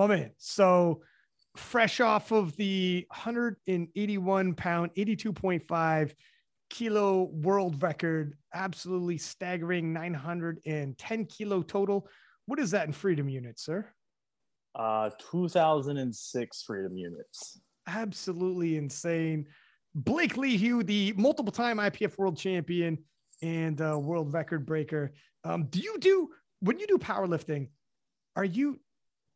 my 0.00 0.16
man. 0.16 0.30
So 0.38 1.02
fresh 1.56 2.00
off 2.00 2.32
of 2.32 2.56
the 2.56 3.06
181 3.10 4.54
pound, 4.54 4.92
82.5 4.96 6.12
kilo 6.70 7.24
world 7.24 7.82
record, 7.82 8.34
absolutely 8.54 9.18
staggering 9.18 9.92
910 9.92 11.26
kilo 11.26 11.62
total. 11.62 12.08
What 12.46 12.58
is 12.58 12.70
that 12.70 12.86
in 12.86 12.92
freedom 12.92 13.28
units, 13.28 13.62
sir? 13.62 13.86
Uh, 14.74 15.10
2006 15.30 16.62
freedom 16.62 16.96
units. 16.96 17.60
Absolutely 17.86 18.78
insane. 18.78 19.46
Blake 19.94 20.36
Lehew, 20.36 20.82
the 20.82 21.12
multiple 21.16 21.52
time 21.52 21.76
IPF 21.76 22.16
world 22.16 22.38
champion 22.38 22.96
and 23.42 23.80
uh, 23.82 23.98
world 23.98 24.32
record 24.32 24.64
breaker. 24.64 25.12
Um, 25.44 25.64
do 25.64 25.80
you 25.80 25.98
do, 25.98 26.30
when 26.60 26.78
you 26.78 26.86
do 26.86 26.96
powerlifting, 26.96 27.68
are 28.36 28.44
you, 28.44 28.80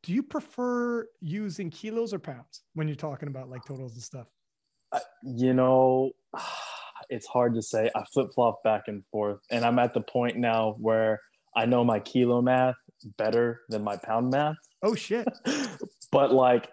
do 0.04 0.12
you 0.12 0.22
prefer 0.22 1.08
using 1.20 1.70
kilos 1.70 2.12
or 2.12 2.18
pounds 2.18 2.62
when 2.74 2.86
you're 2.86 2.94
talking 2.94 3.28
about 3.28 3.48
like 3.48 3.64
totals 3.64 3.94
and 3.94 4.02
stuff? 4.02 4.26
Uh, 4.92 5.00
you 5.22 5.54
know, 5.54 6.10
it's 7.08 7.26
hard 7.26 7.54
to 7.54 7.62
say. 7.62 7.90
I 7.94 8.04
flip 8.12 8.28
flop 8.34 8.62
back 8.62 8.82
and 8.86 9.02
forth, 9.10 9.40
and 9.50 9.64
I'm 9.64 9.78
at 9.78 9.94
the 9.94 10.02
point 10.02 10.36
now 10.36 10.76
where 10.78 11.20
I 11.56 11.64
know 11.64 11.84
my 11.84 12.00
kilo 12.00 12.42
math 12.42 12.74
better 13.16 13.62
than 13.70 13.82
my 13.82 13.96
pound 13.96 14.30
math. 14.30 14.56
Oh 14.82 14.94
shit! 14.94 15.26
but 16.12 16.32
like 16.32 16.68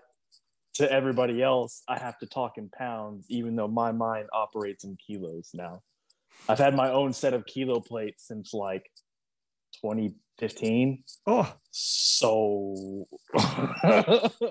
to 0.76 0.91
everybody 0.91 1.41
else, 1.41 1.84
I 1.87 1.99
have 1.99 2.18
to 2.20 2.26
talk 2.26 2.57
in 2.57 2.70
pounds, 2.70 3.26
even 3.29 3.55
though 3.55 3.68
my 3.68 3.93
mind 3.93 4.27
operates 4.34 4.84
in 4.84 4.98
kilos 5.05 5.52
now. 5.54 5.82
I've 6.49 6.59
had 6.59 6.76
my 6.76 6.91
own 6.91 7.13
set 7.13 7.34
of 7.34 7.46
kilo 7.46 7.79
plates 7.79 8.27
since 8.27 8.54
like 8.54 8.90
2015. 10.40 11.04
Oh, 11.27 11.54
so 11.70 13.05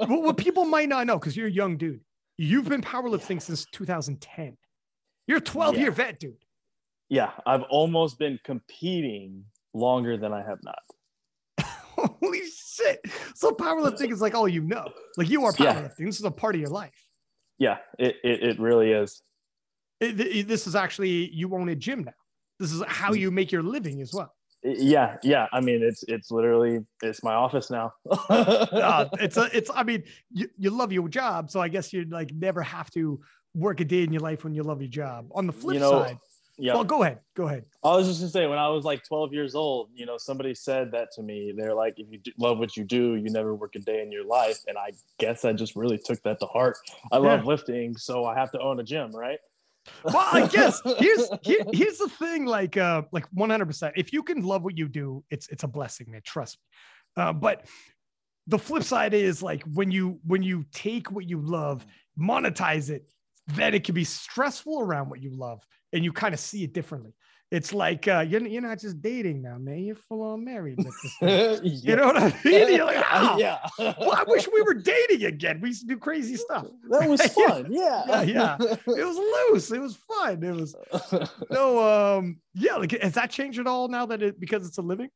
well, 0.08 0.22
what 0.22 0.36
people 0.36 0.64
might 0.64 0.88
not 0.88 1.06
know 1.06 1.18
because 1.18 1.36
you're 1.36 1.48
a 1.48 1.50
young 1.50 1.76
dude, 1.76 2.00
you've 2.36 2.68
been 2.68 2.82
powerlifting 2.82 3.34
yeah. 3.34 3.38
since 3.40 3.66
2010. 3.72 4.56
You're 5.26 5.38
a 5.38 5.40
12 5.40 5.74
yeah. 5.74 5.80
year 5.80 5.90
vet, 5.90 6.20
dude. 6.20 6.34
Yeah, 7.08 7.30
I've 7.44 7.62
almost 7.64 8.18
been 8.18 8.38
competing 8.44 9.44
longer 9.74 10.16
than 10.16 10.32
I 10.32 10.42
have 10.42 10.58
not. 10.62 10.78
Holy 12.20 12.42
shit. 12.46 13.04
So 13.34 13.50
powerlifting 13.50 14.12
is 14.12 14.20
like 14.20 14.34
all 14.34 14.48
you 14.48 14.62
know. 14.62 14.88
Like 15.16 15.28
you 15.28 15.44
are 15.44 15.52
powerlifting. 15.52 15.98
Yeah. 15.98 16.06
This 16.06 16.18
is 16.18 16.24
a 16.24 16.30
part 16.30 16.54
of 16.54 16.60
your 16.60 16.70
life. 16.70 17.08
Yeah, 17.58 17.78
it, 17.98 18.16
it, 18.24 18.42
it 18.42 18.60
really 18.60 18.92
is. 18.92 19.22
It, 20.00 20.18
it, 20.18 20.48
this 20.48 20.66
is 20.66 20.74
actually, 20.74 21.30
you 21.30 21.54
own 21.54 21.68
a 21.68 21.76
gym 21.76 22.04
now. 22.04 22.14
This 22.58 22.72
is 22.72 22.82
how 22.86 23.12
mm. 23.12 23.18
you 23.18 23.30
make 23.30 23.52
your 23.52 23.62
living 23.62 24.00
as 24.00 24.14
well. 24.14 24.32
Yeah, 24.62 25.16
yeah. 25.22 25.46
I 25.52 25.60
mean, 25.60 25.82
it's 25.82 26.02
it's 26.06 26.30
literally 26.30 26.84
it's 27.02 27.22
my 27.22 27.34
office 27.34 27.70
now. 27.70 27.94
uh, 28.28 29.08
it's 29.14 29.36
a 29.36 29.48
it's. 29.56 29.70
I 29.74 29.82
mean, 29.84 30.04
you, 30.32 30.48
you 30.58 30.70
love 30.70 30.92
your 30.92 31.08
job, 31.08 31.50
so 31.50 31.60
I 31.60 31.68
guess 31.68 31.92
you 31.92 32.04
like 32.10 32.32
never 32.34 32.62
have 32.62 32.90
to 32.90 33.20
work 33.54 33.80
a 33.80 33.84
day 33.84 34.02
in 34.02 34.12
your 34.12 34.20
life 34.20 34.44
when 34.44 34.54
you 34.54 34.62
love 34.62 34.82
your 34.82 34.90
job. 34.90 35.28
On 35.32 35.46
the 35.46 35.52
flip 35.52 35.74
you 35.74 35.80
know, 35.80 36.04
side, 36.04 36.18
yeah. 36.60 36.74
Well, 36.74 36.84
go 36.84 37.02
ahead. 37.02 37.20
Go 37.34 37.46
ahead. 37.46 37.64
I 37.82 37.96
was 37.96 38.06
just 38.06 38.20
gonna 38.20 38.30
say, 38.30 38.46
when 38.46 38.58
I 38.58 38.68
was 38.68 38.84
like 38.84 39.02
12 39.04 39.32
years 39.32 39.54
old, 39.54 39.88
you 39.94 40.04
know, 40.04 40.18
somebody 40.18 40.54
said 40.54 40.92
that 40.92 41.10
to 41.12 41.22
me. 41.22 41.54
They're 41.56 41.74
like, 41.74 41.94
if 41.96 42.06
you 42.10 42.20
love 42.38 42.58
what 42.58 42.76
you 42.76 42.84
do, 42.84 43.14
you 43.14 43.30
never 43.30 43.54
work 43.54 43.76
a 43.76 43.78
day 43.78 44.02
in 44.02 44.12
your 44.12 44.26
life. 44.26 44.58
And 44.68 44.76
I 44.76 44.90
guess 45.18 45.46
I 45.46 45.54
just 45.54 45.74
really 45.74 45.96
took 45.96 46.22
that 46.24 46.38
to 46.40 46.46
heart. 46.46 46.76
I 47.10 47.16
yeah. 47.16 47.22
love 47.22 47.46
lifting, 47.46 47.96
so 47.96 48.26
I 48.26 48.38
have 48.38 48.52
to 48.52 48.60
own 48.60 48.78
a 48.78 48.82
gym, 48.82 49.10
right? 49.12 49.38
Well, 50.04 50.28
I 50.32 50.46
guess 50.46 50.80
here's 50.98 51.28
here, 51.42 51.60
here's 51.72 51.98
the 51.98 52.08
thing, 52.08 52.44
like 52.44 52.76
uh, 52.76 53.02
like 53.12 53.26
100. 53.32 53.66
percent 53.66 53.94
If 53.96 54.12
you 54.12 54.22
can 54.22 54.42
love 54.42 54.62
what 54.62 54.76
you 54.76 54.88
do, 54.88 55.24
it's 55.30 55.48
it's 55.48 55.64
a 55.64 55.68
blessing, 55.68 56.10
man. 56.10 56.22
Trust 56.24 56.58
me. 56.58 57.22
Uh, 57.22 57.32
but 57.32 57.66
the 58.46 58.58
flip 58.58 58.82
side 58.82 59.14
is 59.14 59.42
like 59.42 59.62
when 59.64 59.90
you 59.90 60.18
when 60.24 60.42
you 60.42 60.64
take 60.72 61.10
what 61.10 61.28
you 61.28 61.40
love, 61.40 61.86
monetize 62.18 62.90
it, 62.90 63.06
then 63.48 63.74
it 63.74 63.84
can 63.84 63.94
be 63.94 64.04
stressful 64.04 64.80
around 64.80 65.08
what 65.10 65.22
you 65.22 65.30
love 65.36 65.62
and 65.92 66.04
you 66.04 66.12
kind 66.12 66.34
of 66.34 66.40
see 66.40 66.64
it 66.64 66.72
differently. 66.72 67.14
It's 67.50 67.72
like 67.72 68.06
uh, 68.06 68.20
you're, 68.20 68.46
you're 68.46 68.62
not 68.62 68.78
just 68.78 69.02
dating 69.02 69.42
now, 69.42 69.58
man. 69.58 69.78
You're 69.78 69.96
full 69.96 70.22
on 70.22 70.44
married. 70.44 70.78
yeah. 71.20 71.58
You 71.62 71.96
know 71.96 72.06
what 72.06 72.16
I 72.16 72.28
mean? 72.44 72.74
You're 72.74 72.84
like, 72.84 73.04
oh, 73.12 73.38
yeah. 73.38 73.58
well, 73.78 74.14
I 74.14 74.24
wish 74.26 74.46
we 74.52 74.62
were 74.62 74.74
dating 74.74 75.24
again. 75.24 75.60
We 75.60 75.70
used 75.70 75.80
to 75.80 75.88
do 75.88 75.96
crazy 75.96 76.36
stuff. 76.36 76.66
That 76.90 77.08
was 77.08 77.20
fun. 77.26 77.66
yeah. 77.70 78.04
yeah. 78.06 78.22
yeah. 78.22 78.56
It 78.60 79.04
was 79.04 79.16
loose. 79.16 79.72
It 79.72 79.80
was 79.80 79.96
fun. 79.96 80.44
It 80.44 80.54
was 80.54 80.76
no, 81.50 82.18
um, 82.18 82.40
yeah. 82.54 82.76
Like, 82.76 82.92
has 83.02 83.14
that 83.14 83.30
changed 83.30 83.58
at 83.58 83.66
all 83.66 83.88
now 83.88 84.06
that 84.06 84.22
it 84.22 84.38
because 84.38 84.66
it's 84.66 84.78
a 84.78 84.82
living? 84.82 85.08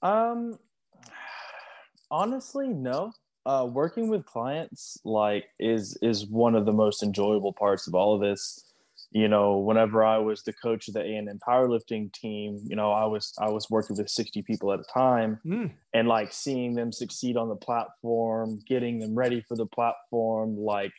Um, 0.00 0.58
honestly, 2.10 2.68
no 2.68 3.12
uh, 3.44 3.66
working 3.70 4.08
with 4.08 4.24
clients 4.24 4.98
like 5.04 5.46
is 5.58 5.98
is 6.02 6.26
one 6.26 6.54
of 6.54 6.66
the 6.66 6.72
most 6.72 7.02
enjoyable 7.02 7.52
parts 7.52 7.86
of 7.86 7.94
all 7.94 8.14
of 8.14 8.20
this 8.20 8.69
you 9.12 9.28
know 9.28 9.58
whenever 9.58 10.04
i 10.04 10.18
was 10.18 10.42
the 10.42 10.52
coach 10.52 10.88
of 10.88 10.94
the 10.94 11.00
a&m 11.00 11.38
powerlifting 11.46 12.12
team 12.12 12.58
you 12.64 12.76
know 12.76 12.92
i 12.92 13.04
was 13.04 13.32
i 13.40 13.48
was 13.48 13.68
working 13.70 13.96
with 13.96 14.08
60 14.08 14.42
people 14.42 14.72
at 14.72 14.80
a 14.80 14.84
time 14.92 15.38
mm. 15.44 15.70
and 15.92 16.08
like 16.08 16.32
seeing 16.32 16.74
them 16.74 16.92
succeed 16.92 17.36
on 17.36 17.48
the 17.48 17.56
platform 17.56 18.60
getting 18.66 18.98
them 18.98 19.14
ready 19.14 19.44
for 19.48 19.56
the 19.56 19.66
platform 19.66 20.56
like 20.56 20.92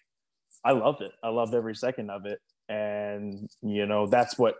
i 0.66 0.72
loved 0.72 1.02
it 1.02 1.12
i 1.24 1.30
loved 1.30 1.54
every 1.54 1.76
second 1.76 2.10
of 2.10 2.26
it 2.26 2.40
and 2.70 3.50
you 3.62 3.86
know 3.86 4.08
that's 4.08 4.38
what 4.38 4.56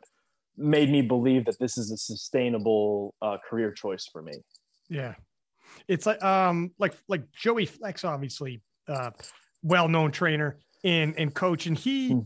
made 0.58 0.90
me 0.90 1.02
believe 1.02 1.46
that 1.46 1.58
this 1.60 1.78
is 1.78 1.92
a 1.92 1.98
sustainable 1.98 3.16
uh, 3.22 3.38
career 3.50 3.72
choice 3.72 4.08
for 4.12 4.22
me 4.22 4.34
yeah 4.90 5.14
it's 5.88 6.06
like 6.06 6.24
um 6.24 6.72
like 6.80 6.94
like 7.08 7.24
Joey 7.32 7.66
Flex, 7.66 8.04
obviously, 8.04 8.62
uh, 8.88 9.12
well-known 9.64 10.12
trainer 10.12 10.58
and 10.84 11.14
and 11.18 11.34
coach, 11.34 11.68
and 11.68 11.78
he 11.78 12.12
mm. 12.12 12.26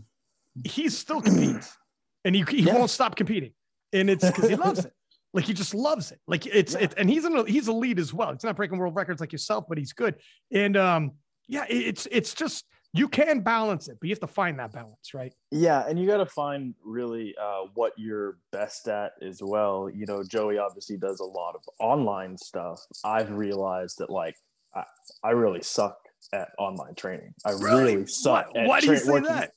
He's 0.64 0.98
still 0.98 1.22
competes, 1.22 1.76
and 2.24 2.36
he 2.36 2.44
he 2.48 2.62
yeah. 2.62 2.76
won't 2.76 2.90
stop 2.90 3.16
competing, 3.16 3.54
and 3.94 4.10
it's 4.10 4.26
because 4.26 4.50
he 4.50 4.56
loves 4.56 4.86
it. 4.86 4.94
Like 5.34 5.44
he 5.44 5.54
just 5.54 5.76
loves 5.76 6.14
it. 6.14 6.22
Like 6.28 6.46
it's 6.46 6.76
yeah. 6.76 6.86
it, 6.86 6.94
and 6.98 7.10
he's 7.10 7.26
an 7.26 7.46
he's 7.46 7.68
a 7.68 7.74
lead 7.74 8.00
as 8.00 8.14
well. 8.14 8.32
He's 8.32 8.46
not 8.46 8.56
breaking 8.56 8.78
world 8.78 8.96
records 8.96 9.20
like 9.20 9.34
yourself, 9.34 9.66
but 9.68 9.78
he's 9.78 9.92
good. 9.92 10.16
And 10.54 10.78
um, 10.78 11.12
yeah, 11.50 11.66
it's 11.68 12.08
it's 12.10 12.34
just 12.34 12.64
you 12.94 13.10
can 13.10 13.42
balance 13.42 13.90
it, 13.90 13.98
but 14.00 14.08
you 14.08 14.14
have 14.14 14.22
to 14.22 14.28
find 14.28 14.58
that 14.60 14.72
balance, 14.72 15.14
right? 15.14 15.34
Yeah, 15.52 15.86
and 15.86 16.00
you 16.00 16.08
got 16.08 16.18
to 16.18 16.26
find 16.26 16.74
really 16.82 17.36
uh, 17.38 17.64
what 17.74 17.92
you're 17.98 18.38
best 18.54 18.88
at 18.88 19.12
as 19.22 19.44
well. 19.44 19.90
You 19.94 20.06
know, 20.06 20.24
Joey 20.24 20.58
obviously 20.58 20.96
does 20.96 21.20
a 21.20 21.26
lot 21.26 21.56
of 21.56 21.62
online 21.82 22.38
stuff. 22.38 22.80
I've 23.04 23.32
realized 23.32 23.98
that 23.98 24.10
like 24.10 24.38
I, 24.74 24.86
I 25.22 25.32
really 25.32 25.62
suck 25.62 25.98
at 26.32 26.52
online 26.58 26.96
training. 26.96 27.34
I 27.46 27.52
really, 27.52 27.96
really 27.96 28.08
suck. 28.08 28.54
Why, 28.54 28.68
why 28.68 28.80
do 28.80 28.88
you 28.88 28.98
say 28.98 29.12
working. 29.12 29.28
that? 29.28 29.52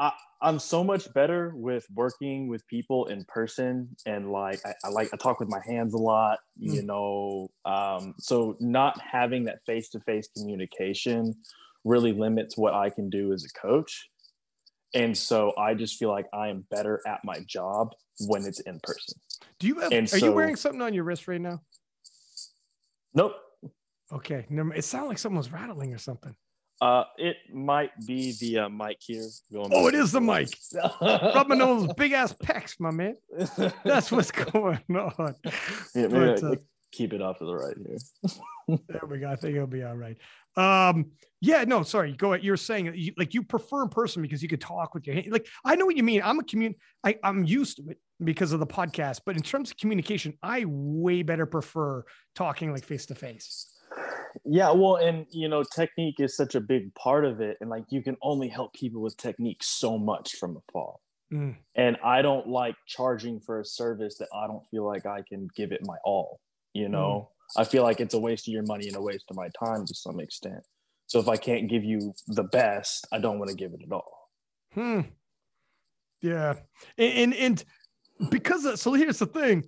I, 0.00 0.12
I'm 0.40 0.58
so 0.58 0.84
much 0.84 1.12
better 1.12 1.52
with 1.54 1.86
working 1.94 2.48
with 2.48 2.66
people 2.68 3.06
in 3.06 3.24
person 3.24 3.96
and 4.06 4.30
like 4.30 4.60
I, 4.64 4.74
I 4.84 4.88
like 4.90 5.08
I 5.12 5.16
talk 5.16 5.40
with 5.40 5.48
my 5.48 5.60
hands 5.66 5.94
a 5.94 5.98
lot, 5.98 6.38
mm. 6.60 6.74
you 6.74 6.82
know. 6.82 7.48
Um, 7.64 8.14
so 8.18 8.56
not 8.60 9.00
having 9.00 9.44
that 9.44 9.58
face 9.66 9.88
to 9.90 10.00
face 10.00 10.28
communication 10.36 11.34
really 11.84 12.12
limits 12.12 12.56
what 12.56 12.74
I 12.74 12.90
can 12.90 13.10
do 13.10 13.32
as 13.32 13.44
a 13.44 13.60
coach. 13.60 14.08
And 14.94 15.16
so 15.16 15.52
I 15.58 15.74
just 15.74 15.98
feel 15.98 16.10
like 16.10 16.26
I 16.32 16.48
am 16.48 16.64
better 16.70 17.00
at 17.06 17.20
my 17.24 17.40
job 17.46 17.92
when 18.20 18.44
it's 18.44 18.60
in 18.60 18.80
person. 18.82 19.18
Do 19.58 19.66
you 19.66 19.80
have, 19.80 19.92
and 19.92 20.06
are 20.06 20.18
so, 20.18 20.26
you 20.26 20.32
wearing 20.32 20.56
something 20.56 20.80
on 20.80 20.94
your 20.94 21.04
wrist 21.04 21.28
right 21.28 21.40
now? 21.40 21.60
Nope. 23.14 23.34
Okay. 24.12 24.46
It 24.48 24.84
sounded 24.84 25.08
like 25.08 25.18
someone 25.18 25.38
was 25.38 25.52
rattling 25.52 25.92
or 25.92 25.98
something. 25.98 26.34
Uh, 26.80 27.04
it 27.16 27.36
might 27.52 27.90
be 28.06 28.32
the 28.40 28.58
uh, 28.58 28.68
mic 28.68 28.98
here. 29.00 29.24
Going 29.52 29.70
oh, 29.74 29.88
it 29.88 29.94
is 29.94 30.12
the 30.12 30.20
mic. 30.20 30.48
Rubbing 31.00 31.58
those 31.58 31.92
big 31.96 32.12
ass 32.12 32.32
pecs, 32.32 32.78
my 32.78 32.90
man. 32.90 33.16
That's 33.84 34.12
what's 34.12 34.30
going 34.30 34.80
on. 34.88 35.34
Yeah, 35.94 36.06
but, 36.06 36.42
uh, 36.42 36.54
keep 36.92 37.12
it 37.12 37.20
off 37.20 37.38
to 37.38 37.44
the 37.44 37.54
right 37.54 37.76
here. 37.76 38.78
there 38.88 39.02
we 39.08 39.18
go. 39.18 39.28
I 39.28 39.36
think 39.36 39.56
it'll 39.56 39.66
be 39.66 39.82
all 39.82 39.96
right. 39.96 40.16
Um, 40.56 41.12
yeah, 41.40 41.64
no, 41.64 41.82
sorry. 41.82 42.12
Go 42.12 42.32
ahead. 42.32 42.44
You're 42.44 42.56
saying 42.56 42.92
you, 42.94 43.12
like 43.16 43.34
you 43.34 43.42
prefer 43.42 43.82
in 43.82 43.88
person 43.88 44.22
because 44.22 44.42
you 44.42 44.48
could 44.48 44.60
talk 44.60 44.94
with 44.94 45.06
your 45.06 45.16
hand. 45.16 45.28
Like 45.30 45.48
I 45.64 45.74
know 45.74 45.86
what 45.86 45.96
you 45.96 46.02
mean. 46.02 46.22
I'm 46.24 46.38
a 46.38 46.44
commun. 46.44 46.74
I, 47.04 47.16
I'm 47.24 47.44
used 47.44 47.78
to 47.78 47.90
it 47.90 47.98
because 48.22 48.52
of 48.52 48.60
the 48.60 48.66
podcast. 48.66 49.20
But 49.24 49.36
in 49.36 49.42
terms 49.42 49.70
of 49.70 49.76
communication, 49.76 50.34
I 50.42 50.64
way 50.66 51.22
better 51.22 51.46
prefer 51.46 52.04
talking 52.34 52.72
like 52.72 52.84
face 52.84 53.06
to 53.06 53.14
face. 53.14 53.74
Yeah, 54.44 54.70
well, 54.70 54.96
and 54.96 55.26
you 55.30 55.48
know, 55.48 55.62
technique 55.62 56.20
is 56.20 56.36
such 56.36 56.54
a 56.54 56.60
big 56.60 56.94
part 56.94 57.24
of 57.24 57.40
it, 57.40 57.56
and 57.60 57.70
like 57.70 57.84
you 57.90 58.02
can 58.02 58.16
only 58.22 58.48
help 58.48 58.72
people 58.74 59.00
with 59.00 59.16
technique 59.16 59.62
so 59.62 59.98
much 59.98 60.36
from 60.36 60.56
afar. 60.56 60.94
Mm. 61.32 61.56
And 61.74 61.96
I 62.02 62.22
don't 62.22 62.48
like 62.48 62.74
charging 62.86 63.40
for 63.40 63.60
a 63.60 63.64
service 63.64 64.16
that 64.18 64.28
I 64.34 64.46
don't 64.46 64.66
feel 64.70 64.86
like 64.86 65.06
I 65.06 65.22
can 65.28 65.48
give 65.54 65.72
it 65.72 65.80
my 65.84 65.96
all. 66.04 66.40
You 66.72 66.88
know, 66.88 67.30
mm. 67.56 67.60
I 67.60 67.64
feel 67.64 67.82
like 67.82 68.00
it's 68.00 68.14
a 68.14 68.18
waste 68.18 68.48
of 68.48 68.52
your 68.52 68.64
money 68.64 68.86
and 68.88 68.96
a 68.96 69.00
waste 69.00 69.26
of 69.30 69.36
my 69.36 69.48
time 69.62 69.84
to 69.86 69.94
some 69.94 70.20
extent. 70.20 70.62
So 71.06 71.18
if 71.18 71.28
I 71.28 71.36
can't 71.36 71.68
give 71.68 71.84
you 71.84 72.12
the 72.26 72.44
best, 72.44 73.06
I 73.12 73.18
don't 73.18 73.38
want 73.38 73.50
to 73.50 73.56
give 73.56 73.72
it 73.72 73.80
at 73.82 73.92
all. 73.92 74.30
Hmm. 74.74 75.00
Yeah. 76.20 76.54
And 76.98 77.12
and, 77.12 77.34
and 77.34 77.64
because 78.30 78.64
of, 78.64 78.78
so 78.78 78.92
here's 78.92 79.18
the 79.18 79.26
thing. 79.26 79.64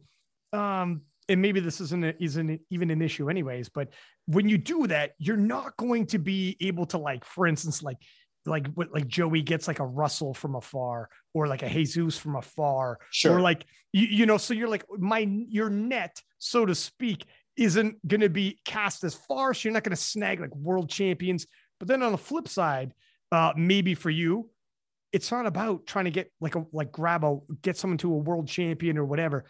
Um, 0.52 1.02
and 1.28 1.40
maybe 1.40 1.60
this 1.60 1.80
isn't 1.80 2.04
a, 2.04 2.14
isn't 2.22 2.60
even 2.70 2.90
an 2.90 3.00
issue 3.00 3.30
anyways, 3.30 3.68
but 3.68 3.88
when 4.30 4.48
you 4.48 4.58
do 4.58 4.86
that, 4.86 5.14
you're 5.18 5.36
not 5.36 5.76
going 5.76 6.06
to 6.06 6.18
be 6.18 6.56
able 6.60 6.86
to 6.86 6.98
like, 6.98 7.24
for 7.24 7.46
instance, 7.46 7.82
like 7.82 7.98
like 8.46 8.68
what 8.68 8.92
like 8.92 9.06
Joey 9.06 9.42
gets 9.42 9.68
like 9.68 9.80
a 9.80 9.86
Russell 9.86 10.32
from 10.32 10.54
afar 10.54 11.10
or 11.34 11.46
like 11.46 11.62
a 11.62 11.68
Jesus 11.68 12.16
from 12.16 12.36
afar. 12.36 12.98
Sure. 13.10 13.36
Or 13.36 13.40
like 13.40 13.66
you, 13.92 14.06
you 14.06 14.26
know, 14.26 14.38
so 14.38 14.54
you're 14.54 14.68
like 14.68 14.84
my 14.98 15.18
your 15.18 15.68
net, 15.68 16.22
so 16.38 16.64
to 16.64 16.74
speak, 16.74 17.26
isn't 17.56 18.06
gonna 18.06 18.28
be 18.28 18.60
cast 18.64 19.02
as 19.02 19.14
far. 19.14 19.52
So 19.52 19.68
you're 19.68 19.74
not 19.74 19.82
gonna 19.82 19.96
snag 19.96 20.40
like 20.40 20.54
world 20.54 20.88
champions. 20.88 21.46
But 21.80 21.88
then 21.88 22.02
on 22.02 22.12
the 22.12 22.18
flip 22.18 22.46
side, 22.46 22.94
uh, 23.32 23.52
maybe 23.56 23.94
for 23.94 24.10
you, 24.10 24.48
it's 25.12 25.32
not 25.32 25.46
about 25.46 25.86
trying 25.86 26.04
to 26.04 26.10
get 26.12 26.30
like 26.40 26.54
a 26.54 26.64
like 26.72 26.92
grab 26.92 27.24
a 27.24 27.38
get 27.62 27.76
someone 27.76 27.98
to 27.98 28.14
a 28.14 28.16
world 28.16 28.46
champion 28.46 28.96
or 28.96 29.04
whatever. 29.04 29.44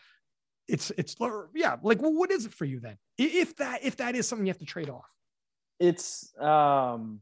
It's 0.70 0.92
it's 0.96 1.16
yeah, 1.54 1.76
like 1.82 2.00
well, 2.00 2.14
what 2.14 2.30
is 2.30 2.46
it 2.46 2.54
for 2.54 2.64
you 2.64 2.80
then? 2.80 2.96
If 3.18 3.56
that 3.56 3.84
if 3.84 3.96
that 3.96 4.14
is 4.14 4.28
something 4.28 4.46
you 4.46 4.50
have 4.50 4.58
to 4.58 4.64
trade 4.66 4.88
off. 4.88 5.08
It's 5.78 6.32
um 6.38 7.20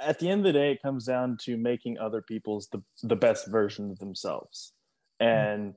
at 0.00 0.18
the 0.18 0.28
end 0.28 0.40
of 0.40 0.52
the 0.52 0.58
day, 0.58 0.72
it 0.72 0.82
comes 0.82 1.04
down 1.04 1.36
to 1.42 1.56
making 1.56 1.98
other 1.98 2.22
people's 2.22 2.68
the, 2.68 2.82
the 3.02 3.16
best 3.16 3.46
version 3.46 3.90
of 3.90 3.98
themselves. 3.98 4.72
Hmm. 5.20 5.26
And, 5.26 5.74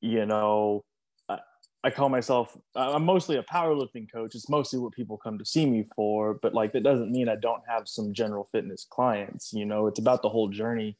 you 0.00 0.26
know, 0.26 0.84
I, 1.28 1.38
I 1.84 1.90
call 1.90 2.08
myself, 2.08 2.56
I'm 2.76 3.04
mostly 3.04 3.36
a 3.36 3.42
powerlifting 3.42 4.10
coach. 4.12 4.34
It's 4.34 4.48
mostly 4.48 4.78
what 4.78 4.92
people 4.92 5.16
come 5.16 5.38
to 5.38 5.44
see 5.44 5.66
me 5.66 5.86
for. 5.94 6.34
But 6.34 6.54
like, 6.54 6.72
that 6.72 6.82
doesn't 6.84 7.10
mean 7.10 7.28
I 7.28 7.36
don't 7.36 7.62
have 7.66 7.88
some 7.88 8.12
general 8.12 8.48
fitness 8.52 8.86
clients. 8.88 9.52
You 9.52 9.64
know, 9.64 9.86
it's 9.86 9.98
about 9.98 10.22
the 10.22 10.28
whole 10.28 10.48
journey, 10.48 10.96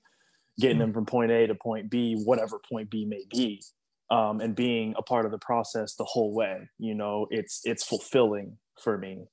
getting 0.58 0.78
them 0.78 0.92
from 0.92 1.06
point 1.06 1.30
A 1.30 1.46
to 1.46 1.54
point 1.54 1.90
B, 1.90 2.20
whatever 2.24 2.58
point 2.58 2.90
B 2.90 3.04
may 3.04 3.24
be. 3.30 3.62
Um, 4.10 4.40
and 4.40 4.54
being 4.54 4.94
a 4.98 5.02
part 5.02 5.24
of 5.24 5.30
the 5.30 5.38
process 5.38 5.94
the 5.94 6.04
whole 6.04 6.34
way, 6.34 6.68
you 6.78 6.94
know, 6.94 7.26
it's 7.30 7.60
it's 7.64 7.82
fulfilling 7.82 8.58
for 8.82 8.98
me. 8.98 9.24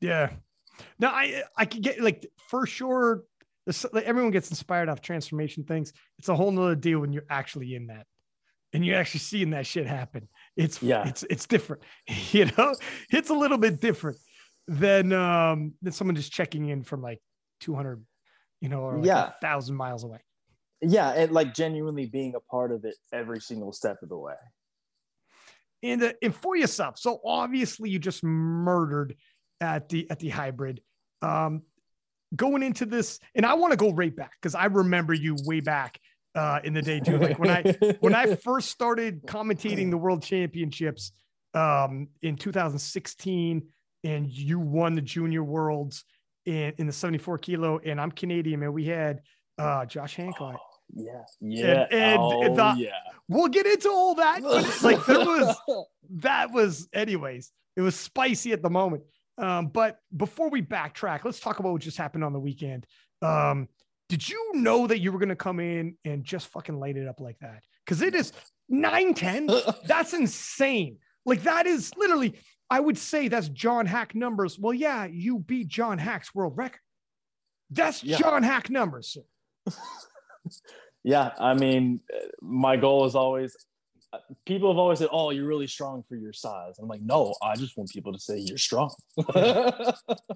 Yeah, 0.00 0.32
now 0.98 1.10
I 1.10 1.44
I 1.56 1.64
could 1.64 1.82
get 1.82 2.00
like 2.00 2.26
for 2.48 2.66
sure. 2.66 3.24
This, 3.66 3.84
like, 3.92 4.04
everyone 4.04 4.32
gets 4.32 4.50
inspired 4.50 4.88
off 4.88 5.00
transformation 5.00 5.64
things. 5.64 5.92
It's 6.18 6.28
a 6.28 6.34
whole 6.34 6.50
nother 6.50 6.74
deal 6.74 7.00
when 7.00 7.12
you're 7.12 7.26
actually 7.28 7.74
in 7.74 7.88
that, 7.88 8.06
and 8.72 8.84
you're 8.84 8.96
actually 8.96 9.20
seeing 9.20 9.50
that 9.50 9.66
shit 9.66 9.86
happen. 9.86 10.28
It's 10.56 10.82
yeah, 10.82 11.06
it's 11.06 11.22
it's 11.24 11.46
different. 11.46 11.82
You 12.32 12.50
know, 12.56 12.74
it's 13.10 13.30
a 13.30 13.34
little 13.34 13.58
bit 13.58 13.80
different 13.80 14.18
than 14.66 15.12
um 15.12 15.74
than 15.82 15.92
someone 15.92 16.16
just 16.16 16.32
checking 16.32 16.68
in 16.68 16.82
from 16.84 17.02
like 17.02 17.20
200, 17.60 18.04
you 18.60 18.68
know, 18.68 18.80
or 18.82 18.96
like 18.96 19.06
yeah, 19.06 19.28
a 19.28 19.40
thousand 19.40 19.76
miles 19.76 20.04
away. 20.04 20.20
Yeah, 20.82 21.10
and 21.10 21.32
like 21.32 21.54
genuinely 21.54 22.06
being 22.06 22.34
a 22.34 22.40
part 22.40 22.72
of 22.72 22.84
it 22.84 22.94
every 23.12 23.40
single 23.40 23.72
step 23.72 24.02
of 24.02 24.08
the 24.08 24.16
way. 24.16 24.34
And, 25.82 26.02
uh, 26.02 26.12
and 26.22 26.34
for 26.34 26.56
yourself, 26.56 26.98
so 26.98 27.20
obviously 27.24 27.90
you 27.90 27.98
just 27.98 28.22
murdered 28.22 29.16
at 29.60 29.88
the 29.88 30.10
at 30.10 30.18
the 30.18 30.28
hybrid. 30.28 30.80
Um, 31.22 31.62
going 32.34 32.62
into 32.62 32.86
this, 32.86 33.18
and 33.34 33.44
I 33.44 33.54
want 33.54 33.72
to 33.72 33.76
go 33.76 33.92
right 33.92 34.14
back 34.14 34.32
because 34.40 34.54
I 34.54 34.66
remember 34.66 35.14
you 35.14 35.36
way 35.44 35.60
back 35.60 35.98
uh, 36.34 36.60
in 36.64 36.72
the 36.72 36.82
day 36.82 37.00
too. 37.00 37.18
Like 37.18 37.38
when 37.38 37.50
I 37.50 37.96
when 38.00 38.14
I 38.14 38.34
first 38.36 38.70
started 38.70 39.22
commentating 39.26 39.90
the 39.90 39.98
World 39.98 40.22
Championships 40.22 41.12
um, 41.54 42.08
in 42.22 42.36
2016, 42.36 43.62
and 44.04 44.30
you 44.30 44.58
won 44.58 44.94
the 44.94 45.02
Junior 45.02 45.42
Worlds 45.42 46.04
in 46.46 46.72
in 46.78 46.86
the 46.86 46.92
74 46.92 47.38
kilo, 47.38 47.80
and 47.84 48.00
I'm 48.00 48.12
Canadian, 48.12 48.62
and 48.62 48.72
we 48.72 48.86
had 48.86 49.20
uh, 49.58 49.86
Josh 49.86 50.16
Hancock. 50.16 50.60
Yeah, 50.92 51.22
yeah, 51.40 51.86
and, 51.90 51.92
and 51.92 52.18
oh, 52.20 52.54
the, 52.54 52.74
yeah. 52.78 52.90
We'll 53.28 53.48
get 53.48 53.66
into 53.66 53.90
all 53.90 54.14
that. 54.16 54.42
But 54.42 54.82
like 54.82 55.06
there 55.06 55.18
was 55.18 55.56
that 56.16 56.52
was, 56.52 56.88
anyways. 56.92 57.52
It 57.76 57.82
was 57.82 57.94
spicy 57.94 58.52
at 58.52 58.62
the 58.62 58.70
moment. 58.70 59.04
Um, 59.38 59.68
but 59.68 59.98
before 60.14 60.50
we 60.50 60.60
backtrack, 60.60 61.24
let's 61.24 61.40
talk 61.40 61.60
about 61.60 61.72
what 61.72 61.80
just 61.80 61.96
happened 61.96 62.24
on 62.24 62.32
the 62.32 62.40
weekend. 62.40 62.86
Um, 63.22 63.68
did 64.08 64.28
you 64.28 64.52
know 64.54 64.86
that 64.86 64.98
you 64.98 65.12
were 65.12 65.18
going 65.18 65.30
to 65.30 65.36
come 65.36 65.60
in 65.60 65.96
and 66.04 66.24
just 66.24 66.48
fucking 66.48 66.78
light 66.78 66.96
it 66.96 67.06
up 67.06 67.20
like 67.20 67.38
that? 67.40 67.62
Because 67.84 68.02
it 68.02 68.14
is 68.14 68.32
9 68.68 69.14
10. 69.14 69.48
That's 69.86 70.12
insane. 70.12 70.98
Like, 71.24 71.44
that 71.44 71.66
is 71.66 71.92
literally, 71.96 72.34
I 72.68 72.80
would 72.80 72.98
say 72.98 73.28
that's 73.28 73.48
John 73.48 73.84
Hack 73.86 74.14
numbers. 74.14 74.58
Well, 74.58 74.72
yeah, 74.72 75.04
you 75.04 75.38
beat 75.38 75.68
John 75.68 75.98
Hack's 75.98 76.34
world 76.34 76.56
record. 76.56 76.80
That's 77.70 78.02
yeah. 78.02 78.16
John 78.16 78.42
Hack 78.42 78.70
numbers. 78.70 79.16
yeah. 81.04 81.30
I 81.38 81.54
mean, 81.54 82.00
my 82.40 82.76
goal 82.76 83.04
is 83.04 83.14
always 83.14 83.56
people 84.46 84.70
have 84.70 84.78
always 84.78 84.98
said, 84.98 85.08
"Oh, 85.12 85.30
you're 85.30 85.46
really 85.46 85.66
strong 85.66 86.02
for 86.02 86.16
your 86.16 86.32
size." 86.32 86.78
I'm 86.78 86.88
like, 86.88 87.02
no, 87.02 87.34
I 87.42 87.54
just 87.56 87.76
want 87.76 87.90
people 87.90 88.12
to 88.12 88.18
say 88.18 88.38
you're 88.38 88.58
strong. 88.58 88.94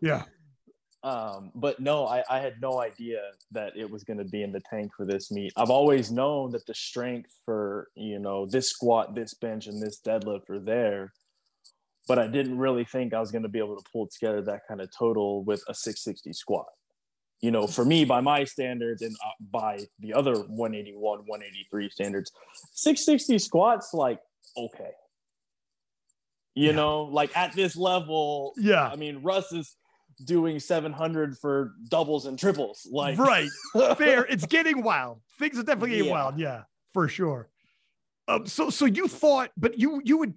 yeah. 0.00 0.24
Um, 1.04 1.50
but 1.54 1.80
no, 1.80 2.06
I, 2.06 2.24
I 2.30 2.38
had 2.38 2.62
no 2.62 2.80
idea 2.80 3.20
that 3.52 3.76
it 3.76 3.90
was 3.90 4.04
going 4.04 4.16
to 4.16 4.24
be 4.24 4.42
in 4.42 4.52
the 4.52 4.62
tank 4.70 4.92
for 4.96 5.04
this 5.04 5.30
meet. 5.30 5.52
I've 5.54 5.68
always 5.68 6.10
known 6.10 6.52
that 6.52 6.64
the 6.64 6.72
strength 6.72 7.30
for 7.44 7.88
you 7.94 8.18
know 8.18 8.46
this 8.46 8.70
squat, 8.70 9.14
this 9.14 9.34
bench, 9.34 9.66
and 9.66 9.82
this 9.82 10.00
deadlift 10.00 10.48
are 10.48 10.58
there, 10.58 11.12
but 12.08 12.18
I 12.18 12.26
didn't 12.26 12.56
really 12.56 12.86
think 12.86 13.12
I 13.12 13.20
was 13.20 13.30
going 13.30 13.42
to 13.42 13.50
be 13.50 13.58
able 13.58 13.76
to 13.76 13.84
pull 13.92 14.06
together 14.06 14.40
that 14.44 14.62
kind 14.66 14.80
of 14.80 14.88
total 14.98 15.44
with 15.44 15.62
a 15.68 15.74
660 15.74 16.32
squat 16.32 16.68
you 17.44 17.50
know, 17.50 17.66
for 17.66 17.84
me, 17.84 18.06
by 18.06 18.22
my 18.22 18.42
standards 18.44 19.02
and 19.02 19.14
uh, 19.22 19.28
by 19.52 19.80
the 20.00 20.14
other 20.14 20.32
181, 20.32 20.96
183 21.26 21.90
standards, 21.90 22.32
660 22.72 23.38
squats, 23.38 23.92
like, 23.92 24.18
okay. 24.56 24.92
You 26.54 26.68
yeah. 26.68 26.72
know, 26.72 27.02
like 27.02 27.36
at 27.36 27.52
this 27.52 27.76
level, 27.76 28.54
yeah. 28.56 28.88
I 28.88 28.96
mean, 28.96 29.20
Russ 29.22 29.52
is 29.52 29.76
doing 30.24 30.58
700 30.58 31.36
for 31.36 31.74
doubles 31.90 32.24
and 32.24 32.38
triples. 32.38 32.88
Like, 32.90 33.18
right. 33.18 33.50
Fair. 33.98 34.24
It's 34.24 34.46
getting 34.46 34.82
wild. 34.82 35.20
Things 35.38 35.58
are 35.58 35.64
definitely 35.64 35.90
getting 35.90 36.06
yeah. 36.06 36.12
wild. 36.12 36.38
Yeah, 36.38 36.62
for 36.94 37.08
sure. 37.08 37.50
Um, 38.26 38.46
so, 38.46 38.70
so 38.70 38.86
you 38.86 39.06
thought, 39.06 39.50
but 39.54 39.78
you, 39.78 40.00
you 40.02 40.16
would, 40.16 40.32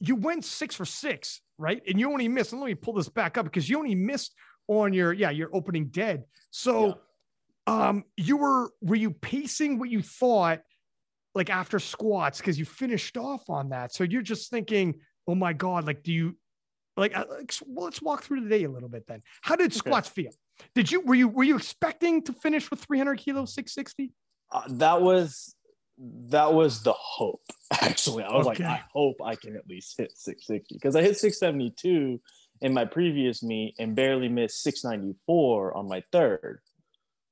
you 0.00 0.16
went 0.16 0.44
six 0.44 0.74
for 0.74 0.84
six, 0.84 1.42
right? 1.58 1.80
And 1.86 2.00
you 2.00 2.10
only 2.10 2.26
missed, 2.26 2.50
and 2.50 2.60
let 2.60 2.66
me 2.66 2.74
pull 2.74 2.94
this 2.94 3.08
back 3.08 3.38
up 3.38 3.44
because 3.44 3.70
you 3.70 3.78
only 3.78 3.94
missed 3.94 4.34
on 4.70 4.92
your 4.92 5.12
yeah 5.12 5.30
your 5.30 5.50
opening 5.52 5.86
dead. 5.86 6.24
So, 6.50 6.98
yeah. 7.66 7.88
um, 7.88 8.04
you 8.16 8.36
were 8.36 8.70
were 8.80 8.96
you 8.96 9.10
pacing 9.10 9.78
what 9.78 9.90
you 9.90 10.00
thought 10.00 10.60
like 11.34 11.50
after 11.50 11.78
squats 11.78 12.38
because 12.38 12.58
you 12.58 12.64
finished 12.64 13.16
off 13.16 13.50
on 13.50 13.70
that? 13.70 13.92
So 13.92 14.04
you're 14.04 14.22
just 14.22 14.50
thinking, 14.50 15.00
oh 15.26 15.34
my 15.34 15.52
god, 15.52 15.86
like 15.86 16.02
do 16.02 16.12
you 16.12 16.36
like? 16.96 17.16
Uh, 17.16 17.24
well, 17.66 17.84
let's 17.86 18.00
walk 18.00 18.22
through 18.22 18.42
the 18.42 18.48
day 18.48 18.64
a 18.64 18.70
little 18.70 18.88
bit 18.88 19.06
then. 19.06 19.22
How 19.42 19.56
did 19.56 19.72
squats 19.72 20.08
okay. 20.08 20.22
feel? 20.22 20.32
Did 20.74 20.90
you 20.90 21.00
were 21.00 21.16
you 21.16 21.28
were 21.28 21.44
you 21.44 21.56
expecting 21.56 22.22
to 22.22 22.32
finish 22.32 22.70
with 22.70 22.80
300 22.80 23.18
kilo 23.18 23.44
660? 23.44 24.12
Uh, 24.52 24.62
that 24.68 25.02
was 25.02 25.54
that 26.28 26.52
was 26.52 26.82
the 26.82 26.94
hope 26.94 27.42
actually 27.82 28.24
i 28.24 28.34
was 28.34 28.46
okay. 28.46 28.64
like 28.64 28.80
i 28.80 28.82
hope 28.90 29.16
i 29.22 29.34
can 29.34 29.54
at 29.54 29.68
least 29.68 29.96
hit 29.98 30.10
660 30.16 30.74
because 30.74 30.96
i 30.96 31.02
hit 31.02 31.18
672 31.18 32.18
in 32.60 32.74
my 32.74 32.84
previous 32.84 33.42
meet 33.42 33.74
and 33.78 33.96
barely 33.96 34.28
missed 34.28 34.62
694 34.62 35.76
on 35.76 35.88
my 35.88 36.02
third. 36.12 36.60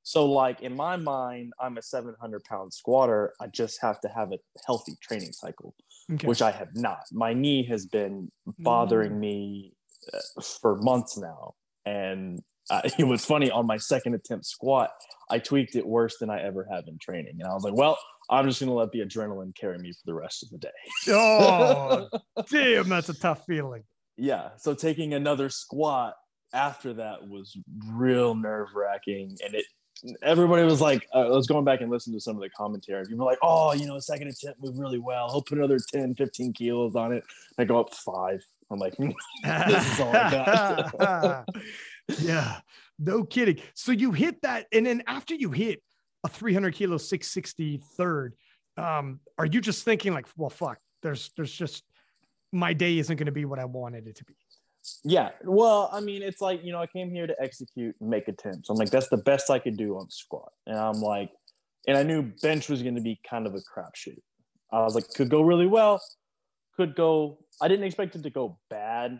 So, 0.03 0.25
like 0.25 0.61
in 0.61 0.75
my 0.75 0.95
mind, 0.95 1.53
I'm 1.59 1.77
a 1.77 1.81
700 1.81 2.43
pound 2.43 2.73
squatter. 2.73 3.33
I 3.39 3.47
just 3.47 3.79
have 3.81 4.01
to 4.01 4.07
have 4.07 4.31
a 4.31 4.39
healthy 4.65 4.93
training 5.01 5.33
cycle, 5.33 5.75
okay. 6.11 6.25
which 6.25 6.41
I 6.41 6.51
have 6.51 6.69
not. 6.73 7.03
My 7.11 7.33
knee 7.33 7.63
has 7.65 7.85
been 7.85 8.31
bothering 8.57 9.11
mm. 9.11 9.19
me 9.19 9.73
uh, 10.11 10.41
for 10.61 10.77
months 10.77 11.17
now. 11.17 11.53
And 11.85 12.41
uh, 12.71 12.81
it 12.97 13.03
was 13.03 13.23
funny 13.23 13.51
on 13.51 13.67
my 13.67 13.77
second 13.77 14.15
attempt 14.15 14.45
squat, 14.45 14.91
I 15.29 15.37
tweaked 15.37 15.75
it 15.75 15.85
worse 15.85 16.17
than 16.17 16.31
I 16.31 16.41
ever 16.41 16.67
have 16.71 16.85
in 16.87 16.97
training. 16.99 17.35
And 17.39 17.47
I 17.47 17.53
was 17.53 17.63
like, 17.63 17.75
well, 17.75 17.97
I'm 18.31 18.47
just 18.47 18.59
going 18.59 18.69
to 18.69 18.75
let 18.75 18.91
the 18.91 19.01
adrenaline 19.01 19.55
carry 19.55 19.77
me 19.77 19.91
for 19.91 20.01
the 20.05 20.13
rest 20.13 20.43
of 20.43 20.49
the 20.49 20.57
day. 20.57 20.69
oh, 21.09 22.07
damn, 22.49 22.89
that's 22.89 23.09
a 23.09 23.13
tough 23.13 23.45
feeling 23.45 23.83
yeah 24.19 24.49
so 24.57 24.73
taking 24.73 25.13
another 25.13 25.49
squat 25.49 26.15
after 26.53 26.93
that 26.93 27.27
was 27.27 27.55
real 27.87 28.35
nerve 28.35 28.69
wracking 28.75 29.37
and 29.45 29.53
it 29.55 29.65
everybody 30.23 30.63
was 30.63 30.81
like 30.81 31.07
uh, 31.13 31.25
I 31.25 31.29
was 31.29 31.47
going 31.47 31.65
back 31.65 31.81
and 31.81 31.91
listening 31.91 32.17
to 32.17 32.21
some 32.21 32.35
of 32.35 32.41
the 32.41 32.49
commentary 32.49 33.03
people 33.05 33.25
were 33.25 33.31
like 33.31 33.39
oh 33.41 33.73
you 33.73 33.85
know 33.85 33.99
second 33.99 34.29
attempt 34.29 34.61
moved 34.63 34.79
really 34.79 34.99
well 34.99 35.29
he'll 35.29 35.41
put 35.41 35.57
another 35.57 35.77
10 35.93 36.15
15 36.15 36.53
kilos 36.53 36.95
on 36.95 37.11
it. 37.13 37.23
I 37.57 37.65
go 37.65 37.79
up 37.79 37.93
five. 37.93 38.43
I'm 38.71 38.79
like 38.79 38.95
this 39.43 39.93
is 39.93 39.99
all 39.99 40.15
i 40.15 40.91
got. 41.01 41.49
Yeah 42.19 42.59
no 42.97 43.23
kidding. 43.23 43.59
So 43.75 43.91
you 43.91 44.11
hit 44.11 44.41
that 44.41 44.67
and 44.71 44.85
then 44.85 45.03
after 45.07 45.35
you 45.35 45.51
hit 45.51 45.81
a 46.23 46.29
300 46.29 46.73
kilo 46.73 46.97
660 46.97 47.81
third 47.97 48.35
um 48.77 49.19
are 49.37 49.45
you 49.45 49.61
just 49.61 49.83
thinking 49.83 50.13
like 50.13 50.27
well 50.35 50.49
fuck 50.49 50.79
there's 51.01 51.31
there's 51.35 51.51
just 51.51 51.83
my 52.51 52.73
day 52.73 52.97
isn't 52.97 53.15
going 53.15 53.25
to 53.27 53.31
be 53.31 53.45
what 53.45 53.59
I 53.59 53.65
wanted 53.65 54.07
it 54.07 54.15
to 54.17 54.25
be. 54.25 54.35
Yeah. 55.03 55.29
Well, 55.43 55.89
I 55.91 55.99
mean, 55.99 56.21
it's 56.21 56.41
like, 56.41 56.63
you 56.63 56.71
know, 56.71 56.79
I 56.79 56.87
came 56.87 57.11
here 57.11 57.27
to 57.27 57.35
execute 57.39 57.95
and 57.99 58.09
make 58.09 58.27
attempts. 58.27 58.69
I'm 58.69 58.77
like, 58.77 58.89
that's 58.89 59.09
the 59.09 59.17
best 59.17 59.49
I 59.49 59.59
could 59.59 59.77
do 59.77 59.97
on 59.97 60.09
squat. 60.09 60.51
And 60.65 60.77
I'm 60.77 61.01
like, 61.01 61.31
and 61.87 61.97
I 61.97 62.03
knew 62.03 62.31
bench 62.41 62.69
was 62.69 62.81
going 62.81 62.95
to 62.95 63.01
be 63.01 63.19
kind 63.29 63.45
of 63.45 63.55
a 63.55 63.59
crapshoot. 63.59 64.19
I 64.71 64.81
was 64.81 64.95
like, 64.95 65.09
could 65.09 65.29
go 65.29 65.41
really 65.41 65.67
well, 65.67 66.01
could 66.75 66.95
go. 66.95 67.39
I 67.61 67.67
didn't 67.67 67.85
expect 67.85 68.15
it 68.15 68.23
to 68.23 68.29
go 68.29 68.59
bad, 68.69 69.19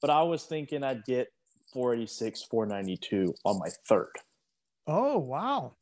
but 0.00 0.10
I 0.10 0.22
was 0.22 0.44
thinking 0.44 0.82
I'd 0.82 1.04
get 1.04 1.28
486, 1.72 2.44
492 2.44 3.34
on 3.44 3.58
my 3.58 3.68
third. 3.88 4.12
Oh 4.86 5.18
wow! 5.18 5.74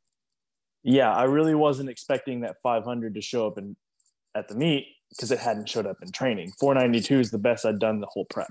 Yeah, 0.83 1.15
I 1.15 1.25
really 1.25 1.55
wasn't 1.55 1.89
expecting 1.89 2.41
that 2.41 2.57
500 2.63 3.15
to 3.15 3.21
show 3.21 3.47
up 3.47 3.59
in 3.59 3.77
at 4.35 4.49
the 4.49 4.55
meet 4.55 4.87
because 5.11 5.31
it 5.31 5.39
hadn't 5.39 5.69
showed 5.69 5.87
up 5.87 5.99
in 6.03 6.11
training. 6.13 6.53
492 6.59 7.21
is 7.21 7.31
the 7.31 7.39
best 7.39 7.67
I'd 7.67 7.79
done 7.79 8.01
the 8.01 8.07
whole 8.07 8.25
prep. 8.27 8.51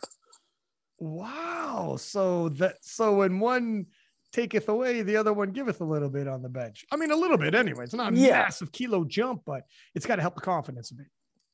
Wow! 1.00 1.96
So 1.98 2.50
that 2.50 2.78
so 2.82 3.16
when 3.16 3.40
one 3.40 3.86
taketh 4.32 4.68
away, 4.70 5.02
the 5.02 5.16
other 5.16 5.34
one 5.34 5.52
giveth 5.52 5.82
a 5.82 5.86
little 5.86 6.10
bit 6.10 6.28
on 6.28 6.42
the 6.42 6.50
bench. 6.50 6.86
I 6.92 6.98
mean, 6.98 7.12
a 7.12 7.16
little 7.16 7.38
bit 7.38 7.56
anyway. 7.56 7.86
It's 7.86 7.94
not 7.94 8.14
a 8.14 8.16
Yeah. 8.16 8.32
massive 8.42 8.72
kilo 8.72 9.04
jump, 9.06 9.44
but 9.46 9.64
it's 9.96 10.06
got 10.06 10.18
to 10.18 10.22
help 10.22 10.36
the 10.36 10.42
confidence 10.42 10.92
a 10.92 10.96
bit. 10.96 11.08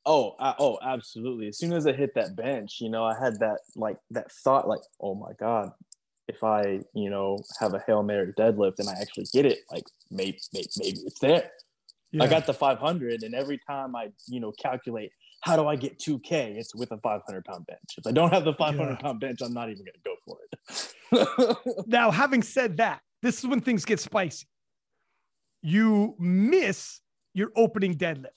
Oh, 0.07 0.35
I, 0.39 0.53
oh, 0.59 0.77
absolutely. 0.83 1.47
As 1.47 1.57
soon 1.57 1.73
as 1.73 1.87
I 1.87 1.93
hit 1.93 2.13
that 2.15 2.35
bench, 2.35 2.79
you 2.79 2.89
know, 2.89 3.03
I 3.03 3.17
had 3.19 3.39
that 3.39 3.59
like 3.75 3.97
that 4.11 4.31
thought, 4.31 4.67
like, 4.67 4.81
oh 4.99 5.15
my 5.15 5.31
god, 5.39 5.71
if 6.27 6.43
I, 6.43 6.81
you 6.93 7.09
know, 7.09 7.39
have 7.59 7.73
a 7.73 7.83
hail 7.85 8.03
mary 8.03 8.33
deadlift 8.33 8.79
and 8.79 8.89
I 8.89 8.93
actually 8.99 9.25
get 9.31 9.45
it, 9.45 9.59
like 9.71 9.85
maybe 10.11 10.39
maybe, 10.53 10.67
maybe 10.77 10.99
it's 11.05 11.19
there. 11.19 11.51
I 12.21 12.27
got 12.27 12.45
the 12.45 12.53
500, 12.53 13.23
and 13.23 13.33
every 13.35 13.59
time 13.67 13.95
I, 13.95 14.09
you 14.27 14.39
know, 14.39 14.51
calculate 14.53 15.11
how 15.41 15.55
do 15.55 15.67
I 15.67 15.75
get 15.75 15.99
2K, 15.99 16.55
it's 16.57 16.73
with 16.73 16.91
a 16.91 16.97
500 16.97 17.45
pound 17.45 17.67
bench. 17.67 17.79
If 17.97 18.07
I 18.07 18.11
don't 18.11 18.33
have 18.33 18.45
the 18.45 18.53
500 18.53 18.89
Yeah. 18.91 18.95
pound 18.97 19.19
bench, 19.19 19.41
I'm 19.41 19.53
not 19.53 19.69
even 19.69 19.85
going 19.85 19.93
to 19.93 19.99
go 20.03 20.15
for 20.25 20.37
it. 20.41 21.83
Now, 21.87 22.09
having 22.11 22.41
said 22.41 22.77
that, 22.77 23.01
this 23.21 23.39
is 23.39 23.45
when 23.47 23.61
things 23.61 23.85
get 23.85 23.99
spicy. 23.99 24.47
You 25.61 26.15
miss 26.19 26.99
your 27.33 27.51
opening 27.55 27.95
deadlift. 27.95 28.29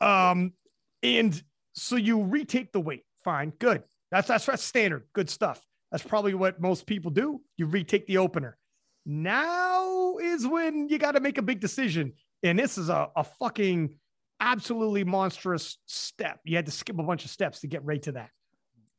Um, 0.00 0.52
and 1.02 1.40
so 1.74 1.96
you 1.96 2.22
retake 2.22 2.72
the 2.72 2.80
weight. 2.80 3.04
Fine, 3.24 3.52
good. 3.58 3.82
That's 4.10 4.26
that's 4.28 4.46
that's 4.46 4.64
standard. 4.64 5.06
Good 5.12 5.30
stuff. 5.30 5.64
That's 5.92 6.02
probably 6.02 6.34
what 6.34 6.60
most 6.60 6.86
people 6.86 7.10
do. 7.10 7.40
You 7.56 7.66
retake 7.66 8.06
the 8.06 8.18
opener. 8.18 8.58
Now 9.06 10.16
is 10.18 10.46
when 10.46 10.88
you 10.88 10.98
got 10.98 11.12
to 11.12 11.20
make 11.20 11.38
a 11.38 11.42
big 11.42 11.60
decision. 11.60 12.12
And 12.42 12.58
this 12.58 12.78
is 12.78 12.88
a, 12.88 13.08
a 13.16 13.24
fucking 13.24 13.94
absolutely 14.40 15.04
monstrous 15.04 15.78
step. 15.86 16.40
You 16.44 16.56
had 16.56 16.66
to 16.66 16.72
skip 16.72 16.98
a 16.98 17.02
bunch 17.02 17.24
of 17.24 17.30
steps 17.30 17.60
to 17.60 17.66
get 17.66 17.84
right 17.84 18.02
to 18.02 18.12
that. 18.12 18.30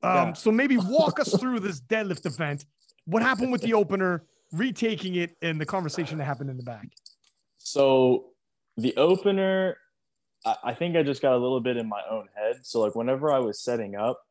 Um, 0.04 0.16
Yeah. 0.16 0.34
So 0.34 0.52
maybe 0.52 0.78
walk 0.84 1.20
us 1.20 1.36
through 1.38 1.60
this 1.60 1.82
deadlift 1.82 2.26
event. 2.26 2.66
What 3.06 3.24
happened 3.24 3.52
with 3.52 3.62
the 3.62 3.74
opener, 3.74 4.26
retaking 4.52 5.16
it, 5.16 5.36
and 5.42 5.60
the 5.60 5.66
conversation 5.66 6.18
that 6.20 6.26
happened 6.26 6.50
in 6.50 6.58
the 6.58 6.64
back? 6.64 6.88
So 7.58 8.26
the 8.78 8.96
opener, 8.96 9.78
I, 10.46 10.56
I 10.66 10.74
think 10.74 10.96
I 10.96 11.04
just 11.04 11.22
got 11.22 11.34
a 11.34 11.38
little 11.38 11.60
bit 11.62 11.78
in 11.78 11.90
my 11.90 12.02
own 12.10 12.28
head. 12.36 12.58
So 12.64 12.82
like 12.82 12.96
whenever 12.96 13.32
I 13.32 13.40
was 13.40 13.60
setting 13.60 13.96
up, 13.96 14.22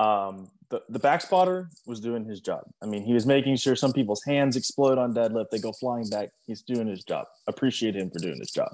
um, 0.00 0.50
the, 0.70 0.82
the 0.88 0.98
back 0.98 1.20
spotter 1.20 1.68
was 1.84 2.00
doing 2.00 2.24
his 2.24 2.40
job. 2.40 2.62
I 2.82 2.86
mean, 2.86 3.02
he 3.02 3.12
was 3.12 3.26
making 3.26 3.56
sure 3.56 3.76
some 3.76 3.92
people's 3.92 4.22
hands 4.24 4.56
explode 4.56 4.98
on 4.98 5.12
deadlift, 5.12 5.50
they 5.50 5.58
go 5.58 5.72
flying 5.72 6.08
back. 6.08 6.30
He's 6.46 6.62
doing 6.62 6.86
his 6.86 7.04
job. 7.04 7.26
Appreciate 7.46 7.96
him 7.96 8.10
for 8.10 8.18
doing 8.20 8.38
his 8.38 8.50
job. 8.50 8.72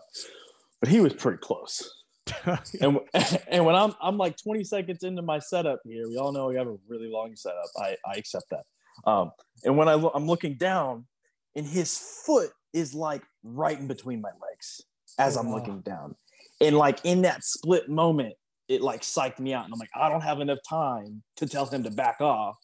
But 0.80 0.90
he 0.90 1.00
was 1.00 1.14
pretty 1.14 1.38
close. 1.38 2.02
and 2.80 3.00
and 3.49 3.64
when 3.64 3.75
I'm 3.75 3.95
I'm 4.00 4.18
like 4.18 4.37
20 4.37 4.64
seconds 4.64 5.04
into 5.04 5.23
my 5.23 5.38
setup 5.38 5.80
here, 5.85 6.09
we 6.09 6.16
all 6.18 6.33
know 6.33 6.47
we 6.47 6.56
have 6.56 6.66
a 6.66 6.76
really 6.87 7.09
long 7.09 7.35
setup. 7.35 7.66
I 7.78 7.97
I 8.06 8.14
accept 8.14 8.47
that. 8.50 8.64
Um, 9.11 9.33
and 9.64 9.76
when 9.76 9.88
I 9.88 9.95
look, 9.95 10.12
I'm 10.14 10.26
looking 10.26 10.54
down, 10.54 11.06
and 11.54 11.66
his 11.66 11.97
foot 12.25 12.50
is 12.73 12.95
like 12.95 13.23
right 13.42 13.78
in 13.78 13.87
between 13.87 14.21
my 14.21 14.30
legs 14.30 14.83
as 15.18 15.37
Oh, 15.37 15.40
I'm 15.40 15.49
wow. 15.50 15.56
looking 15.56 15.80
down, 15.80 16.14
and 16.61 16.76
like 16.76 16.99
in 17.04 17.23
that 17.23 17.45
split 17.45 17.88
moment, 17.88 18.35
it 18.68 18.82
like 18.82 19.02
psyched 19.02 19.38
me 19.38 19.54
out, 19.54 19.64
and 19.64 19.73
I'm 19.73 19.78
like, 19.78 19.90
I 19.94 20.08
don't 20.08 20.23
have 20.23 20.40
enough 20.40 20.58
time 20.68 21.23
to 21.37 21.46
tell 21.46 21.66
him 21.66 21.82
to 21.85 21.90
back 21.90 22.20
off 22.20 22.56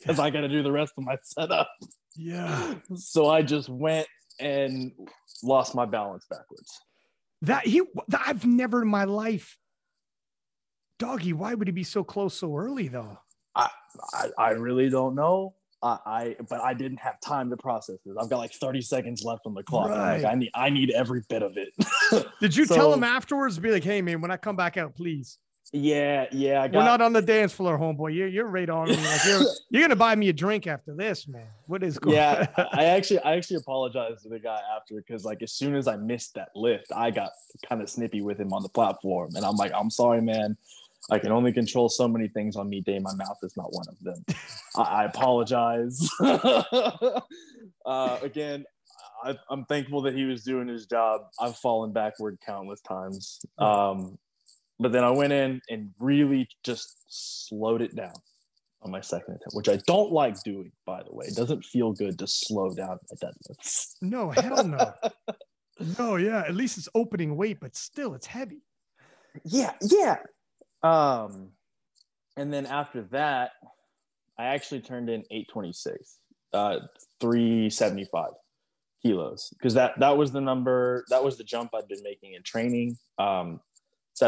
because 0.00 0.18
I 0.18 0.30
got 0.30 0.42
to 0.42 0.48
do 0.48 0.62
the 0.62 0.72
rest 0.72 0.92
of 0.98 1.04
my 1.04 1.16
setup. 1.22 1.68
yeah. 2.16 2.74
So 2.96 3.28
I 3.28 3.42
just 3.42 3.68
went 3.68 4.06
and 4.40 4.92
lost 5.42 5.74
my 5.74 5.84
balance 5.84 6.24
backwards. 6.30 6.80
That 7.42 7.66
he 7.66 7.82
that 8.08 8.22
I've 8.26 8.44
never 8.46 8.82
in 8.82 8.88
my 8.88 9.04
life. 9.04 9.56
Doggy, 10.98 11.32
why 11.32 11.54
would 11.54 11.68
he 11.68 11.72
be 11.72 11.84
so 11.84 12.02
close 12.02 12.34
so 12.34 12.56
early 12.56 12.88
though? 12.88 13.18
I, 13.54 13.68
I 14.38 14.50
really 14.50 14.88
don't 14.90 15.14
know. 15.14 15.54
I, 15.82 15.98
I 16.06 16.36
but 16.48 16.60
I 16.60 16.74
didn't 16.74 16.98
have 16.98 17.20
time 17.20 17.50
to 17.50 17.56
process 17.56 17.98
this. 18.04 18.16
I've 18.20 18.28
got 18.28 18.38
like 18.38 18.52
30 18.52 18.80
seconds 18.82 19.22
left 19.24 19.42
on 19.46 19.54
the 19.54 19.62
clock. 19.62 19.90
I'm 19.90 19.98
Right. 19.98 20.22
like 20.22 20.32
I 20.32 20.34
need 20.36 20.50
I 20.54 20.70
need 20.70 20.90
every 20.90 21.22
bit 21.28 21.42
of 21.42 21.56
it. 21.56 21.72
Did 22.40 22.56
you 22.56 22.66
tell 22.66 22.92
him 22.92 23.04
afterwards? 23.04 23.58
Be 23.58 23.70
like, 23.70 23.84
hey 23.84 24.02
man, 24.02 24.20
when 24.20 24.30
I 24.32 24.36
come 24.36 24.56
back 24.56 24.76
out, 24.76 24.94
please. 24.96 25.38
Yeah, 25.72 26.26
yeah. 26.32 26.62
I 26.62 26.66
We're 26.66 26.84
not 26.84 27.02
on 27.02 27.12
the 27.12 27.20
dance 27.20 27.52
floor, 27.52 27.78
homeboy. 27.78 28.14
You're 28.14 28.28
you're 28.28 28.46
right 28.46 28.68
on 28.70 28.88
me. 28.88 28.96
Like 28.96 29.24
you're 29.26 29.42
you're 29.70 29.82
gonna 29.82 29.96
buy 29.96 30.14
me 30.14 30.30
a 30.30 30.32
drink 30.32 30.66
after 30.66 30.94
this, 30.94 31.28
man. 31.28 31.46
What 31.66 31.82
is 31.82 31.98
going? 31.98 32.16
yeah. 32.16 32.46
I 32.72 32.84
actually 32.96 33.20
I 33.20 33.36
actually 33.36 33.56
apologized 33.56 34.22
to 34.22 34.30
the 34.30 34.38
guy 34.38 34.60
after 34.74 34.94
because 34.94 35.24
like 35.24 35.42
as 35.42 35.52
soon 35.52 35.74
as 35.74 35.86
I 35.86 35.96
missed 35.96 36.34
that 36.34 36.48
lift, 36.54 36.90
I 36.94 37.10
got 37.10 37.32
kind 37.68 37.82
of 37.82 37.90
snippy 37.90 38.22
with 38.22 38.40
him 38.40 38.52
on 38.52 38.62
the 38.62 38.70
platform, 38.70 39.30
and 39.34 39.44
I'm 39.44 39.56
like, 39.56 39.72
I'm 39.74 39.90
sorry, 39.90 40.22
man. 40.22 40.56
I 41.10 41.18
can 41.18 41.32
only 41.32 41.52
control 41.52 41.88
so 41.88 42.08
many 42.08 42.28
things 42.28 42.56
on 42.56 42.68
me 42.68 42.80
day. 42.80 42.98
My 42.98 43.14
mouth 43.14 43.38
is 43.42 43.56
not 43.56 43.72
one 43.72 43.86
of 43.88 43.98
them. 44.00 44.24
I, 44.76 44.82
I 44.82 45.04
apologize. 45.04 46.06
uh, 46.20 47.20
again, 48.22 48.64
I, 49.24 49.36
I'm 49.48 49.64
thankful 49.64 50.02
that 50.02 50.14
he 50.14 50.24
was 50.24 50.42
doing 50.42 50.68
his 50.68 50.86
job. 50.86 51.22
I've 51.38 51.56
fallen 51.56 51.92
backward 51.92 52.38
countless 52.44 52.80
times. 52.80 53.40
Um, 53.58 54.18
but 54.78 54.92
then 54.92 55.04
I 55.04 55.10
went 55.10 55.32
in 55.32 55.60
and 55.68 55.90
really 55.98 56.48
just 56.64 56.96
slowed 57.08 57.82
it 57.82 57.94
down 57.94 58.14
on 58.82 58.90
my 58.90 59.00
second 59.00 59.34
attempt, 59.34 59.54
which 59.54 59.68
I 59.68 59.78
don't 59.86 60.12
like 60.12 60.40
doing, 60.44 60.70
by 60.86 61.02
the 61.02 61.12
way. 61.12 61.26
It 61.26 61.36
doesn't 61.36 61.64
feel 61.64 61.92
good 61.92 62.18
to 62.18 62.26
slow 62.26 62.72
down 62.74 62.98
my 63.10 63.28
deadlifts. 63.28 63.94
no, 64.02 64.30
hell 64.30 64.64
no. 64.64 64.92
No, 65.98 66.16
yeah. 66.16 66.40
At 66.40 66.56
least 66.56 66.76
it's 66.76 66.88
opening 66.94 67.36
weight, 67.36 67.58
but 67.60 67.76
still 67.76 68.14
it's 68.14 68.26
heavy. 68.26 68.62
Yeah, 69.44 69.74
yeah. 69.80 70.16
Um, 70.82 71.50
and 72.36 72.52
then 72.52 72.66
after 72.66 73.02
that, 73.12 73.52
I 74.38 74.46
actually 74.46 74.80
turned 74.80 75.08
in 75.08 75.20
826, 75.30 76.18
uh, 76.52 76.80
375 77.20 78.30
kilos, 79.02 79.50
because 79.50 79.74
that 79.74 79.98
that 80.00 80.16
was 80.16 80.32
the 80.32 80.40
number, 80.40 81.04
that 81.10 81.22
was 81.22 81.36
the 81.36 81.44
jump 81.44 81.70
I'd 81.74 81.88
been 81.88 82.02
making 82.02 82.34
in 82.34 82.42
training. 82.42 82.96
Um, 83.18 83.60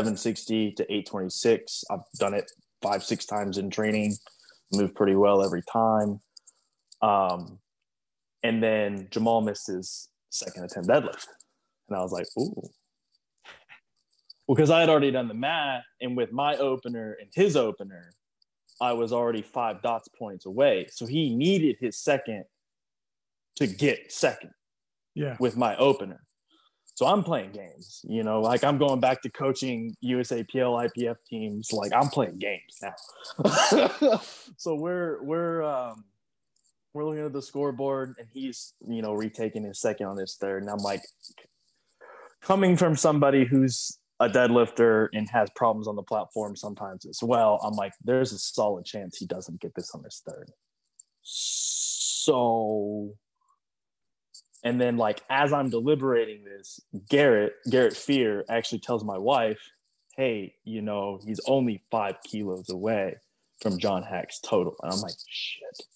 760 0.01 0.73
to 0.73 0.83
826. 0.85 1.85
I've 1.91 2.01
done 2.19 2.35
it 2.35 2.51
five, 2.81 3.03
six 3.03 3.27
times 3.27 3.59
in 3.59 3.71
training, 3.71 4.15
moved 4.73 4.95
pretty 4.95 5.17
well 5.17 5.43
every 5.45 5.63
time. 5.71 6.21
Um, 7.03 7.59
and 8.43 8.63
then 8.63 9.09
Jamal 9.11 9.41
missed 9.41 9.67
his 9.67 10.09
second 10.31 10.65
attempt 10.65 10.89
deadlift. 10.89 11.27
And 11.89 11.99
I 11.99 12.03
was 12.03 12.13
like, 12.13 12.27
ooh. 12.39 12.71
Well, 14.47 14.55
because 14.55 14.71
I 14.71 14.81
had 14.81 14.89
already 14.89 15.11
done 15.11 15.29
the 15.29 15.35
math, 15.35 15.83
and 16.01 16.17
with 16.17 16.33
my 16.33 16.57
opener 16.57 17.17
and 17.21 17.29
his 17.35 17.57
opener, 17.57 18.13
I 18.81 18.93
was 18.93 19.13
already 19.13 19.43
five 19.43 19.83
dots 19.83 20.09
points 20.09 20.47
away. 20.47 20.87
So 20.91 21.05
he 21.07 21.35
needed 21.35 21.77
his 21.81 21.99
second 21.99 22.45
to 23.57 23.67
get 23.67 24.13
second 24.13 24.53
Yeah. 25.15 25.37
with 25.41 25.57
my 25.57 25.77
opener. 25.77 26.23
So 27.01 27.07
I'm 27.07 27.25
playing 27.25 27.53
games, 27.53 28.05
you 28.07 28.23
know, 28.23 28.43
like 28.43 28.63
I'm 28.63 28.77
going 28.77 29.01
back 29.01 29.23
to 29.23 29.31
coaching 29.31 29.97
USAPL 30.05 30.87
IPF 30.87 31.17
teams. 31.27 31.73
Like 31.73 31.95
I'm 31.95 32.09
playing 32.09 32.39
games 32.39 32.79
now. 32.83 34.21
so 34.59 34.75
we're 34.75 35.23
we're 35.23 35.63
um 35.63 36.05
we're 36.93 37.07
looking 37.07 37.25
at 37.25 37.33
the 37.33 37.41
scoreboard 37.41 38.17
and 38.19 38.29
he's, 38.35 38.75
you 38.87 39.01
know, 39.01 39.15
retaking 39.15 39.65
his 39.65 39.81
second 39.81 40.09
on 40.09 40.19
his 40.19 40.37
third. 40.39 40.63
And 40.63 40.71
I'm 40.71 40.81
like 40.81 41.01
coming 42.43 42.77
from 42.77 42.97
somebody 42.97 43.47
who's 43.47 43.99
a 44.21 44.29
deadlifter 44.29 45.09
and 45.15 45.27
has 45.31 45.49
problems 45.57 45.89
on 45.89 45.97
the 45.97 46.03
platform 46.03 46.55
sometimes 46.55 47.07
as 47.07 47.23
well, 47.23 47.61
I'm 47.65 47.77
like, 47.77 47.95
there's 48.05 48.33
a 48.33 48.39
solid 48.39 48.85
chance 48.85 49.17
he 49.17 49.25
doesn't 49.25 49.63
get 49.63 49.75
this 49.75 49.93
on 49.95 50.05
his 50.05 50.23
third. 50.29 50.51
So 51.23 53.15
and 54.63 54.81
then 54.81 54.97
like 54.97 55.23
as 55.31 55.53
I'm 55.53 55.71
deliberating 55.71 56.45
this, 56.45 56.81
Garrett, 57.09 57.55
Garrett 57.71 57.97
Fear 57.97 58.45
actually 58.49 58.81
tells 58.81 59.05
my 59.05 59.19
wife, 59.19 59.59
Hey, 60.17 60.55
you 60.65 60.83
know, 60.83 61.21
he's 61.25 61.41
only 61.47 61.83
five 61.91 62.17
kilos 62.25 62.69
away 62.69 63.17
from 63.63 63.79
John 63.79 64.03
Hack's 64.03 64.41
total. 64.41 64.75
And 64.83 64.93
I'm 64.93 65.01
like, 65.01 65.15
shit. 65.29 65.87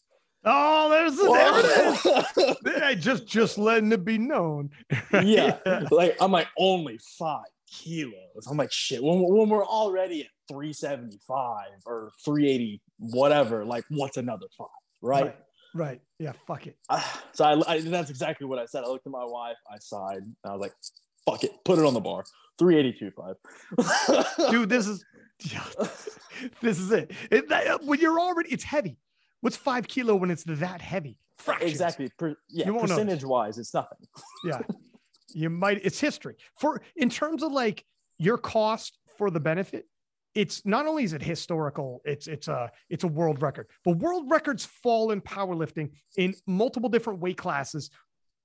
Oh, 0.46 0.90
there's 0.90 1.16
the 1.16 1.32
there 1.32 2.46
it 2.46 2.74
is. 2.74 2.82
Hey, 2.82 2.94
just 2.96 3.26
just 3.26 3.56
letting 3.56 3.90
it 3.92 4.04
be 4.04 4.18
known. 4.18 4.70
yeah. 5.12 5.58
Like 5.90 6.16
I'm 6.20 6.32
like 6.32 6.48
only 6.58 6.98
five 7.18 7.46
kilos. 7.70 8.46
I'm 8.50 8.56
like 8.56 8.72
shit. 8.72 9.02
When, 9.02 9.20
when 9.20 9.48
we're 9.48 9.64
already 9.64 10.20
at 10.22 10.28
375 10.48 11.66
or 11.86 12.12
380, 12.24 12.82
whatever, 12.98 13.64
like 13.64 13.84
what's 13.88 14.18
another 14.18 14.46
five? 14.56 14.66
Right. 15.00 15.24
right. 15.24 15.36
Right. 15.74 16.00
Yeah. 16.18 16.32
Fuck 16.46 16.68
it. 16.68 16.76
Uh, 16.88 17.02
so 17.32 17.44
I, 17.44 17.74
I 17.74 17.80
that's 17.80 18.08
exactly 18.10 18.46
what 18.46 18.58
I 18.58 18.66
said. 18.66 18.84
I 18.84 18.86
looked 18.86 19.06
at 19.06 19.12
my 19.12 19.24
wife, 19.24 19.56
I 19.70 19.78
sighed, 19.78 20.18
and 20.18 20.36
I 20.44 20.52
was 20.52 20.60
like, 20.60 20.72
fuck 21.26 21.44
it, 21.44 21.52
put 21.64 21.78
it 21.78 21.84
on 21.84 21.94
the 21.94 22.00
bar. 22.00 22.24
382 22.58 23.10
five. 23.10 24.26
Dude, 24.50 24.68
this 24.68 24.86
is 24.86 25.04
Yeah. 25.42 25.64
this 26.62 26.78
is 26.78 26.92
it. 26.92 27.10
it 27.30 27.48
that, 27.48 27.82
when 27.84 27.98
you're 28.00 28.20
already, 28.20 28.50
it's 28.52 28.64
heavy. 28.64 28.98
What's 29.40 29.56
five 29.56 29.88
kilo 29.88 30.14
when 30.14 30.30
it's 30.30 30.44
that 30.44 30.80
heavy? 30.80 31.18
Fractions. 31.36 31.70
Exactly. 31.70 32.08
Per, 32.16 32.36
yeah. 32.48 32.66
You 32.66 32.74
won't 32.74 32.88
know. 32.88 32.94
Percentage 32.94 33.24
wise, 33.24 33.58
it's 33.58 33.74
nothing. 33.74 33.98
Yeah. 34.44 34.60
You 35.36 35.50
might, 35.50 35.80
it's 35.84 35.98
history. 35.98 36.36
For 36.60 36.80
in 36.94 37.10
terms 37.10 37.42
of 37.42 37.50
like 37.50 37.84
your 38.18 38.38
cost 38.38 38.98
for 39.18 39.30
the 39.30 39.40
benefit, 39.40 39.84
it's 40.34 40.64
not 40.66 40.86
only 40.86 41.04
is 41.04 41.12
it 41.12 41.22
historical, 41.22 42.00
it's 42.04 42.26
it's 42.26 42.48
a 42.48 42.70
it's 42.90 43.04
a 43.04 43.08
world 43.08 43.40
record. 43.42 43.68
But 43.84 43.98
world 43.98 44.30
records 44.30 44.64
fall 44.64 45.10
in 45.12 45.20
powerlifting 45.20 45.90
in 46.16 46.34
multiple 46.46 46.88
different 46.88 47.20
weight 47.20 47.36
classes 47.36 47.90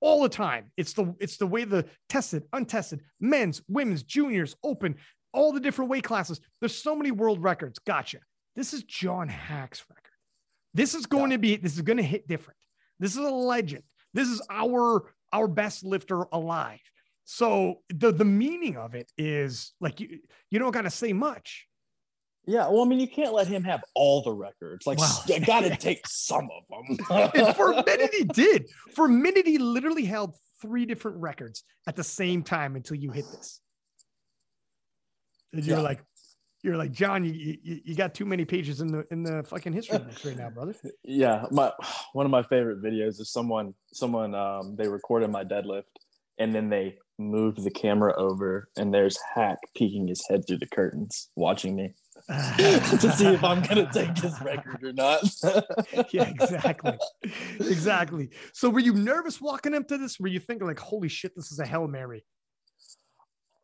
all 0.00 0.22
the 0.22 0.28
time. 0.28 0.70
It's 0.76 0.92
the 0.92 1.14
it's 1.20 1.36
the 1.36 1.46
way 1.46 1.64
the 1.64 1.86
tested, 2.08 2.44
untested, 2.52 3.00
men's, 3.20 3.62
women's, 3.68 4.02
juniors, 4.02 4.56
open, 4.62 4.96
all 5.32 5.52
the 5.52 5.60
different 5.60 5.90
weight 5.90 6.04
classes. 6.04 6.40
There's 6.60 6.74
so 6.74 6.94
many 6.94 7.10
world 7.10 7.42
records. 7.42 7.78
Gotcha. 7.80 8.18
This 8.56 8.72
is 8.72 8.82
John 8.84 9.28
Hack's 9.28 9.84
record. 9.88 10.04
This 10.74 10.94
is 10.94 11.06
going 11.06 11.30
Yeah. 11.30 11.36
to 11.36 11.40
be 11.40 11.56
this 11.56 11.74
is 11.74 11.82
going 11.82 11.96
to 11.98 12.02
hit 12.02 12.28
different. 12.28 12.58
This 12.98 13.12
is 13.12 13.18
a 13.18 13.30
legend. 13.30 13.82
This 14.14 14.28
is 14.28 14.40
our 14.50 15.12
our 15.32 15.48
best 15.48 15.84
lifter 15.84 16.22
alive. 16.32 16.80
So 17.24 17.82
the 17.88 18.12
the 18.12 18.24
meaning 18.24 18.76
of 18.76 18.94
it 18.94 19.10
is 19.18 19.72
like 19.80 20.00
you 20.00 20.20
you 20.50 20.58
don't 20.58 20.72
got 20.72 20.82
to 20.82 20.90
say 20.90 21.12
much. 21.12 21.66
Yeah. 22.50 22.68
Well, 22.68 22.82
I 22.82 22.84
mean, 22.84 22.98
you 22.98 23.06
can't 23.08 23.32
let 23.32 23.46
him 23.46 23.62
have 23.62 23.82
all 23.94 24.22
the 24.22 24.32
records. 24.32 24.84
Like, 24.86 24.98
Wow. 24.98 25.08
you 25.28 25.38
got 25.40 25.60
to 25.60 25.76
take 25.88 26.04
some 26.06 26.48
of 26.50 26.64
them. 26.68 27.30
And 27.34 27.54
for 27.54 27.72
a 27.72 27.84
minute 27.84 28.10
he 28.12 28.24
did. 28.44 28.68
For 28.96 29.06
a 29.06 29.08
minute 29.08 29.46
he 29.46 29.58
literally 29.58 30.04
held 30.04 30.34
three 30.60 30.84
different 30.84 31.18
records 31.18 31.62
at 31.86 31.94
the 31.94 32.02
same 32.04 32.42
time 32.42 32.74
until 32.74 32.96
you 32.96 33.12
hit 33.12 33.30
this. 33.30 33.60
And 35.52 35.64
you're 35.64 35.76
Yeah. 35.78 35.82
like, 35.82 36.00
you're 36.62 36.76
like 36.76 36.92
John. 36.92 37.24
You, 37.24 37.32
you 37.62 37.80
you 37.84 37.94
got 37.94 38.14
too 38.14 38.26
many 38.26 38.44
pages 38.44 38.80
in 38.82 38.88
the 38.88 39.06
in 39.10 39.22
the 39.22 39.42
fucking 39.44 39.72
history 39.72 39.98
books 39.98 40.24
right 40.26 40.36
now, 40.36 40.50
brother. 40.54 40.74
yeah 41.04 41.46
my 41.50 41.72
one 42.12 42.26
of 42.26 42.30
my 42.30 42.42
favorite 42.42 42.82
videos 42.82 43.18
is 43.18 43.32
someone 43.32 43.72
someone 43.94 44.34
um 44.34 44.76
they 44.76 44.86
recorded 44.86 45.30
my 45.30 45.42
deadlift 45.42 45.84
and 46.38 46.54
then 46.54 46.68
they 46.68 46.98
moved 47.18 47.64
the 47.64 47.70
camera 47.70 48.12
over 48.20 48.68
and 48.76 48.92
there's 48.92 49.18
hack 49.34 49.56
peeking 49.74 50.06
his 50.06 50.22
head 50.28 50.42
through 50.46 50.58
the 50.58 50.66
curtains 50.66 51.30
watching 51.34 51.74
me 51.76 51.94
to 52.28 53.12
see 53.12 53.26
if 53.26 53.42
i'm 53.44 53.62
gonna 53.62 53.88
take 53.92 54.16
his 54.18 54.40
record 54.40 54.82
or 54.82 54.92
not 54.92 55.22
yeah, 56.12 56.28
exactly. 56.28 56.96
exactly. 57.58 58.30
So 58.52 58.68
were 58.70 58.80
you 58.80 58.94
nervous 58.94 59.40
walking 59.40 59.74
into 59.74 59.98
this? 59.98 60.18
Were 60.20 60.28
you 60.28 60.40
thinking 60.40 60.66
like, 60.66 60.78
holy 60.78 61.08
shit, 61.08 61.34
this 61.36 61.50
is 61.52 61.58
a 61.58 61.66
Hail 61.66 61.86
Mary? 61.88 62.24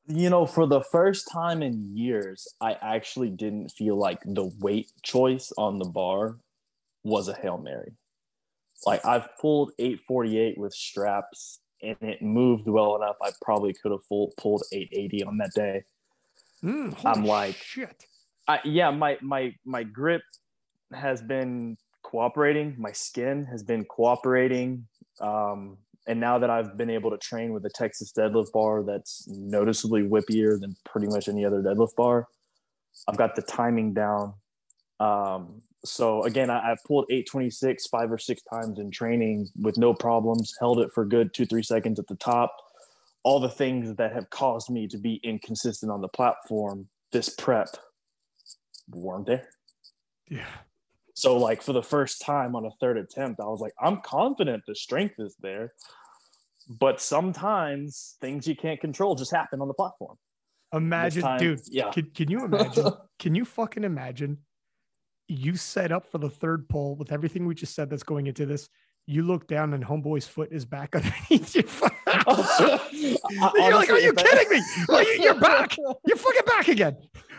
you 0.09 0.31
know 0.31 0.47
for 0.47 0.67
the 0.67 0.81
first 0.93 1.29
time 1.33 1.65
in 1.65 1.83
years 1.97 2.47
i 2.61 2.77
actually 2.81 3.29
didn't 3.29 3.71
feel 3.71 3.97
like 3.97 4.21
the 4.25 4.49
weight 4.61 4.89
choice 5.03 5.53
on 5.59 5.79
the 5.81 5.85
bar 5.85 6.37
was 7.03 7.27
a 7.27 7.35
hail 7.35 7.59
mary 7.59 7.91
like 8.87 9.05
i've 9.05 9.27
pulled 9.41 9.73
848 9.81 10.59
with 10.59 10.73
straps 10.73 11.59
and 11.83 11.97
it 12.03 12.23
moved 12.23 12.69
well 12.69 12.95
enough 12.95 13.17
i 13.21 13.31
probably 13.43 13.73
could 13.75 13.91
have 13.91 14.05
full, 14.09 14.33
pulled 14.37 14.63
880 14.73 15.25
on 15.25 15.39
that 15.39 15.51
day 15.57 15.83
Mm, 16.65 16.97
I'm 17.05 17.25
like- 17.25 17.57
shit. 17.57 18.07
I, 18.49 18.61
yeah, 18.65 18.91
my 18.91 19.19
my 19.23 19.55
my 19.65 19.83
grip 19.83 20.23
has 20.93 21.23
been 21.23 21.77
cooperating. 22.03 22.75
My 22.79 22.93
skin 22.93 23.45
has 23.47 23.63
been 23.63 23.85
cooperating. 23.85 24.87
Um, 25.21 25.79
and 26.07 26.21
now 26.21 26.39
that 26.39 26.51
I've 26.51 26.77
been 26.77 26.91
able 26.91 27.11
to 27.11 27.19
train 27.19 27.53
with 27.53 27.67
a 27.67 27.71
Texas 27.71 28.13
deadlift 28.17 28.53
bar 28.53 28.85
that's 28.85 29.27
noticeably 29.29 30.03
whippier 30.03 30.61
than 30.61 30.77
pretty 30.85 31.09
much 31.09 31.29
any 31.29 31.45
other 31.45 31.61
deadlift 31.61 31.97
bar, 31.97 32.29
I've 33.09 33.17
got 33.17 33.35
the 33.35 33.43
timing 33.43 33.93
down. 33.93 34.35
Um, 35.01 35.63
so 35.85 36.23
again, 36.23 36.49
I, 36.49 36.73
I 36.73 36.77
pulled 36.87 37.07
826 37.11 37.89
five 37.89 38.13
or 38.13 38.19
six 38.19 38.43
times 38.43 38.79
in 38.79 38.91
training 38.91 39.49
with 39.61 39.79
no 39.79 39.93
problems, 39.95 40.55
held 40.61 40.79
it 40.79 40.91
for 40.95 41.05
good 41.05 41.35
two, 41.35 41.47
three 41.47 41.63
seconds 41.63 41.99
at 41.99 42.07
the 42.07 42.17
top. 42.17 42.55
All 43.25 43.41
the 43.41 43.49
things 43.49 43.97
that 43.97 44.13
have 44.13 44.31
caused 44.31 44.71
me 44.71 44.87
to 44.87 44.99
be 44.99 45.21
inconsistent 45.25 45.91
on 45.91 46.01
the 46.01 46.09
platform, 46.09 46.87
this 47.11 47.29
prep 47.29 47.77
weren't 48.91 49.27
there. 49.27 49.49
Yeah. 50.29 50.47
So 51.15 51.37
like 51.39 51.63
for 51.63 51.73
the 51.73 51.83
first 51.83 52.21
time 52.21 52.55
on 52.55 52.67
a 52.67 52.71
third 52.73 52.99
attempt, 52.99 53.41
I 53.41 53.45
was 53.45 53.61
like, 53.61 53.73
I'm 53.81 54.01
confident 54.01 54.65
the 54.67 54.75
strength 54.75 55.15
is 55.19 55.35
there. 55.41 55.73
But 56.69 57.01
sometimes 57.01 58.17
things 58.21 58.47
you 58.47 58.57
can't 58.57 58.81
control 58.81 59.15
just 59.15 59.31
happen 59.31 59.61
on 59.61 59.69
the 59.69 59.75
platform. 59.75 60.17
Imagine, 60.73 61.23
time- 61.23 61.39
dude. 61.39 61.61
Yeah. 61.69 61.91
Can, 61.91 62.11
can 62.11 62.31
you 62.31 62.45
imagine? 62.45 62.91
can 63.19 63.35
you 63.35 63.45
fucking 63.45 63.85
imagine? 63.85 64.39
You 65.29 65.57
set 65.57 65.91
up 65.91 66.07
for 66.11 66.19
the 66.19 66.29
third 66.29 66.69
pole 66.69 66.97
with 66.97 67.13
everything 67.13 67.47
we 67.47 67.55
just 67.55 67.75
said 67.75 67.89
that's 67.89 68.03
going 68.03 68.27
into 68.27 68.47
this. 68.47 68.69
You 69.07 69.23
look 69.23 69.47
down 69.47 69.73
and 69.75 69.85
homeboy's 69.85 70.27
foot 70.27 70.51
is 70.53 70.65
back 70.65 70.95
underneath 70.97 71.55
your 71.55 71.65
foot. 71.65 71.93
You're 72.93 73.75
like, 73.75 73.91
are 73.91 73.99
you 73.99 74.13
kidding 74.13 74.51
me? 74.51 74.63
You, 74.89 75.23
you're 75.23 75.41
back. 75.41 75.77
You're 76.07 76.17
fucking 76.17 76.43
back 76.47 76.69
again. 76.69 76.97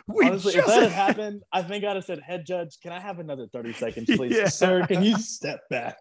We 0.08 0.26
Honestly, 0.26 0.54
if 0.54 0.66
just 0.66 0.68
that 0.68 0.84
had 0.84 0.92
happened, 0.92 1.44
I 1.52 1.62
think 1.62 1.84
I'd 1.84 1.96
have 1.98 2.06
said, 2.06 2.20
"Head 2.22 2.46
judge, 2.46 2.78
can 2.82 2.94
I 2.94 3.00
have 3.00 3.20
another 3.20 3.48
thirty 3.52 3.74
seconds, 3.74 4.10
please, 4.16 4.34
Yeah. 4.38 4.48
sir? 4.48 4.88
Can 4.88 5.04
you 5.04 5.18
step 5.18 5.60
back?" 5.70 5.98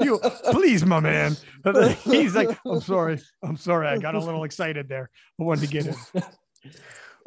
you 0.00 0.18
please, 0.50 0.84
my 0.86 0.98
man. 1.00 1.36
He's 2.04 2.34
like, 2.34 2.58
I'm 2.66 2.80
sorry. 2.80 3.20
I'm 3.42 3.58
sorry. 3.58 3.88
I 3.88 3.98
got 3.98 4.14
a 4.14 4.18
little 4.18 4.44
excited 4.44 4.88
there. 4.88 5.10
I 5.38 5.44
wanted 5.44 5.68
to 5.68 5.72
get 5.72 5.86
it." 5.86 6.24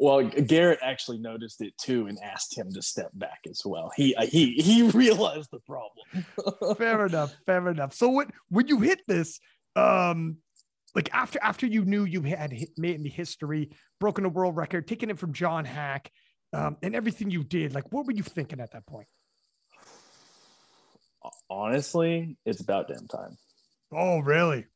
Well, 0.00 0.24
Garrett 0.24 0.78
actually 0.82 1.18
noticed 1.18 1.60
it 1.60 1.76
too 1.76 2.06
and 2.06 2.18
asked 2.22 2.56
him 2.56 2.72
to 2.72 2.82
step 2.82 3.10
back 3.14 3.40
as 3.48 3.62
well. 3.64 3.92
He 3.96 4.14
uh, 4.14 4.26
he 4.26 4.54
he 4.54 4.82
realized 4.90 5.50
the 5.52 5.60
problem. 5.60 6.76
Fair 6.76 7.06
enough. 7.06 7.34
Fair 7.46 7.68
enough. 7.68 7.94
So 7.94 8.08
when 8.10 8.28
when 8.48 8.68
you 8.68 8.80
hit 8.80 9.00
this, 9.08 9.40
um, 9.76 10.38
like 10.94 11.10
after 11.12 11.38
after 11.42 11.66
you 11.66 11.84
knew 11.84 12.04
you 12.04 12.22
had 12.22 12.52
hit, 12.52 12.70
made 12.76 13.02
the 13.02 13.08
history, 13.08 13.70
broken 14.00 14.24
a 14.24 14.28
world 14.28 14.56
record, 14.56 14.88
taking 14.88 15.10
it 15.10 15.18
from 15.18 15.32
John 15.32 15.64
Hack, 15.64 16.10
um, 16.52 16.76
and 16.82 16.94
everything 16.94 17.30
you 17.30 17.44
did, 17.44 17.74
like 17.74 17.92
what 17.92 18.06
were 18.06 18.12
you 18.12 18.22
thinking 18.22 18.60
at 18.60 18.72
that 18.72 18.86
point? 18.86 19.06
Honestly, 21.50 22.36
it's 22.46 22.60
about 22.60 22.88
damn 22.88 23.06
time. 23.08 23.36
Oh, 23.92 24.18
really? 24.18 24.66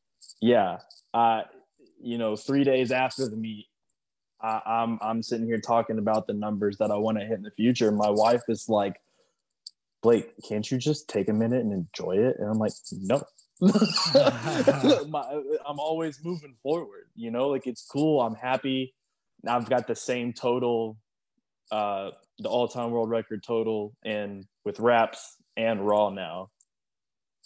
Yeah. 0.41 0.79
Uh, 1.13 1.41
you 2.01 2.17
know, 2.17 2.35
three 2.35 2.63
days 2.63 2.91
after 2.91 3.27
the 3.27 3.35
meet, 3.35 3.67
I, 4.41 4.61
I'm 4.65 4.99
I'm 5.01 5.23
sitting 5.23 5.45
here 5.45 5.59
talking 5.59 5.97
about 5.97 6.27
the 6.27 6.33
numbers 6.33 6.77
that 6.77 6.91
I 6.91 6.97
want 6.97 7.17
to 7.19 7.25
hit 7.25 7.37
in 7.37 7.43
the 7.43 7.51
future. 7.51 7.91
My 7.91 8.09
wife 8.09 8.43
is 8.49 8.67
like, 8.67 8.97
Blake, 10.01 10.31
can't 10.47 10.69
you 10.69 10.77
just 10.77 11.07
take 11.07 11.29
a 11.29 11.33
minute 11.33 11.61
and 11.61 11.71
enjoy 11.71 12.17
it? 12.17 12.35
And 12.39 12.49
I'm 12.49 12.57
like, 12.57 12.73
no. 12.91 13.23
My, 13.61 13.71
I'm 15.65 15.79
always 15.79 16.23
moving 16.23 16.55
forward, 16.63 17.07
you 17.15 17.31
know, 17.31 17.49
like 17.49 17.67
it's 17.67 17.85
cool. 17.85 18.21
I'm 18.21 18.35
happy. 18.35 18.93
Now 19.43 19.57
I've 19.57 19.69
got 19.69 19.87
the 19.87 19.95
same 19.95 20.33
total, 20.33 20.97
uh, 21.71 22.11
the 22.39 22.49
all-time 22.49 22.91
world 22.91 23.09
record 23.09 23.43
total, 23.43 23.93
and 24.03 24.45
with 24.65 24.79
wraps 24.79 25.37
and 25.55 25.85
raw 25.85 26.09
now, 26.09 26.49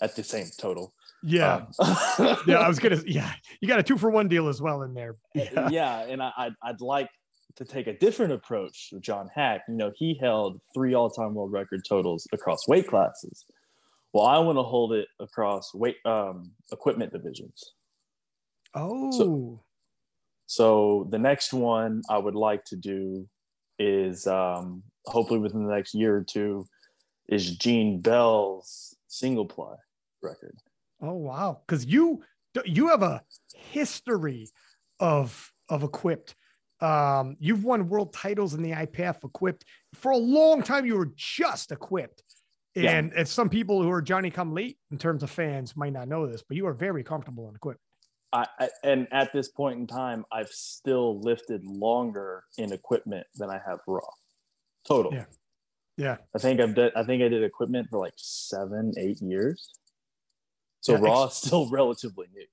at 0.01 0.15
the 0.15 0.23
same 0.23 0.47
total. 0.57 0.93
Yeah. 1.23 1.65
Um, 1.79 1.97
yeah. 2.47 2.59
I 2.59 2.67
was 2.67 2.79
gonna. 2.79 3.01
Yeah. 3.05 3.31
You 3.61 3.67
got 3.67 3.79
a 3.79 3.83
two 3.83 3.97
for 3.97 4.09
one 4.09 4.27
deal 4.27 4.47
as 4.47 4.61
well 4.61 4.83
in 4.83 4.93
there. 4.93 5.15
Yeah. 5.33 5.69
yeah, 5.69 5.99
and 6.01 6.21
I, 6.21 6.31
I'd, 6.37 6.53
I'd 6.63 6.81
like 6.81 7.09
to 7.55 7.65
take 7.65 7.87
a 7.87 7.93
different 7.97 8.33
approach 8.33 8.89
with 8.91 9.01
John 9.01 9.29
Hack. 9.33 9.61
You 9.67 9.75
know, 9.75 9.91
he 9.95 10.17
held 10.21 10.61
three 10.73 10.93
all-time 10.93 11.33
world 11.33 11.51
record 11.51 11.81
totals 11.87 12.27
across 12.31 12.67
weight 12.67 12.87
classes. 12.87 13.45
Well, 14.13 14.25
I 14.25 14.39
want 14.39 14.57
to 14.57 14.63
hold 14.63 14.93
it 14.93 15.07
across 15.19 15.73
weight 15.73 15.97
um, 16.05 16.51
equipment 16.71 17.11
divisions. 17.11 17.73
Oh. 18.73 19.11
So 19.11 19.61
so, 20.47 21.05
the 21.09 21.19
next 21.19 21.53
one 21.53 22.01
I 22.09 22.17
would 22.17 22.33
like 22.33 22.63
to 22.65 22.77
do 22.77 23.27
is 23.79 24.25
um, 24.27 24.81
hopefully 25.05 25.41
within 25.41 25.67
the 25.67 25.73
next 25.73 25.93
year 25.93 26.15
or 26.15 26.23
two 26.23 26.65
is 27.27 27.57
Gene 27.57 27.99
Bell's 27.99 28.95
single 29.07 29.45
ply 29.45 29.75
record. 30.23 30.57
Oh 31.01 31.13
wow! 31.13 31.61
Because 31.67 31.85
you 31.85 32.23
you 32.65 32.87
have 32.87 33.03
a 33.03 33.21
history 33.53 34.49
of 35.01 35.51
of 35.67 35.83
equipped. 35.83 36.33
Um, 36.79 37.35
you've 37.39 37.65
won 37.65 37.89
world 37.89 38.13
titles 38.13 38.53
in 38.53 38.61
the 38.61 38.71
IPF 38.71 39.25
equipped 39.25 39.65
for 39.95 40.11
a 40.13 40.17
long 40.17 40.63
time. 40.63 40.85
You 40.85 40.95
were 40.95 41.11
just 41.17 41.73
equipped, 41.73 42.23
Yeah. 42.83 42.97
and 42.97 43.13
and 43.13 43.27
some 43.27 43.49
people 43.49 43.81
who 43.81 43.89
are 43.91 44.01
Johnny 44.01 44.29
come 44.29 44.53
late 44.53 44.77
in 44.91 44.97
terms 44.97 45.23
of 45.23 45.29
fans 45.29 45.75
might 45.75 45.93
not 45.93 46.07
know 46.07 46.27
this, 46.27 46.43
but 46.47 46.57
you 46.57 46.67
are 46.67 46.73
very 46.73 47.03
comfortable 47.03 47.49
in 47.49 47.55
equipment. 47.55 47.81
I, 48.33 48.45
I, 48.59 48.69
and 48.83 49.07
at 49.11 49.31
this 49.31 49.47
point 49.49 49.79
in 49.79 49.87
time, 49.87 50.25
I've 50.31 50.49
still 50.49 51.19
lifted 51.21 51.65
longer 51.65 52.43
in 52.57 52.73
equipment 52.73 53.25
than 53.35 53.49
I 53.49 53.59
have 53.65 53.79
raw. 53.87 54.01
Total. 54.85 55.13
Yeah. 55.13 55.25
Yeah, 55.97 56.17
I 56.35 56.37
think 56.37 56.59
I've 56.61 56.75
done, 56.75 56.91
I 56.95 57.03
think 57.03 57.23
I 57.23 57.27
did 57.27 57.43
equipment 57.43 57.87
for 57.89 57.97
like 57.99 58.13
seven, 58.17 58.93
eight 58.99 59.19
years. 59.19 59.71
So 60.81 60.93
Yeah, 60.93 60.99
raw 60.99 61.23
is 61.25 61.33
still 61.33 61.67
relatively 61.71 62.27
new. 62.31 62.45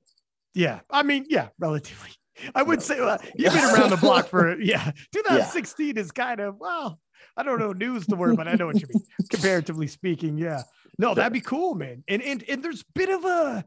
yeah. 0.54 0.80
I 0.90 1.02
mean, 1.02 1.26
yeah, 1.28 1.48
relatively. 1.58 2.08
I 2.54 2.62
would 2.62 2.80
say 2.80 2.98
uh, 2.98 3.18
you've 3.36 3.52
been 3.52 3.64
around 3.64 3.90
the 3.90 3.98
block 3.98 4.28
for 4.28 4.58
yeah. 4.58 4.92
2016 5.12 5.98
is 5.98 6.10
kind 6.10 6.40
of 6.40 6.56
well. 6.58 6.98
I 7.36 7.42
don't 7.42 7.58
know 7.58 7.72
news 7.72 8.06
the 8.06 8.16
word, 8.16 8.36
but 8.36 8.48
I 8.48 8.54
know 8.54 8.66
what 8.66 8.80
you 8.80 8.86
mean. 8.92 9.04
Comparatively 9.30 9.86
speaking, 9.86 10.38
yeah. 10.38 10.62
No, 10.98 11.14
that'd 11.14 11.32
be 11.32 11.40
cool, 11.40 11.74
man. 11.74 12.04
And 12.08 12.22
and 12.22 12.42
and 12.48 12.62
there's 12.62 12.82
a 12.82 12.92
bit 12.94 13.08
of 13.08 13.24
a 13.24 13.64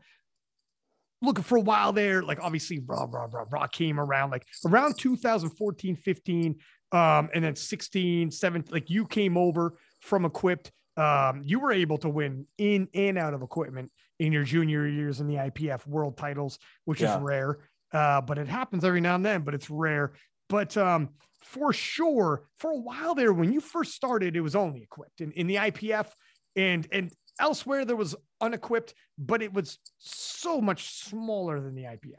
look 1.21 1.39
for 1.43 1.57
a 1.57 1.61
while 1.61 1.93
there. 1.93 2.23
Like 2.23 2.39
obviously, 2.41 2.79
raw, 2.85 3.05
raw, 3.09 3.27
raw, 3.31 3.45
raw 3.49 3.67
came 3.67 3.99
around 3.99 4.31
like 4.31 4.45
around 4.65 4.97
2014, 4.97 5.95
15, 5.95 6.55
um, 6.91 7.29
and 7.33 7.43
then 7.43 7.55
16, 7.55 8.31
17. 8.31 8.73
Like 8.73 8.89
you 8.89 9.05
came 9.05 9.37
over 9.37 9.77
from 10.01 10.25
equipped. 10.25 10.71
Um, 10.95 11.41
you 11.43 11.59
were 11.59 11.71
able 11.71 11.97
to 11.99 12.09
win 12.09 12.47
in 12.57 12.87
and 12.93 13.17
out 13.17 13.33
of 13.33 13.43
equipment 13.43 13.91
in 14.19 14.31
your 14.31 14.43
junior 14.43 14.87
years 14.87 15.19
in 15.19 15.27
the 15.27 15.35
IPF 15.35 15.85
world 15.85 16.17
titles, 16.17 16.57
which 16.85 17.01
yeah. 17.01 17.17
is 17.17 17.21
rare. 17.21 17.59
Uh, 17.93 18.19
but 18.21 18.37
it 18.37 18.47
happens 18.47 18.83
every 18.83 19.01
now 19.01 19.15
and 19.15 19.25
then, 19.25 19.41
but 19.41 19.53
it's 19.53 19.69
rare. 19.69 20.13
But 20.49 20.77
um, 20.77 21.10
for 21.41 21.73
sure, 21.73 22.43
for 22.55 22.71
a 22.71 22.77
while 22.77 23.15
there, 23.15 23.33
when 23.33 23.51
you 23.51 23.60
first 23.60 23.93
started, 23.93 24.36
it 24.36 24.41
was 24.41 24.55
only 24.55 24.81
equipped 24.81 25.21
in, 25.21 25.31
in 25.33 25.47
the 25.47 25.55
IPF 25.55 26.07
and 26.55 26.88
and 26.91 27.12
elsewhere 27.39 27.86
there 27.86 27.95
was 27.95 28.15
unequipped, 28.41 28.93
but 29.17 29.41
it 29.41 29.53
was 29.53 29.77
so 29.99 30.60
much 30.60 30.89
smaller 31.03 31.60
than 31.60 31.75
the 31.75 31.83
IPF. 31.83 32.15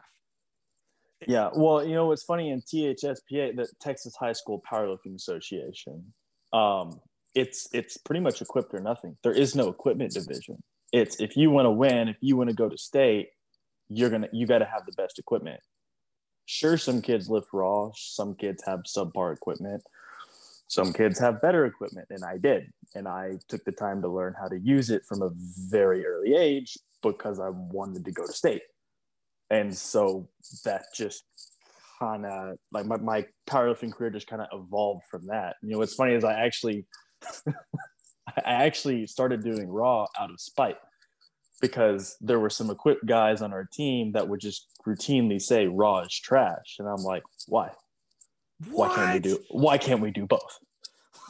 Yeah, 1.27 1.51
well, 1.55 1.85
you 1.85 1.95
know 1.95 2.07
what's 2.07 2.23
funny 2.23 2.51
in 2.51 2.62
THSPA, 2.62 3.57
the 3.57 3.69
Texas 3.81 4.14
High 4.14 4.35
School 4.35 4.62
Powerlifting 4.71 5.17
Association, 5.17 6.14
um, 6.53 7.01
it's 7.35 7.69
it's 7.73 7.97
pretty 7.97 8.21
much 8.21 8.41
equipped 8.41 8.73
or 8.73 8.81
nothing. 8.81 9.17
There 9.23 9.33
is 9.33 9.55
no 9.55 9.69
equipment 9.69 10.12
division. 10.12 10.62
It's 10.93 11.21
if 11.21 11.37
you 11.37 11.51
want 11.51 11.67
to 11.67 11.71
win, 11.71 12.09
if 12.09 12.17
you 12.21 12.37
want 12.37 12.51
to 12.51 12.57
go 12.57 12.69
to 12.69 12.79
state, 12.79 13.29
you're 13.88 14.11
gonna 14.11 14.29
you 14.33 14.47
got 14.47 14.59
to 14.59 14.64
have 14.64 14.87
the 14.87 14.93
best 14.93 15.19
equipment. 15.19 15.61
Sure, 16.51 16.79
some 16.79 17.03
kids 17.03 17.29
lift 17.29 17.49
raw, 17.53 17.91
some 17.95 18.35
kids 18.35 18.63
have 18.65 18.81
subpar 18.85 19.35
equipment, 19.35 19.83
some 20.67 20.95
kids 20.95 21.19
have 21.19 21.43
better 21.43 21.67
equipment, 21.67 22.07
and 22.09 22.25
I 22.25 22.39
did, 22.39 22.73
and 22.95 23.07
I 23.07 23.33
took 23.49 23.63
the 23.65 23.73
time 23.73 24.01
to 24.01 24.09
learn 24.09 24.35
how 24.41 24.49
to 24.49 24.59
use 24.59 24.89
it 24.89 25.03
from 25.07 25.21
a 25.21 25.29
very 25.35 26.07
early 26.07 26.35
age 26.35 26.79
because 27.03 27.39
I 27.39 27.51
wanted 27.51 28.07
to 28.07 28.13
go 28.13 28.27
to 28.27 28.33
state, 28.33 28.63
and 29.51 29.77
so 29.77 30.31
that 30.65 30.87
just 30.95 31.25
kind 31.99 32.25
of 32.25 32.57
like 32.73 32.87
my, 32.87 32.97
my 32.97 33.27
powerlifting 33.47 33.93
career 33.93 34.09
just 34.09 34.27
kind 34.27 34.41
of 34.41 34.49
evolved 34.59 35.05
from 35.11 35.27
that. 35.27 35.57
You 35.63 35.73
know, 35.73 35.79
what's 35.79 35.97
funny 35.97 36.15
is 36.15 36.25
I 36.25 36.33
actually 36.33 36.87
I 37.47 38.65
actually 38.65 39.07
started 39.07 39.45
doing 39.45 39.69
raw 39.69 40.07
out 40.19 40.31
of 40.31 40.41
spite 40.41 40.79
because 41.61 42.16
there 42.21 42.38
were 42.38 42.51
some 42.51 42.71
equipped 42.71 43.07
guys 43.07 43.42
on 43.42 43.53
our 43.53 43.64
team 43.64 44.12
that 44.12 44.29
would 44.29 44.40
just 44.40 44.66
routinely 44.87 45.40
say 45.40 45.66
raw 45.66 46.01
is 46.01 46.14
trash. 46.14 46.77
And 46.79 46.88
i'm 46.88 47.03
like 47.03 47.23
why? 47.47 47.71
What? 48.71 48.90
why 48.90 48.94
can't 48.94 49.12
we 49.14 49.31
do 49.31 49.38
why 49.51 49.79
can't 49.79 50.01
we 50.01 50.11
do 50.11 50.27
both? 50.27 50.59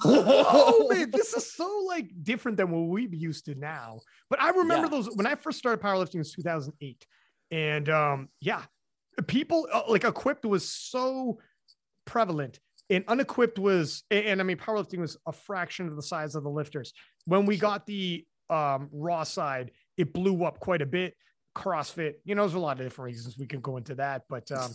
Oh 0.04 0.88
man 0.92 1.10
this 1.10 1.34
is 1.34 1.52
so 1.52 1.84
like 1.86 2.10
different 2.22 2.56
than 2.56 2.70
what 2.70 2.88
we've 2.88 3.14
used 3.14 3.46
to 3.46 3.54
now. 3.54 4.00
But 4.30 4.40
i 4.40 4.50
remember 4.50 4.86
yeah. 4.86 4.90
those 4.90 5.16
when 5.16 5.26
i 5.26 5.34
first 5.34 5.58
started 5.58 5.82
powerlifting 5.82 6.16
in 6.16 6.24
2008 6.24 7.06
and 7.50 7.88
um 7.88 8.28
yeah 8.40 8.62
people 9.26 9.66
uh, 9.72 9.82
like 9.88 10.04
equipped 10.04 10.44
was 10.44 10.68
so 10.68 11.38
prevalent 12.04 12.60
and 12.90 13.04
unequipped 13.08 13.58
was 13.58 14.04
and, 14.10 14.24
and 14.26 14.40
i 14.40 14.44
mean 14.44 14.56
powerlifting 14.56 14.98
was 14.98 15.16
a 15.26 15.32
fraction 15.32 15.88
of 15.88 15.96
the 15.96 16.02
size 16.02 16.34
of 16.34 16.42
the 16.42 16.50
lifters. 16.50 16.92
When 17.24 17.46
we 17.46 17.56
got 17.56 17.86
the 17.86 18.24
um, 18.50 18.88
raw 18.92 19.24
side 19.24 19.72
it 19.98 20.14
blew 20.14 20.44
up 20.44 20.61
quite 20.61 20.80
a 20.80 20.87
bit. 20.87 21.14
CrossFit, 21.54 22.14
you 22.24 22.34
know, 22.34 22.42
there's 22.42 22.54
a 22.54 22.58
lot 22.58 22.78
of 22.80 22.87
different 22.87 23.06
reasons 23.06 23.37
we 23.37 23.46
can 23.46 23.61
go 23.61 23.76
into 23.76 23.96
that, 23.96 24.22
but 24.28 24.50
um, 24.52 24.72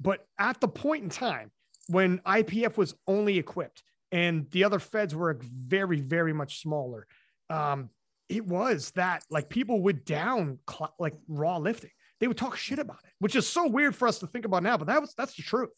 but 0.00 0.26
at 0.38 0.60
the 0.60 0.68
point 0.68 1.04
in 1.04 1.08
time 1.08 1.50
when 1.88 2.18
IPF 2.20 2.76
was 2.76 2.94
only 3.06 3.38
equipped 3.38 3.82
and 4.10 4.50
the 4.50 4.64
other 4.64 4.78
feds 4.80 5.14
were 5.14 5.38
very 5.40 6.00
very 6.00 6.32
much 6.32 6.60
smaller, 6.60 7.06
um, 7.50 7.88
it 8.28 8.44
was 8.44 8.90
that 8.92 9.22
like 9.30 9.48
people 9.48 9.82
would 9.82 10.04
down 10.04 10.58
cl- 10.68 10.94
like 10.98 11.14
raw 11.28 11.56
lifting. 11.58 11.90
They 12.20 12.26
would 12.26 12.38
talk 12.38 12.56
shit 12.56 12.78
about 12.78 12.98
it, 13.04 13.12
which 13.20 13.36
is 13.36 13.46
so 13.46 13.68
weird 13.68 13.94
for 13.94 14.08
us 14.08 14.18
to 14.20 14.26
think 14.26 14.44
about 14.44 14.62
now, 14.62 14.76
but 14.76 14.88
that 14.88 15.00
was 15.00 15.14
that's 15.16 15.36
the 15.36 15.42
truth. 15.42 15.70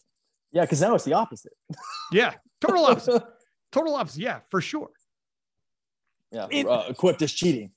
Yeah, 0.52 0.62
because 0.62 0.80
now 0.80 0.94
it's 0.94 1.04
the 1.04 1.12
opposite. 1.12 1.52
yeah, 2.12 2.34
total 2.60 2.86
opposite. 2.86 3.22
total 3.72 3.94
opposite. 3.94 4.22
Yeah, 4.22 4.40
for 4.50 4.60
sure. 4.60 4.88
Yeah, 6.32 6.46
it, 6.50 6.66
uh, 6.66 6.84
equipped 6.88 7.22
is 7.22 7.32
cheating. 7.32 7.70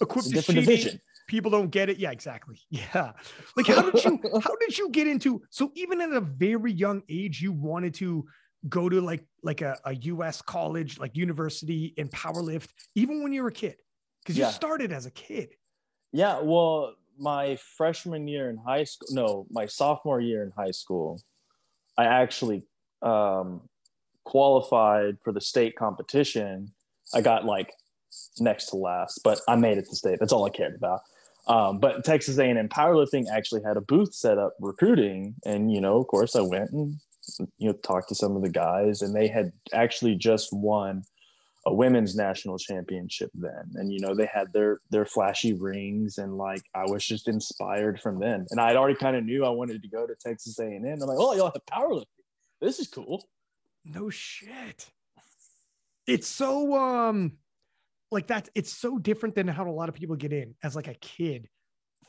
Equipped 0.00 0.32
is 0.32 0.46
cheating. 0.46 0.62
Division. 0.62 1.00
People 1.26 1.50
don't 1.50 1.70
get 1.70 1.88
it. 1.88 1.98
Yeah, 1.98 2.10
exactly. 2.10 2.58
Yeah. 2.70 3.12
Like 3.56 3.66
how 3.66 3.90
did 3.90 4.04
you 4.04 4.20
how 4.42 4.54
did 4.56 4.78
you 4.78 4.90
get 4.90 5.06
into 5.06 5.42
so 5.50 5.70
even 5.74 6.00
at 6.00 6.10
a 6.10 6.20
very 6.20 6.72
young 6.72 7.02
age 7.08 7.40
you 7.40 7.52
wanted 7.52 7.94
to 7.94 8.26
go 8.68 8.88
to 8.88 9.00
like 9.00 9.24
like 9.42 9.60
a, 9.60 9.78
a 9.84 9.94
US 9.94 10.42
college, 10.42 10.98
like 10.98 11.16
university 11.16 11.94
in 11.96 12.08
powerlift, 12.08 12.68
even 12.94 13.22
when 13.22 13.32
you 13.32 13.42
were 13.42 13.48
a 13.48 13.52
kid? 13.52 13.76
Because 14.22 14.36
you 14.36 14.44
yeah. 14.44 14.50
started 14.50 14.92
as 14.92 15.06
a 15.06 15.10
kid. 15.10 15.54
Yeah, 16.12 16.40
well, 16.40 16.94
my 17.18 17.56
freshman 17.76 18.26
year 18.26 18.50
in 18.50 18.56
high 18.56 18.84
school, 18.84 19.08
no, 19.12 19.46
my 19.50 19.66
sophomore 19.66 20.20
year 20.20 20.42
in 20.42 20.50
high 20.50 20.72
school, 20.72 21.20
I 21.96 22.04
actually 22.04 22.64
um, 23.02 23.62
qualified 24.24 25.18
for 25.22 25.32
the 25.32 25.40
state 25.40 25.76
competition. 25.76 26.72
I 27.14 27.20
got 27.20 27.44
like 27.44 27.72
next 28.38 28.66
to 28.66 28.76
last, 28.76 29.20
but 29.24 29.40
I 29.48 29.56
made 29.56 29.78
it 29.78 29.86
to 29.88 29.96
state. 29.96 30.18
That's 30.18 30.32
all 30.32 30.46
I 30.46 30.50
cared 30.50 30.74
about. 30.74 31.00
Um, 31.46 31.78
but 31.78 32.04
Texas 32.04 32.38
A&M 32.38 32.68
powerlifting 32.68 33.24
actually 33.32 33.62
had 33.62 33.76
a 33.76 33.80
booth 33.80 34.14
set 34.14 34.38
up 34.38 34.54
recruiting, 34.60 35.34
and 35.44 35.72
you 35.72 35.80
know, 35.80 35.98
of 35.98 36.06
course, 36.06 36.36
I 36.36 36.42
went 36.42 36.70
and 36.70 36.96
you 37.58 37.68
know 37.68 37.72
talked 37.72 38.08
to 38.10 38.14
some 38.14 38.36
of 38.36 38.42
the 38.42 38.50
guys, 38.50 39.02
and 39.02 39.14
they 39.14 39.28
had 39.28 39.52
actually 39.72 40.14
just 40.14 40.50
won 40.52 41.02
a 41.66 41.74
women's 41.74 42.14
national 42.14 42.58
championship 42.58 43.30
then, 43.34 43.72
and 43.74 43.92
you 43.92 44.00
know 44.00 44.14
they 44.14 44.26
had 44.26 44.52
their 44.52 44.78
their 44.90 45.06
flashy 45.06 45.54
rings, 45.54 46.18
and 46.18 46.36
like 46.36 46.62
I 46.74 46.84
was 46.84 47.04
just 47.04 47.26
inspired 47.26 48.00
from 48.00 48.20
them, 48.20 48.46
and 48.50 48.60
I'd 48.60 48.76
already 48.76 48.98
kind 48.98 49.16
of 49.16 49.24
knew 49.24 49.44
I 49.44 49.50
wanted 49.50 49.82
to 49.82 49.88
go 49.88 50.06
to 50.06 50.14
Texas 50.14 50.58
A&M. 50.58 50.84
I'm 50.84 51.00
like, 51.00 51.18
oh, 51.18 51.34
y'all 51.34 51.52
have 51.52 51.66
powerlifting. 51.66 52.04
This 52.60 52.78
is 52.78 52.88
cool. 52.88 53.26
No 53.84 54.10
shit. 54.10 54.90
It's 56.10 56.28
so 56.28 56.74
um 56.76 57.32
like 58.10 58.26
that 58.28 58.48
it's 58.54 58.72
so 58.72 58.98
different 58.98 59.34
than 59.34 59.46
how 59.46 59.68
a 59.68 59.70
lot 59.70 59.88
of 59.88 59.94
people 59.94 60.16
get 60.16 60.32
in 60.32 60.54
as 60.62 60.74
like 60.74 60.88
a 60.88 60.94
kid 60.94 61.48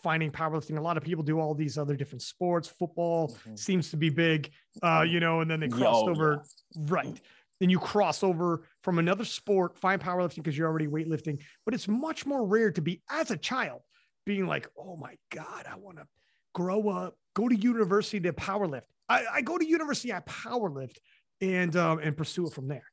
finding 0.02 0.32
powerlifting. 0.32 0.78
A 0.78 0.82
lot 0.82 0.98
of 0.98 1.04
people 1.04 1.24
do 1.24 1.40
all 1.40 1.54
these 1.54 1.78
other 1.78 1.96
different 1.96 2.24
sports. 2.24 2.68
Football 2.68 3.30
mm-hmm. 3.30 3.56
seems 3.56 3.92
to 3.92 3.98
be 3.98 4.10
big 4.10 4.52
uh 4.82 5.06
you 5.08 5.20
know 5.20 5.42
and 5.42 5.52
then 5.52 5.60
they 5.60 5.68
cross 5.68 6.08
over 6.08 6.44
yeah. 6.76 6.82
right. 6.88 7.22
Then 7.60 7.70
you 7.70 7.78
cross 7.78 8.24
over 8.24 8.68
from 8.82 8.98
another 8.98 9.24
sport 9.24 9.78
find 9.78 10.02
powerlifting 10.02 10.38
because 10.38 10.58
you're 10.58 10.68
already 10.68 10.88
weightlifting. 10.88 11.42
But 11.66 11.76
it's 11.76 11.88
much 11.88 12.26
more 12.26 12.46
rare 12.46 12.72
to 12.72 12.82
be 12.82 13.02
as 13.10 13.30
a 13.30 13.38
child 13.38 13.82
being 14.26 14.48
like 14.48 14.68
oh 14.78 14.96
my 14.96 15.16
god 15.32 15.66
i 15.70 15.76
want 15.76 15.98
to 15.98 16.06
grow 16.54 16.90
up 16.90 17.16
go 17.34 17.48
to 17.48 17.56
university 17.56 18.20
to 18.20 18.34
powerlift. 18.34 18.84
I, 19.10 19.26
I 19.34 19.42
go 19.42 19.58
to 19.58 19.66
university 19.66 20.14
i 20.14 20.20
powerlift 20.22 20.98
and 21.42 21.76
um 21.76 22.00
and 22.00 22.16
pursue 22.16 22.48
it 22.48 22.54
from 22.54 22.68
there 22.68 22.84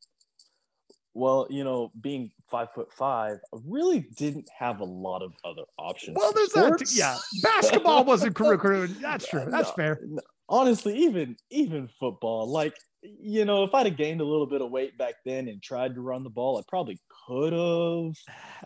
well, 1.18 1.46
you 1.50 1.64
know, 1.64 1.90
being 2.00 2.30
five 2.48 2.72
foot 2.72 2.92
five, 2.92 3.38
I 3.52 3.58
really 3.66 4.00
didn't 4.16 4.48
have 4.56 4.80
a 4.80 4.84
lot 4.84 5.22
of 5.22 5.32
other 5.44 5.64
options. 5.78 6.16
Well, 6.16 6.32
there's 6.32 6.52
sports. 6.52 6.94
that. 6.96 6.98
Yeah, 6.98 7.18
basketball 7.42 8.04
wasn't 8.04 8.34
curriculum. 8.36 8.96
That's 9.00 9.26
true. 9.28 9.46
That's 9.50 9.70
no, 9.70 9.74
fair. 9.74 10.00
No. 10.02 10.20
Honestly, 10.48 10.96
even 10.96 11.36
even 11.50 11.88
football, 11.98 12.48
like 12.48 12.74
you 13.02 13.44
know, 13.44 13.64
if 13.64 13.74
I'd 13.74 13.86
have 13.86 13.96
gained 13.96 14.20
a 14.20 14.24
little 14.24 14.46
bit 14.46 14.62
of 14.62 14.70
weight 14.70 14.96
back 14.96 15.14
then 15.24 15.48
and 15.48 15.62
tried 15.62 15.94
to 15.94 16.00
run 16.00 16.24
the 16.24 16.30
ball, 16.30 16.58
I 16.58 16.62
probably 16.68 16.98
could 17.26 17.52
have. 17.52 18.16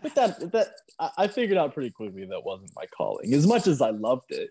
But 0.01 0.15
that 0.15 0.51
that 0.51 0.67
I 1.17 1.27
figured 1.27 1.57
out 1.57 1.73
pretty 1.73 1.89
quickly 1.89 2.25
that 2.25 2.45
wasn't 2.45 2.71
my 2.75 2.85
calling. 2.85 3.33
As 3.33 3.47
much 3.47 3.67
as 3.67 3.81
I 3.81 3.89
loved 3.89 4.31
it, 4.31 4.49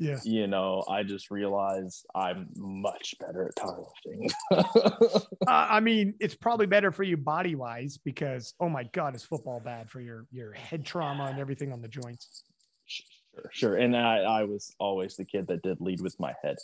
yeah. 0.00 0.18
you 0.24 0.46
know 0.46 0.82
i 0.88 1.02
just 1.02 1.30
realized 1.30 2.04
i'm 2.14 2.48
much 2.56 3.14
better 3.20 3.46
at 3.48 3.54
powerlifting. 3.54 4.30
Uh, 5.46 5.66
i 5.70 5.80
mean 5.80 6.14
it's 6.20 6.34
probably 6.34 6.66
better 6.66 6.90
for 6.90 7.02
you 7.02 7.16
body 7.16 7.54
wise 7.54 7.98
because 8.04 8.54
oh 8.60 8.68
my 8.68 8.84
god 8.92 9.14
is 9.14 9.22
football 9.22 9.60
bad 9.60 9.88
for 9.88 10.00
your 10.00 10.26
your 10.30 10.52
head 10.52 10.84
trauma 10.84 11.24
and 11.24 11.38
everything 11.38 11.72
on 11.72 11.80
the 11.80 11.88
joints? 11.88 12.44
Sure 12.86 13.06
sure. 13.50 13.76
And 13.76 13.96
i 13.96 14.18
i 14.18 14.44
was 14.44 14.74
always 14.78 15.16
the 15.16 15.24
kid 15.24 15.46
that 15.48 15.62
did 15.62 15.80
lead 15.80 16.00
with 16.00 16.18
my 16.18 16.34
head. 16.42 16.56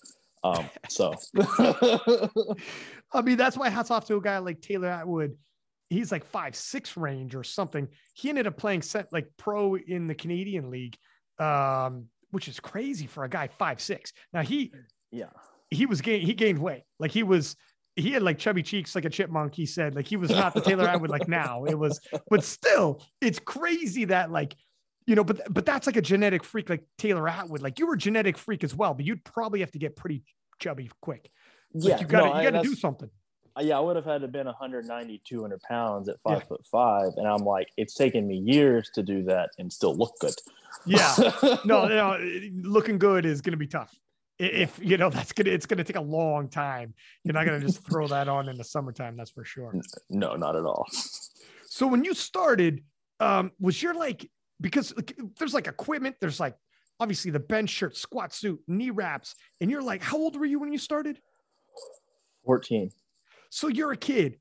Um 0.45 0.69
so. 0.89 1.15
I 3.13 3.23
mean 3.23 3.37
that's 3.37 3.57
why 3.57 3.69
hats 3.69 3.91
off 3.91 4.07
to 4.07 4.17
a 4.17 4.21
guy 4.21 4.39
like 4.39 4.61
taylor 4.61 4.89
atwood. 4.89 5.37
He's 5.89 6.11
like 6.11 6.25
five 6.25 6.57
six 6.57 6.97
range 6.97 7.35
or 7.35 7.45
something. 7.45 7.89
He 8.15 8.29
ended 8.29 8.47
up 8.47 8.57
playing 8.57 8.83
set 8.83 9.13
like 9.13 9.29
pro 9.37 9.77
in 9.77 10.07
the 10.07 10.15
canadian 10.15 10.71
league. 10.71 10.97
Um 11.39 12.07
which 12.31 12.49
is 12.49 12.61
crazy 12.61 13.07
for 13.07 13.25
a 13.25 13.29
guy 13.29 13.49
five 13.49 13.81
six. 13.81 14.13
Now 14.33 14.43
he, 14.43 14.73
yeah, 15.11 15.31
he 15.71 15.87
was 15.87 16.01
gain 16.01 16.21
he 16.21 16.35
gained 16.35 16.59
weight. 16.59 16.83
Like 16.99 17.11
he 17.11 17.23
was, 17.23 17.57
he 17.95 18.13
had 18.13 18.23
like 18.23 18.39
chubby 18.39 18.63
cheeks 18.63 18.95
like 18.95 19.05
a 19.05 19.11
chipmunk. 19.11 19.55
He 19.55 19.67
said 19.67 19.95
like 19.95 20.07
he 20.07 20.17
was 20.17 20.31
not 20.31 20.55
the 20.55 20.61
Taylor 20.61 20.89
Atwood 20.89 21.11
like 21.11 21.29
now. 21.29 21.65
It 21.65 21.79
was, 21.79 22.01
but 22.29 22.45
still, 22.45 23.03
it's 23.21 23.39
crazy 23.39 24.07
that 24.07 24.31
like, 24.31 24.55
you 25.07 25.15
know, 25.15 25.25
but 25.25 25.43
but 25.53 25.65
that's 25.65 25.87
like 25.87 25.97
a 25.97 26.03
genetic 26.03 26.45
freak 26.45 26.69
like 26.69 26.85
Taylor 26.99 27.29
Atwood. 27.29 27.63
Like 27.63 27.79
you 27.79 27.87
were 27.87 27.95
a 27.95 27.99
genetic 27.99 28.37
freak 28.37 28.65
as 28.65 28.75
well, 28.75 28.93
but 28.93 29.05
you'd 29.05 29.25
probably 29.25 29.61
have 29.61 29.71
to 29.73 29.79
get 29.79 29.97
pretty 29.97 30.25
chubby 30.59 30.91
quick. 31.01 31.31
Like, 31.73 31.89
yeah, 31.89 32.01
you 32.01 32.07
got 32.07 32.21
to 32.21 32.29
no, 32.29 32.41
you 32.41 32.51
got 32.51 32.63
to 32.63 32.69
do 32.69 32.75
something. 32.75 33.11
Yeah, 33.63 33.79
I 33.79 33.81
would 33.81 33.97
have 33.97 34.05
had 34.05 34.21
to 34.21 34.29
been 34.29 34.47
190, 34.47 35.21
200 35.25 35.63
pounds 35.63 36.09
at 36.09 36.21
five 36.23 36.39
yeah. 36.39 36.45
foot 36.45 36.67
five. 36.67 37.13
And 37.17 37.27
I'm 37.27 37.45
like, 37.45 37.69
it's 37.77 37.95
taken 37.95 38.27
me 38.27 38.37
years 38.37 38.91
to 38.95 39.03
do 39.03 39.23
that 39.25 39.51
and 39.59 39.73
still 39.73 39.95
look 39.95 40.19
good. 40.21 40.35
Yeah. 40.85 41.15
no, 41.65 41.87
no, 41.87 42.19
looking 42.63 42.99
good 42.99 43.25
is 43.25 43.41
going 43.41 43.53
to 43.53 43.59
be 43.59 43.67
tough. 43.67 43.95
If 44.39 44.79
you 44.83 44.99
know 44.99 45.09
that's 45.09 45.33
gonna, 45.33 45.49
it's 45.49 45.65
gonna 45.65 45.83
take 45.83 45.97
a 45.97 46.01
long 46.03 46.51
time. 46.51 46.93
You're 47.25 47.33
not 47.33 47.47
gonna 47.47 47.59
just 47.59 47.83
throw 47.87 48.07
that 48.09 48.29
on 48.29 48.51
in 48.51 48.59
the 48.59 48.65
summertime. 48.65 49.17
That's 49.17 49.31
for 49.31 49.47
sure. 49.47 49.75
No, 50.11 50.37
not 50.37 50.57
at 50.57 50.67
all. 50.67 50.87
So 51.65 51.87
when 51.87 52.05
you 52.05 52.13
started, 52.13 52.85
um, 53.19 53.51
was 53.59 53.83
your 53.83 53.95
like 53.95 54.31
because 54.61 54.93
there's 55.39 55.55
like 55.55 55.69
equipment, 55.69 56.17
there's 56.21 56.39
like 56.39 56.55
obviously 57.01 57.31
the 57.31 57.41
bench 57.41 57.71
shirt, 57.71 57.97
squat 57.97 58.35
suit, 58.35 58.61
knee 58.69 58.91
wraps, 58.91 59.35
and 59.63 59.71
you're 59.71 59.83
like, 59.83 60.03
how 60.03 60.19
old 60.19 60.39
were 60.39 60.45
you 60.45 60.59
when 60.59 60.71
you 60.71 60.79
started? 60.79 61.19
14. 62.45 62.91
So 63.51 63.69
you're 63.69 63.93
a 63.93 63.97
kid. 63.97 64.39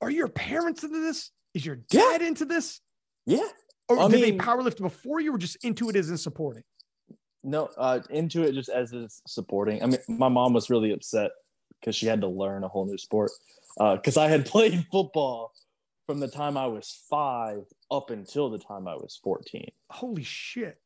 Are 0.00 0.10
your 0.10 0.28
parents 0.28 0.82
into 0.82 1.00
this? 1.00 1.30
Is 1.54 1.64
your 1.64 1.76
dad 1.76 2.20
yeah. 2.20 2.26
into 2.26 2.44
this? 2.44 2.80
Yeah. 3.26 3.46
Or 3.88 4.00
I 4.00 4.08
did 4.08 4.12
mean, 4.12 4.38
they 4.38 4.44
powerlift 4.44 4.78
before 4.78 5.20
you 5.20 5.32
were 5.32 5.38
just 5.38 5.64
into 5.64 5.90
it 5.90 5.96
as 5.96 6.10
in 6.10 6.16
supporting? 6.16 6.62
No, 7.44 7.68
uh, 7.76 8.00
into 8.10 8.42
it 8.42 8.52
just 8.54 8.68
as 8.68 8.92
is 8.92 9.20
supporting. 9.26 9.82
I 9.82 9.86
mean, 9.86 9.98
my 10.08 10.28
mom 10.28 10.52
was 10.52 10.70
really 10.70 10.92
upset 10.92 11.32
because 11.80 11.96
she 11.96 12.06
had 12.06 12.20
to 12.20 12.28
learn 12.28 12.64
a 12.64 12.68
whole 12.68 12.86
new 12.86 12.98
sport. 12.98 13.32
Because 13.78 14.16
uh, 14.16 14.22
I 14.22 14.28
had 14.28 14.46
played 14.54 14.86
football 14.90 15.52
from 16.06 16.20
the 16.20 16.28
time 16.28 16.56
I 16.56 16.66
was 16.66 17.02
five 17.10 17.64
up 17.90 18.10
until 18.10 18.50
the 18.50 18.58
time 18.58 18.86
I 18.86 18.94
was 18.94 19.20
14. 19.22 19.70
Holy 19.90 20.22
shit. 20.22 20.78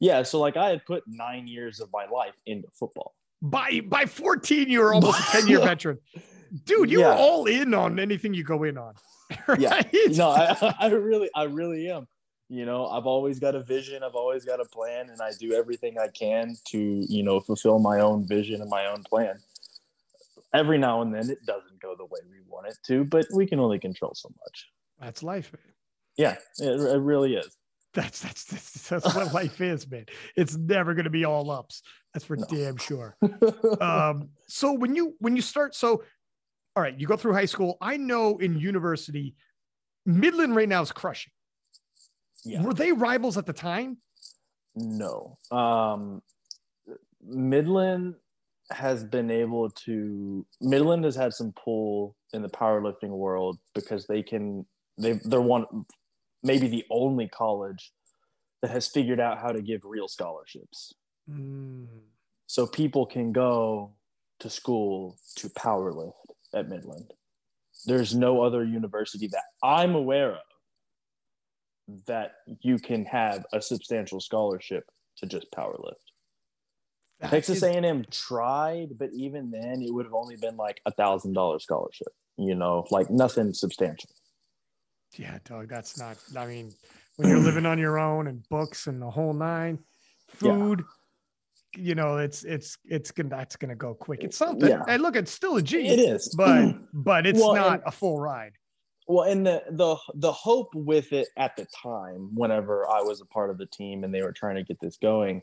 Yeah. 0.00 0.22
So, 0.24 0.40
like, 0.40 0.56
I 0.56 0.70
had 0.70 0.84
put 0.84 1.04
nine 1.06 1.46
years 1.46 1.80
of 1.80 1.88
my 1.92 2.06
life 2.06 2.34
into 2.46 2.68
football. 2.78 3.14
By 3.40 3.80
by 3.84 4.06
14, 4.06 4.68
you 4.68 4.80
were 4.80 4.94
almost 4.94 5.20
a 5.20 5.40
10 5.40 5.48
year 5.48 5.60
veteran. 5.64 5.98
Dude, 6.64 6.90
you 6.90 7.00
yeah. 7.00 7.08
were 7.08 7.14
all 7.14 7.46
in 7.46 7.74
on 7.74 7.98
anything 7.98 8.34
you 8.34 8.44
go 8.44 8.64
in 8.64 8.78
on. 8.78 8.94
Right? 9.48 9.60
Yeah. 9.60 10.08
No, 10.10 10.28
I, 10.28 10.74
I 10.80 10.86
really, 10.88 11.30
I 11.34 11.44
really 11.44 11.90
am. 11.90 12.06
You 12.50 12.66
know, 12.66 12.86
I've 12.86 13.06
always 13.06 13.38
got 13.38 13.54
a 13.54 13.62
vision, 13.62 14.02
I've 14.02 14.14
always 14.14 14.44
got 14.44 14.60
a 14.60 14.66
plan, 14.66 15.08
and 15.08 15.22
I 15.22 15.30
do 15.40 15.54
everything 15.54 15.98
I 15.98 16.08
can 16.08 16.54
to, 16.66 16.78
you 16.78 17.22
know, 17.22 17.40
fulfill 17.40 17.78
my 17.78 18.00
own 18.00 18.28
vision 18.28 18.60
and 18.60 18.68
my 18.68 18.86
own 18.86 19.02
plan 19.04 19.38
every 20.52 20.78
now 20.78 21.02
and 21.02 21.14
then 21.14 21.30
it 21.30 21.44
doesn't 21.46 21.80
go 21.80 21.94
the 21.96 22.04
way 22.04 22.20
we 22.30 22.38
want 22.46 22.66
it 22.66 22.76
to, 22.86 23.04
but 23.04 23.26
we 23.32 23.46
can 23.46 23.58
only 23.60 23.78
control 23.78 24.12
so 24.14 24.30
much. 24.40 24.68
That's 25.00 25.22
life. 25.22 25.52
Man. 25.52 25.74
Yeah, 26.16 26.36
it, 26.58 26.80
it 26.80 27.00
really 27.00 27.34
is. 27.34 27.56
That's, 27.94 28.20
that's 28.20 28.44
that's 28.44 28.88
that's 28.88 29.14
what 29.14 29.34
life 29.34 29.60
is, 29.60 29.90
man. 29.90 30.06
It's 30.34 30.56
never 30.56 30.94
going 30.94 31.04
to 31.04 31.10
be 31.10 31.24
all 31.24 31.50
ups. 31.50 31.82
That's 32.12 32.24
for 32.24 32.36
no. 32.36 32.46
damn 32.48 32.76
sure. 32.78 33.16
um, 33.80 34.30
so 34.48 34.72
when 34.72 34.94
you 34.94 35.14
when 35.18 35.36
you 35.36 35.42
start, 35.42 35.74
so 35.74 36.02
all 36.74 36.82
right, 36.82 36.98
you 36.98 37.06
go 37.06 37.16
through 37.16 37.34
high 37.34 37.46
school. 37.46 37.76
I 37.80 37.96
know 37.96 38.38
in 38.38 38.58
university, 38.58 39.34
Midland 40.06 40.56
right 40.56 40.68
now 40.68 40.82
is 40.82 40.92
crushing. 40.92 41.32
Yeah. 42.44 42.62
Were 42.62 42.74
they 42.74 42.92
rivals 42.92 43.38
at 43.38 43.46
the 43.46 43.52
time? 43.52 43.98
No. 44.74 45.38
Um, 45.50 46.22
Midland 47.24 48.14
has 48.70 49.04
been 49.04 49.30
able 49.30 49.68
to 49.70 50.46
Midland 50.60 51.04
has 51.04 51.14
had 51.14 51.34
some 51.34 51.52
pull 51.52 52.16
in 52.32 52.42
the 52.42 52.48
powerlifting 52.48 53.10
world 53.10 53.58
because 53.74 54.06
they 54.06 54.22
can 54.22 54.64
they 54.98 55.12
they're 55.24 55.42
one 55.42 55.66
maybe 56.42 56.68
the 56.68 56.84
only 56.90 57.28
college 57.28 57.92
that 58.62 58.70
has 58.70 58.86
figured 58.86 59.20
out 59.20 59.38
how 59.38 59.52
to 59.52 59.60
give 59.60 59.82
real 59.84 60.08
scholarships. 60.08 60.94
Mm. 61.30 61.86
So 62.46 62.66
people 62.66 63.06
can 63.06 63.32
go 63.32 63.92
to 64.40 64.50
school 64.50 65.18
to 65.36 65.48
powerlift 65.50 66.12
at 66.54 66.68
Midland. 66.68 67.12
There's 67.86 68.14
no 68.14 68.42
other 68.42 68.64
university 68.64 69.28
that 69.28 69.44
I'm 69.62 69.94
aware 69.94 70.32
of 70.32 72.04
that 72.06 72.32
you 72.60 72.78
can 72.78 73.04
have 73.06 73.44
a 73.52 73.60
substantial 73.60 74.20
scholarship 74.20 74.84
to 75.18 75.26
just 75.26 75.46
powerlift. 75.52 75.94
Texas 77.28 77.62
A&M 77.62 78.04
tried, 78.10 78.98
but 78.98 79.10
even 79.12 79.50
then, 79.50 79.82
it 79.82 79.92
would 79.92 80.06
have 80.06 80.14
only 80.14 80.36
been 80.36 80.56
like 80.56 80.80
a 80.86 80.92
thousand 80.92 81.34
dollar 81.34 81.58
scholarship. 81.58 82.08
You 82.36 82.54
know, 82.54 82.86
like 82.90 83.10
nothing 83.10 83.52
substantial. 83.52 84.10
Yeah, 85.16 85.38
dog. 85.44 85.68
That's 85.68 85.98
not. 85.98 86.16
I 86.36 86.46
mean, 86.46 86.72
when 87.16 87.28
you're 87.28 87.38
living 87.38 87.66
on 87.66 87.78
your 87.78 87.98
own 87.98 88.26
and 88.26 88.48
books 88.48 88.86
and 88.86 89.00
the 89.00 89.10
whole 89.10 89.34
nine, 89.34 89.78
food. 90.28 90.80
Yeah. 90.80 90.84
You 91.74 91.94
know, 91.94 92.18
it's 92.18 92.44
it's 92.44 92.78
it's 92.84 93.10
gonna 93.10 93.28
that's 93.28 93.56
gonna 93.56 93.74
go 93.74 93.94
quick. 93.94 94.24
It's 94.24 94.36
something. 94.36 94.68
Yeah. 94.68 94.84
And 94.88 95.02
look, 95.02 95.16
it's 95.16 95.32
still 95.32 95.56
a 95.56 95.62
G. 95.62 95.88
It 95.88 95.98
is, 95.98 96.34
but 96.36 96.74
but 96.92 97.26
it's 97.26 97.38
well, 97.38 97.54
not 97.54 97.72
and, 97.74 97.82
a 97.86 97.90
full 97.90 98.20
ride. 98.20 98.52
Well, 99.08 99.28
and 99.28 99.46
the 99.46 99.62
the 99.70 99.96
the 100.14 100.32
hope 100.32 100.74
with 100.74 101.12
it 101.12 101.28
at 101.36 101.56
the 101.56 101.66
time, 101.82 102.30
whenever 102.34 102.88
I 102.88 103.00
was 103.00 103.20
a 103.20 103.26
part 103.26 103.50
of 103.50 103.58
the 103.58 103.66
team 103.66 104.04
and 104.04 104.14
they 104.14 104.22
were 104.22 104.32
trying 104.32 104.56
to 104.56 104.62
get 104.62 104.78
this 104.80 104.96
going, 104.96 105.42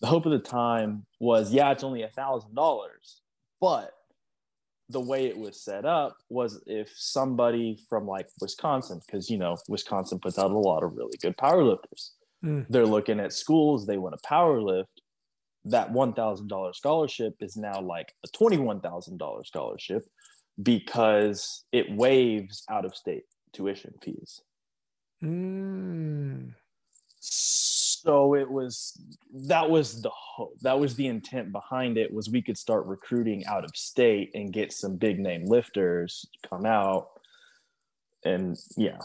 the 0.00 0.10
hope 0.10 0.26
of 0.26 0.32
the 0.32 0.38
time 0.38 1.06
was 1.18 1.52
yeah 1.52 1.70
it's 1.70 1.82
only 1.84 2.02
a 2.02 2.08
thousand 2.08 2.54
dollars 2.54 3.22
but 3.60 3.92
the 4.90 5.00
way 5.00 5.26
it 5.26 5.38
was 5.38 5.62
set 5.62 5.86
up 5.86 6.18
was 6.28 6.62
if 6.66 6.92
somebody 6.94 7.78
from 7.88 8.06
like 8.06 8.28
wisconsin 8.40 9.00
because 9.06 9.30
you 9.30 9.38
know 9.38 9.56
wisconsin 9.68 10.18
puts 10.18 10.38
out 10.38 10.50
a 10.50 10.58
lot 10.58 10.82
of 10.82 10.94
really 10.94 11.16
good 11.22 11.36
powerlifters 11.38 12.10
mm. 12.44 12.66
they're 12.68 12.84
looking 12.84 13.18
at 13.18 13.32
schools 13.32 13.86
they 13.86 13.96
want 13.96 14.14
to 14.14 14.28
powerlift 14.28 14.84
that 15.66 15.92
$1000 15.92 16.74
scholarship 16.74 17.34
is 17.40 17.56
now 17.56 17.80
like 17.80 18.12
a 18.24 18.28
$21000 18.28 19.46
scholarship 19.46 20.06
because 20.62 21.64
it 21.72 21.90
waives 21.90 22.64
out 22.70 22.84
of 22.84 22.94
state 22.94 23.24
tuition 23.52 23.94
fees. 24.02 24.40
Mm. 25.22 26.52
So 27.20 28.34
it 28.34 28.50
was 28.50 29.00
that 29.32 29.70
was 29.70 30.02
the 30.02 30.10
hope 30.12 30.58
that 30.60 30.78
was 30.78 30.94
the 30.94 31.06
intent 31.06 31.52
behind 31.52 31.96
it 31.96 32.12
was 32.12 32.28
we 32.28 32.42
could 32.42 32.58
start 32.58 32.84
recruiting 32.84 33.46
out 33.46 33.64
of 33.64 33.70
state 33.74 34.30
and 34.34 34.52
get 34.52 34.74
some 34.74 34.96
big 34.96 35.18
name 35.18 35.46
lifters 35.46 36.26
come 36.48 36.66
out 36.66 37.08
and 38.26 38.58
yeah. 38.76 38.98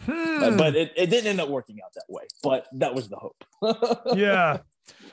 Hmm. 0.00 0.40
but, 0.40 0.58
but 0.58 0.76
it, 0.76 0.92
it 0.96 1.10
didn't 1.10 1.28
end 1.28 1.40
up 1.40 1.48
working 1.48 1.78
out 1.84 1.94
that 1.94 2.04
way 2.08 2.24
but 2.42 2.66
that 2.72 2.92
was 2.92 3.08
the 3.08 3.16
hope. 3.16 3.44
Yeah 4.16 4.58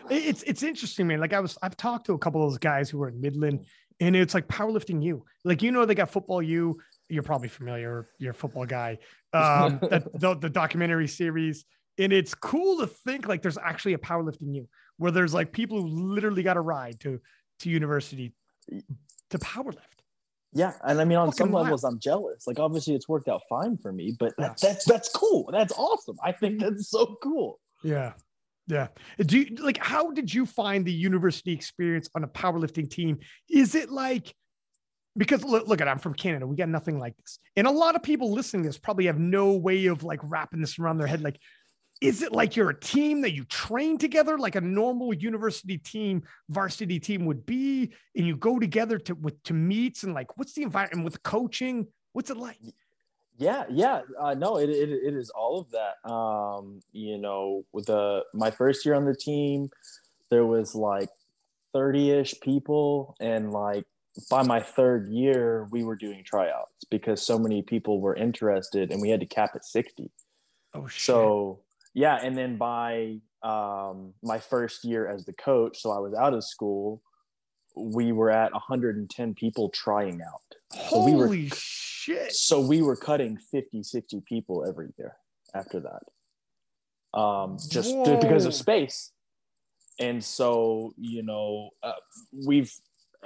it's 0.09 0.43
it's 0.43 0.63
interesting 0.63 1.07
man. 1.07 1.19
Like 1.19 1.33
i 1.33 1.39
was 1.39 1.57
i've 1.61 1.77
talked 1.77 2.05
to 2.07 2.13
a 2.13 2.17
couple 2.17 2.43
of 2.43 2.51
those 2.51 2.57
guys 2.57 2.89
who 2.89 2.97
were 2.99 3.09
in 3.09 3.19
midland 3.21 3.65
and 3.99 4.15
it's 4.15 4.33
like 4.33 4.47
powerlifting 4.47 5.03
you. 5.03 5.23
Like 5.43 5.61
you 5.61 5.71
know 5.71 5.85
they 5.85 5.95
got 5.95 6.09
football 6.09 6.41
you 6.41 6.79
you're 7.09 7.23
probably 7.23 7.49
familiar 7.49 8.09
you're 8.17 8.31
a 8.31 8.35
football 8.35 8.65
guy. 8.65 8.99
Um 9.33 9.79
the, 9.81 10.37
the 10.39 10.49
documentary 10.49 11.07
series. 11.07 11.65
And 11.97 12.13
it's 12.13 12.35
cool 12.35 12.77
to 12.79 12.87
think 12.87 13.27
like 13.27 13.41
there's 13.41 13.57
actually 13.57 13.93
a 13.93 13.97
powerlifting 13.97 14.53
you 14.53 14.67
where 14.97 15.11
there's 15.11 15.33
like 15.33 15.51
people 15.51 15.81
who 15.81 15.87
literally 15.87 16.43
got 16.43 16.57
a 16.57 16.61
ride 16.61 16.99
to 17.01 17.19
to 17.59 17.69
university 17.69 18.33
to 19.31 19.37
powerlift. 19.39 20.01
Yeah 20.53 20.73
and 20.83 21.01
i 21.01 21.05
mean 21.05 21.17
on 21.17 21.29
Fucking 21.29 21.37
some 21.45 21.51
wild. 21.51 21.63
levels 21.65 21.83
i'm 21.83 21.99
jealous. 21.99 22.45
Like 22.45 22.59
obviously 22.59 22.93
it's 22.93 23.09
worked 23.09 23.27
out 23.27 23.41
fine 23.49 23.77
for 23.77 23.91
me 23.91 24.15
but 24.19 24.33
that, 24.37 24.57
that's 24.61 24.85
that's 24.85 25.09
cool. 25.09 25.49
That's 25.51 25.73
awesome. 25.73 26.17
I 26.23 26.31
think 26.31 26.59
that's 26.59 26.89
so 26.89 27.17
cool. 27.23 27.59
Yeah 27.83 28.13
yeah 28.67 28.87
do 29.25 29.39
you 29.39 29.55
like 29.55 29.77
how 29.77 30.11
did 30.11 30.33
you 30.33 30.45
find 30.45 30.85
the 30.85 30.91
university 30.91 31.51
experience 31.51 32.09
on 32.15 32.23
a 32.23 32.27
powerlifting 32.27 32.89
team 32.89 33.19
is 33.49 33.75
it 33.75 33.89
like 33.89 34.33
because 35.15 35.43
look, 35.43 35.67
look 35.67 35.81
at 35.81 35.87
I'm 35.87 35.99
from 35.99 36.13
Canada. 36.13 36.47
We 36.47 36.55
got 36.55 36.69
nothing 36.69 36.99
like 36.99 37.15
this. 37.17 37.39
And 37.55 37.67
a 37.67 37.71
lot 37.71 37.95
of 37.95 38.03
people 38.03 38.31
listening 38.31 38.63
to 38.63 38.69
this 38.69 38.77
probably 38.77 39.05
have 39.05 39.19
no 39.19 39.53
way 39.53 39.85
of 39.85 40.03
like 40.03 40.19
wrapping 40.23 40.59
this 40.59 40.79
around 40.79 40.97
their 40.97 41.07
head. 41.07 41.21
Like, 41.21 41.39
is 42.01 42.21
it 42.21 42.33
like 42.33 42.55
you're 42.55 42.69
a 42.69 42.79
team 42.79 43.21
that 43.21 43.33
you 43.33 43.45
train 43.45 43.97
together 43.97 44.37
like 44.37 44.55
a 44.55 44.61
normal 44.61 45.13
university 45.13 45.77
team 45.77 46.23
varsity 46.49 46.99
team 46.99 47.25
would 47.25 47.45
be 47.45 47.93
and 48.15 48.27
you 48.27 48.35
go 48.35 48.59
together 48.59 48.97
to 48.97 49.15
with 49.15 49.41
to 49.43 49.53
meets 49.53 50.03
and 50.03 50.13
like 50.13 50.37
what's 50.37 50.53
the 50.53 50.63
environment 50.63 51.05
with 51.05 51.21
coaching 51.23 51.87
what's 52.11 52.29
it 52.29 52.35
like 52.35 52.57
yeah 53.37 53.63
yeah 53.69 54.01
uh, 54.19 54.33
no 54.33 54.57
it, 54.57 54.69
it, 54.69 54.89
it 54.89 55.13
is 55.13 55.29
all 55.31 55.59
of 55.59 55.67
that 55.71 56.09
um 56.09 56.79
you 56.91 57.17
know 57.17 57.65
with 57.71 57.85
the 57.87 58.23
my 58.33 58.51
first 58.51 58.85
year 58.85 58.95
on 58.95 59.05
the 59.05 59.15
team 59.15 59.69
there 60.29 60.45
was 60.45 60.75
like 60.75 61.09
30ish 61.75 62.39
people 62.41 63.15
and 63.19 63.51
like 63.51 63.85
by 64.29 64.43
my 64.43 64.59
third 64.59 65.07
year 65.09 65.67
we 65.71 65.83
were 65.83 65.95
doing 65.95 66.23
tryouts 66.23 66.85
because 66.91 67.21
so 67.21 67.39
many 67.39 67.63
people 67.63 67.99
were 67.99 68.15
interested 68.15 68.91
and 68.91 69.01
we 69.01 69.09
had 69.09 69.19
to 69.19 69.25
cap 69.25 69.51
at 69.55 69.65
60 69.65 70.11
oh 70.75 70.87
shit. 70.87 71.01
so 71.01 71.59
yeah 71.95 72.19
and 72.21 72.37
then 72.37 72.57
by 72.57 73.17
um, 73.41 74.13
my 74.21 74.39
first 74.39 74.85
year 74.85 75.07
as 75.07 75.25
the 75.25 75.33
coach 75.33 75.81
so 75.81 75.91
i 75.91 75.97
was 75.97 76.13
out 76.13 76.33
of 76.33 76.43
school 76.43 77.01
we 77.75 78.11
were 78.11 78.29
at 78.29 78.51
110 78.53 79.33
people 79.33 79.69
trying 79.69 80.21
out 80.21 80.41
holy 80.71 81.11
so 81.11 81.17
we 81.17 81.43
were, 81.43 81.47
shit 81.49 81.92
so 82.35 82.59
we 82.59 82.81
were 82.81 82.95
cutting 82.95 83.37
50 83.37 83.83
60 83.83 84.21
people 84.27 84.65
every 84.67 84.89
year 84.97 85.15
after 85.53 85.79
that 85.79 87.19
um, 87.19 87.57
just 87.69 87.95
Whoa. 87.95 88.19
because 88.19 88.45
of 88.45 88.53
space 88.53 89.11
and 89.99 90.23
so 90.23 90.93
you 90.97 91.23
know 91.23 91.69
uh, 91.83 91.93
we've 92.45 92.71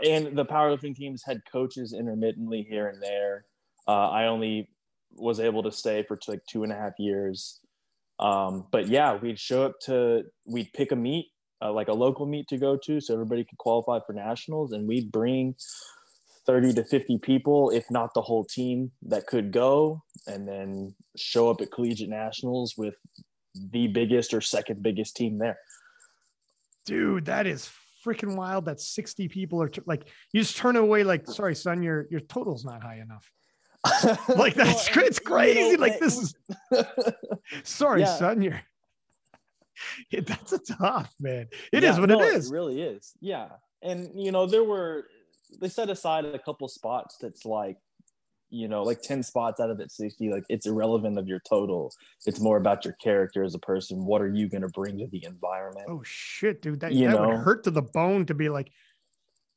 and 0.05 0.35
the 0.35 0.45
powerlifting 0.45 0.95
teams 0.95 1.23
had 1.25 1.41
coaches 1.51 1.93
intermittently 1.93 2.65
here 2.69 2.87
and 2.87 3.01
there. 3.01 3.45
Uh, 3.87 4.09
I 4.09 4.27
only 4.27 4.69
was 5.11 5.39
able 5.39 5.63
to 5.63 5.71
stay 5.71 6.03
for 6.03 6.19
like 6.27 6.41
two 6.49 6.63
and 6.63 6.71
a 6.71 6.75
half 6.75 6.93
years. 6.99 7.59
Um, 8.19 8.67
but 8.71 8.87
yeah, 8.87 9.15
we'd 9.15 9.39
show 9.39 9.63
up 9.65 9.79
to, 9.85 10.23
we'd 10.45 10.71
pick 10.73 10.91
a 10.91 10.95
meet, 10.95 11.27
uh, 11.61 11.71
like 11.71 11.87
a 11.87 11.93
local 11.93 12.25
meet 12.25 12.47
to 12.49 12.57
go 12.57 12.77
to, 12.83 12.99
so 12.99 13.13
everybody 13.13 13.43
could 13.43 13.57
qualify 13.57 13.99
for 14.05 14.13
nationals, 14.13 14.73
and 14.73 14.87
we'd 14.87 15.11
bring 15.11 15.55
30 16.47 16.73
to 16.75 16.83
50 16.83 17.19
people, 17.19 17.69
if 17.69 17.91
not 17.91 18.13
the 18.13 18.21
whole 18.21 18.45
team, 18.45 18.91
that 19.03 19.27
could 19.27 19.51
go, 19.51 20.01
and 20.25 20.47
then 20.47 20.95
show 21.15 21.49
up 21.49 21.61
at 21.61 21.71
collegiate 21.71 22.09
nationals 22.09 22.75
with 22.77 22.95
the 23.53 23.87
biggest 23.87 24.33
or 24.33 24.41
second 24.41 24.81
biggest 24.81 25.15
team 25.15 25.37
there. 25.37 25.59
Dude, 26.85 27.25
that 27.25 27.45
is 27.45 27.69
freaking 28.05 28.35
wild. 28.35 28.65
That 28.65 28.79
60 28.79 29.27
people 29.27 29.61
are 29.61 29.67
t- 29.67 29.81
like, 29.85 30.07
you 30.31 30.41
just 30.41 30.57
turn 30.57 30.77
away, 30.77 31.03
like, 31.03 31.27
sorry, 31.27 31.53
son, 31.53 31.83
your 31.83 32.07
your 32.09 32.21
total's 32.21 32.63
not 32.65 32.81
high 32.81 33.01
enough. 33.01 33.29
like 34.35 34.55
that's 34.55 34.95
well, 34.95 35.05
it's 35.05 35.19
crazy. 35.19 35.59
You 35.59 35.77
know, 35.77 35.81
like 35.81 35.99
this 35.99 36.17
is 36.17 36.35
sorry, 37.63 38.01
yeah. 38.01 38.17
son. 38.17 38.41
You're 38.41 38.61
it, 40.11 40.25
that's 40.27 40.53
a 40.53 40.59
tough 40.59 41.13
man. 41.19 41.47
It 41.71 41.83
yeah, 41.83 41.91
is 41.91 41.99
what 41.99 42.09
no, 42.09 42.21
it 42.21 42.33
is. 42.33 42.49
It 42.49 42.53
really 42.53 42.81
is. 42.81 43.13
Yeah. 43.21 43.49
And 43.81 44.09
you 44.15 44.31
know, 44.31 44.45
there 44.45 44.63
were 44.63 45.05
they 45.59 45.69
set 45.69 45.89
aside 45.89 46.25
a 46.25 46.39
couple 46.39 46.67
spots 46.67 47.17
that's 47.19 47.45
like, 47.45 47.77
you 48.49 48.67
know, 48.67 48.83
like 48.83 49.01
10 49.01 49.23
spots 49.23 49.59
out 49.59 49.69
of 49.69 49.77
that 49.77 49.91
60, 49.91 50.31
like 50.31 50.43
it's 50.49 50.65
irrelevant 50.65 51.17
of 51.17 51.27
your 51.27 51.39
total. 51.47 51.91
It's 52.25 52.39
more 52.39 52.57
about 52.57 52.85
your 52.85 52.93
character 52.93 53.43
as 53.43 53.55
a 53.55 53.59
person. 53.59 54.05
What 54.05 54.21
are 54.21 54.29
you 54.29 54.47
gonna 54.47 54.69
bring 54.69 54.97
to 54.99 55.07
the 55.07 55.25
environment? 55.25 55.87
Oh 55.89 56.01
shit, 56.03 56.61
dude. 56.61 56.79
That, 56.79 56.93
you 56.93 57.07
that 57.07 57.19
know? 57.19 57.27
would 57.27 57.37
hurt 57.37 57.63
to 57.65 57.71
the 57.71 57.81
bone 57.81 58.25
to 58.27 58.33
be 58.33 58.49
like, 58.49 58.71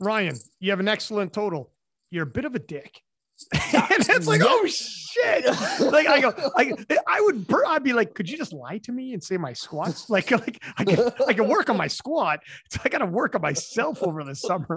Ryan, 0.01 0.37
you 0.59 0.71
have 0.71 0.81
an 0.81 0.89
excellent 0.89 1.33
total. 1.33 1.73
You're 2.11 2.25
a 2.25 2.27
bit 2.27 2.45
of 2.45 2.55
a 2.55 2.59
dick. 2.59 3.03
and 3.73 4.09
it's 4.09 4.27
like, 4.27 4.43
oh 4.45 4.67
shit! 4.67 5.45
Like 5.93 6.07
I 6.07 6.21
go, 6.21 6.33
I, 6.57 6.73
I 7.07 7.21
would, 7.21 7.47
I'd 7.67 7.83
be 7.83 7.93
like, 7.93 8.15
could 8.15 8.29
you 8.29 8.37
just 8.37 8.53
lie 8.53 8.79
to 8.79 8.93
me 8.93 9.13
and 9.13 9.23
say 9.23 9.37
my 9.37 9.53
squats? 9.53 10.09
Like, 10.11 10.31
like 10.31 10.63
I 10.77 10.85
can, 10.85 11.11
I 11.27 11.33
can 11.33 11.49
work 11.49 11.71
on 11.71 11.77
my 11.77 11.87
squat. 11.87 12.41
So 12.71 12.81
I 12.85 12.89
got 12.89 12.99
to 12.99 13.07
work 13.07 13.35
on 13.35 13.43
myself 13.43 14.03
over 14.03 14.25
the 14.25 14.35
summer. 14.35 14.77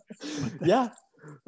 yeah, 0.64 0.88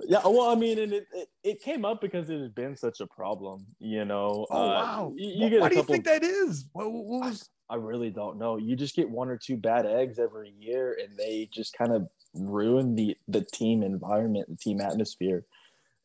yeah. 0.07 0.21
Well, 0.25 0.51
I 0.51 0.55
mean, 0.55 0.79
and 0.79 0.93
it, 0.93 1.07
it, 1.13 1.29
it 1.43 1.63
came 1.63 1.85
up 1.85 2.01
because 2.01 2.29
it 2.29 2.39
has 2.41 2.51
been 2.51 2.77
such 2.77 3.01
a 3.01 3.07
problem. 3.07 3.67
You 3.79 4.05
know. 4.05 4.47
Oh 4.51 4.63
uh, 4.63 4.67
wow! 4.67 5.13
You, 5.17 5.45
you 5.45 5.51
get 5.51 5.61
Why 5.61 5.69
do 5.71 5.77
you 5.77 5.83
think 5.83 6.05
that 6.05 6.23
is? 6.23 6.67
What, 6.73 6.93
what 6.93 7.05
was? 7.05 7.49
I, 7.71 7.75
I 7.75 7.77
really 7.77 8.11
don't 8.11 8.39
know. 8.39 8.59
You 8.59 8.77
just 8.77 8.95
get 8.95 9.09
one 9.09 9.29
or 9.29 9.39
two 9.39 9.57
bad 9.57 9.87
eggs 9.87 10.19
every 10.19 10.53
year, 10.59 10.99
and 11.03 11.17
they 11.17 11.49
just 11.53 11.77
kind 11.77 11.93
of 11.93 12.09
ruin 12.35 12.95
the 12.95 13.17
the 13.29 13.45
team 13.53 13.83
environment, 13.83 14.49
the 14.49 14.57
team 14.57 14.81
atmosphere 14.81 15.45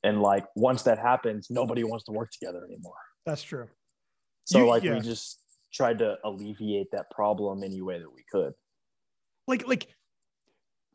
and 0.04 0.22
like 0.22 0.46
once 0.56 0.84
that 0.84 0.98
happens 0.98 1.48
nobody 1.50 1.84
wants 1.84 2.06
to 2.06 2.12
work 2.12 2.32
together 2.32 2.64
anymore. 2.66 2.96
That's 3.26 3.44
true. 3.44 3.68
So 4.46 4.60
you, 4.60 4.68
like 4.68 4.84
yeah. 4.84 4.96
we 4.96 5.02
just 5.02 5.40
tried 5.74 6.00
to 6.00 6.18
alleviate 6.24 6.92
that 6.92 7.10
problem 7.12 7.64
any 7.64 7.82
way 7.82 8.00
that 8.00 8.14
we 8.14 8.24
could. 8.32 8.54
Like 9.48 9.68
like 9.68 9.88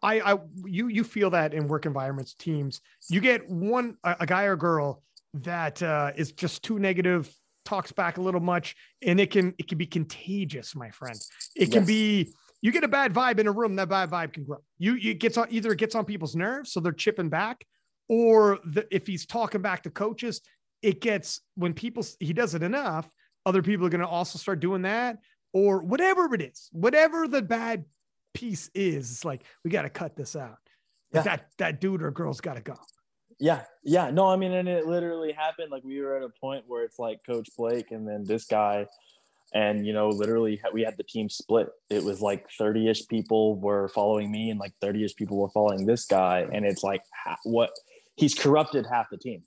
I, 0.03 0.35
I 0.35 0.39
you 0.65 0.89
you 0.89 1.05
feel 1.05 1.31
that 1.31 1.55
in 1.55 1.69
work 1.69 1.87
environments 1.87 2.35
teams. 2.35 2.81
You 3.09 3.21
get 3.21 3.49
one 3.49 3.97
a, 4.05 4.17
a 4.21 4.27
guy 4.27 4.45
or 4.45 4.57
girl 4.57 5.03
that 5.35 5.83
uh, 5.83 6.13
is 6.15 6.33
just 6.33 6.63
too 6.63 6.79
negative 6.79 7.33
talks 7.65 7.93
back 7.93 8.19
a 8.19 8.21
little 8.21 8.41
much 8.41 8.77
and 9.03 9.19
it 9.19 9.31
can 9.31 9.55
it 9.59 9.69
can 9.69 9.79
be 9.79 9.87
contagious 9.87 10.77
my 10.77 10.91
friend. 10.91 11.19
It 11.57 11.73
can 11.73 11.85
be 11.85 12.33
you 12.61 12.73
get 12.73 12.85
a 12.85 12.89
bad 12.89 13.13
vibe 13.13 13.39
in 13.39 13.47
a 13.47 13.53
room 13.53 13.77
that 13.77 13.89
bad 13.89 14.11
vibe 14.11 14.35
can 14.35 14.45
grow. 14.45 14.59
You 14.79 14.97
it 14.97 15.19
gets 15.19 15.39
on 15.39 15.49
either 15.51 15.73
it 15.73 15.79
gets 15.79 15.95
on 15.95 16.05
people's 16.05 16.37
nerves 16.37 16.73
so 16.73 16.81
they're 16.81 16.93
chipping 16.93 17.31
back 17.31 17.65
or 18.09 18.59
the, 18.65 18.87
if 18.95 19.07
he's 19.07 19.27
talking 19.27 19.63
back 19.63 19.83
to 19.85 19.91
coaches, 19.91 20.41
it 20.83 21.01
gets 21.01 21.41
when 21.55 21.73
people 21.73 22.05
he 22.21 22.33
does 22.33 22.55
it 22.55 22.63
enough, 22.63 23.09
other 23.47 23.63
people 23.63 23.87
are 23.87 23.91
going 23.91 24.01
to 24.01 24.07
also 24.07 24.39
start 24.39 24.61
doing 24.61 24.83
that, 24.83 25.19
or 25.53 25.83
whatever 25.83 26.35
it 26.35 26.43
is, 26.43 26.69
whatever 26.73 27.27
the 27.27 27.43
bad 27.43 27.85
piece 28.35 28.71
is. 28.75 29.11
It's 29.11 29.25
like 29.25 29.45
we 29.65 29.71
got 29.71 29.83
to 29.83 29.91
cut 29.91 30.17
this 30.17 30.37
out. 30.37 30.59
Yeah. 31.13 31.23
that 31.23 31.47
that 31.59 31.81
dude 31.81 32.03
or 32.03 32.11
girl's 32.11 32.41
got 32.41 32.57
to 32.57 32.63
go. 32.63 32.77
Yeah, 33.41 33.63
yeah, 33.83 34.11
no, 34.11 34.29
I 34.29 34.37
mean, 34.37 34.53
and 34.53 34.69
it 34.69 34.87
literally 34.87 35.33
happened. 35.33 35.71
Like 35.71 35.85
we 35.85 36.01
were 36.01 36.17
at 36.17 36.23
a 36.23 36.29
point 36.41 36.65
where 36.67 36.85
it's 36.85 36.99
like 36.99 37.21
Coach 37.27 37.49
Blake 37.57 37.91
and 37.91 38.07
then 38.07 38.25
this 38.25 38.45
guy, 38.45 38.87
and 39.53 39.87
you 39.87 39.93
know, 39.93 40.09
literally 40.09 40.61
we 40.73 40.83
had 40.83 40.97
the 40.97 41.03
team 41.05 41.29
split. 41.29 41.69
It 41.91 42.05
was 42.05 42.21
like 42.21 42.47
thirty-ish 42.59 43.09
people 43.09 43.57
were 43.57 43.89
following 43.89 44.31
me, 44.31 44.51
and 44.51 44.61
like 44.61 44.73
thirty-ish 44.81 45.17
people 45.17 45.39
were 45.39 45.51
following 45.51 45.87
this 45.87 46.07
guy, 46.07 46.47
and 46.53 46.65
it's 46.65 46.85
like 46.85 47.03
what 47.45 47.71
he's 48.17 48.35
corrupted 48.35 48.87
half 48.87 49.11
the 49.11 49.17
team. 49.17 49.43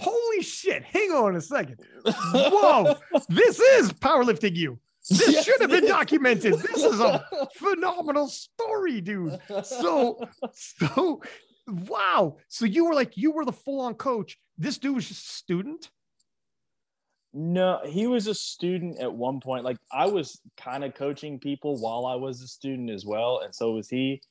Holy 0.00 0.42
shit. 0.42 0.84
Hang 0.84 1.10
on 1.12 1.36
a 1.36 1.40
second. 1.40 1.78
Whoa. 2.04 2.96
this 3.28 3.58
is 3.58 3.92
powerlifting 3.92 4.54
you. 4.54 4.78
This 5.08 5.28
yes, 5.28 5.44
should 5.44 5.60
have 5.60 5.70
been 5.70 5.86
documented. 5.86 6.54
This 6.54 6.82
is 6.82 7.00
a 7.00 7.24
phenomenal 7.54 8.26
story, 8.26 9.00
dude. 9.00 9.38
So, 9.62 10.20
so 10.52 11.22
wow. 11.68 12.36
So 12.48 12.64
you 12.64 12.86
were 12.86 12.94
like, 12.94 13.16
you 13.16 13.30
were 13.30 13.44
the 13.44 13.52
full 13.52 13.80
on 13.80 13.94
coach. 13.94 14.36
This 14.58 14.78
dude 14.78 14.96
was 14.96 15.08
just 15.08 15.24
a 15.24 15.32
student. 15.32 15.90
No, 17.32 17.80
he 17.84 18.06
was 18.06 18.26
a 18.26 18.34
student 18.34 18.98
at 18.98 19.12
one 19.12 19.40
point. 19.40 19.64
Like 19.64 19.76
I 19.92 20.06
was 20.06 20.40
kind 20.56 20.82
of 20.82 20.94
coaching 20.94 21.38
people 21.38 21.76
while 21.76 22.06
I 22.06 22.16
was 22.16 22.42
a 22.42 22.48
student 22.48 22.90
as 22.90 23.04
well. 23.04 23.42
And 23.44 23.54
so 23.54 23.72
was 23.72 23.88
he. 23.88 24.22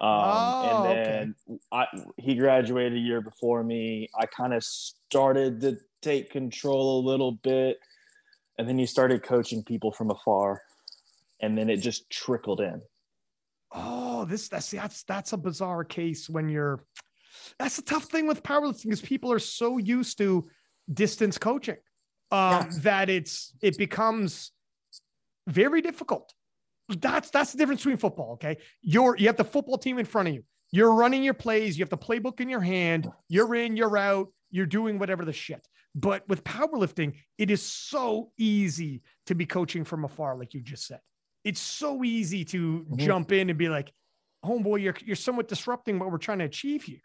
Um, 0.00 0.08
oh, 0.10 0.70
and 0.70 0.84
then 0.86 1.34
okay. 1.50 1.60
I, 1.72 1.86
he 2.16 2.34
graduated 2.34 2.94
a 2.94 3.00
year 3.00 3.20
before 3.20 3.62
me. 3.62 4.08
I 4.18 4.24
kind 4.24 4.54
of 4.54 4.64
started 4.64 5.60
to 5.60 5.78
take 6.00 6.30
control 6.30 7.00
a 7.00 7.02
little 7.06 7.32
bit, 7.32 7.78
and 8.56 8.66
then 8.66 8.78
he 8.78 8.86
started 8.86 9.22
coaching 9.22 9.62
people 9.62 9.92
from 9.92 10.10
afar, 10.10 10.62
and 11.40 11.56
then 11.56 11.68
it 11.68 11.78
just 11.78 12.08
trickled 12.08 12.62
in. 12.62 12.80
Oh, 13.72 14.24
this 14.24 14.48
that's 14.48 14.70
that's 14.70 15.02
that's 15.02 15.34
a 15.34 15.36
bizarre 15.36 15.84
case 15.84 16.30
when 16.30 16.48
you're. 16.48 16.82
That's 17.58 17.78
a 17.78 17.82
tough 17.82 18.04
thing 18.04 18.26
with 18.26 18.42
powerlifting 18.42 18.84
because 18.84 19.02
people 19.02 19.30
are 19.30 19.38
so 19.38 19.76
used 19.76 20.16
to 20.18 20.48
distance 20.92 21.36
coaching 21.36 21.76
um, 22.30 22.40
yeah. 22.40 22.68
that 22.78 23.10
it's 23.10 23.52
it 23.60 23.76
becomes 23.76 24.52
very 25.46 25.82
difficult 25.82 26.32
that's 26.98 27.30
that's 27.30 27.52
the 27.52 27.58
difference 27.58 27.80
between 27.80 27.96
football. 27.96 28.32
Okay, 28.32 28.58
you're 28.82 29.16
you 29.16 29.26
have 29.26 29.36
the 29.36 29.44
football 29.44 29.78
team 29.78 29.98
in 29.98 30.06
front 30.06 30.28
of 30.28 30.34
you. 30.34 30.44
You're 30.72 30.94
running 30.94 31.22
your 31.22 31.34
plays. 31.34 31.78
You 31.78 31.82
have 31.82 31.90
the 31.90 31.98
playbook 31.98 32.40
in 32.40 32.48
your 32.48 32.60
hand. 32.60 33.10
You're 33.28 33.54
in. 33.54 33.76
You're 33.76 33.96
out. 33.96 34.28
You're 34.50 34.66
doing 34.66 34.98
whatever 34.98 35.24
the 35.24 35.32
shit. 35.32 35.66
But 35.94 36.28
with 36.28 36.44
powerlifting, 36.44 37.14
it 37.36 37.50
is 37.50 37.62
so 37.62 38.30
easy 38.38 39.02
to 39.26 39.34
be 39.34 39.46
coaching 39.46 39.84
from 39.84 40.04
afar, 40.04 40.36
like 40.36 40.54
you 40.54 40.60
just 40.60 40.86
said. 40.86 41.00
It's 41.44 41.60
so 41.60 42.04
easy 42.04 42.44
to 42.46 42.80
mm-hmm. 42.80 42.96
jump 42.98 43.32
in 43.32 43.50
and 43.50 43.58
be 43.58 43.68
like, 43.68 43.92
"Homeboy, 44.44 44.82
you're 44.82 44.96
you're 45.04 45.16
somewhat 45.16 45.48
disrupting 45.48 45.98
what 45.98 46.10
we're 46.10 46.18
trying 46.18 46.38
to 46.38 46.44
achieve 46.44 46.84
here." 46.84 47.00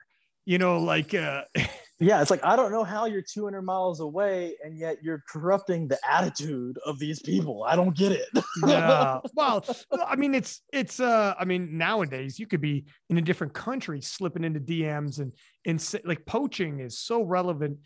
You 0.45 0.59
know, 0.59 0.79
like 0.79 1.13
uh, 1.13 1.43
yeah, 1.99 2.21
it's 2.21 2.29
like 2.29 2.43
I 2.43 2.57
don't 2.57 2.71
know 2.71 2.83
how 2.83 3.05
you're 3.05 3.21
200 3.21 3.61
miles 3.61 4.01
away 4.01 4.55
and 4.63 4.77
yet 4.77 4.97
you're 5.01 5.23
corrupting 5.29 5.87
the 5.87 5.97
attitude 6.09 6.77
of 6.85 6.99
these 6.99 7.21
people. 7.21 7.63
I 7.63 7.77
don't 7.77 7.95
get 7.95 8.11
it. 8.11 8.27
yeah. 8.65 9.19
Well, 9.33 9.65
I 10.05 10.15
mean, 10.15 10.35
it's 10.35 10.61
it's 10.73 10.99
uh, 10.99 11.35
I 11.39 11.45
mean, 11.45 11.77
nowadays 11.77 12.37
you 12.37 12.47
could 12.47 12.61
be 12.61 12.85
in 13.09 13.17
a 13.17 13.21
different 13.21 13.53
country 13.53 14.01
slipping 14.01 14.43
into 14.43 14.59
DMs 14.59 15.19
and 15.19 15.31
and 15.65 16.01
like 16.03 16.25
poaching 16.25 16.81
is 16.81 16.97
so 16.97 17.23
relevant, 17.23 17.77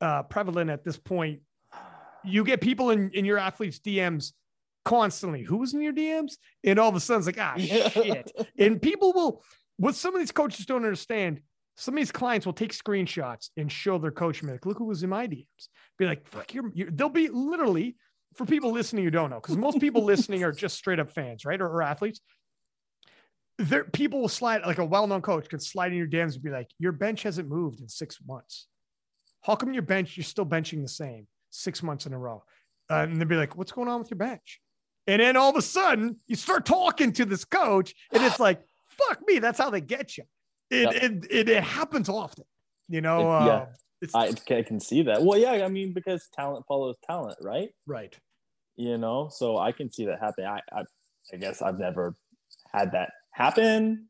uh, 0.00 0.24
prevalent 0.24 0.70
at 0.70 0.84
this 0.84 0.98
point. 0.98 1.40
You 2.22 2.44
get 2.44 2.60
people 2.60 2.90
in 2.90 3.10
in 3.12 3.24
your 3.24 3.38
athletes' 3.38 3.78
DMs 3.78 4.32
constantly. 4.84 5.42
Who's 5.42 5.72
in 5.72 5.80
your 5.80 5.94
DMs? 5.94 6.34
And 6.64 6.78
all 6.78 6.90
of 6.90 6.96
a 6.96 7.00
sudden 7.00 7.20
it's 7.20 7.26
like, 7.26 7.40
ah, 7.40 7.54
shit. 7.58 8.30
and 8.58 8.80
people 8.80 9.12
will. 9.14 9.42
What 9.76 9.94
some 9.96 10.14
of 10.14 10.20
these 10.20 10.30
coaches 10.32 10.66
don't 10.66 10.84
understand 10.84 11.40
some 11.76 11.94
of 11.94 11.98
these 11.98 12.12
clients 12.12 12.46
will 12.46 12.52
take 12.52 12.72
screenshots 12.72 13.50
and 13.56 13.70
show 13.70 13.98
their 13.98 14.10
coach 14.10 14.42
like, 14.42 14.64
look 14.64 14.78
who 14.78 14.84
was 14.84 15.02
in 15.02 15.10
my 15.10 15.26
DMs. 15.26 15.68
Be 15.98 16.06
like, 16.06 16.26
fuck, 16.26 16.52
you're 16.54 16.70
they'll 16.90 17.08
be 17.08 17.28
literally 17.28 17.96
for 18.34 18.46
people 18.46 18.72
listening 18.72 19.04
who 19.04 19.10
don't 19.10 19.30
know, 19.30 19.40
because 19.40 19.56
most 19.56 19.80
people 19.80 20.02
listening 20.02 20.42
are 20.42 20.52
just 20.52 20.76
straight 20.76 20.98
up 20.98 21.10
fans, 21.10 21.44
right? 21.44 21.60
Or, 21.60 21.68
or 21.68 21.82
athletes. 21.82 22.20
There, 23.58 23.84
people 23.84 24.20
will 24.20 24.28
slide 24.28 24.62
like 24.66 24.78
a 24.78 24.84
well-known 24.84 25.22
coach 25.22 25.48
can 25.48 25.60
slide 25.60 25.92
in 25.92 25.98
your 25.98 26.08
DMs 26.08 26.34
and 26.34 26.42
be 26.42 26.50
like, 26.50 26.68
your 26.80 26.90
bench 26.90 27.22
hasn't 27.22 27.48
moved 27.48 27.80
in 27.80 27.88
six 27.88 28.18
months. 28.26 28.66
How 29.42 29.54
come 29.54 29.72
your 29.72 29.84
bench, 29.84 30.16
you're 30.16 30.24
still 30.24 30.46
benching 30.46 30.82
the 30.82 30.88
same 30.88 31.28
six 31.50 31.80
months 31.80 32.06
in 32.06 32.12
a 32.12 32.18
row? 32.18 32.42
Uh, 32.90 33.06
and 33.08 33.20
they'll 33.20 33.28
be 33.28 33.36
like, 33.36 33.56
what's 33.56 33.70
going 33.70 33.88
on 33.88 34.00
with 34.00 34.10
your 34.10 34.18
bench? 34.18 34.60
And 35.06 35.20
then 35.20 35.36
all 35.36 35.50
of 35.50 35.56
a 35.56 35.62
sudden 35.62 36.16
you 36.26 36.34
start 36.34 36.66
talking 36.66 37.12
to 37.12 37.24
this 37.24 37.44
coach 37.44 37.94
and 38.12 38.24
it's 38.24 38.40
like, 38.40 38.60
fuck 38.88 39.20
me. 39.26 39.38
That's 39.38 39.58
how 39.58 39.70
they 39.70 39.80
get 39.80 40.16
you 40.16 40.24
it, 40.74 40.92
yep. 40.92 41.02
it, 41.02 41.26
it, 41.30 41.48
it, 41.48 41.62
happens 41.62 42.08
often, 42.08 42.44
you 42.88 43.00
know. 43.00 43.20
It, 43.20 43.46
yeah, 43.46 43.66
uh, 44.14 44.30
I, 44.50 44.54
I 44.54 44.62
can 44.62 44.80
see 44.80 45.02
that. 45.02 45.22
Well, 45.22 45.38
yeah, 45.38 45.64
I 45.64 45.68
mean, 45.68 45.92
because 45.92 46.28
talent 46.34 46.64
follows 46.66 46.96
talent, 47.06 47.38
right? 47.40 47.70
Right. 47.86 48.14
You 48.76 48.98
know, 48.98 49.28
so 49.30 49.58
I 49.58 49.72
can 49.72 49.90
see 49.90 50.06
that 50.06 50.20
happen. 50.20 50.44
I, 50.44 50.60
I, 50.72 50.82
I 51.32 51.36
guess 51.36 51.62
I've 51.62 51.78
never 51.78 52.16
had 52.72 52.92
that 52.92 53.10
happen. 53.32 54.08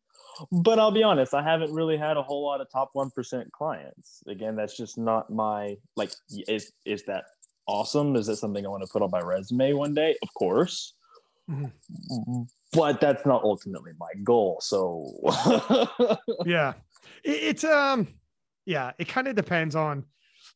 but 0.50 0.78
I'll 0.78 0.90
be 0.90 1.02
honest, 1.02 1.34
I 1.34 1.42
haven't 1.42 1.72
really 1.72 1.96
had 1.96 2.16
a 2.16 2.22
whole 2.22 2.44
lot 2.44 2.60
of 2.60 2.68
top 2.72 2.90
1% 2.96 3.50
clients. 3.52 4.22
Again, 4.26 4.56
that's 4.56 4.76
just 4.76 4.98
not 4.98 5.30
my 5.30 5.76
like 5.96 6.12
is 6.48 6.72
is 6.84 7.04
that 7.04 7.24
awesome? 7.66 8.16
Is 8.16 8.26
that 8.26 8.36
something 8.36 8.64
I 8.64 8.68
want 8.68 8.82
to 8.82 8.88
put 8.92 9.02
on 9.02 9.10
my 9.10 9.20
resume 9.20 9.74
one 9.74 9.94
day? 9.94 10.16
Of 10.22 10.28
course. 10.34 10.94
Mm-hmm. 11.50 12.42
But 12.74 13.00
that's 13.00 13.24
not 13.26 13.42
ultimately 13.42 13.92
my 13.98 14.12
goal. 14.22 14.58
So 14.60 15.12
yeah. 16.46 16.74
It, 17.22 17.30
it's 17.30 17.64
um 17.64 18.08
yeah, 18.66 18.92
it 18.98 19.08
kind 19.08 19.28
of 19.28 19.34
depends 19.34 19.76
on 19.76 20.04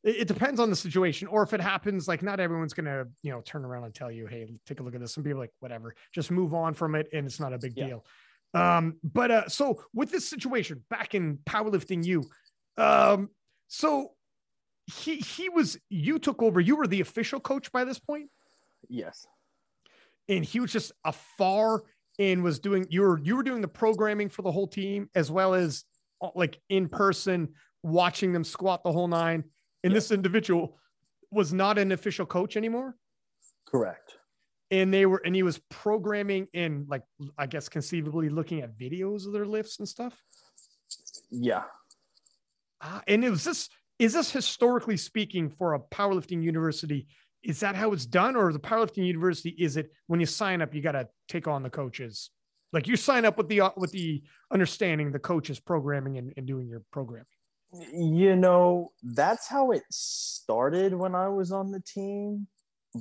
it, 0.04 0.28
depends 0.28 0.60
on 0.60 0.70
the 0.70 0.76
situation 0.76 1.28
or 1.28 1.42
if 1.42 1.52
it 1.52 1.60
happens 1.60 2.06
like 2.06 2.22
not 2.22 2.40
everyone's 2.40 2.72
gonna 2.72 3.04
you 3.22 3.32
know 3.32 3.40
turn 3.40 3.64
around 3.64 3.84
and 3.84 3.94
tell 3.94 4.10
you 4.10 4.26
hey 4.26 4.46
take 4.66 4.80
a 4.80 4.82
look 4.82 4.94
at 4.94 5.00
this 5.00 5.16
and 5.16 5.24
be 5.24 5.34
like 5.34 5.50
whatever 5.60 5.94
just 6.12 6.30
move 6.30 6.54
on 6.54 6.72
from 6.72 6.94
it 6.94 7.08
and 7.12 7.26
it's 7.26 7.40
not 7.40 7.52
a 7.52 7.58
big 7.58 7.72
yeah. 7.74 7.86
deal 7.86 8.04
um, 8.54 8.96
but 9.02 9.30
uh, 9.30 9.48
so 9.48 9.82
with 9.92 10.10
this 10.10 10.28
situation 10.28 10.82
back 10.88 11.14
in 11.14 11.38
powerlifting, 11.38 12.04
you, 12.04 12.24
um, 12.76 13.30
so 13.68 14.12
he 14.86 15.16
he 15.16 15.48
was 15.48 15.78
you 15.90 16.18
took 16.18 16.42
over. 16.42 16.60
You 16.60 16.76
were 16.76 16.86
the 16.86 17.00
official 17.00 17.40
coach 17.40 17.70
by 17.72 17.84
this 17.84 17.98
point. 17.98 18.30
Yes. 18.88 19.26
And 20.28 20.44
he 20.44 20.60
was 20.60 20.72
just 20.72 20.92
a 21.04 21.12
far 21.12 21.82
and 22.18 22.42
was 22.42 22.58
doing 22.58 22.86
you 22.90 23.02
were 23.02 23.18
you 23.20 23.36
were 23.36 23.42
doing 23.42 23.60
the 23.60 23.68
programming 23.68 24.28
for 24.28 24.42
the 24.42 24.52
whole 24.52 24.66
team 24.66 25.08
as 25.14 25.30
well 25.30 25.54
as 25.54 25.84
uh, 26.20 26.30
like 26.34 26.60
in 26.68 26.88
person 26.88 27.48
watching 27.82 28.32
them 28.32 28.44
squat 28.44 28.82
the 28.82 28.92
whole 28.92 29.08
nine. 29.08 29.44
And 29.84 29.94
this 29.94 30.10
individual 30.10 30.76
was 31.30 31.52
not 31.52 31.78
an 31.78 31.92
official 31.92 32.26
coach 32.26 32.56
anymore. 32.56 32.96
Correct 33.66 34.18
and 34.70 34.92
they 34.92 35.06
were 35.06 35.20
and 35.24 35.34
he 35.34 35.42
was 35.42 35.60
programming 35.70 36.46
and 36.54 36.86
like 36.88 37.02
i 37.36 37.46
guess 37.46 37.68
conceivably 37.68 38.28
looking 38.28 38.60
at 38.60 38.76
videos 38.76 39.26
of 39.26 39.32
their 39.32 39.46
lifts 39.46 39.78
and 39.78 39.88
stuff 39.88 40.22
yeah 41.30 41.62
uh, 42.80 43.00
and 43.06 43.24
it 43.24 43.30
was 43.30 43.44
this 43.44 43.68
is 43.98 44.12
this 44.12 44.30
historically 44.30 44.96
speaking 44.96 45.48
for 45.48 45.74
a 45.74 45.80
powerlifting 45.80 46.42
university 46.42 47.06
is 47.43 47.61
that 47.61 47.74
how 47.74 47.93
it's 47.93 48.07
done 48.07 48.36
or 48.36 48.53
the 48.53 48.59
powerlifting 48.59 49.07
university 49.07 49.51
is 49.51 49.76
it 49.76 49.93
when 50.07 50.20
you 50.20 50.26
sign 50.26 50.61
up 50.61 50.74
you 50.74 50.82
got 50.82 50.93
to 50.93 51.09
take 51.28 51.47
on 51.47 51.62
the 51.62 51.70
coaches? 51.70 52.30
Like 52.72 52.86
you 52.86 52.97
sign 52.97 53.24
up 53.24 53.39
with 53.39 53.49
the 53.49 53.62
uh, 53.62 53.70
with 53.76 53.93
the 53.93 54.22
understanding 54.53 55.11
the 55.11 55.18
coaches 55.18 55.59
programming 55.59 56.18
and, 56.18 56.32
and 56.36 56.47
doing 56.47 56.68
your 56.68 56.82
programming. 56.93 57.26
You 57.93 58.36
know 58.36 58.93
that's 59.03 59.47
how 59.47 59.72
it 59.72 59.82
started 59.91 60.95
when 60.95 61.14
i 61.14 61.28
was 61.28 61.53
on 61.53 61.70
the 61.70 61.80
team 61.80 62.47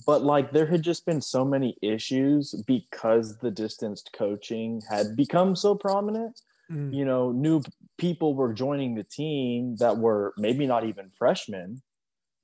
but 0.06 0.24
like 0.24 0.52
there 0.52 0.66
had 0.66 0.82
just 0.82 1.06
been 1.06 1.22
so 1.22 1.46
many 1.46 1.78
issues 1.82 2.54
because 2.68 3.38
the 3.38 3.52
distanced 3.52 4.12
coaching 4.14 4.82
had 4.90 5.16
become 5.16 5.56
so 5.56 5.76
prominent. 5.76 6.40
Mm. 6.70 6.94
you 6.94 7.06
know 7.06 7.32
new 7.32 7.62
people 7.98 8.36
were 8.36 8.52
joining 8.54 8.94
the 8.94 9.04
team 9.06 9.78
that 9.78 9.98
were 9.98 10.34
maybe 10.38 10.68
not 10.68 10.84
even 10.84 11.10
freshmen 11.18 11.82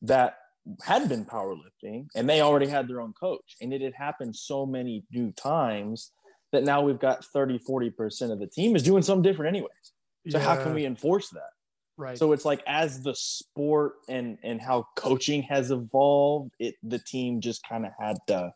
that 0.01 0.37
had 0.83 1.09
been 1.09 1.25
powerlifting 1.25 2.07
and 2.15 2.29
they 2.29 2.41
already 2.41 2.67
had 2.67 2.87
their 2.87 3.01
own 3.01 3.13
coach 3.13 3.55
and 3.61 3.73
it 3.73 3.81
had 3.81 3.93
happened 3.93 4.35
so 4.35 4.65
many 4.65 5.03
new 5.11 5.31
times 5.33 6.11
that 6.51 6.63
now 6.63 6.81
we've 6.81 6.99
got 6.99 7.25
30 7.25 7.59
40% 7.59 8.31
of 8.31 8.39
the 8.39 8.47
team 8.47 8.75
is 8.75 8.83
doing 8.83 9.03
something 9.03 9.23
different 9.23 9.49
anyways 9.49 9.91
so 10.29 10.37
yeah. 10.37 10.43
how 10.43 10.55
can 10.55 10.73
we 10.73 10.85
enforce 10.85 11.29
that 11.29 11.49
Right. 11.95 12.17
So 12.17 12.31
it's 12.31 12.45
like 12.45 12.63
as 12.65 13.01
the 13.01 13.13
sport 13.15 13.93
and 14.09 14.37
and 14.43 14.59
how 14.59 14.87
coaching 14.95 15.43
has 15.43 15.69
evolved, 15.69 16.51
it 16.59 16.75
the 16.81 16.99
team 16.99 17.39
just 17.39 17.67
kind 17.67 17.85
of 17.85 17.91
had 17.99 18.17
to 18.27 18.51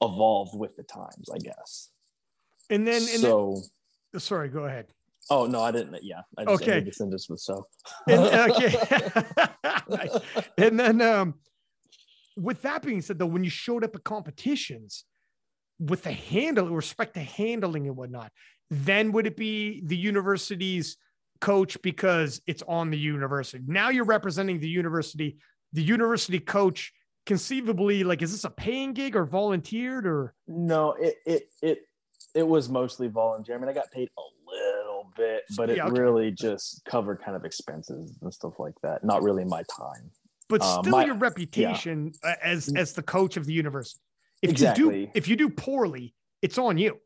evolve 0.00 0.54
with 0.54 0.76
the 0.76 0.84
times, 0.84 1.28
I 1.32 1.38
guess. 1.38 1.90
And 2.70 2.86
then 2.86 3.02
and 3.02 3.20
so 3.20 3.60
then, 4.12 4.20
sorry, 4.20 4.48
go 4.48 4.64
ahead. 4.64 4.86
Oh 5.30 5.46
no, 5.46 5.60
I 5.60 5.72
didn't. 5.72 6.02
Yeah, 6.02 6.20
I 6.38 6.44
just 6.44 6.62
okay. 6.62 6.90
sentence 6.90 7.28
with 7.28 7.40
so. 7.40 7.66
and, 8.08 8.20
okay. 8.52 8.76
and 10.58 10.78
then 10.78 11.00
um, 11.02 11.34
with 12.36 12.62
that 12.62 12.82
being 12.82 13.02
said, 13.02 13.18
though, 13.18 13.26
when 13.26 13.44
you 13.44 13.50
showed 13.50 13.84
up 13.84 13.96
at 13.96 14.04
competitions 14.04 15.04
with 15.78 16.04
the 16.04 16.12
handle, 16.12 16.68
respect 16.70 17.14
to 17.14 17.20
handling 17.20 17.86
and 17.86 17.96
whatnot, 17.96 18.30
then 18.70 19.12
would 19.12 19.26
it 19.26 19.36
be 19.36 19.82
the 19.84 19.96
university's 19.96 20.96
coach 21.40 21.80
because 21.82 22.40
it's 22.46 22.62
on 22.66 22.90
the 22.90 22.98
university. 22.98 23.62
Now 23.66 23.90
you're 23.90 24.04
representing 24.04 24.60
the 24.60 24.68
university. 24.68 25.36
The 25.72 25.82
university 25.82 26.38
coach 26.38 26.92
conceivably 27.26 28.04
like 28.04 28.22
is 28.22 28.30
this 28.30 28.44
a 28.44 28.50
paying 28.50 28.92
gig 28.92 29.16
or 29.16 29.24
volunteered 29.24 30.06
or 30.06 30.32
no 30.46 30.92
it 30.92 31.16
it 31.26 31.48
it 31.60 31.80
it 32.36 32.46
was 32.46 32.68
mostly 32.68 33.08
volunteer 33.08 33.56
i 33.56 33.58
mean 33.58 33.68
i 33.68 33.72
got 33.72 33.90
paid 33.90 34.08
a 34.16 34.22
little 34.48 34.95
bit 35.16 35.42
but 35.56 35.70
it 35.70 35.78
yeah, 35.78 35.86
okay. 35.86 36.00
really 36.00 36.30
just 36.30 36.84
covered 36.84 37.20
kind 37.20 37.36
of 37.36 37.44
expenses 37.44 38.16
and 38.22 38.32
stuff 38.32 38.54
like 38.58 38.74
that 38.82 39.04
not 39.04 39.22
really 39.22 39.44
my 39.44 39.62
time 39.76 40.10
but 40.48 40.62
um, 40.62 40.82
still 40.82 40.92
my, 40.92 41.04
your 41.04 41.16
reputation 41.16 42.12
yeah. 42.24 42.34
as 42.42 42.72
as 42.76 42.92
the 42.92 43.02
coach 43.02 43.36
of 43.36 43.46
the 43.46 43.52
university 43.52 44.00
if 44.42 44.50
exactly. 44.50 45.00
you 45.00 45.06
do 45.06 45.10
if 45.14 45.28
you 45.28 45.36
do 45.36 45.48
poorly 45.48 46.14
it's 46.42 46.58
on 46.58 46.78
you 46.78 46.98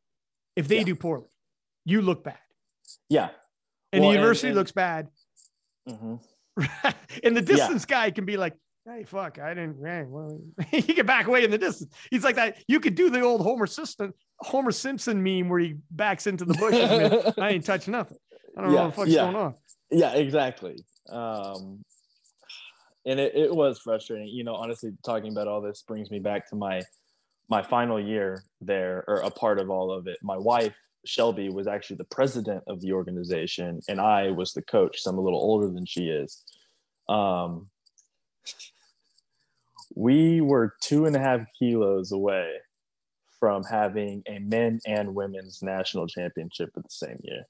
if 0.56 0.68
they 0.68 0.78
yeah. 0.78 0.84
do 0.84 0.94
poorly 0.94 1.28
you 1.84 2.02
look 2.02 2.24
bad 2.24 2.38
yeah 3.08 3.30
and 3.92 4.02
well, 4.02 4.10
the 4.10 4.16
university 4.16 4.48
and, 4.48 4.52
and, 4.52 4.58
looks 4.58 4.72
bad. 4.72 5.08
Mm-hmm. 5.88 6.14
and 7.24 7.36
the 7.36 7.42
distance 7.42 7.86
yeah. 7.88 7.96
guy 7.96 8.10
can 8.10 8.24
be 8.24 8.36
like, 8.36 8.54
"Hey, 8.86 9.04
fuck, 9.04 9.38
I 9.38 9.54
didn't." 9.54 9.84
Hey, 9.84 10.04
well, 10.06 10.40
he 10.70 10.82
can 10.82 11.06
back 11.06 11.26
away 11.26 11.44
in 11.44 11.50
the 11.50 11.58
distance. 11.58 11.92
He's 12.10 12.24
like 12.24 12.36
that. 12.36 12.62
You 12.68 12.80
could 12.80 12.94
do 12.94 13.10
the 13.10 13.20
old 13.20 13.40
Homer 13.40 13.66
Simpson, 13.66 14.12
Homer 14.38 14.72
Simpson 14.72 15.22
meme 15.22 15.48
where 15.48 15.60
he 15.60 15.76
backs 15.90 16.26
into 16.26 16.44
the 16.44 16.54
bushes. 16.54 17.34
I 17.38 17.50
ain't 17.50 17.64
touching 17.64 17.92
nothing. 17.92 18.18
I 18.56 18.62
don't 18.62 18.72
yeah, 18.72 18.76
know 18.76 18.84
what 18.84 18.90
the 18.90 18.96
fuck's 18.96 19.10
yeah. 19.10 19.22
going 19.22 19.36
on. 19.36 19.54
Yeah, 19.90 20.12
exactly. 20.14 20.84
Um, 21.08 21.84
and 23.06 23.18
it, 23.18 23.34
it 23.34 23.54
was 23.54 23.78
frustrating. 23.78 24.28
You 24.28 24.44
know, 24.44 24.54
honestly, 24.54 24.92
talking 25.04 25.32
about 25.32 25.48
all 25.48 25.60
this 25.60 25.82
brings 25.82 26.10
me 26.10 26.18
back 26.18 26.48
to 26.50 26.56
my 26.56 26.82
my 27.48 27.62
final 27.62 27.98
year 27.98 28.44
there, 28.60 29.04
or 29.08 29.16
a 29.16 29.30
part 29.30 29.58
of 29.58 29.70
all 29.70 29.90
of 29.90 30.06
it. 30.06 30.18
My 30.22 30.36
wife 30.36 30.74
Shelby 31.04 31.48
was 31.48 31.66
actually 31.66 31.96
the 31.96 32.04
president 32.04 32.62
of 32.66 32.80
the 32.80 32.92
organization, 32.92 33.80
and 33.88 34.00
I 34.00 34.30
was 34.30 34.52
the 34.52 34.62
coach. 34.62 35.00
So 35.00 35.10
I'm 35.10 35.18
a 35.18 35.22
little 35.22 35.40
older 35.40 35.68
than 35.68 35.86
she 35.86 36.08
is. 36.08 36.44
Um, 37.08 37.68
we 39.94 40.40
were 40.40 40.74
two 40.80 41.06
and 41.06 41.16
a 41.16 41.18
half 41.18 41.40
kilos 41.58 42.12
away 42.12 42.54
from 43.38 43.64
having 43.64 44.22
a 44.28 44.38
men 44.38 44.80
and 44.86 45.14
women's 45.14 45.62
national 45.62 46.06
championship 46.06 46.70
at 46.76 46.82
the 46.82 46.90
same 46.90 47.18
year. 47.22 47.44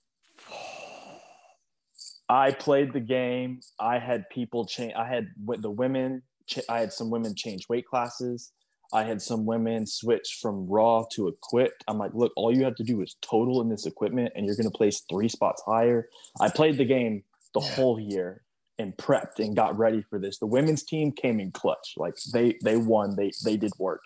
I 2.29 2.53
played 2.53 2.93
the 2.93 3.01
game. 3.01 3.61
I 3.81 3.99
had 3.99 4.29
people 4.31 4.65
change. 4.65 4.95
I 4.95 5.07
had 5.07 5.29
the 5.37 5.71
women. 5.71 6.23
I 6.69 6.79
had 6.79 6.93
some 6.93 7.11
women 7.11 7.35
change 7.35 7.69
weight 7.69 7.87
classes. 7.87 8.53
I 8.93 9.05
had 9.05 9.21
some 9.21 9.47
women 9.47 9.87
switch 9.87 10.39
from 10.41 10.67
raw 10.69 11.05
to 11.13 11.29
equipped. 11.29 11.85
I'm 11.87 11.99
like, 11.99 12.13
look, 12.15 12.33
all 12.37 12.55
you 12.55 12.65
have 12.65 12.75
to 12.77 12.85
do 12.85 13.01
is 13.03 13.17
total 13.21 13.61
in 13.61 13.69
this 13.69 13.87
equipment 13.87 14.33
and 14.35 14.47
you're 14.47 14.57
going 14.57 14.71
to 14.71 14.77
place 14.77 15.05
three 15.09 15.29
spots 15.29 15.63
higher. 15.65 16.09
I 16.41 16.49
played 16.49 16.77
the 16.77 16.85
game 16.85 17.23
the 17.55 17.61
yeah. 17.61 17.75
whole 17.75 18.01
year 18.01 18.43
and 18.81 18.97
prepped 18.97 19.39
and 19.39 19.55
got 19.55 19.79
ready 19.79 20.03
for 20.03 20.19
this. 20.19 20.39
The 20.39 20.47
women's 20.47 20.83
team 20.83 21.13
came 21.13 21.39
in 21.39 21.53
clutch. 21.53 21.95
Like 21.97 22.15
they 22.33 22.59
they 22.65 22.77
won. 22.77 23.15
They 23.15 23.31
they 23.45 23.57
did 23.57 23.73
work. 23.79 24.03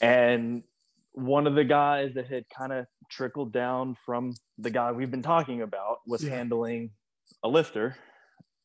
And 0.00 0.64
one 1.12 1.46
of 1.46 1.54
the 1.54 1.64
guys 1.64 2.14
that 2.14 2.26
had 2.26 2.44
kind 2.50 2.72
of 2.72 2.86
trickled 3.10 3.52
down 3.52 3.96
from 4.04 4.34
the 4.58 4.70
guy 4.70 4.90
we've 4.90 5.10
been 5.10 5.22
talking 5.22 5.62
about 5.62 5.98
was 6.06 6.24
yeah. 6.24 6.30
handling 6.30 6.90
a 7.44 7.48
lifter 7.48 7.96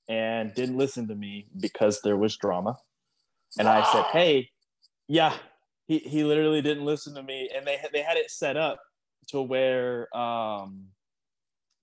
and 0.10 0.53
didn't 0.55 0.78
listen 0.78 1.08
to 1.10 1.16
me 1.16 1.47
because 1.60 2.01
there 2.01 2.18
was 2.18 2.36
drama. 2.38 2.78
And 3.60 3.68
I 3.68 3.84
said, 3.91 4.05
"Hey, 4.12 4.49
yeah, 5.08 5.34
he, 5.88 5.99
he 5.99 6.24
literally 6.24 6.62
didn't 6.62 6.86
listen 6.86 7.14
to 7.16 7.24
me, 7.24 7.49
and 7.55 7.66
they 7.66 7.78
they 7.93 8.01
had 8.01 8.18
it 8.18 8.32
set 8.32 8.58
up 8.58 8.80
to 9.28 9.41
where 9.41 10.16
um, 10.18 10.88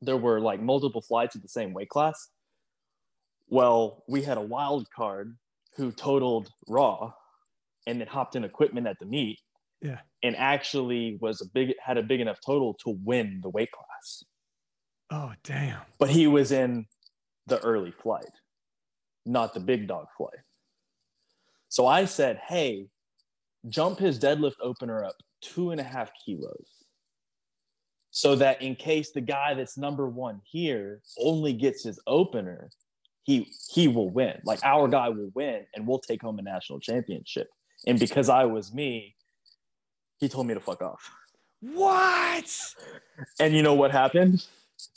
there 0.00 0.16
were 0.16 0.40
like 0.40 0.60
multiple 0.60 1.02
flights 1.02 1.36
at 1.36 1.42
the 1.42 1.48
same 1.48 1.72
weight 1.72 1.88
class. 1.88 2.30
Well, 3.48 4.04
we 4.08 4.22
had 4.22 4.38
a 4.38 4.42
wild 4.42 4.88
card 4.94 5.36
who 5.76 5.92
totaled 5.92 6.50
raw, 6.68 7.12
and 7.86 8.00
then 8.00 8.08
hopped 8.08 8.36
in 8.36 8.44
equipment 8.44 8.86
at 8.86 8.98
the 8.98 9.06
meet. 9.06 9.38
Yeah, 9.80 10.00
and 10.22 10.36
actually 10.36 11.18
was 11.20 11.40
a 11.42 11.46
big 11.52 11.74
had 11.82 11.98
a 11.98 12.02
big 12.02 12.20
enough 12.20 12.38
total 12.44 12.74
to 12.84 12.98
win 13.04 13.40
the 13.42 13.50
weight 13.50 13.70
class. 13.70 14.24
Oh 15.10 15.32
damn! 15.42 15.82
But 15.98 16.10
he 16.10 16.26
was 16.26 16.52
in 16.52 16.86
the 17.46 17.58
early 17.60 17.90
flight, 17.90 18.30
not 19.26 19.52
the 19.52 19.60
big 19.60 19.86
dog 19.86 20.06
flight. 20.16 20.40
So 21.68 21.86
I 21.86 22.06
said, 22.06 22.40
"Hey, 22.48 22.86
jump 23.68 23.98
his 23.98 24.18
deadlift 24.18 24.56
opener 24.62 25.04
up 25.04 25.16
two 25.42 25.70
and 25.70 25.80
a 25.80 25.84
half 25.84 26.10
kilos 26.24 26.84
so 28.10 28.36
that 28.36 28.62
in 28.62 28.76
case 28.76 29.10
the 29.10 29.20
guy 29.20 29.54
that's 29.54 29.76
number 29.76 30.08
one 30.08 30.40
here 30.44 31.02
only 31.18 31.52
gets 31.52 31.82
his 31.82 31.98
opener 32.06 32.70
he 33.24 33.50
he 33.70 33.88
will 33.88 34.10
win 34.10 34.40
like 34.44 34.60
our 34.62 34.86
guy 34.88 35.08
will 35.08 35.30
win 35.34 35.66
and 35.74 35.86
we'll 35.86 35.98
take 35.98 36.22
home 36.22 36.38
a 36.38 36.42
national 36.42 36.78
championship 36.78 37.48
and 37.86 37.98
because 37.98 38.28
i 38.28 38.44
was 38.44 38.72
me 38.72 39.14
he 40.18 40.28
told 40.28 40.46
me 40.46 40.54
to 40.54 40.60
fuck 40.60 40.80
off 40.80 41.10
What? 41.60 42.50
And 43.40 43.54
you 43.54 43.62
know 43.62 43.74
what 43.74 43.90
happened? 43.90 44.46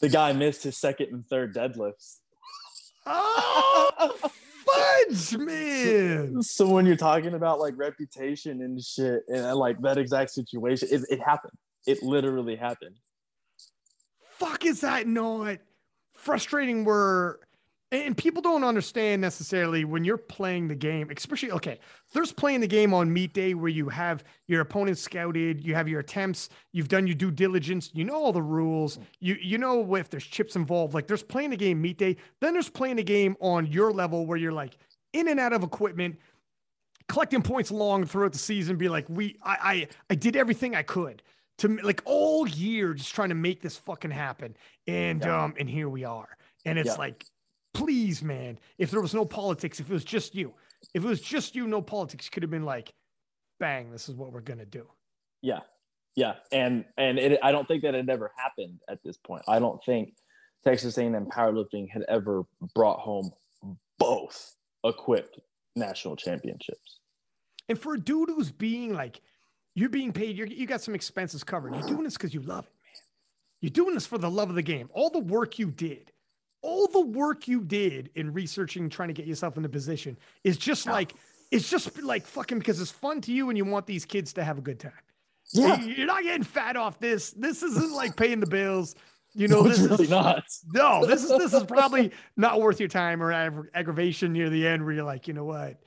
The 0.02 0.10
guy 0.10 0.34
missed 0.34 0.64
his 0.64 0.76
second 0.78 1.14
and 1.14 1.26
third 1.28 1.56
deadlifts. 1.56 2.18
Oh, 3.06 4.14
fudge, 4.68 5.38
man. 5.38 6.42
So 6.42 6.68
when 6.68 6.86
you're 6.86 6.98
talking 6.98 7.36
about 7.36 7.60
like 7.60 7.78
reputation 7.78 8.62
and 8.62 8.84
shit, 8.84 9.24
and 9.30 9.46
uh, 9.46 9.56
like 9.56 9.82
that 9.82 9.98
exact 9.98 10.32
situation, 10.32 10.90
it, 10.92 11.04
it 11.10 11.22
happened. 11.22 11.54
It 11.86 12.04
literally 12.04 12.58
happened. 12.58 12.98
Fuck, 14.32 14.66
is 14.66 14.82
that 14.82 15.08
not 15.08 15.60
frustrating? 16.16 16.84
Where 16.84 17.40
and 17.92 18.18
people 18.18 18.42
don't 18.42 18.64
understand 18.66 19.22
necessarily 19.22 19.86
when 19.86 20.04
you're 20.04 20.18
playing 20.18 20.68
the 20.68 20.76
game, 20.76 21.10
especially 21.16 21.52
okay, 21.52 21.80
there's 22.14 22.34
playing 22.34 22.60
the 22.62 22.68
game 22.68 22.94
on 22.94 23.12
meet 23.12 23.34
day 23.34 23.54
where 23.54 23.70
you 23.70 23.88
have 23.90 24.24
your 24.48 24.62
opponent 24.62 24.98
scouted, 24.98 25.64
you 25.64 25.74
have 25.74 25.88
your 25.88 26.02
attempts, 26.02 26.50
you've 26.74 26.90
done 26.90 27.08
your 27.08 27.16
due 27.16 27.32
diligence, 27.32 27.90
you 27.94 28.04
know 28.04 28.16
all 28.16 28.34
the 28.34 28.42
rules, 28.42 29.00
you 29.20 29.36
you 29.42 29.58
know 29.58 29.96
if 29.96 30.10
there's 30.10 30.26
chips 30.26 30.56
involved. 30.56 30.94
Like 30.94 31.08
there's 31.08 31.24
playing 31.24 31.52
the 31.52 31.58
game 31.58 31.82
meet 31.82 31.98
day, 31.98 32.18
then 32.42 32.54
there's 32.54 32.70
playing 32.70 32.98
the 32.98 33.04
game 33.04 33.38
on 33.40 33.66
your 33.68 33.92
level 33.94 34.26
where 34.26 34.38
you're 34.38 34.52
like 34.52 34.78
in 35.14 35.30
and 35.30 35.40
out 35.40 35.54
of 35.54 35.64
equipment, 35.64 36.18
collecting 37.08 37.42
points 37.42 37.70
along 37.70 38.06
throughout 38.06 38.34
the 38.34 38.38
season, 38.38 38.76
be 38.78 38.90
like, 38.90 39.06
we 39.08 39.38
I 39.44 39.58
I, 39.62 39.88
I 40.10 40.16
did 40.16 40.36
everything 40.36 40.76
I 40.76 40.84
could 40.84 41.24
to 41.60 41.70
like 41.84 42.02
all 42.06 42.48
year 42.48 42.94
just 42.94 43.16
trying 43.16 43.30
to 43.30 43.36
make 43.36 43.62
this 43.62 43.78
fucking 43.78 44.12
happen. 44.12 44.56
And 44.88 45.24
Yeah. 45.24 45.46
um 45.46 45.56
and 45.58 45.70
here 45.70 45.88
we 45.90 46.04
are. 46.04 46.38
And 46.66 46.78
it's 46.78 46.88
Yeah. 46.88 46.96
like 46.96 47.26
please, 47.74 48.22
man, 48.22 48.60
if 48.78 48.92
there 48.92 49.02
was 49.02 49.14
no 49.14 49.26
politics, 49.26 49.80
if 49.80 49.90
it 49.90 49.94
was 49.94 50.06
just 50.06 50.36
you, 50.36 50.54
if 50.94 51.04
it 51.04 51.08
was 51.08 51.22
just 51.22 51.56
you, 51.56 51.68
no 51.68 51.82
politics, 51.82 52.26
you 52.26 52.32
could 52.32 52.44
have 52.44 52.52
been 52.52 52.66
like, 52.66 52.94
bang, 53.60 53.92
this 53.92 54.10
is 54.10 54.16
what 54.16 54.32
we're 54.32 54.42
gonna 54.42 54.66
do. 54.66 54.88
Yeah, 55.42 55.62
yeah, 56.16 56.36
and 56.52 56.86
and 56.98 57.20
it, 57.20 57.40
I 57.44 57.52
don't 57.52 57.68
think 57.68 57.84
that 57.84 57.96
it 57.96 58.10
ever 58.10 58.32
happened 58.36 58.80
at 58.90 59.04
this 59.04 59.18
point. 59.18 59.44
I 59.48 59.60
don't 59.60 59.84
think 59.84 60.14
Texas 60.64 60.98
A&M 60.98 61.28
powerlifting 61.28 61.90
had 61.90 62.04
ever 62.10 62.44
brought 62.76 63.00
home 63.00 63.32
both 64.00 64.56
equipped 64.84 65.40
national 65.76 66.16
championships. 66.16 67.00
And 67.70 67.80
for 67.80 67.94
a 67.94 68.00
dude 68.00 68.30
who's 68.30 68.52
being 68.52 68.94
like, 68.94 69.22
you're 69.76 69.90
being 69.90 70.12
paid, 70.12 70.36
you're, 70.36 70.48
you 70.48 70.66
got 70.66 70.82
some 70.82 70.96
expenses 70.96 71.44
covered. 71.44 71.76
You're 71.76 71.88
doing 71.88 72.04
this 72.04 72.14
because 72.14 72.34
you 72.34 72.42
love 72.42 72.66
it, 72.66 72.74
man. 72.84 73.02
You're 73.62 73.70
doing 73.70 73.94
this 73.94 74.08
for 74.08 74.18
the 74.18 74.30
love 74.30 74.50
of 74.50 74.56
the 74.56 74.62
game. 74.62 74.90
All 74.94 75.10
the 75.10 75.20
work 75.20 75.60
you 75.60 75.70
did, 75.70 76.12
all 76.62 76.88
the 76.88 77.02
work 77.02 77.48
you 77.48 77.62
did 77.64 78.10
in 78.16 78.34
researching, 78.34 78.90
trying 78.90 79.10
to 79.10 79.14
get 79.14 79.26
yourself 79.26 79.58
in 79.58 79.66
a 79.66 79.70
position 79.70 80.18
is 80.44 80.58
just 80.58 80.86
Yeah. 80.86 80.94
like, 80.94 81.14
it's 81.52 81.70
just 81.70 82.02
like 82.04 82.26
fucking 82.26 82.60
because 82.60 82.82
it's 82.82 82.92
fun 82.92 83.22
to 83.22 83.32
you 83.32 83.50
and 83.50 83.58
you 83.58 83.66
want 83.66 83.86
these 83.86 84.06
kids 84.06 84.34
to 84.34 84.44
have 84.44 84.58
a 84.58 84.62
good 84.62 84.80
time. 84.80 84.92
Yeah, 85.54 85.80
You- 85.80 85.94
You're 85.94 86.08
not 86.08 86.24
getting 86.24 86.44
fat 86.44 86.76
off 86.76 87.00
this. 87.00 87.32
This 87.32 87.64
isn't 87.64 87.94
like 87.94 88.16
paying 88.18 88.40
the 88.40 88.48
bills. 88.48 88.96
You 89.34 89.48
know, 89.48 89.62
no, 89.62 89.70
this 89.70 89.80
really 89.80 90.04
is 90.06 90.10
not. 90.10 90.44
no, 90.74 91.06
this 91.06 91.24
is 91.24 91.30
this 91.30 91.54
is 91.54 91.64
probably 91.64 92.12
not 92.38 92.60
worth 92.60 92.80
your 92.80 92.90
time 92.90 93.22
or 93.22 93.32
aggra- 93.32 93.68
aggravation 93.76 94.34
near 94.34 94.50
the 94.50 94.66
end 94.66 94.84
where 94.84 94.94
you're 94.94 95.04
like, 95.04 95.28
you 95.28 95.34
know 95.36 95.46
what? 95.46 95.80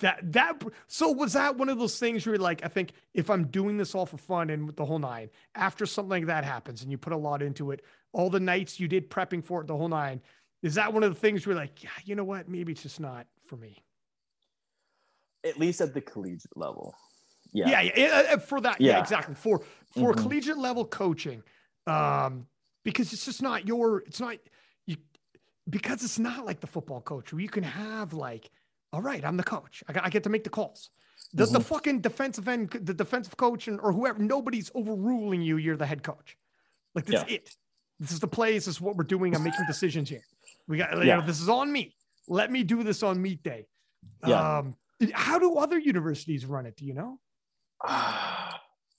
That 0.00 0.20
that 0.34 0.62
so 0.86 1.10
was 1.10 1.32
that 1.32 1.56
one 1.56 1.68
of 1.68 1.78
those 1.78 1.98
things 1.98 2.24
where 2.24 2.34
you're 2.36 2.42
like, 2.42 2.64
I 2.64 2.68
think 2.68 2.92
if 3.12 3.28
I'm 3.28 3.48
doing 3.48 3.76
this 3.76 3.94
all 3.94 4.06
for 4.06 4.18
fun 4.18 4.50
and 4.50 4.68
the 4.76 4.84
whole 4.84 4.98
nine, 5.00 5.30
after 5.54 5.84
something 5.84 6.10
like 6.10 6.26
that 6.26 6.44
happens 6.44 6.82
and 6.82 6.90
you 6.90 6.98
put 6.98 7.12
a 7.12 7.16
lot 7.16 7.42
into 7.42 7.70
it, 7.72 7.82
all 8.12 8.30
the 8.30 8.40
nights 8.40 8.80
you 8.80 8.88
did 8.88 9.10
prepping 9.10 9.44
for 9.44 9.60
it, 9.60 9.66
the 9.66 9.76
whole 9.76 9.88
nine, 9.88 10.20
is 10.62 10.74
that 10.74 10.92
one 10.92 11.02
of 11.02 11.12
the 11.12 11.20
things 11.20 11.46
where 11.46 11.56
like, 11.56 11.82
yeah, 11.82 11.90
you 12.04 12.14
know 12.14 12.24
what? 12.24 12.48
Maybe 12.48 12.72
it's 12.72 12.82
just 12.82 13.00
not 13.00 13.26
for 13.44 13.56
me. 13.56 13.76
At 15.44 15.58
least 15.58 15.80
at 15.80 15.94
the 15.94 16.00
collegiate 16.00 16.56
level. 16.56 16.94
Yeah, 17.52 17.80
Yeah, 17.82 17.92
yeah, 17.96 18.32
uh, 18.32 18.38
for 18.38 18.60
that, 18.60 18.80
yeah, 18.80 18.92
Yeah. 18.92 19.00
exactly. 19.00 19.34
For 19.34 19.62
for 19.90 20.12
Mhm. 20.12 20.22
collegiate 20.22 20.58
level 20.58 20.84
coaching, 20.84 21.42
um, 21.86 22.46
because 22.82 23.12
it's 23.12 23.24
just 23.24 23.40
not 23.40 23.66
your, 23.66 24.00
it's 24.00 24.20
not 24.20 24.36
you, 24.86 24.96
because 25.70 26.02
it's 26.02 26.18
not 26.18 26.44
like 26.44 26.60
the 26.60 26.66
football 26.66 27.00
coach 27.00 27.32
where 27.32 27.40
you 27.40 27.48
can 27.48 27.62
have 27.62 28.12
like, 28.12 28.50
all 28.92 29.00
right, 29.00 29.24
I'm 29.24 29.36
the 29.36 29.44
coach, 29.44 29.84
I, 29.88 30.00
I 30.06 30.10
get 30.10 30.24
to 30.24 30.28
make 30.30 30.44
the 30.44 30.50
calls. 30.50 30.90
The, 31.32 31.46
the 31.46 31.58
Mhm. 31.60 31.64
fucking 31.64 32.00
defensive 32.00 32.48
end, 32.48 32.70
the 32.70 32.94
defensive 32.94 33.36
coach 33.36 33.68
and 33.68 33.80
or 33.80 33.92
whoever, 33.92 34.18
nobody's 34.18 34.70
overruling 34.74 35.42
you. 35.42 35.56
You're 35.56 35.76
the 35.76 35.86
head 35.86 36.02
coach. 36.02 36.36
Like 36.94 37.06
that's 37.06 37.28
Yeah. 37.30 37.36
it. 37.36 37.56
This 37.98 38.12
is 38.12 38.20
the 38.20 38.28
plays. 38.28 38.66
This 38.66 38.76
is 38.76 38.80
what 38.80 38.96
we're 38.96 39.04
doing. 39.04 39.34
I'm 39.34 39.42
making 39.42 39.64
decisions 39.66 40.08
here. 40.08 40.22
We 40.68 40.78
got, 40.78 40.92
you 40.96 41.04
Yeah. 41.04 41.16
know, 41.16 41.26
this 41.26 41.40
is 41.40 41.48
on 41.48 41.70
me. 41.72 41.94
Let 42.28 42.50
me 42.50 42.62
do 42.62 42.82
this 42.82 43.02
on 43.02 43.20
meet 43.20 43.42
day. 43.42 43.66
Yeah. 44.26 44.58
Um, 44.58 44.74
how 45.12 45.38
do 45.38 45.56
other 45.56 45.78
universities 45.78 46.44
run 46.46 46.66
it? 46.66 46.76
Do 46.76 46.84
you 46.84 46.94
know? 46.94 47.18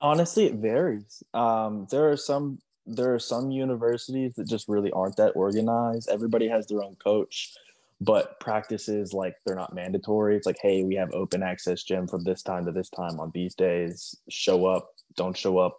Honestly, 0.01 0.45
it 0.45 0.55
varies. 0.55 1.23
Um, 1.33 1.87
there 1.89 2.09
are 2.11 2.17
some 2.17 2.59
there 2.89 3.13
are 3.13 3.19
some 3.19 3.51
universities 3.51 4.33
that 4.35 4.47
just 4.47 4.69
really 4.69 4.91
aren't 4.91 5.17
that 5.17 5.31
organized. 5.31 6.07
Everybody 6.09 6.47
has 6.47 6.67
their 6.67 6.81
own 6.81 6.95
coach, 7.03 7.53
but 7.99 8.39
practices 8.39 9.11
like 9.13 9.35
they're 9.45 9.57
not 9.57 9.75
mandatory. 9.75 10.37
It's 10.37 10.45
like, 10.45 10.59
hey, 10.61 10.83
we 10.83 10.95
have 10.95 11.11
open 11.11 11.43
access 11.43 11.83
gym 11.83 12.07
from 12.07 12.23
this 12.23 12.41
time 12.43 12.65
to 12.65 12.71
this 12.71 12.89
time 12.89 13.19
on 13.19 13.31
these 13.33 13.55
days. 13.55 14.15
Show 14.29 14.67
up, 14.67 14.91
don't 15.17 15.35
show 15.35 15.57
up. 15.57 15.77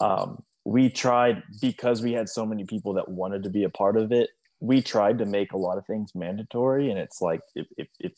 Um, 0.00 0.42
we 0.68 0.90
tried 0.90 1.42
because 1.62 2.02
we 2.02 2.12
had 2.12 2.28
so 2.28 2.44
many 2.44 2.64
people 2.64 2.92
that 2.94 3.08
wanted 3.08 3.42
to 3.44 3.48
be 3.50 3.64
a 3.64 3.70
part 3.70 3.96
of 3.96 4.12
it. 4.12 4.28
We 4.60 4.82
tried 4.82 5.16
to 5.18 5.24
make 5.24 5.52
a 5.52 5.56
lot 5.56 5.78
of 5.78 5.86
things 5.86 6.10
mandatory, 6.14 6.90
and 6.90 6.98
it's 6.98 7.22
like 7.22 7.40
if 7.54 7.66
if 7.78 7.88
if, 8.00 8.12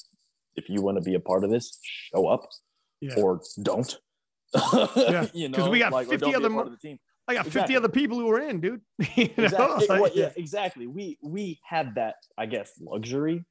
if 0.56 0.68
you 0.68 0.82
want 0.82 0.96
to 0.98 1.02
be 1.02 1.14
a 1.14 1.20
part 1.20 1.44
of 1.44 1.50
this, 1.50 1.78
show 1.82 2.26
up 2.26 2.48
Yeah. 3.00 3.14
or 3.18 3.40
don't. 3.62 3.96
Yeah, 4.96 5.26
you 5.32 5.48
know, 5.48 5.70
we 5.70 5.78
got 5.78 5.92
like, 5.92 6.08
50 6.08 6.16
don't 6.18 6.30
be 6.30 6.34
a 6.34 6.38
other 6.38 6.50
mo- 6.50 6.76
team. 6.82 6.98
I 7.28 7.34
got 7.34 7.44
50 7.44 7.58
Exactly. 7.58 7.76
other 7.76 7.88
people 7.88 8.18
who 8.18 8.28
are 8.30 8.40
in, 8.40 8.60
dude. 8.60 8.80
You 9.16 9.28
know? 9.36 9.44
Exactly. 9.44 9.86
Like, 9.86 10.00
Well, 10.02 10.10
yeah, 10.14 10.32
exactly. 10.36 10.86
We 10.88 11.18
we 11.22 11.60
had 11.64 11.94
that, 11.94 12.16
I 12.36 12.46
guess, 12.46 12.72
luxury. 12.80 13.44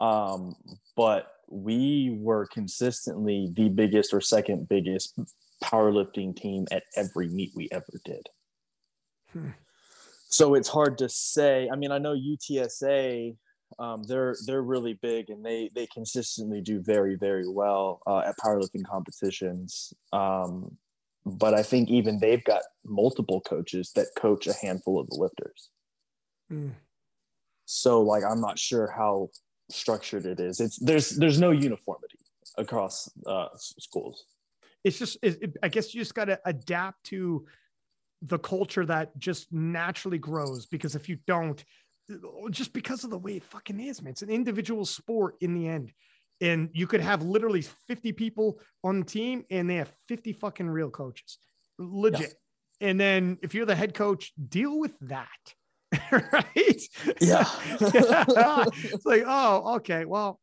Um, 0.00 0.54
but 0.96 1.26
we 1.48 2.16
were 2.20 2.46
consistently 2.46 3.48
the 3.52 3.68
biggest 3.70 4.14
or 4.14 4.20
second 4.20 4.68
biggest 4.68 5.18
powerlifting 5.62 6.36
team 6.36 6.66
at 6.70 6.84
every 6.96 7.28
meet 7.28 7.52
we 7.54 7.68
ever 7.72 8.00
did. 8.04 8.28
Hmm. 9.32 9.50
So 10.28 10.54
it's 10.54 10.68
hard 10.68 10.98
to 10.98 11.08
say. 11.08 11.68
I 11.72 11.76
mean, 11.76 11.92
I 11.92 11.98
know 11.98 12.14
UTSA, 12.14 13.36
um, 13.78 14.02
they're 14.04 14.36
they're 14.46 14.62
really 14.62 14.98
big 15.02 15.30
and 15.30 15.44
they 15.44 15.70
they 15.74 15.86
consistently 15.86 16.60
do 16.60 16.80
very 16.80 17.16
very 17.16 17.48
well 17.48 18.00
uh, 18.06 18.18
at 18.20 18.36
powerlifting 18.38 18.84
competitions. 18.84 19.92
Um, 20.12 20.76
but 21.26 21.54
I 21.54 21.62
think 21.62 21.88
even 21.88 22.18
they've 22.18 22.44
got 22.44 22.62
multiple 22.84 23.40
coaches 23.40 23.92
that 23.96 24.08
coach 24.16 24.46
a 24.46 24.52
handful 24.52 25.00
of 25.00 25.08
the 25.08 25.16
lifters. 25.16 25.70
Hmm. 26.48 26.70
So 27.64 28.02
like 28.02 28.22
I'm 28.24 28.40
not 28.40 28.58
sure 28.58 28.92
how 28.96 29.30
structured 29.70 30.26
it 30.26 30.40
is. 30.40 30.60
It's 30.60 30.78
there's 30.78 31.10
there's 31.10 31.40
no 31.40 31.50
uniformity 31.50 32.18
across 32.58 33.10
uh, 33.26 33.48
schools. 33.56 34.24
It's 34.84 34.98
just, 34.98 35.18
it, 35.22 35.56
I 35.62 35.68
guess 35.68 35.94
you 35.94 36.00
just 36.00 36.14
got 36.14 36.26
to 36.26 36.38
adapt 36.44 37.04
to 37.04 37.46
the 38.22 38.38
culture 38.38 38.86
that 38.86 39.18
just 39.18 39.52
naturally 39.52 40.18
grows 40.18 40.66
because 40.66 40.94
if 40.94 41.08
you 41.08 41.18
don't, 41.26 41.62
just 42.50 42.72
because 42.72 43.04
of 43.04 43.10
the 43.10 43.18
way 43.18 43.36
it 43.36 43.44
fucking 43.44 43.80
is, 43.80 44.02
man, 44.02 44.12
it's 44.12 44.22
an 44.22 44.30
individual 44.30 44.84
sport 44.84 45.36
in 45.40 45.54
the 45.54 45.68
end. 45.68 45.92
And 46.40 46.68
you 46.72 46.86
could 46.86 47.00
have 47.00 47.22
literally 47.22 47.62
50 47.62 48.12
people 48.12 48.60
on 48.82 49.00
the 49.00 49.06
team 49.06 49.44
and 49.50 49.68
they 49.68 49.76
have 49.76 49.92
50 50.08 50.32
fucking 50.34 50.68
real 50.68 50.90
coaches. 50.90 51.38
Legit. 51.78 52.34
And 52.80 53.00
then 53.00 53.38
if 53.42 53.54
you're 53.54 53.66
the 53.66 53.74
head 53.74 53.94
coach, 53.94 54.32
deal 54.48 54.78
with 54.78 54.98
that. 55.02 55.28
right? 56.10 56.82
Yeah. 57.20 57.44
it's 57.80 59.06
like, 59.06 59.22
oh, 59.26 59.76
okay. 59.76 60.04
Well, 60.04 60.40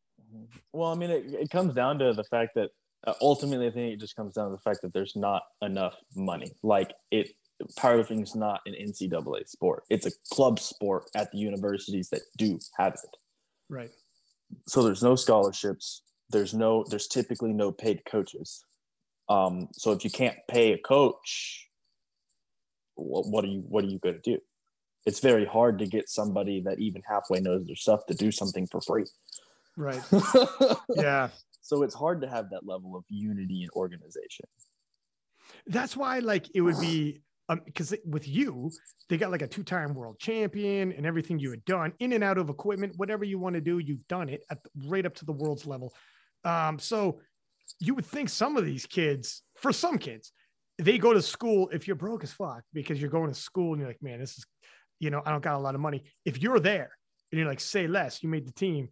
Well, 0.72 0.90
I 0.90 0.94
mean, 0.94 1.10
it, 1.10 1.26
it 1.26 1.50
comes 1.50 1.74
down 1.74 1.98
to 1.98 2.12
the 2.12 2.24
fact 2.24 2.54
that 2.54 2.70
uh, 3.06 3.14
ultimately, 3.20 3.66
I 3.66 3.70
think 3.70 3.94
it 3.94 4.00
just 4.00 4.16
comes 4.16 4.34
down 4.34 4.50
to 4.50 4.56
the 4.56 4.62
fact 4.62 4.80
that 4.82 4.92
there's 4.92 5.16
not 5.16 5.42
enough 5.60 5.96
money. 6.14 6.52
Like 6.62 6.92
it, 7.10 7.32
powerlifting 7.78 8.22
is 8.22 8.34
not 8.34 8.60
an 8.66 8.74
NCAA 8.74 9.48
sport. 9.48 9.84
It's 9.90 10.06
a 10.06 10.12
club 10.32 10.58
sport 10.60 11.04
at 11.14 11.30
the 11.32 11.38
universities 11.38 12.08
that 12.10 12.22
do 12.36 12.58
have 12.78 12.94
it. 12.94 13.16
right. 13.68 13.90
so 14.66 14.82
there's 14.82 15.02
no 15.02 15.16
scholarships 15.16 16.02
there's 16.30 16.54
no 16.54 16.84
there's 16.88 17.06
typically 17.06 17.52
no 17.52 17.70
paid 17.70 18.02
coaches 18.04 18.64
um 19.28 19.68
so 19.72 19.92
if 19.92 20.02
you 20.04 20.10
can't 20.10 20.36
pay 20.48 20.72
a 20.72 20.78
coach 20.78 21.68
what, 22.94 23.28
what 23.28 23.44
are 23.44 23.48
you 23.48 23.60
what 23.68 23.84
are 23.84 23.88
you 23.88 23.98
going 23.98 24.14
to 24.14 24.30
do 24.30 24.38
it's 25.06 25.20
very 25.20 25.44
hard 25.44 25.78
to 25.78 25.86
get 25.86 26.08
somebody 26.08 26.60
that 26.60 26.78
even 26.78 27.02
halfway 27.08 27.40
knows 27.40 27.64
their 27.66 27.76
stuff 27.76 28.04
to 28.06 28.14
do 28.14 28.30
something 28.30 28.66
for 28.66 28.80
free 28.80 29.04
Right. 29.76 30.02
Yeah. 30.94 31.30
So 31.62 31.82
it's 31.82 31.94
hard 31.94 32.20
to 32.20 32.28
have 32.28 32.50
that 32.50 32.66
level 32.66 32.96
of 32.96 33.04
unity 33.08 33.62
and 33.62 33.70
organization 33.74 34.46
That's 35.66 35.96
why, 35.96 36.18
like, 36.18 36.46
it 36.54 36.60
would 36.60 36.80
be 36.80 37.22
um 37.48 37.60
because 37.64 37.94
with 38.04 38.26
you, 38.28 38.70
they 39.08 39.16
got 39.18 39.30
like 39.30 39.42
a 39.42 39.48
two-time 39.48 39.94
world 39.94 40.18
champion 40.18 40.92
and 40.92 41.04
everything 41.04 41.38
you 41.38 41.50
had 41.50 41.64
done 41.64 41.92
in 41.98 42.12
and 42.12 42.22
out 42.22 42.38
of 42.38 42.48
equipment, 42.48 42.94
whatever 42.96 43.24
you 43.24 43.38
want 43.38 43.54
to 43.54 43.60
do, 43.60 43.78
you've 43.78 44.06
done 44.08 44.28
it 44.28 44.44
at 44.50 44.58
right 44.86 45.04
up 45.04 45.14
to 45.16 45.24
the 45.24 45.32
world's 45.32 45.66
level. 45.66 45.92
Um, 46.44 46.78
so 46.78 47.20
you 47.78 47.94
would 47.94 48.06
think 48.06 48.28
some 48.28 48.56
of 48.56 48.64
these 48.64 48.86
kids, 48.86 49.42
for 49.56 49.72
some 49.72 49.98
kids, 49.98 50.32
they 50.78 50.98
go 50.98 51.12
to 51.12 51.22
school 51.22 51.68
if 51.72 51.86
you're 51.86 51.96
broke 51.96 52.24
as 52.24 52.32
fuck 52.32 52.62
because 52.72 53.00
you're 53.00 53.10
going 53.10 53.28
to 53.28 53.38
school 53.38 53.72
and 53.72 53.80
you're 53.80 53.90
like, 53.90 54.02
man, 54.02 54.20
this 54.20 54.38
is, 54.38 54.44
you 54.98 55.10
know, 55.10 55.22
I 55.24 55.30
don't 55.30 55.42
got 55.42 55.56
a 55.56 55.58
lot 55.58 55.74
of 55.74 55.80
money. 55.80 56.04
If 56.24 56.40
you're 56.42 56.60
there 56.60 56.90
and 57.30 57.38
you're 57.38 57.48
like, 57.48 57.60
say 57.60 57.86
less, 57.86 58.22
you 58.22 58.28
made 58.28 58.46
the 58.46 58.52
team, 58.52 58.88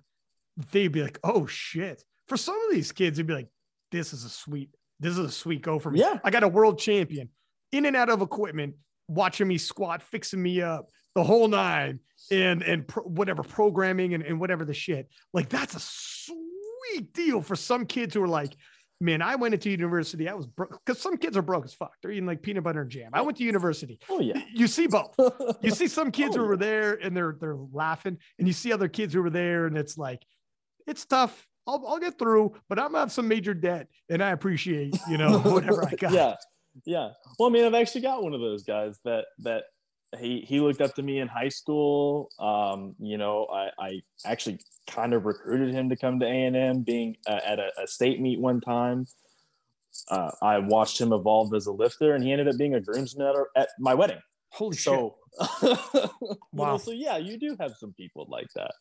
they'd 0.72 0.88
be 0.88 1.02
like, 1.02 1.18
oh 1.24 1.46
shit. 1.46 2.04
For 2.30 2.36
some 2.36 2.54
of 2.54 2.72
these 2.72 2.92
kids, 2.92 3.18
it'd 3.18 3.26
be 3.26 3.34
like, 3.34 3.48
this 3.90 4.12
is 4.12 4.24
a 4.24 4.28
sweet, 4.28 4.70
this 5.00 5.12
is 5.12 5.18
a 5.18 5.30
sweet 5.30 5.62
go 5.62 5.78
for 5.80 5.90
me. 5.90 5.98
Yeah. 5.98 6.18
I 6.24 6.30
got 6.30 6.44
a 6.44 6.48
world 6.48 6.78
champion 6.78 7.28
in 7.72 7.86
and 7.86 7.96
out 7.96 8.08
of 8.08 8.22
equipment, 8.22 8.76
watching 9.08 9.48
me 9.48 9.58
squat, 9.58 10.00
fixing 10.00 10.40
me 10.40 10.62
up, 10.62 10.90
the 11.16 11.24
whole 11.24 11.48
nine, 11.48 11.98
and 12.30 12.62
and 12.62 12.86
pro- 12.86 13.02
whatever 13.02 13.42
programming 13.42 14.14
and, 14.14 14.22
and 14.22 14.38
whatever 14.38 14.64
the 14.64 14.72
shit. 14.74 15.08
Like 15.34 15.48
that's 15.48 15.74
a 15.74 15.80
sweet 15.80 17.12
deal 17.12 17.42
for 17.42 17.56
some 17.56 17.84
kids 17.84 18.14
who 18.14 18.22
are 18.22 18.28
like, 18.28 18.54
man, 19.00 19.22
I 19.22 19.34
went 19.34 19.54
into 19.54 19.70
university. 19.70 20.28
I 20.28 20.34
was 20.34 20.46
broke 20.46 20.78
because 20.86 21.02
some 21.02 21.16
kids 21.16 21.36
are 21.36 21.42
broke 21.42 21.64
as 21.64 21.74
fuck. 21.74 21.94
They're 22.00 22.12
eating 22.12 22.26
like 22.26 22.42
peanut 22.42 22.62
butter 22.62 22.82
and 22.82 22.90
jam. 22.90 23.10
I 23.12 23.22
went 23.22 23.38
to 23.38 23.44
university. 23.44 23.98
Oh 24.08 24.20
yeah. 24.20 24.40
You 24.54 24.68
see 24.68 24.86
both. 24.86 25.16
You 25.62 25.72
see 25.72 25.88
some 25.88 26.12
kids 26.12 26.36
Oh, 26.36 26.42
who 26.42 26.46
were 26.46 26.54
yeah. 26.54 26.58
there 26.58 26.92
and 27.02 27.16
they're 27.16 27.36
they're 27.40 27.56
laughing, 27.72 28.18
and 28.38 28.46
you 28.46 28.54
see 28.54 28.72
other 28.72 28.86
kids 28.88 29.12
who 29.14 29.20
were 29.22 29.30
there, 29.30 29.66
and 29.66 29.76
it's 29.76 29.98
like, 29.98 30.22
it's 30.86 31.04
tough. 31.06 31.46
I'll, 31.70 31.86
I'll 31.86 31.98
get 32.00 32.18
through, 32.18 32.54
but 32.68 32.78
I'm 32.78 32.88
gonna 32.88 32.98
have 33.00 33.12
some 33.12 33.28
major 33.28 33.54
debt, 33.54 33.88
and 34.08 34.22
I 34.22 34.30
appreciate 34.30 34.96
you 35.08 35.18
know 35.18 35.38
whatever 35.44 35.84
I 35.86 35.94
got. 35.94 36.12
yeah, 36.12 36.34
yeah. 36.84 37.10
Well, 37.38 37.48
I 37.48 37.52
mean, 37.52 37.64
I've 37.64 37.74
actually 37.74 38.00
got 38.02 38.22
one 38.22 38.34
of 38.34 38.40
those 38.40 38.64
guys 38.64 38.98
that 39.04 39.26
that 39.40 39.64
he 40.18 40.40
he 40.40 40.60
looked 40.60 40.80
up 40.80 40.94
to 40.96 41.02
me 41.02 41.20
in 41.20 41.28
high 41.28 41.48
school. 41.48 42.30
Um, 42.38 42.96
you 42.98 43.16
know, 43.18 43.46
I 43.52 43.70
I 43.78 44.00
actually 44.24 44.58
kind 44.88 45.14
of 45.14 45.24
recruited 45.24 45.72
him 45.72 45.88
to 45.90 45.96
come 45.96 46.18
to 46.20 46.26
A 46.26 46.44
and 46.46 46.56
M, 46.56 46.82
being 46.82 47.16
uh, 47.26 47.38
at 47.44 47.58
a, 47.60 47.70
a 47.82 47.86
state 47.86 48.20
meet 48.20 48.40
one 48.40 48.60
time. 48.60 49.06
Uh, 50.08 50.30
I 50.42 50.58
watched 50.58 51.00
him 51.00 51.12
evolve 51.12 51.54
as 51.54 51.66
a 51.66 51.72
lifter, 51.72 52.14
and 52.14 52.24
he 52.24 52.32
ended 52.32 52.48
up 52.48 52.56
being 52.56 52.74
a 52.74 52.80
groomsman 52.80 53.32
at, 53.56 53.68
my 53.78 53.94
wedding. 53.94 54.20
Holy 54.50 54.76
shit! 54.76 54.84
So, 54.84 55.16
you 55.62 56.18
Wow. 56.52 56.72
know, 56.72 56.78
so 56.78 56.90
yeah, 56.90 57.16
you 57.16 57.38
do 57.38 57.56
have 57.60 57.72
some 57.78 57.92
people 57.92 58.26
like 58.28 58.48
that, 58.56 58.72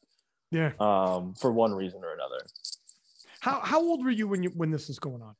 Yeah. 0.51 0.71
um, 0.79 1.33
for 1.35 1.51
one 1.51 1.73
reason 1.73 2.01
or 2.03 2.13
another. 2.13 2.45
How 3.39 3.59
how 3.61 3.79
old 3.79 4.03
were 4.03 4.11
you 4.11 4.27
when 4.27 4.43
you 4.43 4.49
when 4.49 4.71
this 4.71 4.87
was 4.87 4.99
going 4.99 5.21
on? 5.21 5.35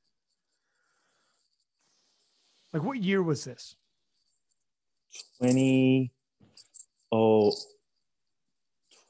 Like 2.74 2.84
what 2.84 3.02
year 3.02 3.24
was 3.24 3.44
this? 3.44 3.76
20 5.40 6.12
oh 7.12 7.52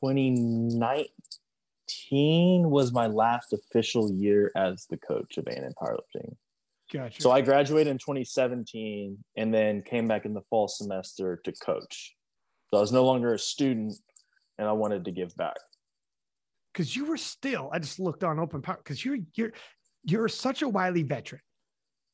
2019 0.02 2.70
was 2.70 2.94
my 2.94 3.08
last 3.08 3.54
official 3.54 4.12
year 4.12 4.52
as 4.56 4.86
the 4.90 4.98
coach 4.98 5.38
of 5.38 5.48
A&M 5.48 5.74
powerlifting. 5.82 6.36
Gotcha. 6.92 7.22
So 7.22 7.32
I 7.32 7.42
graduated 7.42 7.92
in 7.92 7.98
2017 7.98 9.18
and 9.36 9.54
then 9.54 9.84
came 9.84 10.08
back 10.08 10.26
in 10.26 10.34
the 10.34 10.42
fall 10.50 10.68
semester 10.68 11.40
to 11.44 11.52
coach. 11.52 12.16
So 12.70 12.78
I 12.78 12.80
was 12.80 12.92
no 12.92 13.06
longer 13.06 13.34
a 13.34 13.40
student 13.40 13.96
and 14.58 14.68
I 14.68 14.72
wanted 14.72 15.06
to 15.06 15.12
give 15.12 15.36
back. 15.36 15.58
Because 16.80 16.96
you 16.96 17.04
were 17.06 17.18
still 17.18 17.70
i 17.74 17.80
just 17.80 18.00
looked 18.00 18.24
on 18.24 18.40
open 18.40 18.62
power 18.62 18.80
because 18.82 19.04
you're 19.04 19.18
you're 19.36 19.52
you're 20.06 20.30
such 20.30 20.62
a 20.62 20.70
wily 20.70 21.04
veteran 21.04 21.42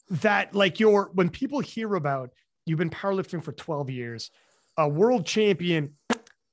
that 0.09 0.55
like 0.55 0.79
you're 0.79 1.11
when 1.13 1.29
people 1.29 1.59
hear 1.59 1.93
about 1.93 2.31
you've 2.65 2.79
been 2.79 2.89
powerlifting 2.89 3.43
for 3.43 3.51
12 3.51 3.91
years 3.91 4.31
a 4.77 4.89
world 4.89 5.25
champion 5.25 5.93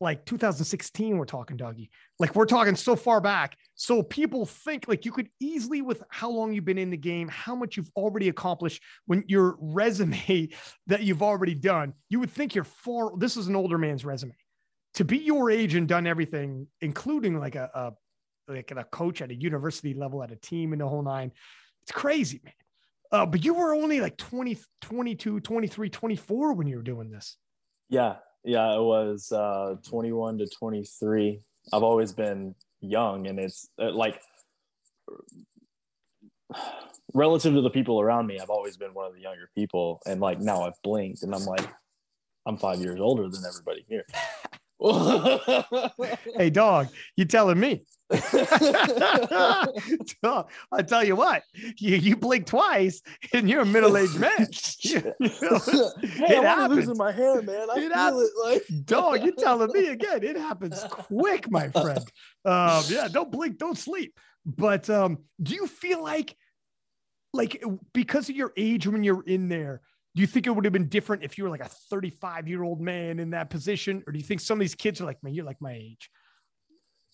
like 0.03 0.27
2016 0.27 1.17
we're 1.17 1.25
talking 1.25 1.57
doggy. 1.57 1.89
Like 2.19 2.35
we're 2.35 2.45
talking 2.45 2.75
so 2.75 2.97
far 2.97 3.21
back. 3.21 3.57
So 3.77 4.03
people 4.03 4.45
think 4.45 4.89
like 4.89 5.05
you 5.05 5.13
could 5.13 5.29
easily 5.41 5.81
with 5.81 6.03
how 6.11 6.29
long 6.29 6.53
you've 6.53 6.65
been 6.65 6.77
in 6.77 6.91
the 6.91 6.97
game 6.97 7.29
how 7.29 7.55
much 7.55 7.77
you've 7.77 7.91
already 7.97 8.29
accomplished 8.29 8.83
when 9.07 9.25
your 9.29 9.57
resume 9.61 10.51
that 10.89 11.05
you've 11.05 11.23
already 11.23 11.55
done 11.55 11.95
you 12.11 12.19
would 12.21 12.31
think 12.31 12.55
you're 12.55 12.65
far 12.65 13.13
this 13.17 13.37
is 13.37 13.47
an 13.47 13.57
older 13.57 13.79
man's 13.79 14.05
resume. 14.05 14.35
To 14.95 15.05
be 15.05 15.19
your 15.19 15.51
age 15.51 15.75
and 15.75 15.89
done 15.89 16.07
everything, 16.07 16.67
including 16.83 17.39
like 17.39 17.55
a, 17.55 17.71
a 17.73 17.93
like 18.55 18.71
a 18.71 18.85
coach 18.85 19.23
at 19.23 19.31
a 19.31 19.35
university 19.35 19.95
level, 19.95 20.23
at 20.23 20.31
a 20.31 20.37
team 20.37 20.73
in 20.73 20.79
the 20.79 20.89
whole 20.89 21.03
nine, 21.03 21.33
it's 21.83 21.93
crazy, 21.93 22.41
man. 22.45 22.55
Uh, 23.11 23.27
but 23.27 23.45
you 23.45 23.53
were 23.53 23.75
only 23.75 24.01
like 24.01 24.17
20, 24.17 24.57
22, 24.81 25.41
23, 25.41 25.91
24 25.91 26.53
when 26.55 26.67
you 26.67 26.77
were 26.77 26.83
doing 26.83 27.11
this. 27.11 27.37
Yeah, 27.91 28.17
yeah, 28.43 28.75
it 28.75 28.81
was 28.81 29.31
uh, 29.31 29.77
21 29.87 30.39
to 30.39 30.47
23. 30.49 31.41
I've 31.73 31.83
always 31.83 32.13
been 32.13 32.55
young, 32.81 33.27
and 33.27 33.39
it's 33.39 33.69
uh, 33.79 33.93
like 33.93 34.21
relative 37.15 37.55
to 37.55 37.61
the 37.61 37.71
people 37.71 38.01
around 38.01 38.27
me, 38.27 38.39
I've 38.41 38.51
always 38.51 38.77
been 38.77 38.95
one 38.95 39.07
of 39.07 39.15
the 39.15 39.21
younger 39.21 39.51
people. 39.55 40.01
And 40.07 40.21
like 40.21 40.41
now 40.41 40.63
I've 40.63 40.81
blinked, 40.83 41.23
and 41.23 41.35
I'm 41.35 41.45
like, 41.45 41.69
I'm 42.47 42.57
five 42.57 42.81
years 42.81 42.99
older 42.99 43.29
than 43.29 43.43
everybody 43.47 43.85
here. 43.89 44.05
Hey, 46.37 46.51
dog, 46.51 46.89
you 47.17 47.25
telling 47.25 47.59
me? 47.61 47.85
I 48.13 49.67
tell 50.87 51.05
you 51.05 51.17
what, 51.17 51.43
you, 51.79 51.97
you 51.97 52.17
blink 52.17 52.47
twice 52.47 53.01
and 53.33 53.49
you're 53.49 53.63
a 53.63 53.67
middle 53.67 53.97
aged 53.97 54.19
man. 54.19 54.47
You- 54.81 55.15
you 55.21 55.31
know, 55.41 55.59
hey, 56.03 56.37
I'm 56.39 56.45
happens. 56.45 56.77
losing 56.81 56.97
my 56.99 57.13
hair, 57.13 57.41
man. 57.43 57.69
I 57.71 57.75
It 57.77 57.81
feel 57.89 57.95
happens. 57.95 58.23
it. 58.23 58.31
Like 58.45 58.63
dog, 58.85 59.23
you're 59.23 59.35
telling 59.37 59.73
me 59.73 59.89
again. 59.89 60.23
It 60.23 60.37
happens 60.37 60.85
quick, 60.91 61.51
my 61.51 61.69
friend. 61.69 62.01
Um, 62.45 62.83
yeah, 62.89 63.09
don't 63.11 63.31
blink, 63.31 63.59
don't 63.59 63.79
sleep. 63.79 64.19
But 64.45 64.91
um, 64.91 65.19
do 65.43 65.55
you 65.55 65.67
feel 65.67 66.03
like, 66.03 66.37
like 67.33 67.63
because 67.95 68.29
of 68.29 68.37
your 68.37 68.53
age 68.57 68.87
when 68.87 69.05
you're 69.05 69.23
in 69.25 69.49
there, 69.49 69.81
do 70.15 70.21
you 70.21 70.27
think 70.27 70.47
it 70.47 70.51
would 70.51 70.65
have 70.65 70.73
been 70.73 70.89
different 70.89 71.23
if 71.23 71.39
you 71.39 71.45
were 71.45 71.51
like 71.51 71.65
a 71.65 71.69
35 71.69 72.49
year 72.49 72.63
old 72.63 72.81
man 72.81 73.19
in 73.19 73.31
that 73.31 73.51
position, 73.51 74.03
or 74.07 74.13
do 74.13 74.19
you 74.19 74.25
think 74.25 74.41
some 74.41 74.59
of 74.59 74.61
these 74.61 74.75
kids 74.75 75.01
are 75.01 75.05
like, 75.05 75.23
man, 75.23 75.35
you're 75.35 75.45
like 75.45 75.61
my 75.61 75.73
age? 75.73 76.11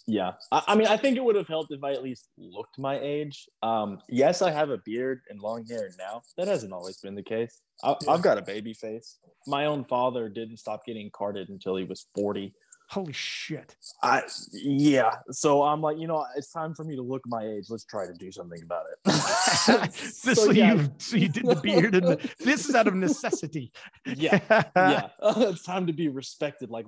Yeah, 0.06 0.32
I, 0.50 0.62
I 0.68 0.74
mean, 0.74 0.86
I 0.86 0.96
think 0.96 1.18
it 1.18 1.24
would 1.24 1.36
have 1.36 1.48
helped 1.48 1.70
if 1.70 1.84
I 1.84 1.92
at 1.92 2.02
least 2.02 2.28
looked 2.38 2.78
my 2.78 2.98
age. 2.98 3.46
Um, 3.62 3.98
yes, 4.08 4.40
I 4.40 4.50
have 4.50 4.70
a 4.70 4.78
beard 4.78 5.20
and 5.28 5.38
long 5.38 5.66
hair 5.66 5.90
now. 5.98 6.22
That 6.38 6.48
hasn't 6.48 6.72
always 6.72 6.96
been 6.96 7.14
the 7.14 7.22
case. 7.22 7.60
I, 7.84 7.94
Yeah. 8.02 8.12
I've 8.12 8.22
got 8.22 8.38
a 8.38 8.42
baby 8.42 8.72
face. 8.72 9.18
My 9.46 9.66
own 9.66 9.84
father 9.84 10.28
didn't 10.30 10.56
stop 10.56 10.86
getting 10.86 11.10
carded 11.12 11.50
until 11.50 11.76
he 11.76 11.84
was 11.84 12.06
forty. 12.14 12.54
Holy 12.90 13.12
shit! 13.12 13.76
I 14.02 14.22
yeah. 14.50 15.16
So 15.30 15.62
I'm 15.62 15.82
like, 15.82 15.98
you 15.98 16.06
know, 16.06 16.24
it's 16.36 16.50
time 16.50 16.74
for 16.74 16.84
me 16.84 16.96
to 16.96 17.02
look 17.02 17.20
my 17.26 17.44
age. 17.44 17.66
Let's 17.68 17.84
try 17.84 18.06
to 18.06 18.14
do 18.14 18.32
something 18.32 18.62
about 18.62 18.86
it. 18.90 18.98
This 20.24 20.42
so, 20.42 20.50
you 20.50 20.90
so 20.98 21.16
you 21.16 21.28
did 21.28 21.44
the 21.44 21.56
beard 21.56 21.94
and 21.94 22.06
the, 22.06 22.30
this 22.38 22.68
is 22.68 22.74
out 22.74 22.88
of 22.88 22.94
necessity. 22.94 23.72
yeah, 24.06 24.40
yeah. 24.74 25.08
it's 25.24 25.62
time 25.62 25.86
to 25.86 25.92
be 25.92 26.08
respected, 26.08 26.70
like 26.70 26.86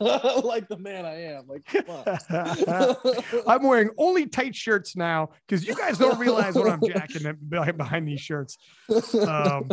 like 0.00 0.66
the 0.68 0.78
man 0.78 1.04
I 1.04 1.24
am. 1.34 1.46
Like, 1.46 1.64
come 1.66 1.84
on. 1.90 3.42
I'm 3.46 3.62
wearing 3.64 3.90
only 3.98 4.26
tight 4.26 4.54
shirts 4.54 4.96
now 4.96 5.30
because 5.46 5.66
you 5.66 5.74
guys 5.74 5.98
don't 5.98 6.18
realize 6.18 6.54
what 6.54 6.70
I'm 6.70 6.80
jacking 6.86 7.36
behind 7.48 7.76
behind 7.76 8.08
these 8.08 8.20
shirts. 8.20 8.56
Um, 9.28 9.68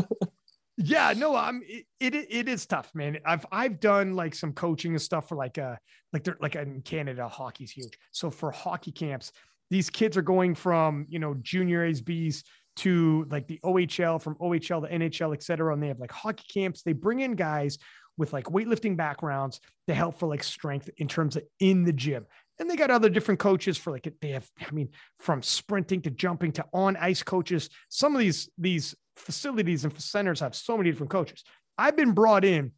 yeah, 0.83 1.13
no, 1.15 1.35
I'm 1.35 1.61
it, 1.65 1.85
it 1.99 2.15
it 2.15 2.49
is 2.49 2.65
tough, 2.65 2.91
man. 2.93 3.17
I've 3.25 3.45
I've 3.51 3.79
done 3.79 4.15
like 4.15 4.35
some 4.35 4.53
coaching 4.53 4.91
and 4.91 5.01
stuff 5.01 5.29
for 5.29 5.35
like 5.35 5.57
uh 5.57 5.75
like 6.13 6.23
they're 6.23 6.37
like 6.39 6.55
in 6.55 6.81
Canada, 6.81 7.27
hockey's 7.27 7.71
huge. 7.71 7.97
So 8.11 8.29
for 8.29 8.51
hockey 8.51 8.91
camps, 8.91 9.31
these 9.69 9.89
kids 9.89 10.17
are 10.17 10.21
going 10.21 10.55
from 10.55 11.05
you 11.09 11.19
know 11.19 11.35
junior 11.41 11.85
A's 11.85 12.01
B's 12.01 12.43
to 12.77 13.27
like 13.29 13.47
the 13.47 13.59
OHL, 13.63 14.21
from 14.21 14.35
OHL 14.35 14.87
to 14.87 14.95
NHL, 14.95 15.33
et 15.33 15.43
cetera. 15.43 15.73
And 15.73 15.83
they 15.83 15.87
have 15.87 15.99
like 15.99 16.11
hockey 16.11 16.45
camps. 16.51 16.83
They 16.83 16.93
bring 16.93 17.19
in 17.19 17.35
guys 17.35 17.77
with 18.17 18.33
like 18.33 18.45
weightlifting 18.45 18.95
backgrounds 18.95 19.59
to 19.87 19.93
help 19.93 20.19
for 20.19 20.27
like 20.27 20.43
strength 20.43 20.89
in 20.97 21.07
terms 21.07 21.35
of 21.35 21.43
in 21.59 21.83
the 21.83 21.93
gym. 21.93 22.25
And 22.59 22.69
they 22.69 22.75
got 22.75 22.91
other 22.91 23.09
different 23.09 23.39
coaches 23.39 23.77
for 23.77 23.91
like 23.91 24.11
they 24.21 24.29
have, 24.29 24.47
I 24.61 24.71
mean, 24.71 24.89
from 25.19 25.41
sprinting 25.41 26.01
to 26.03 26.11
jumping 26.11 26.51
to 26.53 26.65
on 26.73 26.95
ice 26.97 27.23
coaches. 27.23 27.69
Some 27.89 28.15
of 28.15 28.19
these 28.19 28.49
these 28.57 28.95
facilities 29.15 29.83
and 29.83 29.99
centers 30.01 30.39
have 30.39 30.55
so 30.55 30.77
many 30.77 30.89
different 30.91 31.11
coaches. 31.11 31.43
I've 31.77 31.95
been 31.95 32.11
brought 32.13 32.45
in 32.45 32.71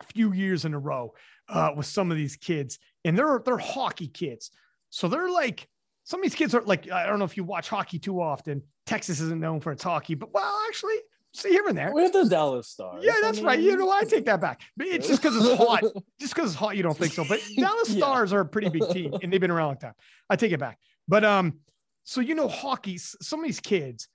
a 0.00 0.04
few 0.04 0.32
years 0.32 0.64
in 0.64 0.74
a 0.74 0.78
row 0.78 1.14
uh, 1.48 1.70
with 1.76 1.86
some 1.86 2.10
of 2.10 2.16
these 2.16 2.36
kids, 2.36 2.78
and 3.04 3.16
they're 3.18 3.40
they're 3.44 3.58
hockey 3.58 4.08
kids. 4.08 4.50
So 4.90 5.08
they're 5.08 5.30
like 5.30 5.68
some 6.04 6.20
of 6.20 6.24
these 6.24 6.34
kids 6.34 6.54
are 6.54 6.62
like 6.62 6.90
I 6.90 7.06
don't 7.06 7.18
know 7.18 7.24
if 7.24 7.36
you 7.36 7.44
watch 7.44 7.68
hockey 7.68 7.98
too 7.98 8.20
often. 8.20 8.62
Texas 8.86 9.20
isn't 9.20 9.40
known 9.40 9.60
for 9.60 9.72
its 9.72 9.82
hockey, 9.82 10.14
but 10.14 10.32
well, 10.32 10.60
actually, 10.68 10.94
see 11.34 11.50
here 11.50 11.66
and 11.66 11.76
there. 11.76 11.92
We're 11.92 12.10
the 12.10 12.28
Dallas 12.28 12.68
Stars. 12.68 13.02
Yeah, 13.04 13.14
I 13.16 13.20
that's 13.22 13.40
right. 13.40 13.58
You 13.58 13.76
know. 13.76 13.90
I 13.90 14.04
take 14.04 14.26
that 14.26 14.40
back. 14.40 14.60
But 14.76 14.86
It's 14.86 15.08
just 15.08 15.20
because 15.22 15.36
it's 15.36 15.56
hot. 15.56 15.82
Just 16.20 16.34
because 16.34 16.52
it's 16.52 16.58
hot, 16.58 16.76
you 16.76 16.82
don't 16.82 16.96
think 16.96 17.12
so. 17.12 17.24
But 17.28 17.40
Dallas 17.56 17.90
Yeah. 17.90 17.98
Stars 17.98 18.32
are 18.32 18.40
a 18.40 18.46
pretty 18.46 18.68
big 18.68 18.88
team, 18.90 19.14
and 19.22 19.32
they've 19.32 19.40
been 19.40 19.50
around 19.50 19.64
a 19.64 19.68
long 19.68 19.78
time. 19.78 19.94
I 20.30 20.36
take 20.36 20.52
it 20.52 20.58
back. 20.60 20.78
But 21.08 21.24
um, 21.24 21.58
so 22.04 22.20
you 22.20 22.34
know, 22.34 22.48
hockey. 22.48 22.98
Some 22.98 23.40
of 23.40 23.46
these 23.46 23.60
kids, 23.60 24.08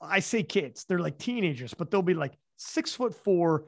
I 0.00 0.20
say 0.20 0.42
kids, 0.42 0.84
they're 0.84 0.98
like 0.98 1.18
teenagers, 1.18 1.74
but 1.74 1.90
they'll 1.90 2.02
be 2.02 2.14
like 2.14 2.34
six 2.56 2.94
foot 2.94 3.14
four, 3.14 3.66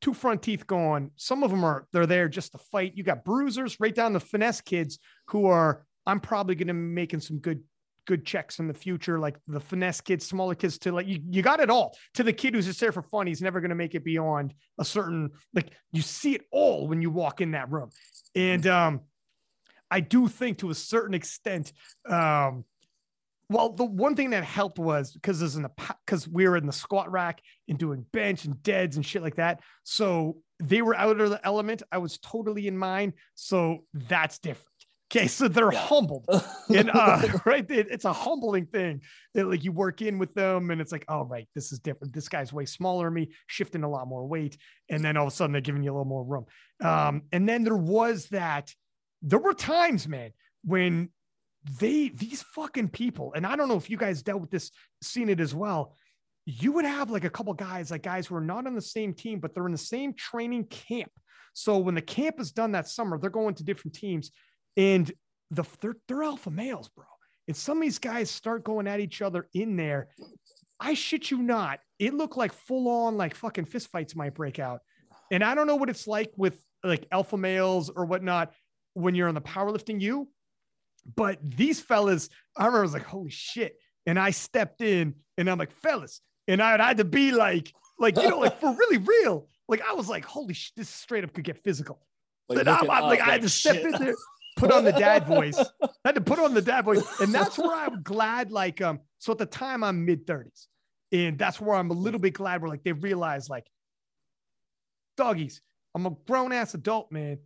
two 0.00 0.14
front 0.14 0.42
teeth 0.42 0.66
gone. 0.66 1.10
Some 1.16 1.42
of 1.42 1.50
them 1.50 1.64
are 1.64 1.86
they're 1.92 2.06
there 2.06 2.28
just 2.28 2.52
to 2.52 2.58
fight. 2.58 2.92
You 2.94 3.04
got 3.04 3.24
bruisers 3.24 3.78
right 3.80 3.94
down 3.94 4.12
the 4.12 4.20
finesse 4.20 4.60
kids 4.60 4.98
who 5.28 5.46
are. 5.46 5.84
I'm 6.06 6.20
probably 6.20 6.54
going 6.54 6.68
to 6.68 6.74
be 6.74 6.80
making 6.80 7.20
some 7.20 7.38
good 7.38 7.62
good 8.06 8.24
checks 8.24 8.58
in 8.58 8.66
the 8.66 8.74
future, 8.74 9.18
like 9.18 9.36
the 9.46 9.60
finesse 9.60 10.00
kids, 10.00 10.26
smaller 10.26 10.54
kids 10.54 10.78
to 10.78 10.92
like 10.92 11.06
you, 11.06 11.20
you 11.30 11.42
got 11.42 11.60
it 11.60 11.70
all. 11.70 11.96
To 12.14 12.22
the 12.22 12.32
kid 12.32 12.54
who's 12.54 12.66
just 12.66 12.80
there 12.80 12.90
for 12.90 13.02
fun, 13.02 13.26
he's 13.26 13.42
never 13.42 13.60
going 13.60 13.68
to 13.68 13.76
make 13.76 13.94
it 13.94 14.02
beyond 14.02 14.54
a 14.78 14.84
certain 14.84 15.30
like 15.54 15.70
you 15.92 16.02
see 16.02 16.34
it 16.34 16.42
all 16.50 16.88
when 16.88 17.02
you 17.02 17.10
walk 17.10 17.40
in 17.40 17.52
that 17.52 17.70
room. 17.70 17.90
And 18.34 18.66
um 18.66 19.00
I 19.90 20.00
do 20.00 20.28
think 20.28 20.58
to 20.58 20.70
a 20.70 20.74
certain 20.74 21.14
extent, 21.14 21.72
um, 22.08 22.64
well, 23.50 23.72
the 23.72 23.84
one 23.84 24.14
thing 24.14 24.30
that 24.30 24.44
helped 24.44 24.78
was 24.78 25.12
because 25.12 25.40
there's 25.40 25.56
in 25.56 25.62
the 25.62 25.72
because 26.06 26.28
we 26.28 26.48
were 26.48 26.56
in 26.56 26.66
the 26.66 26.72
squat 26.72 27.10
rack 27.10 27.42
and 27.68 27.76
doing 27.76 28.06
bench 28.12 28.44
and 28.44 28.62
deads 28.62 28.94
and 28.94 29.04
shit 29.04 29.22
like 29.22 29.36
that. 29.36 29.60
So 29.82 30.36
they 30.62 30.82
were 30.82 30.94
out 30.94 31.20
of 31.20 31.30
the 31.30 31.44
element. 31.44 31.82
I 31.90 31.98
was 31.98 32.18
totally 32.18 32.68
in 32.68 32.78
mine. 32.78 33.12
So 33.34 33.78
that's 33.92 34.38
different. 34.38 34.68
Okay, 35.12 35.26
so 35.26 35.48
they're 35.48 35.72
yeah. 35.72 35.80
humbled, 35.80 36.26
and 36.72 36.88
uh, 36.94 37.26
right, 37.44 37.68
it, 37.68 37.88
it's 37.90 38.04
a 38.04 38.12
humbling 38.12 38.66
thing 38.66 39.02
that 39.34 39.48
like 39.48 39.64
you 39.64 39.72
work 39.72 40.00
in 40.00 40.20
with 40.20 40.32
them, 40.34 40.70
and 40.70 40.80
it's 40.80 40.92
like, 40.92 41.04
oh 41.08 41.24
right, 41.24 41.48
this 41.56 41.72
is 41.72 41.80
different. 41.80 42.14
This 42.14 42.28
guy's 42.28 42.52
way 42.52 42.64
smaller 42.64 43.06
than 43.06 43.14
me, 43.14 43.30
shifting 43.48 43.82
a 43.82 43.90
lot 43.90 44.06
more 44.06 44.24
weight, 44.24 44.56
and 44.88 45.04
then 45.04 45.16
all 45.16 45.26
of 45.26 45.32
a 45.32 45.34
sudden 45.34 45.50
they're 45.50 45.60
giving 45.60 45.82
you 45.82 45.90
a 45.90 45.94
little 45.94 46.04
more 46.04 46.22
room. 46.24 46.46
Um, 46.80 47.22
and 47.32 47.48
then 47.48 47.64
there 47.64 47.76
was 47.76 48.28
that. 48.28 48.72
There 49.22 49.40
were 49.40 49.52
times, 49.52 50.06
man, 50.06 50.30
when 50.62 51.10
they 51.78 52.08
these 52.08 52.42
fucking 52.42 52.88
people, 52.88 53.32
and 53.34 53.46
I 53.46 53.56
don't 53.56 53.68
know 53.68 53.76
if 53.76 53.90
you 53.90 53.96
guys 53.96 54.22
dealt 54.22 54.40
with 54.40 54.50
this, 54.50 54.70
seen 55.02 55.28
it 55.28 55.40
as 55.40 55.54
well. 55.54 55.94
You 56.46 56.72
would 56.72 56.84
have 56.84 57.10
like 57.10 57.24
a 57.24 57.30
couple 57.30 57.52
guys, 57.54 57.90
like 57.90 58.02
guys 58.02 58.26
who 58.26 58.34
are 58.36 58.40
not 58.40 58.66
on 58.66 58.74
the 58.74 58.80
same 58.80 59.12
team, 59.12 59.40
but 59.40 59.54
they're 59.54 59.66
in 59.66 59.72
the 59.72 59.78
same 59.78 60.14
training 60.14 60.64
camp. 60.64 61.12
So 61.52 61.78
when 61.78 61.94
the 61.94 62.02
camp 62.02 62.40
is 62.40 62.52
done 62.52 62.72
that 62.72 62.88
summer, 62.88 63.18
they're 63.18 63.30
going 63.30 63.54
to 63.56 63.64
different 63.64 63.94
teams, 63.94 64.30
and 64.76 65.10
the 65.50 65.64
they're, 65.80 65.96
they're 66.08 66.22
alpha 66.22 66.50
males, 66.50 66.88
bro. 66.88 67.04
And 67.48 67.56
some 67.56 67.78
of 67.78 67.82
these 67.82 67.98
guys 67.98 68.30
start 68.30 68.64
going 68.64 68.86
at 68.86 69.00
each 69.00 69.22
other 69.22 69.48
in 69.52 69.76
there. 69.76 70.08
I 70.78 70.94
shit 70.94 71.30
you 71.30 71.42
not. 71.42 71.80
It 71.98 72.14
looked 72.14 72.36
like 72.36 72.52
full 72.52 72.88
on 72.88 73.16
like 73.16 73.34
fucking 73.34 73.66
fistfights 73.66 74.16
might 74.16 74.34
break 74.34 74.58
out. 74.58 74.80
And 75.30 75.44
I 75.44 75.54
don't 75.54 75.66
know 75.66 75.76
what 75.76 75.90
it's 75.90 76.06
like 76.06 76.32
with 76.36 76.62
like 76.82 77.06
alpha 77.12 77.36
males 77.36 77.90
or 77.90 78.06
whatnot 78.06 78.52
when 78.94 79.14
you're 79.14 79.28
on 79.28 79.34
the 79.34 79.40
powerlifting 79.40 80.00
you, 80.00 80.28
but 81.16 81.38
these 81.42 81.80
fellas, 81.80 82.28
I 82.56 82.66
remember 82.66 82.80
I 82.80 82.82
was 82.82 82.92
like, 82.92 83.04
holy 83.04 83.30
shit. 83.30 83.76
And 84.06 84.18
I 84.18 84.30
stepped 84.30 84.80
in 84.80 85.14
and 85.36 85.48
I'm 85.48 85.58
like, 85.58 85.72
fellas. 85.72 86.20
And 86.48 86.62
I 86.62 86.76
had 86.76 86.98
to 86.98 87.04
be 87.04 87.32
like, 87.32 87.72
like, 87.98 88.16
you 88.16 88.28
know, 88.28 88.38
like 88.38 88.60
for 88.60 88.74
really 88.74 88.98
real. 88.98 89.48
Like 89.68 89.82
I 89.82 89.92
was 89.92 90.08
like, 90.08 90.24
holy 90.24 90.54
shit, 90.54 90.72
this 90.76 90.88
straight 90.88 91.24
up 91.24 91.32
could 91.32 91.44
get 91.44 91.62
physical. 91.62 92.00
Like, 92.48 92.66
I'm, 92.66 92.90
I'm 92.90 93.04
like, 93.04 93.20
I 93.20 93.32
had 93.32 93.42
to 93.42 93.48
step 93.48 93.76
shit. 93.76 93.84
in 93.84 93.92
there, 93.92 94.14
put 94.56 94.72
on 94.72 94.84
the 94.84 94.92
dad 94.92 95.26
voice. 95.26 95.56
I 95.82 95.88
had 96.04 96.16
to 96.16 96.20
put 96.20 96.40
on 96.40 96.54
the 96.54 96.62
dad 96.62 96.84
voice. 96.84 97.04
And 97.20 97.32
that's 97.32 97.56
where 97.56 97.76
I'm 97.76 98.02
glad, 98.02 98.50
like, 98.50 98.80
um, 98.80 98.98
so 99.18 99.30
at 99.32 99.38
the 99.38 99.46
time 99.46 99.84
I'm 99.84 100.04
mid 100.04 100.26
30s. 100.26 100.66
And 101.12 101.38
that's 101.38 101.60
where 101.60 101.76
I'm 101.76 101.90
a 101.90 101.94
little 101.94 102.18
bit 102.18 102.34
glad 102.34 102.60
where 102.60 102.70
like 102.70 102.82
they 102.82 102.92
realize, 102.92 103.48
like, 103.48 103.66
doggies, 105.16 105.60
I'm 105.94 106.06
a 106.06 106.10
grown 106.26 106.50
ass 106.52 106.74
adult, 106.74 107.12
man 107.12 107.38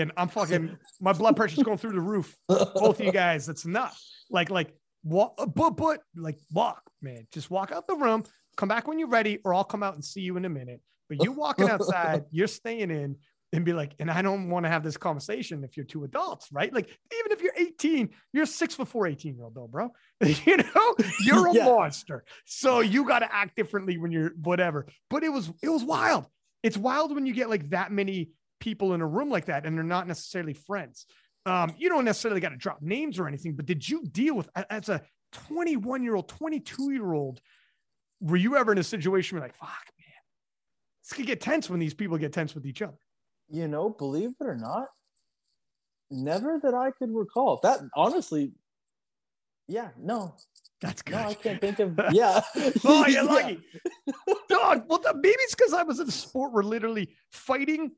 and 0.00 0.12
I'm 0.16 0.28
fucking 0.28 0.76
my 1.00 1.12
blood 1.12 1.36
pressure's 1.36 1.62
going 1.62 1.78
through 1.78 1.92
the 1.92 2.00
roof. 2.00 2.36
Both 2.48 3.00
of 3.00 3.06
you 3.06 3.12
guys, 3.12 3.46
that's 3.46 3.64
enough. 3.64 4.00
Like, 4.30 4.50
like 4.50 4.74
walk, 5.04 5.36
but, 5.54 5.70
but 5.70 6.00
like 6.16 6.38
walk, 6.50 6.82
man. 7.00 7.26
Just 7.32 7.50
walk 7.50 7.72
out 7.72 7.86
the 7.86 7.96
room, 7.96 8.24
come 8.56 8.68
back 8.68 8.86
when 8.86 8.98
you're 8.98 9.08
ready, 9.08 9.38
or 9.44 9.54
I'll 9.54 9.64
come 9.64 9.82
out 9.82 9.94
and 9.94 10.04
see 10.04 10.20
you 10.20 10.36
in 10.36 10.44
a 10.44 10.48
minute. 10.50 10.80
But 11.08 11.22
you 11.22 11.32
walking 11.32 11.68
outside, 11.68 12.24
you're 12.30 12.46
staying 12.46 12.90
in 12.90 13.16
and 13.52 13.64
be 13.64 13.74
like, 13.74 13.92
and 13.98 14.10
I 14.10 14.22
don't 14.22 14.48
want 14.48 14.64
to 14.64 14.70
have 14.70 14.82
this 14.82 14.96
conversation 14.96 15.62
if 15.62 15.76
you're 15.76 15.84
two 15.84 16.04
adults, 16.04 16.48
right? 16.52 16.72
Like, 16.72 16.86
even 16.86 17.32
if 17.32 17.42
you're 17.42 17.52
18, 17.54 18.08
you're 18.32 18.46
six 18.46 18.74
foot 18.74 18.88
four, 18.88 19.06
18 19.06 19.34
year 19.34 19.44
old 19.44 19.54
though, 19.54 19.68
bro. 19.68 19.90
you 20.24 20.56
know, 20.56 20.94
you're 21.20 21.48
a 21.48 21.54
yeah. 21.54 21.64
monster. 21.66 22.24
So 22.46 22.80
you 22.80 23.06
got 23.06 23.18
to 23.18 23.34
act 23.34 23.56
differently 23.56 23.98
when 23.98 24.10
you're 24.10 24.32
whatever. 24.42 24.86
But 25.10 25.22
it 25.22 25.28
was, 25.28 25.52
it 25.62 25.68
was 25.68 25.84
wild. 25.84 26.26
It's 26.62 26.78
wild 26.78 27.14
when 27.14 27.26
you 27.26 27.34
get 27.34 27.50
like 27.50 27.70
that 27.70 27.92
many 27.92 28.30
people 28.62 28.94
in 28.94 29.00
a 29.00 29.06
room 29.06 29.28
like 29.28 29.46
that 29.46 29.66
and 29.66 29.76
they're 29.76 29.82
not 29.82 30.06
necessarily 30.06 30.54
friends. 30.54 31.04
Um, 31.44 31.74
you 31.76 31.88
don't 31.88 32.04
necessarily 32.04 32.40
got 32.40 32.50
to 32.50 32.56
drop 32.56 32.80
names 32.80 33.18
or 33.18 33.26
anything, 33.26 33.56
but 33.56 33.66
did 33.66 33.86
you 33.86 34.04
deal 34.04 34.36
with 34.36 34.48
as 34.70 34.88
a 34.88 35.02
21 35.48 36.04
year 36.04 36.14
old, 36.14 36.28
22 36.28 36.92
year 36.92 37.12
old? 37.12 37.40
Were 38.20 38.36
you 38.36 38.56
ever 38.56 38.70
in 38.70 38.78
a 38.78 38.84
situation 38.84 39.36
where 39.36 39.44
like, 39.44 39.56
fuck, 39.56 39.68
man, 39.68 40.22
this 41.02 41.12
could 41.12 41.26
get 41.26 41.40
tense 41.40 41.68
when 41.68 41.80
these 41.80 41.92
people 41.92 42.16
get 42.18 42.32
tense 42.32 42.54
with 42.54 42.64
each 42.64 42.82
other? 42.82 42.96
You 43.50 43.66
know, 43.66 43.90
believe 43.90 44.30
it 44.40 44.46
or 44.46 44.56
not, 44.56 44.86
never 46.08 46.60
that 46.62 46.72
I 46.72 46.92
could 46.92 47.10
recall. 47.12 47.58
That 47.64 47.80
honestly, 47.96 48.52
yeah, 49.66 49.88
no, 49.98 50.36
that's 50.80 51.02
good. 51.02 51.16
No, 51.16 51.28
I 51.30 51.34
can't 51.34 51.60
think 51.60 51.80
of. 51.80 51.98
Yeah. 52.12 52.40
oh, 52.84 53.06
you're 53.08 53.24
lucky. 53.34 53.60
Dog. 54.48 54.84
Well, 54.88 55.02
maybe 55.16 55.36
it's 55.40 55.56
because 55.56 55.72
I 55.72 55.82
was 55.82 55.98
in 55.98 56.06
a 56.06 56.12
sport 56.12 56.52
where 56.52 56.62
literally 56.62 57.16
fighting 57.32 57.90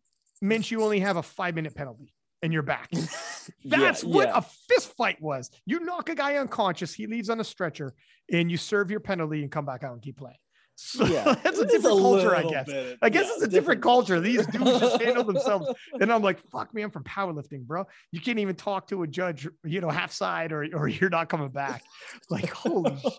meant 0.42 0.70
you 0.70 0.82
only 0.82 1.00
have 1.00 1.16
a 1.16 1.22
five 1.22 1.54
minute 1.54 1.74
penalty 1.74 2.12
and 2.42 2.52
you're 2.52 2.62
back. 2.62 2.90
That's 3.64 4.04
yeah, 4.04 4.10
what 4.10 4.28
yeah. 4.28 4.38
a 4.38 4.42
fist 4.42 4.94
fight 4.96 5.20
was. 5.20 5.50
You 5.66 5.80
knock 5.80 6.08
a 6.10 6.14
guy 6.14 6.36
unconscious, 6.36 6.92
he 6.94 7.06
leaves 7.06 7.30
on 7.30 7.40
a 7.40 7.44
stretcher, 7.44 7.94
and 8.30 8.50
you 8.50 8.56
serve 8.56 8.90
your 8.90 9.00
penalty 9.00 9.42
and 9.42 9.50
come 9.50 9.64
back 9.64 9.82
out 9.82 9.94
and 9.94 10.02
keep 10.02 10.18
playing. 10.18 10.36
So 10.76 11.06
yeah, 11.06 11.34
that's 11.42 11.58
a 11.58 11.66
different 11.66 11.98
a 11.98 12.02
culture, 12.02 12.34
I 12.34 12.42
guess. 12.42 12.66
Bit, 12.66 12.98
I 13.00 13.08
guess 13.08 13.26
yeah, 13.26 13.32
it's 13.34 13.42
a 13.42 13.46
different, 13.46 13.52
different 13.52 13.82
culture. 13.82 14.20
These 14.20 14.46
dudes 14.48 14.80
just 14.80 15.00
handle 15.00 15.24
themselves. 15.32 15.72
And 16.00 16.12
I'm 16.12 16.22
like, 16.22 16.38
fuck 16.50 16.74
me, 16.74 16.82
I'm 16.82 16.90
from 16.90 17.04
powerlifting, 17.04 17.62
bro. 17.62 17.86
You 18.10 18.20
can't 18.20 18.38
even 18.38 18.56
talk 18.56 18.88
to 18.88 19.02
a 19.04 19.06
judge, 19.06 19.48
you 19.64 19.80
know, 19.80 19.88
half 19.88 20.12
side 20.12 20.52
or, 20.52 20.66
or 20.74 20.88
you're 20.88 21.10
not 21.10 21.28
coming 21.28 21.50
back. 21.50 21.82
Like, 22.28 22.50
holy 22.50 22.96
shit. 23.00 23.12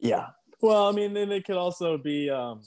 Yeah. 0.00 0.28
Well, 0.60 0.88
I 0.88 0.92
mean, 0.92 1.12
then 1.12 1.30
it 1.32 1.44
could 1.44 1.56
also 1.56 1.98
be 1.98 2.30
um 2.30 2.62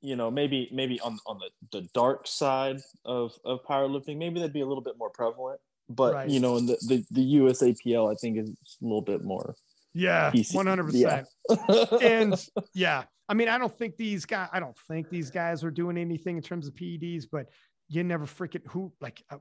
you 0.00 0.16
know 0.16 0.30
maybe 0.30 0.68
maybe 0.72 1.00
on 1.00 1.18
on 1.26 1.38
the, 1.38 1.78
the 1.78 1.86
dark 1.94 2.26
side 2.26 2.80
of 3.04 3.32
of 3.44 3.62
powerlifting 3.64 4.16
maybe 4.16 4.40
that'd 4.40 4.52
be 4.52 4.60
a 4.60 4.66
little 4.66 4.82
bit 4.82 4.94
more 4.98 5.10
prevalent 5.10 5.60
but 5.88 6.14
right. 6.14 6.30
you 6.30 6.40
know 6.40 6.56
in 6.56 6.66
the, 6.66 6.76
the 6.88 7.04
the 7.10 7.34
usapl 7.36 8.10
i 8.10 8.14
think 8.14 8.38
is 8.38 8.50
a 8.50 8.84
little 8.84 9.02
bit 9.02 9.22
more 9.22 9.54
yeah 9.92 10.30
PC. 10.30 10.54
100% 10.54 11.24
yeah. 11.50 11.98
and 12.02 12.46
yeah 12.74 13.04
i 13.28 13.34
mean 13.34 13.48
i 13.48 13.58
don't 13.58 13.76
think 13.76 13.96
these 13.96 14.24
guys 14.24 14.48
i 14.52 14.60
don't 14.60 14.78
think 14.88 15.10
these 15.10 15.30
guys 15.30 15.64
are 15.64 15.70
doing 15.70 15.96
anything 15.96 16.36
in 16.36 16.42
terms 16.42 16.66
of 16.68 16.74
peds 16.74 17.24
but 17.30 17.46
you 17.88 18.04
never 18.04 18.24
freaking 18.24 18.62
who 18.68 18.92
like 19.00 19.22
uh, 19.30 19.36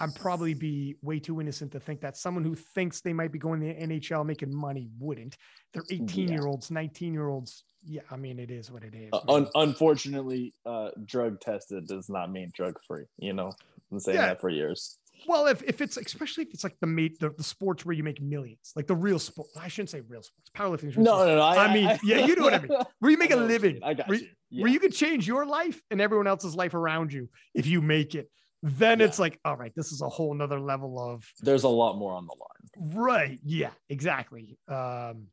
I'd 0.00 0.14
probably 0.14 0.54
be 0.54 0.96
way 1.02 1.18
too 1.20 1.40
innocent 1.40 1.72
to 1.72 1.80
think 1.80 2.00
that 2.00 2.16
someone 2.16 2.44
who 2.44 2.54
thinks 2.54 3.00
they 3.00 3.12
might 3.12 3.32
be 3.32 3.38
going 3.38 3.60
to 3.60 3.66
the 3.66 3.74
NHL 3.74 4.26
making 4.26 4.54
money 4.54 4.88
wouldn't. 4.98 5.36
They're 5.72 5.84
18 5.90 6.28
yeah. 6.28 6.34
year 6.34 6.46
olds, 6.46 6.70
19 6.70 7.12
year 7.12 7.28
olds. 7.28 7.64
Yeah, 7.86 8.02
I 8.10 8.16
mean, 8.16 8.38
it 8.38 8.50
is 8.50 8.70
what 8.70 8.82
it 8.82 8.94
is. 8.94 9.10
Uh, 9.12 9.20
un- 9.28 9.48
unfortunately, 9.54 10.54
uh, 10.64 10.90
drug 11.04 11.40
tested 11.40 11.86
does 11.86 12.08
not 12.08 12.30
mean 12.30 12.50
drug 12.54 12.78
free. 12.86 13.04
You 13.18 13.32
know, 13.32 13.48
I've 13.48 13.90
been 13.90 14.00
saying 14.00 14.16
yeah. 14.16 14.26
that 14.28 14.40
for 14.40 14.48
years. 14.48 14.98
Well, 15.26 15.46
if, 15.46 15.62
if 15.62 15.80
it's 15.80 15.96
especially 15.96 16.44
if 16.44 16.54
it's 16.54 16.64
like 16.64 16.76
the 16.80 16.86
mate 16.86 17.18
the, 17.20 17.30
the 17.30 17.44
sports 17.44 17.84
where 17.84 17.94
you 17.94 18.02
make 18.02 18.20
millions, 18.20 18.72
like 18.74 18.86
the 18.86 18.96
real 18.96 19.18
sport. 19.18 19.48
I 19.58 19.68
shouldn't 19.68 19.90
say 19.90 20.00
real 20.00 20.22
sports. 20.22 20.50
Powerlifting. 20.56 20.96
No, 20.96 21.24
no, 21.24 21.36
no. 21.36 21.40
I, 21.40 21.66
I 21.66 21.74
mean, 21.74 21.86
I, 21.86 21.98
yeah, 22.02 22.26
you 22.26 22.36
know 22.36 22.42
what 22.42 22.54
I 22.54 22.58
mean. 22.58 22.78
Where 22.98 23.10
you 23.10 23.18
make 23.18 23.30
a 23.30 23.36
living. 23.36 23.80
I 23.82 23.94
got 23.94 24.08
where, 24.08 24.18
you. 24.18 24.28
Yeah. 24.50 24.62
Where 24.62 24.72
you 24.72 24.80
could 24.80 24.92
change 24.92 25.26
your 25.26 25.46
life 25.46 25.80
and 25.90 26.00
everyone 26.00 26.26
else's 26.26 26.54
life 26.54 26.74
around 26.74 27.12
you 27.12 27.28
if 27.54 27.66
you 27.66 27.80
make 27.80 28.14
it 28.14 28.28
then 28.64 28.98
yeah. 28.98 29.04
it's 29.04 29.18
like, 29.18 29.38
all 29.44 29.56
right, 29.56 29.72
this 29.76 29.92
is 29.92 30.00
a 30.00 30.08
whole 30.08 30.32
nother 30.32 30.58
level 30.58 30.98
of. 30.98 31.22
There's 31.40 31.64
a 31.64 31.68
lot 31.68 31.98
more 31.98 32.14
on 32.14 32.26
the 32.26 32.32
line. 32.32 32.96
Right. 32.96 33.38
Yeah. 33.44 33.70
Exactly. 33.90 34.58
Um, 34.68 35.26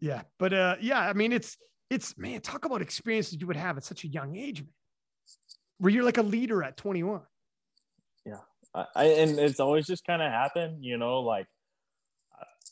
yeah. 0.00 0.22
But 0.38 0.52
uh, 0.52 0.76
yeah, 0.80 1.00
I 1.00 1.12
mean, 1.12 1.32
it's 1.32 1.56
it's 1.90 2.16
man, 2.18 2.40
talk 2.40 2.64
about 2.64 2.82
experiences 2.82 3.38
you 3.40 3.46
would 3.46 3.56
have 3.56 3.76
at 3.76 3.84
such 3.84 4.04
a 4.04 4.08
young 4.08 4.36
age, 4.36 4.60
man. 4.60 4.72
Where 5.78 5.92
you're 5.92 6.04
like 6.04 6.18
a 6.18 6.22
leader 6.22 6.62
at 6.62 6.76
21. 6.76 7.20
Yeah. 8.26 8.38
I, 8.74 9.04
and 9.04 9.38
it's 9.38 9.60
always 9.60 9.86
just 9.86 10.04
kind 10.04 10.20
of 10.20 10.30
happened, 10.30 10.84
you 10.84 10.98
know, 10.98 11.20
like 11.20 11.46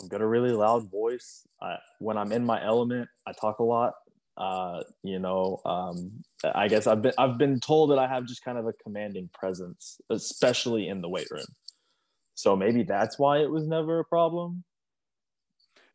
I've 0.03 0.09
got 0.09 0.21
a 0.21 0.27
really 0.27 0.53
loud 0.53 0.91
voice. 0.91 1.47
I, 1.63 1.77
when 1.99 2.17
I'm 2.17 2.33
in 2.33 2.45
my 2.45 2.63
element, 2.63 3.09
I 3.27 3.33
talk 3.33 3.59
a 3.59 3.65
lot. 3.65 3.95
Uh, 4.37 4.83
you 5.03 5.19
know, 5.19 5.61
um, 5.65 6.23
I 6.45 6.69
guess 6.69 6.87
I've 6.87 7.01
been 7.01 7.15
I've 7.17 7.39
been 7.39 7.59
told 7.59 7.91
that 7.91 7.99
I 7.99 8.07
have 8.07 8.27
just 8.27 8.45
kind 8.45 8.59
of 8.59 8.67
a 8.67 8.73
commanding 8.85 9.31
presence, 9.33 9.99
especially 10.11 10.89
in 10.89 11.01
the 11.01 11.09
weight 11.09 11.29
room. 11.31 11.47
So 12.35 12.55
maybe 12.55 12.83
that's 12.83 13.19
why 13.19 13.39
it 13.39 13.51
was 13.51 13.67
never 13.67 13.99
a 13.99 14.05
problem. 14.05 14.63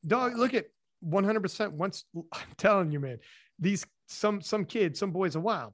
Dog, 0.05 0.35
look 0.37 0.55
at 0.55 0.65
100%. 1.07 1.71
Once 1.71 2.05
I'm 2.33 2.41
telling 2.57 2.91
you, 2.91 2.99
man, 2.99 3.19
these 3.59 3.85
some 4.07 4.41
some 4.41 4.65
kids, 4.65 4.99
some 4.99 5.11
boys 5.11 5.35
are 5.35 5.41
wild. 5.41 5.73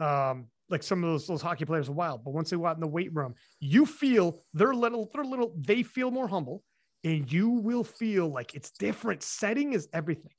Um, 0.00 0.46
like 0.70 0.82
some 0.82 1.02
of 1.02 1.10
those 1.10 1.26
those 1.26 1.42
hockey 1.42 1.64
players 1.64 1.88
are 1.88 1.92
wild, 1.92 2.24
but 2.24 2.32
once 2.32 2.50
they 2.50 2.56
go 2.56 2.66
out 2.66 2.76
in 2.76 2.80
the 2.80 2.86
weight 2.86 3.14
room, 3.14 3.34
you 3.60 3.86
feel 3.86 4.42
they're 4.52 4.74
little, 4.74 5.10
they're 5.14 5.24
little, 5.24 5.54
they 5.56 5.82
feel 5.82 6.10
more 6.10 6.28
humble, 6.28 6.62
and 7.04 7.30
you 7.32 7.48
will 7.48 7.84
feel 7.84 8.28
like 8.28 8.54
it's 8.54 8.70
different. 8.72 9.22
Setting 9.22 9.72
is 9.72 9.88
everything. 9.92 10.32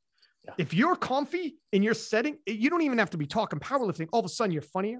Yeah. 0.45 0.53
If 0.57 0.73
you're 0.73 0.95
comfy 0.95 1.57
in 1.71 1.83
your 1.83 1.93
setting, 1.93 2.37
you 2.45 2.69
don't 2.69 2.81
even 2.81 2.97
have 2.97 3.09
to 3.11 3.17
be 3.17 3.25
talking 3.25 3.59
powerlifting. 3.59 4.07
All 4.11 4.19
of 4.19 4.25
a 4.25 4.29
sudden, 4.29 4.51
you're 4.51 4.61
funnier. 4.61 4.99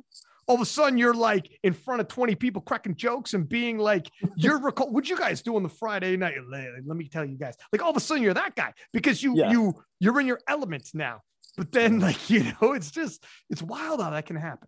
All 0.50 0.56
of 0.56 0.62
a 0.62 0.66
sudden 0.66 0.98
you're 0.98 1.14
like 1.14 1.48
in 1.64 1.74
front 1.74 2.02
of 2.02 2.08
20 2.08 2.34
people 2.36 2.60
cracking 2.62 2.96
jokes 2.96 3.36
and 3.36 3.48
being 3.48 3.78
like, 3.78 4.10
you're 4.36 4.60
recall. 4.60 4.90
What'd 4.92 5.08
you 5.08 5.16
guys 5.18 5.42
do 5.44 5.56
on 5.56 5.64
the 5.64 5.70
Friday 5.70 6.18
night? 6.18 6.34
Let 6.52 6.98
me 6.98 7.08
tell 7.08 7.24
you 7.24 7.38
guys. 7.38 7.56
Like 7.72 7.84
all 7.84 7.92
of 7.92 7.98
a 7.98 8.00
sudden 8.00 8.24
you're 8.24 8.34
that 8.34 8.56
guy 8.56 8.74
because 8.92 9.22
you 9.24 9.38
Yeah. 9.38 9.52
you 9.52 9.76
you're 10.00 10.20
in 10.20 10.26
your 10.28 10.40
elements 10.48 10.96
now. 10.96 11.22
But 11.56 11.72
then 11.72 12.00
like 12.00 12.30
you 12.34 12.44
know, 12.62 12.74
it's 12.74 12.90
just 12.90 13.24
it's 13.52 13.62
wild 13.62 14.02
how 14.02 14.10
that 14.10 14.26
can 14.26 14.36
happen. 14.38 14.68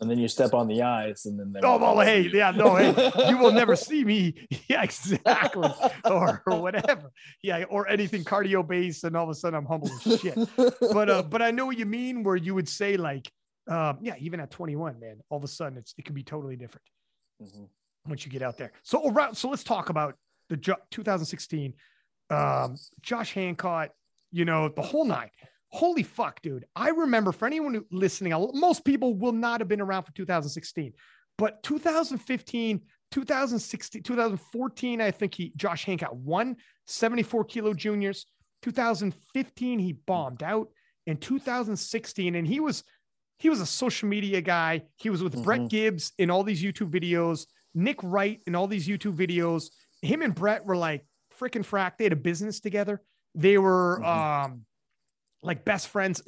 And 0.00 0.10
then 0.10 0.18
you 0.18 0.28
step 0.28 0.52
on 0.52 0.68
the 0.68 0.82
ice, 0.82 1.24
and 1.24 1.40
then 1.40 1.52
they 1.52 1.60
Oh 1.62 1.78
well, 1.78 1.98
hey, 2.00 2.22
you. 2.22 2.30
yeah, 2.34 2.50
no, 2.50 2.74
hey, 2.76 2.92
you 3.30 3.38
will 3.38 3.52
never 3.52 3.74
see 3.88 4.04
me. 4.04 4.34
Yeah, 4.68 4.82
exactly. 4.82 5.70
or, 6.04 6.42
or 6.46 6.60
whatever. 6.60 7.10
Yeah, 7.42 7.62
or 7.70 7.88
anything 7.88 8.22
cardio 8.22 8.66
based, 8.66 9.04
and 9.04 9.16
all 9.16 9.24
of 9.24 9.30
a 9.30 9.34
sudden 9.34 9.56
I'm 9.56 9.64
humble 9.64 9.88
as 10.04 10.20
shit. 10.20 10.36
But 10.92 11.08
uh, 11.08 11.22
but 11.22 11.40
I 11.40 11.50
know 11.50 11.64
what 11.64 11.78
you 11.78 11.86
mean, 11.86 12.24
where 12.24 12.36
you 12.36 12.54
would 12.54 12.68
say 12.68 12.98
like, 12.98 13.30
um, 13.68 13.98
yeah, 14.00 14.14
even 14.18 14.40
at 14.40 14.50
21, 14.50 15.00
man, 15.00 15.20
all 15.28 15.38
of 15.38 15.44
a 15.44 15.48
sudden 15.48 15.78
it's 15.78 15.94
it 15.98 16.04
can 16.04 16.14
be 16.14 16.22
totally 16.22 16.56
different 16.56 16.86
Mhm. 17.42 17.68
once 18.06 18.24
you 18.24 18.30
get 18.30 18.42
out 18.42 18.56
there. 18.56 18.72
So 18.82 19.08
around, 19.08 19.34
so 19.36 19.48
let's 19.48 19.64
talk 19.64 19.88
about 19.88 20.16
the 20.48 20.56
2016, 20.90 21.74
um, 22.30 22.76
Josh 23.02 23.32
Hancock. 23.34 23.90
You 24.32 24.44
know 24.44 24.68
the 24.68 24.82
whole 24.82 25.04
nine. 25.04 25.30
Holy 25.70 26.02
fuck, 26.02 26.40
dude! 26.42 26.64
I 26.74 26.88
remember 26.90 27.32
for 27.32 27.46
anyone 27.46 27.84
listening, 27.90 28.32
most 28.54 28.84
people 28.84 29.14
will 29.14 29.32
not 29.32 29.60
have 29.60 29.68
been 29.68 29.80
around 29.80 30.04
for 30.04 30.12
2016, 30.12 30.92
but 31.38 31.62
2015, 31.62 32.80
2016, 33.10 34.02
2014, 34.02 35.00
I 35.00 35.10
think 35.10 35.34
he 35.34 35.52
Josh 35.56 35.84
Hancock 35.84 36.12
won 36.12 36.56
74 36.86 37.44
kilo 37.44 37.74
juniors. 37.74 38.26
2015, 38.62 39.78
he 39.78 39.92
bombed 39.92 40.42
out. 40.42 40.68
In 41.06 41.16
2016, 41.18 42.34
and 42.34 42.44
he 42.48 42.58
was 42.58 42.82
he 43.38 43.48
was 43.50 43.60
a 43.60 43.66
social 43.66 44.08
media 44.08 44.40
guy. 44.40 44.82
He 44.96 45.10
was 45.10 45.22
with 45.22 45.42
Brett 45.42 45.60
Mhm. 45.60 45.68
Gibbs 45.68 46.12
in 46.18 46.30
all 46.30 46.42
these 46.42 46.62
YouTube 46.62 46.90
videos, 46.90 47.46
Nick 47.74 48.02
Wright 48.02 48.40
in 48.46 48.54
all 48.54 48.66
these 48.66 48.88
YouTube 48.88 49.16
videos. 49.16 49.70
Him 50.02 50.22
and 50.22 50.34
Brett 50.34 50.64
were 50.64 50.76
like 50.76 51.06
freaking 51.38 51.64
frack. 51.66 51.96
They 51.98 52.04
had 52.04 52.12
a 52.12 52.16
business 52.16 52.60
together. 52.60 53.02
They 53.34 53.58
were 53.58 54.00
Mhm. 54.02 54.44
um 54.44 54.66
like 55.42 55.64
best 55.64 55.88
friends. 55.88 56.22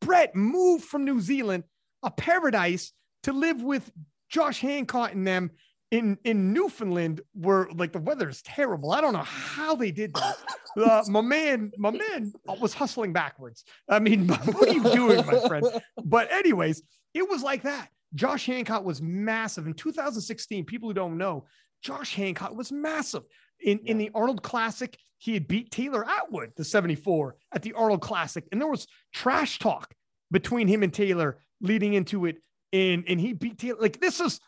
Brett 0.00 0.34
moved 0.34 0.84
from 0.84 1.04
New 1.04 1.20
Zealand, 1.20 1.64
a 2.02 2.10
paradise, 2.10 2.92
to 3.24 3.32
live 3.32 3.60
with 3.62 3.90
Josh 4.30 4.60
Hancock 4.60 5.12
and 5.12 5.26
them 5.26 5.50
in 5.92 6.16
in 6.24 6.54
Newfoundland, 6.54 7.20
where 7.34 7.68
like 7.76 7.92
the 7.92 8.00
weather 8.00 8.28
is 8.28 8.42
terrible. 8.42 8.92
I 8.92 9.00
don't 9.02 9.12
know 9.12 9.18
how 9.20 9.76
they 9.76 9.92
did 9.92 10.12
that. 10.14 10.36
Uh, 10.74 11.02
my 11.06 11.20
man, 11.20 11.70
my 11.76 11.90
man 11.90 12.32
was 12.58 12.72
hustling 12.72 13.12
backwards. 13.12 13.62
I 13.90 13.98
mean, 13.98 14.26
what 14.28 14.70
are 14.70 14.72
you 14.72 14.82
doing, 14.84 15.18
my 15.26 15.46
friend? 15.46 15.66
But 16.02 16.32
anyways, 16.32 16.82
it 17.12 17.28
was 17.28 17.42
like 17.42 17.64
that. 17.64 17.90
Josh 18.14 18.46
Hancock 18.46 18.82
was 18.82 19.02
massive 19.02 19.66
in 19.66 19.74
2016. 19.74 20.64
People 20.64 20.88
who 20.88 20.94
don't 20.94 21.18
know, 21.18 21.44
Josh 21.82 22.14
Hancock 22.14 22.56
was 22.56 22.72
massive 22.72 23.24
in 23.60 23.80
in 23.80 23.98
the 23.98 24.10
Arnold 24.14 24.42
Classic. 24.42 24.96
He 25.18 25.34
had 25.34 25.46
beat 25.46 25.70
Taylor 25.70 26.08
Atwood, 26.08 26.52
the 26.56 26.64
74, 26.64 27.36
at 27.54 27.60
the 27.60 27.74
Arnold 27.74 28.00
Classic, 28.00 28.42
and 28.50 28.58
there 28.58 28.66
was 28.66 28.86
trash 29.12 29.58
talk 29.58 29.92
between 30.30 30.68
him 30.68 30.82
and 30.82 30.94
Taylor 30.94 31.38
leading 31.60 31.92
into 31.92 32.24
it. 32.24 32.38
And 32.72 33.04
and 33.06 33.20
he 33.20 33.34
beat 33.34 33.58
Taylor. 33.58 33.78
Like 33.78 34.00
this 34.00 34.20
is, 34.20 34.40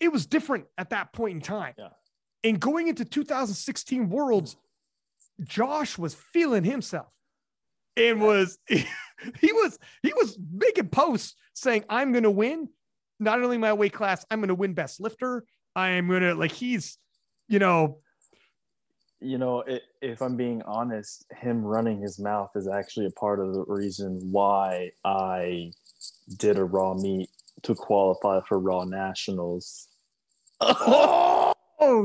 it 0.00 0.12
was 0.12 0.26
different 0.26 0.66
at 0.76 0.90
that 0.90 1.12
point 1.12 1.36
in 1.36 1.40
time. 1.40 1.74
Yeah. 1.78 1.88
And 2.44 2.60
going 2.60 2.88
into 2.88 3.04
2016 3.04 4.08
Worlds, 4.08 4.56
Josh 5.42 5.98
was 5.98 6.14
feeling 6.14 6.64
himself. 6.64 7.08
And 7.96 8.20
was 8.20 8.58
he 8.68 9.52
was 9.52 9.78
he 10.02 10.12
was 10.14 10.38
making 10.52 10.88
posts 10.88 11.34
saying 11.54 11.84
i'm 11.88 12.12
going 12.12 12.24
to 12.24 12.30
win. 12.30 12.68
Not 13.18 13.42
only 13.42 13.58
my 13.58 13.72
weight 13.72 13.92
class 13.92 14.24
i'm 14.30 14.38
going 14.40 14.48
to 14.48 14.54
win 14.54 14.74
best 14.74 15.00
lifter. 15.00 15.44
I 15.74 15.90
am 15.90 16.08
going 16.08 16.22
to 16.22 16.34
like 16.34 16.52
he's 16.52 16.98
you 17.48 17.58
know. 17.58 17.98
You 19.20 19.36
know, 19.36 19.64
i 19.68 19.80
if 20.00 20.22
I'm 20.22 20.36
being 20.36 20.62
honest, 20.62 21.26
him 21.36 21.64
running 21.64 22.00
his 22.00 22.20
mouth 22.20 22.50
is 22.54 22.68
actually 22.68 23.06
a 23.06 23.10
part 23.10 23.40
of 23.40 23.52
the 23.52 23.64
reason 23.66 24.20
why 24.30 24.92
I 25.04 25.72
did 26.36 26.56
a 26.56 26.64
raw 26.64 26.94
meet 26.94 27.28
to 27.62 27.74
qualify 27.74 28.40
for 28.48 28.58
raw 28.58 28.84
nationals. 28.84 29.88
oh 30.60 31.54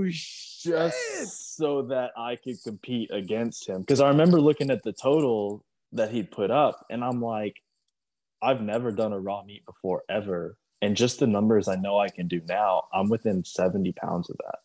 shit 0.09 0.53
just 0.63 1.57
so 1.57 1.83
that 1.83 2.11
I 2.17 2.37
could 2.37 2.61
compete 2.63 3.11
against 3.11 3.67
him. 3.67 3.81
Because 3.81 4.01
I 4.01 4.07
remember 4.07 4.39
looking 4.39 4.71
at 4.71 4.83
the 4.83 4.93
total 4.93 5.65
that 5.91 6.11
he'd 6.11 6.31
put 6.31 6.51
up, 6.51 6.85
and 6.89 7.03
I'm 7.03 7.21
like, 7.21 7.55
I've 8.41 8.61
never 8.61 8.91
done 8.91 9.13
a 9.13 9.19
raw 9.19 9.43
meet 9.43 9.65
before 9.65 10.03
ever. 10.09 10.57
And 10.81 10.97
just 10.97 11.19
the 11.19 11.27
numbers 11.27 11.67
I 11.67 11.75
know 11.75 11.97
I 11.97 12.09
can 12.09 12.27
do 12.27 12.41
now, 12.47 12.83
I'm 12.93 13.09
within 13.09 13.45
70 13.45 13.93
pounds 13.93 14.29
of 14.29 14.37
that. 14.37 14.59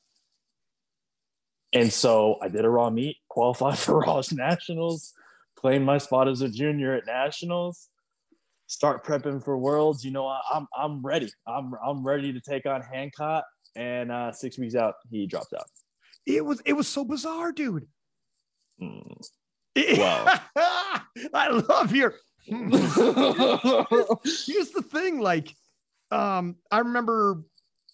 And 1.81 1.93
so 1.93 2.39
I 2.43 2.49
did 2.49 2.65
a 2.65 2.71
raw 2.71 2.91
meet, 2.91 3.19
qualified 3.29 3.79
for 3.79 4.01
Raw's 4.01 4.33
Nationals, 4.33 5.13
claimed 5.57 5.85
my 5.85 5.99
spot 5.99 6.29
as 6.29 6.41
a 6.41 6.49
junior 6.49 6.95
at 6.95 7.07
Nationals, 7.07 7.89
start 8.69 9.05
prepping 9.05 9.43
for 9.43 9.59
Worlds. 9.59 10.05
You 10.05 10.13
know, 10.13 10.27
I, 10.29 10.41
I'm 10.55 10.67
I'm 10.79 11.03
ready. 11.05 11.29
I'm 11.47 11.73
I'm 11.85 12.07
ready 12.07 12.33
to 12.33 12.41
take 12.41 12.67
on 12.67 12.83
Hancock. 12.83 13.45
And 13.75 14.13
uh, 14.13 14.31
six 14.33 14.57
weeks 14.59 14.75
out, 14.77 14.95
he 15.11 15.27
dropped 15.27 15.53
out. 15.55 15.67
it 16.27 16.45
was 16.45 16.61
it 16.65 16.75
was 16.75 16.87
so 16.87 17.05
bizarre 17.05 17.51
dude 17.53 17.87
Mm. 18.81 19.27
wow 19.99 20.39
i 21.35 21.49
love 21.69 21.93
your 21.95 22.15
here's 22.47 22.95
the 24.71 24.85
thing 24.89 25.19
like 25.21 25.53
um 26.13 26.55
i 26.71 26.79
remember 26.79 27.43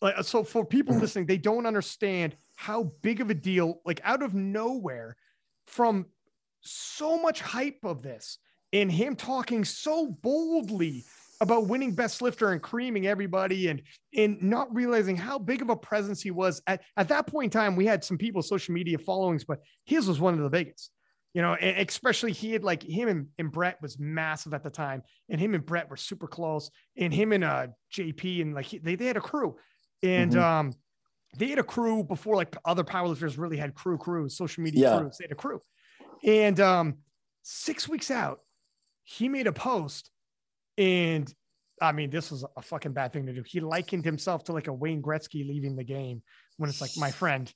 like 0.02 0.22
so 0.24 0.44
for 0.44 0.62
people 0.64 0.94
listening 0.94 1.24
they 1.26 1.38
don't 1.38 1.64
understand 1.66 2.36
how 2.56 2.92
big 3.02 3.20
of 3.22 3.30
a 3.30 3.34
deal 3.34 3.80
like 3.86 4.00
out 4.04 4.22
of 4.22 4.34
nowhere 4.34 5.16
from 5.66 6.04
so 6.60 7.18
much 7.20 7.40
hype 7.40 7.78
of 7.82 8.02
this 8.02 8.38
and 8.74 8.92
him 8.92 9.16
talking 9.16 9.64
so 9.64 10.08
boldly 10.22 11.06
about 11.40 11.66
winning 11.68 11.94
best 11.94 12.20
lifter 12.22 12.50
and 12.52 12.62
creaming 12.62 13.06
everybody 13.06 13.68
and 13.68 13.82
and 14.14 14.42
not 14.42 14.72
realizing 14.74 15.16
how 15.16 15.38
big 15.38 15.62
of 15.62 15.70
a 15.70 15.76
presence 15.76 16.20
he 16.22 16.30
was 16.30 16.62
at 16.66 16.82
at 16.96 17.08
that 17.08 17.26
point 17.26 17.46
in 17.54 17.58
time 17.58 17.74
we 17.76 17.86
had 17.86 18.04
some 18.04 18.18
people 18.18 18.42
social 18.42 18.74
media 18.74 18.98
followings 18.98 19.44
but 19.44 19.60
his 19.84 20.06
was 20.06 20.20
one 20.20 20.34
of 20.34 20.40
the 20.40 20.50
biggest 20.50 20.90
you 21.36 21.42
know, 21.42 21.54
and 21.54 21.88
especially 21.88 22.30
he 22.30 22.52
had 22.52 22.62
like 22.62 22.80
him 22.84 23.08
and, 23.08 23.26
and 23.40 23.50
Brett 23.50 23.82
was 23.82 23.98
massive 23.98 24.54
at 24.54 24.62
the 24.62 24.70
time, 24.70 25.02
and 25.28 25.40
him 25.40 25.54
and 25.54 25.66
Brett 25.66 25.90
were 25.90 25.96
super 25.96 26.28
close, 26.28 26.70
and 26.96 27.12
him 27.12 27.32
and 27.32 27.42
uh 27.42 27.66
JP 27.92 28.40
and 28.42 28.54
like 28.54 28.66
he, 28.66 28.78
they 28.78 28.94
they 28.94 29.06
had 29.06 29.16
a 29.16 29.20
crew, 29.20 29.56
and 30.04 30.30
Mhm. 30.30 30.40
um 30.40 30.72
they 31.36 31.48
had 31.48 31.58
a 31.58 31.64
crew 31.64 32.04
before 32.04 32.36
like 32.36 32.56
other 32.64 32.84
powerlifters 32.84 33.36
really 33.36 33.56
had 33.56 33.74
crew 33.74 33.98
crews, 33.98 34.36
social 34.36 34.62
media 34.62 34.82
Yeah. 34.82 34.96
crews. 34.96 35.16
They 35.18 35.24
had 35.24 35.32
a 35.32 35.34
crew, 35.34 35.60
and 36.24 36.60
um 36.60 36.98
six 37.42 37.88
weeks 37.88 38.12
out, 38.12 38.43
he 39.04 39.28
made 39.28 39.46
a 39.46 39.52
post, 39.52 40.10
and 40.76 41.32
I 41.80 41.92
mean 41.92 42.10
this 42.10 42.30
was 42.30 42.44
a 42.56 42.62
fucking 42.62 42.92
bad 42.92 43.12
thing 43.12 43.26
to 43.26 43.32
do. 43.32 43.42
He 43.46 43.60
likened 43.60 44.04
himself 44.04 44.44
to 44.44 44.52
like 44.52 44.66
a 44.66 44.72
Wayne 44.72 45.02
Gretzky 45.02 45.46
leaving 45.46 45.76
the 45.76 45.84
game 45.84 46.22
when 46.56 46.68
it's 46.70 46.80
like 46.80 46.90
my 46.96 47.10
friend. 47.10 47.52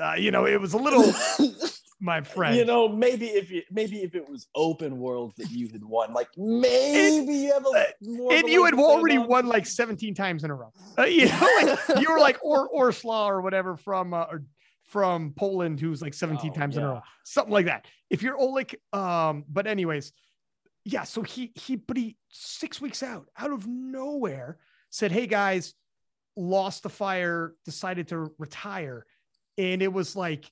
Uh, 0.00 0.14
you 0.14 0.30
know, 0.30 0.46
it 0.46 0.60
was 0.60 0.74
a 0.74 0.78
little 0.78 1.12
my 2.00 2.20
friend. 2.20 2.56
You 2.56 2.64
know, 2.64 2.88
maybe 2.88 3.26
if 3.26 3.50
you 3.50 3.62
maybe 3.70 4.02
if 4.02 4.14
it 4.14 4.28
was 4.28 4.46
open 4.54 4.98
world 4.98 5.32
that 5.38 5.50
you 5.50 5.68
had 5.68 5.84
won, 5.84 6.12
like 6.12 6.28
maybe 6.36 7.32
you 7.34 7.52
have 7.52 7.64
a 7.66 7.86
more 8.02 8.32
and 8.32 8.48
you 8.48 8.64
had 8.64 8.74
already 8.74 9.16
on. 9.16 9.28
won 9.28 9.46
like 9.46 9.66
17 9.66 10.14
times 10.14 10.44
in 10.44 10.50
a 10.50 10.54
row. 10.54 10.72
Uh, 10.98 11.04
you 11.04 11.26
know, 11.26 11.58
like 11.62 11.78
you 12.00 12.10
were 12.12 12.18
like 12.18 12.38
or 12.42 12.68
or 12.68 12.92
Slaw 12.92 13.30
or 13.30 13.40
whatever 13.40 13.76
from 13.76 14.12
uh, 14.14 14.24
or 14.24 14.42
from 14.84 15.32
Poland, 15.36 15.80
who's 15.80 16.02
like 16.02 16.14
17 16.14 16.50
Oh, 16.50 16.54
times 16.54 16.76
in 16.76 16.82
a 16.82 16.88
row, 16.88 17.00
something 17.24 17.52
like 17.52 17.66
that. 17.66 17.86
If 18.10 18.22
you're 18.22 18.36
Oleg, 18.36 18.76
um, 18.92 19.44
but 19.48 19.66
anyways, 19.66 20.12
yeah. 20.84 21.04
So 21.04 21.22
he 21.22 21.52
he, 21.54 21.76
but 21.76 21.96
he 21.96 22.16
six 22.30 22.80
weeks 22.80 23.02
out, 23.02 23.28
out 23.38 23.52
of 23.52 23.66
nowhere, 23.66 24.58
said, 24.90 25.12
"Hey 25.12 25.26
guys, 25.26 25.74
lost 26.36 26.82
the 26.82 26.88
fire, 26.90 27.54
decided 27.64 28.08
to 28.08 28.30
retire," 28.38 29.06
and 29.58 29.82
it 29.82 29.92
was 29.92 30.16
like. 30.16 30.50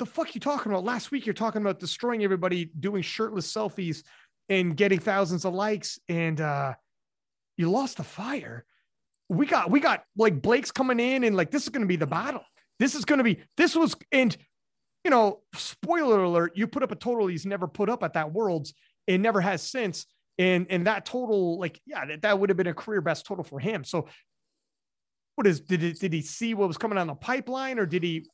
The 0.00 0.06
fuck 0.06 0.34
you 0.34 0.40
talking 0.40 0.72
about? 0.72 0.82
Last 0.82 1.12
week 1.12 1.24
you're 1.24 1.34
talking 1.34 1.62
about 1.62 1.78
destroying 1.78 2.24
everybody, 2.24 2.64
doing 2.64 3.00
shirtless 3.00 3.46
selfies, 3.46 4.02
and 4.48 4.76
getting 4.76 4.98
thousands 4.98 5.44
of 5.44 5.54
likes 5.54 5.98
and 6.08 6.40
uh 6.40 6.74
you 7.56 7.70
lost 7.70 7.96
the 7.96 8.04
fire 8.04 8.64
we 9.28 9.46
got 9.46 9.70
we 9.70 9.80
got 9.80 10.04
like 10.16 10.42
blake's 10.42 10.70
coming 10.70 11.00
in 11.00 11.24
and 11.24 11.36
like 11.36 11.50
this 11.50 11.64
is 11.64 11.70
to 11.70 11.86
be 11.86 11.96
the 11.96 12.06
battle 12.06 12.44
this 12.78 12.94
is 12.94 13.04
to 13.04 13.22
be 13.22 13.40
this 13.56 13.74
was 13.74 13.96
and 14.12 14.36
you 15.02 15.10
know 15.10 15.40
spoiler 15.54 16.22
alert 16.22 16.52
you 16.56 16.66
put 16.66 16.82
up 16.82 16.92
a 16.92 16.96
total 16.96 17.26
he's 17.26 17.46
never 17.46 17.66
put 17.66 17.88
up 17.88 18.02
at 18.02 18.14
that 18.14 18.32
worlds 18.32 18.74
and 19.08 19.22
never 19.22 19.40
has 19.40 19.62
since 19.62 20.06
and 20.38 20.66
and 20.70 20.86
that 20.86 21.04
total 21.06 21.58
like 21.58 21.80
yeah 21.86 22.04
that, 22.04 22.22
that 22.22 22.38
would 22.38 22.50
have 22.50 22.56
been 22.56 22.66
a 22.66 22.74
career 22.74 23.00
best 23.00 23.26
total 23.26 23.44
for 23.44 23.58
him 23.58 23.84
so 23.84 24.08
what 25.36 25.46
is 25.46 25.60
did 25.60 25.82
it 25.82 25.98
did 25.98 26.12
he 26.12 26.22
see 26.22 26.54
what 26.54 26.68
was 26.68 26.78
coming 26.78 26.98
on 26.98 27.06
the 27.06 27.14
pipeline 27.14 27.78
or 27.78 27.86
did 27.86 28.02
he 28.02 28.26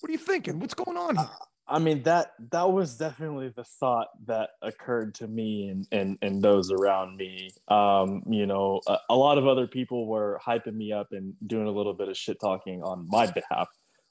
what 0.00 0.08
are 0.08 0.12
you 0.12 0.18
thinking 0.18 0.58
what's 0.58 0.74
going 0.74 0.96
on 0.96 1.16
here 1.16 1.28
I 1.66 1.78
mean 1.78 2.02
that 2.02 2.32
that 2.50 2.70
was 2.70 2.96
definitely 2.96 3.48
the 3.48 3.64
thought 3.64 4.08
that 4.26 4.50
occurred 4.60 5.14
to 5.16 5.26
me 5.26 5.68
and 5.68 5.86
and, 5.92 6.18
and 6.20 6.42
those 6.42 6.70
around 6.70 7.16
me. 7.16 7.50
Um, 7.68 8.22
you 8.28 8.46
know, 8.46 8.80
a, 8.86 8.98
a 9.08 9.16
lot 9.16 9.38
of 9.38 9.46
other 9.46 9.66
people 9.66 10.06
were 10.06 10.38
hyping 10.46 10.74
me 10.74 10.92
up 10.92 11.08
and 11.12 11.32
doing 11.46 11.66
a 11.66 11.70
little 11.70 11.94
bit 11.94 12.08
of 12.08 12.16
shit 12.16 12.38
talking 12.38 12.82
on 12.82 13.08
my 13.08 13.30
behalf. 13.30 13.68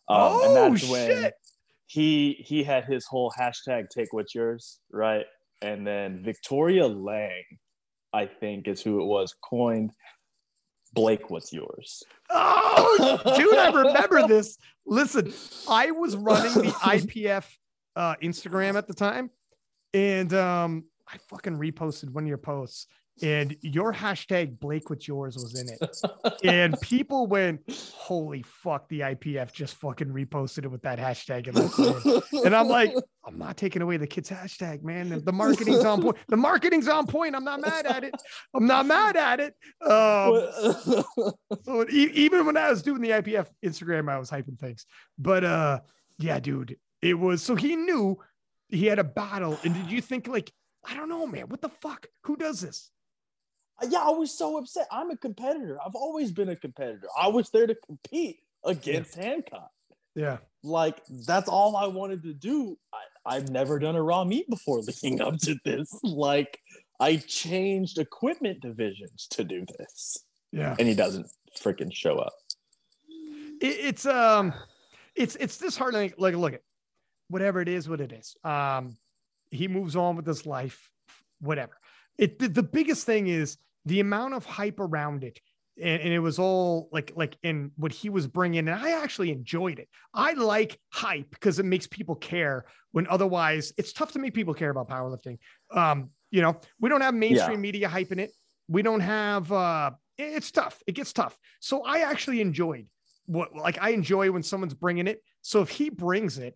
Um, 0.10 0.18
oh 0.18 0.48
and 0.48 0.56
that's 0.74 0.82
shit! 0.82 0.92
when 0.92 1.32
he 1.86 2.44
he 2.46 2.64
had 2.64 2.86
his 2.86 3.06
whole 3.06 3.32
hashtag 3.38 3.90
take 3.90 4.14
what's 4.14 4.34
yours, 4.34 4.80
right? 4.92 5.26
And 5.64 5.88
then 5.88 6.22
Victoria 6.24 6.88
Lang, 6.88 7.44
I 8.12 8.26
think 8.26 8.68
is 8.68 8.82
who 8.82 9.02
it 9.02 9.06
was, 9.06 9.34
coined 9.42 9.92
Blake, 10.94 11.30
what's 11.30 11.52
yours? 11.52 12.04
Oh, 12.30 13.20
dude, 13.38 13.56
I 13.56 13.72
remember 13.72 14.28
this. 14.28 14.58
Listen, 14.86 15.34
I 15.68 15.92
was 15.92 16.16
running 16.16 16.54
the 16.54 16.72
IPF 16.72 17.46
uh, 17.96 18.16
Instagram 18.22 18.76
at 18.76 18.88
the 18.88 18.94
time, 18.94 19.32
and 19.94 20.34
um, 20.34 20.84
I 21.08 21.18
fucking 21.30 21.58
reposted 21.58 22.10
one 22.12 22.26
of 22.26 22.28
your 22.28 22.38
posts, 22.38 22.88
and 23.22 23.56
your 23.62 23.94
hashtag 23.94 24.60
Blake 24.60 24.90
with 24.90 25.08
yours 25.08 25.36
was 25.36 25.60
in 25.60 25.70
it. 25.70 26.44
and 26.44 26.80
people 26.82 27.28
went, 27.28 27.62
Holy 27.96 28.42
fuck, 28.42 28.90
the 28.90 29.02
IPF 29.02 29.54
just 29.54 29.76
fucking 29.76 30.08
reposted 30.08 30.66
it 30.66 30.70
with 30.70 30.82
that 30.82 30.98
hashtag. 30.98 31.48
And, 31.48 32.24
and 32.46 32.56
I'm 32.56 32.68
like, 32.68 32.94
I'm 33.26 33.38
not 33.38 33.56
taking 33.56 33.82
away 33.82 33.98
the 33.98 34.08
kid's 34.08 34.30
hashtag, 34.30 34.84
man. 34.84 35.22
The 35.24 35.32
marketing's 35.32 35.86
on 35.86 36.02
point. 36.02 36.18
The 36.28 36.38
marketing's 36.38 36.88
on 36.88 37.06
point. 37.06 37.36
I'm 37.36 37.44
not 37.44 37.62
mad 37.62 37.86
at 37.86 38.04
it. 38.04 38.16
I'm 38.54 38.66
not 38.66 38.86
mad 38.86 39.16
at 39.16 39.40
it. 39.40 39.56
Um, 39.82 41.34
so 41.64 41.86
even 41.90 42.46
when 42.46 42.58
I 42.58 42.70
was 42.72 42.82
doing 42.82 43.02
the 43.02 43.12
IPF 43.12 43.48
Instagram, 43.64 44.10
I 44.10 44.18
was 44.18 44.32
hyping 44.32 44.60
things. 44.60 44.86
But 45.20 45.44
uh, 45.44 45.82
yeah, 46.18 46.40
dude, 46.40 46.78
it 47.02 47.14
was 47.14 47.44
so 47.44 47.56
he 47.56 47.76
knew 47.76 48.18
he 48.70 48.88
had 48.88 49.00
a 49.00 49.04
battle. 49.04 49.60
And 49.64 49.76
did 49.76 49.92
you 49.92 50.02
think 50.02 50.28
like, 50.28 50.52
I 50.84 50.96
don't 50.96 51.10
know, 51.10 51.28
man, 51.28 51.48
what 51.48 51.62
the 51.62 51.70
fuck? 51.70 52.08
Who 52.24 52.36
does 52.36 52.60
this? 52.60 52.90
Yeah, 53.88 54.00
I 54.00 54.12
was 54.12 54.38
so 54.38 54.58
upset. 54.58 54.88
I'm 54.92 55.12
a 55.12 55.18
competitor. 55.18 55.78
I've 55.86 55.96
always 55.96 56.32
been 56.32 56.50
a 56.50 56.56
competitor. 56.56 57.08
I 57.20 57.28
was 57.28 57.50
there 57.50 57.68
to 57.68 57.76
compete 57.76 58.40
against 58.64 59.18
yeah. 59.18 59.24
Hancock. 59.24 59.72
Yeah. 60.16 60.38
Like 60.64 61.02
that's 61.28 61.50
all 61.50 61.76
I 61.76 61.88
wanted 61.88 62.24
to 62.24 62.34
do. 62.34 62.78
I, 62.94 63.36
I've 63.36 63.50
never 63.50 63.80
done 63.80 63.96
a 63.96 64.02
raw 64.02 64.24
meet 64.24 64.50
before 64.50 64.80
leading 64.82 65.22
up 65.22 65.38
to 65.40 65.56
this. 65.66 65.94
Like 66.04 66.60
I 67.00 67.18
changed 67.18 67.98
equipment 67.98 68.62
divisions 68.62 69.28
to 69.32 69.44
do 69.44 69.66
this. 69.78 70.18
Yeah. 70.52 70.76
And 70.78 70.88
he 70.88 70.94
doesn't 70.94 71.28
freaking 71.60 71.94
show 71.94 72.20
up. 72.20 72.34
It, 73.62 73.78
it's 73.80 74.06
um 74.06 74.54
it's 75.16 75.36
it's 75.38 75.58
disheartening. 75.58 76.14
Like 76.18 76.36
look 76.36 76.54
at 76.54 76.62
whatever 77.30 77.62
it 77.62 77.68
is, 77.68 77.90
what 77.90 78.00
it 78.00 78.14
is. 78.14 78.36
Um 78.44 78.98
he 79.50 79.68
moves 79.68 79.96
on 79.96 80.16
with 80.16 80.26
his 80.26 80.46
life, 80.46 80.90
whatever. 81.40 81.74
It 82.18 82.40
the, 82.40 82.48
the 82.48 82.64
biggest 82.64 83.06
thing 83.06 83.28
is 83.28 83.58
the 83.86 84.00
amount 84.00 84.34
of 84.34 84.46
hype 84.46 84.80
around 84.80 85.24
it. 85.24 85.40
And, 85.82 86.04
and, 86.04 86.14
it 86.14 86.20
was 86.20 86.38
all 86.38 86.88
like 86.92 87.14
like 87.16 87.36
in 87.42 87.72
what 87.78 87.92
he 87.92 88.10
was 88.10 88.28
bringing. 88.28 88.60
And 88.60 88.70
i 88.70 88.92
actually 89.02 89.32
enjoyed 89.32 89.80
it. 89.80 89.90
I 90.14 90.34
like 90.34 90.80
hype 90.92 91.32
because 91.32 91.58
it 91.58 91.66
makes 91.66 91.88
people 91.88 92.16
care 92.16 92.66
when 92.92 93.08
otherwise 93.08 93.74
it's 93.78 93.92
tough 93.92 94.12
to 94.12 94.20
make 94.20 94.36
people 94.36 94.54
care 94.54 94.70
about 94.70 94.88
powerlifting. 94.88 95.40
Um 95.72 96.12
you 96.30 96.44
know 96.44 96.60
we 96.80 96.90
don't 96.90 97.02
have 97.02 97.16
mainstream 97.16 97.54
yeah. 97.54 97.72
media 97.72 97.90
hyping 97.90 98.20
it. 98.20 98.32
We 98.68 98.84
don't 98.84 99.00
have 99.00 99.52
uh 99.52 99.92
it's 100.20 100.52
tough. 100.52 100.84
It 100.86 100.94
gets 100.94 101.12
tough. 101.12 101.36
So 101.60 101.84
i 101.84 102.00
actually 102.02 102.40
enjoyed 102.40 102.86
what 103.26 103.56
like 103.56 103.80
i 103.82 103.90
enjoy 103.90 104.32
when 104.32 104.44
someone's 104.44 104.76
bringing 104.76 105.08
it. 105.08 105.24
So 105.42 105.62
if 105.62 105.70
he 105.70 105.90
brings 105.90 106.38
it 106.38 106.56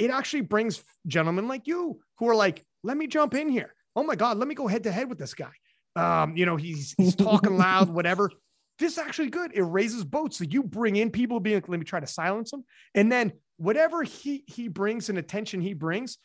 it 0.00 0.10
actually 0.10 0.40
brings 0.40 0.82
gentlemen 1.06 1.46
like 1.46 1.66
you 1.66 2.00
who 2.18 2.28
are 2.28 2.34
like 2.34 2.64
let 2.82 2.96
me 2.96 3.06
jump 3.06 3.34
in 3.34 3.48
here 3.48 3.74
oh 3.96 4.02
my 4.02 4.14
god 4.14 4.36
let 4.36 4.48
me 4.48 4.54
go 4.54 4.66
head 4.66 4.84
to 4.84 4.92
head 4.92 5.08
with 5.08 5.18
this 5.18 5.34
guy 5.34 5.52
um, 5.96 6.36
you 6.36 6.46
know, 6.46 6.56
he's 6.56 6.94
he's 6.96 7.16
talking 7.16 7.56
loud, 7.56 7.88
whatever. 7.94 8.30
This 8.78 8.92
is 8.92 8.98
actually 8.98 9.30
good. 9.30 9.52
It 9.54 9.62
raises 9.62 10.04
boats. 10.04 10.38
So 10.38 10.44
you 10.44 10.62
bring 10.62 10.96
in 10.96 11.10
people 11.10 11.40
being 11.40 11.56
like, 11.56 11.68
let 11.68 11.78
me 11.78 11.84
try 11.84 12.00
to 12.00 12.06
silence 12.06 12.52
him. 12.52 12.64
And 12.94 13.10
then 13.10 13.32
whatever 13.56 14.02
he 14.02 14.44
he 14.46 14.68
brings 14.68 15.08
and 15.08 15.18
attention 15.18 15.60
he 15.60 15.74
brings, 15.74 16.18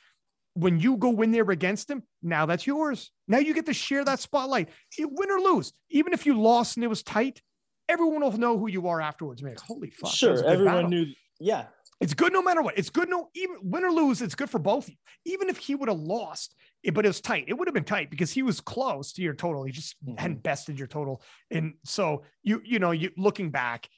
when 0.54 0.80
you 0.80 0.98
go 0.98 1.22
in 1.22 1.32
there 1.32 1.50
against 1.50 1.90
him, 1.90 2.04
now 2.22 2.46
that's 2.46 2.66
yours. 2.66 3.12
Now 3.28 3.40
you 3.40 3.54
get 3.54 3.66
to 3.66 3.74
share 3.74 4.06
that 4.06 4.20
spotlight. 4.20 4.70
It, 4.98 5.10
win 5.12 5.32
or 5.32 5.40
lose, 5.40 5.74
even 5.90 6.14
if 6.14 6.26
you 6.26 6.40
lost 6.40 6.78
and 6.78 6.84
it 6.84 6.88
was 6.88 7.04
tight, 7.04 7.42
everyone 7.90 8.22
will 8.22 8.38
know 8.38 8.58
who 8.58 8.68
you 8.68 8.88
are 8.88 9.02
afterwards. 9.02 9.42
Man, 9.44 9.56
holy 9.62 9.90
fuck! 9.90 10.12
Sure, 10.12 10.46
everyone 10.46 10.76
battle. 10.76 10.90
knew. 10.92 11.06
Yeah, 11.40 11.66
it's 12.00 12.14
good 12.14 12.32
no 12.32 12.42
matter 12.42 12.62
what. 12.62 12.78
It's 12.78 12.90
good 12.90 13.10
no 13.10 13.30
even 13.36 13.58
win 13.64 13.84
or 13.84 13.92
lose. 13.92 14.22
It's 14.22 14.36
good 14.36 14.50
for 14.50 14.60
both. 14.60 14.86
Of 14.86 14.92
you. 14.92 15.34
Even 15.34 15.50
if 15.50 15.58
he 15.58 15.76
would 15.76 15.90
have 15.90 16.00
lost, 16.00 16.56
it, 16.86 16.94
but 16.94 17.04
it 17.04 17.10
was 17.10 17.20
tight. 17.20 17.46
It 17.48 17.54
would 17.56 17.68
have 17.68 17.74
been 17.74 17.84
tight 17.84 18.12
because 18.12 18.32
he 18.32 18.44
was 18.44 18.62
close 18.62 19.12
to 19.14 19.22
your 19.24 19.34
total. 19.34 19.64
He 19.64 19.72
just 19.72 19.96
mm-hmm. 20.06 20.18
hadn't 20.18 20.44
bested 20.44 20.78
your 20.78 20.88
total, 20.88 21.22
and 21.50 21.74
so 21.84 22.24
you 22.44 22.62
you 22.64 22.78
know 22.78 22.92
you 22.92 23.10
looking 23.18 23.50
back, 23.50 23.90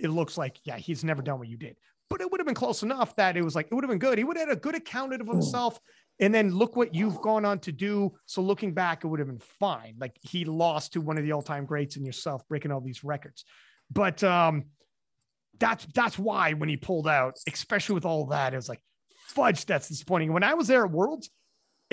it 0.00 0.08
looks 0.08 0.36
like 0.36 0.58
yeah 0.64 0.76
he's 0.76 1.02
never 1.02 1.22
done 1.22 1.38
what 1.38 1.48
you 1.48 1.56
did. 1.56 1.76
But 2.10 2.20
it 2.20 2.30
would 2.30 2.38
have 2.38 2.46
been 2.46 2.54
close 2.54 2.82
enough 2.82 3.16
that 3.16 3.36
it 3.38 3.42
was 3.42 3.54
like 3.54 3.68
it 3.70 3.74
would 3.74 3.82
have 3.82 3.90
been 3.90 3.98
good. 3.98 4.18
He 4.18 4.24
would 4.24 4.36
have 4.36 4.48
had 4.48 4.56
a 4.56 4.60
good 4.60 4.74
account 4.74 5.14
of 5.14 5.26
himself. 5.26 5.80
And 6.20 6.32
then 6.32 6.54
look 6.54 6.76
what 6.76 6.94
you've 6.94 7.20
gone 7.20 7.44
on 7.44 7.58
to 7.60 7.72
do. 7.72 8.12
So 8.26 8.40
looking 8.40 8.72
back, 8.72 9.02
it 9.02 9.08
would 9.08 9.18
have 9.18 9.26
been 9.26 9.42
fine. 9.58 9.96
Like 9.98 10.16
he 10.20 10.44
lost 10.44 10.92
to 10.92 11.00
one 11.00 11.18
of 11.18 11.24
the 11.24 11.32
all-time 11.32 11.64
greats 11.64 11.96
and 11.96 12.06
yourself 12.06 12.46
breaking 12.46 12.70
all 12.70 12.80
these 12.80 13.02
records. 13.02 13.44
But 13.90 14.22
um, 14.22 14.66
that's 15.58 15.86
that's 15.92 16.16
why 16.16 16.52
when 16.52 16.68
he 16.68 16.76
pulled 16.76 17.08
out, 17.08 17.38
especially 17.48 17.94
with 17.94 18.04
all 18.04 18.26
that, 18.26 18.52
it 18.52 18.56
was 18.56 18.68
like 18.68 18.80
fudge. 19.26 19.66
That's 19.66 19.88
disappointing. 19.88 20.32
When 20.32 20.44
I 20.44 20.54
was 20.54 20.68
there 20.68 20.84
at 20.84 20.92
Worlds, 20.92 21.30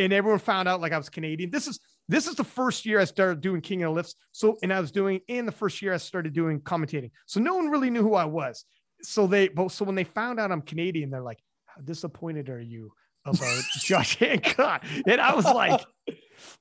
and 0.05 0.13
everyone 0.13 0.39
found 0.39 0.67
out 0.67 0.81
like 0.81 0.91
I 0.91 0.97
was 0.97 1.09
Canadian. 1.09 1.49
This 1.49 1.67
is 1.67 1.79
this 2.07 2.27
is 2.27 2.35
the 2.35 2.43
first 2.43 2.85
year 2.85 2.99
I 2.99 3.05
started 3.05 3.41
doing 3.41 3.61
King 3.61 3.83
of 3.83 3.89
the 3.89 3.95
Lifts. 3.95 4.15
So 4.31 4.57
and 4.63 4.73
I 4.73 4.79
was 4.79 4.91
doing 4.91 5.21
in 5.27 5.45
the 5.45 5.51
first 5.51 5.81
year 5.81 5.93
I 5.93 5.97
started 5.97 6.33
doing 6.33 6.59
commentating. 6.59 7.11
So 7.25 7.39
no 7.39 7.55
one 7.55 7.69
really 7.69 7.89
knew 7.89 8.01
who 8.01 8.15
I 8.15 8.25
was. 8.25 8.65
So 9.01 9.27
they 9.27 9.47
both 9.47 9.71
so 9.71 9.85
when 9.85 9.95
they 9.95 10.03
found 10.03 10.39
out 10.39 10.51
I'm 10.51 10.61
Canadian, 10.61 11.09
they're 11.09 11.23
like, 11.23 11.39
"How 11.65 11.81
disappointed 11.81 12.49
are 12.49 12.61
you 12.61 12.91
about 13.25 13.63
Josh 13.79 14.17
Hancock?" 14.17 14.85
And 15.07 15.21
I 15.21 15.35
was 15.35 15.45
like, 15.45 15.81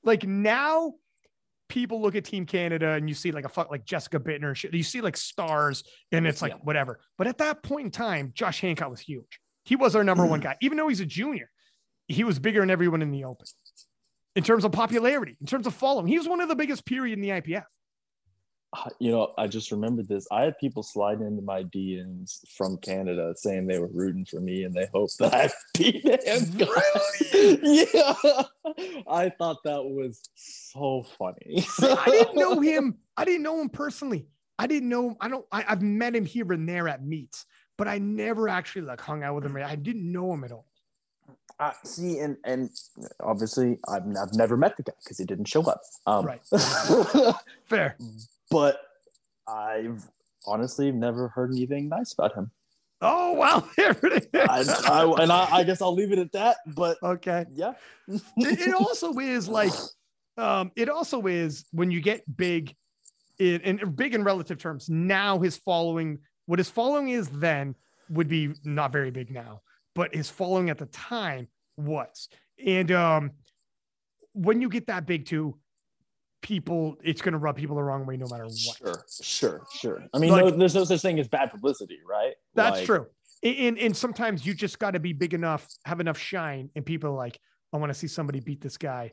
like 0.03 0.25
now 0.25 0.93
people 1.69 2.01
look 2.01 2.15
at 2.15 2.25
Team 2.25 2.45
Canada 2.45 2.91
and 2.91 3.07
you 3.07 3.15
see 3.15 3.31
like 3.31 3.45
a 3.45 3.49
fuck 3.49 3.71
like 3.71 3.85
Jessica 3.85 4.19
Buettner, 4.19 4.55
shit. 4.55 4.73
you 4.73 4.83
see 4.83 5.01
like 5.01 5.15
stars, 5.15 5.83
and 6.11 6.27
it's 6.27 6.41
like 6.41 6.51
yeah. 6.51 6.59
whatever. 6.63 6.99
But 7.17 7.27
at 7.27 7.37
that 7.39 7.63
point 7.63 7.85
in 7.85 7.91
time, 7.91 8.31
Josh 8.33 8.61
Hancock 8.61 8.89
was 8.89 8.99
huge. 8.99 9.39
He 9.63 9.75
was 9.75 9.95
our 9.95 10.03
number 10.03 10.25
one 10.25 10.39
mm. 10.39 10.43
guy, 10.43 10.57
even 10.61 10.77
though 10.77 10.87
he's 10.87 10.99
a 11.01 11.05
junior. 11.05 11.49
He 12.11 12.23
was 12.23 12.39
bigger 12.39 12.59
than 12.59 12.69
everyone 12.69 13.01
in 13.01 13.11
the 13.11 13.25
open 13.25 13.47
in 14.35 14.43
terms 14.43 14.63
of 14.63 14.71
popularity, 14.71 15.35
in 15.41 15.47
terms 15.47 15.67
of 15.67 15.73
following. 15.73 16.07
He 16.07 16.17
was 16.17 16.27
one 16.27 16.41
of 16.41 16.49
the 16.49 16.55
biggest 16.55 16.85
period 16.85 17.17
in 17.17 17.21
the 17.21 17.29
IPF. 17.29 17.65
Uh, 18.73 18.89
you 18.99 19.11
know, 19.11 19.33
I 19.37 19.47
just 19.47 19.69
remembered 19.71 20.07
this. 20.07 20.25
I 20.31 20.43
had 20.43 20.57
people 20.57 20.81
slide 20.81 21.19
into 21.19 21.41
my 21.41 21.63
DMs 21.63 22.39
from 22.55 22.77
Canada 22.77 23.33
saying 23.35 23.67
they 23.67 23.79
were 23.79 23.89
rooting 23.91 24.23
for 24.23 24.39
me 24.39 24.63
and 24.63 24.73
they 24.73 24.87
hoped 24.93 25.17
that 25.19 25.33
I 25.33 25.49
beat 25.77 26.05
him. 26.05 26.67
Really? 27.33 27.59
yeah. 27.93 28.13
I 29.09 29.29
thought 29.37 29.57
that 29.65 29.83
was 29.83 30.21
so 30.35 31.03
funny. 31.17 31.65
I 31.81 32.05
didn't 32.05 32.37
know 32.37 32.61
him. 32.61 32.97
I 33.17 33.25
didn't 33.25 33.43
know 33.43 33.59
him 33.59 33.69
personally. 33.69 34.27
I 34.57 34.67
didn't 34.67 34.87
know. 34.87 35.17
I 35.19 35.27
don't, 35.27 35.45
I, 35.51 35.63
have 35.63 35.81
met 35.81 36.15
him 36.15 36.25
here 36.25 36.49
and 36.53 36.69
there 36.69 36.87
at 36.87 37.03
meets, 37.03 37.45
but 37.77 37.89
I 37.89 37.97
never 37.97 38.47
actually 38.47 38.83
like 38.83 39.01
hung 39.01 39.21
out 39.21 39.35
with 39.35 39.45
him. 39.45 39.57
I 39.57 39.75
didn't 39.75 40.09
know 40.09 40.31
him 40.31 40.45
at 40.45 40.53
all. 40.53 40.67
Uh, 41.61 41.71
see, 41.83 42.19
and 42.19 42.37
and 42.43 42.71
obviously, 43.21 43.77
I've, 43.87 44.03
I've 44.21 44.33
never 44.33 44.57
met 44.57 44.75
the 44.77 44.83
guy 44.83 44.93
because 45.03 45.17
he 45.17 45.25
didn't 45.25 45.45
show 45.45 45.61
up. 45.61 45.81
Um, 46.07 46.25
right. 46.25 46.41
Fair 47.65 47.95
but 48.51 48.81
I've 49.47 50.07
honestly 50.45 50.91
never 50.91 51.29
heard 51.29 51.51
anything 51.51 51.89
nice 51.89 52.13
about 52.13 52.35
him. 52.35 52.51
Oh 53.01 53.31
wow! 53.31 53.67
I, 53.79 54.63
I, 54.85 55.23
and 55.23 55.31
I, 55.31 55.47
I, 55.51 55.63
guess 55.63 55.81
I'll 55.81 55.95
leave 55.95 56.11
it 56.11 56.19
at 56.19 56.31
that. 56.33 56.57
But 56.67 56.97
okay, 57.01 57.45
yeah. 57.51 57.73
it, 58.07 58.21
it, 58.37 58.73
also 58.75 59.17
is 59.17 59.47
like, 59.47 59.71
um, 60.37 60.71
it 60.75 60.87
also 60.87 61.25
is 61.25 61.65
when 61.71 61.89
you 61.89 61.99
get 61.99 62.21
big, 62.37 62.75
in, 63.39 63.61
in 63.61 63.91
big 63.93 64.13
in 64.13 64.23
relative 64.23 64.59
terms. 64.59 64.87
Now 64.87 65.39
his 65.39 65.57
following, 65.57 66.19
what 66.45 66.59
his 66.59 66.69
following 66.69 67.09
is 67.09 67.27
then 67.29 67.73
would 68.11 68.27
be 68.27 68.53
not 68.63 68.91
very 68.91 69.09
big 69.09 69.31
now, 69.31 69.61
but 69.95 70.13
his 70.13 70.29
following 70.29 70.69
at 70.69 70.77
the 70.77 70.85
time 70.87 71.47
was. 71.77 72.29
And 72.65 72.91
um, 72.91 73.31
when 74.33 74.61
you 74.61 74.69
get 74.69 74.87
that 74.87 75.05
big 75.05 75.25
too, 75.25 75.57
people 76.41 76.97
it's 77.03 77.21
going 77.21 77.33
to 77.33 77.37
rub 77.37 77.55
people 77.55 77.75
the 77.75 77.83
wrong 77.83 78.05
way 78.05 78.17
no 78.17 78.27
matter 78.27 78.45
what. 78.45 78.77
Sure 78.77 79.05
sure 79.21 79.61
sure. 79.73 80.03
I 80.13 80.17
mean 80.17 80.31
like, 80.31 80.45
no, 80.45 80.51
there's 80.51 80.75
no 80.75 80.83
such 80.83 81.01
thing 81.01 81.19
as 81.19 81.27
bad 81.27 81.51
publicity 81.51 81.99
right? 82.07 82.33
That's 82.55 82.77
like, 82.77 82.85
true. 82.85 83.05
And, 83.43 83.79
and 83.79 83.97
sometimes 83.97 84.45
you 84.45 84.53
just 84.53 84.77
got 84.77 84.91
to 84.91 84.99
be 84.99 85.13
big 85.13 85.33
enough 85.33 85.67
have 85.85 85.99
enough 85.99 86.17
shine 86.17 86.69
and 86.75 86.85
people 86.85 87.09
are 87.09 87.15
like 87.15 87.39
i 87.73 87.77
want 87.77 87.89
to 87.89 87.93
see 87.97 88.07
somebody 88.07 88.39
beat 88.39 88.61
this 88.61 88.77
guy 88.77 89.09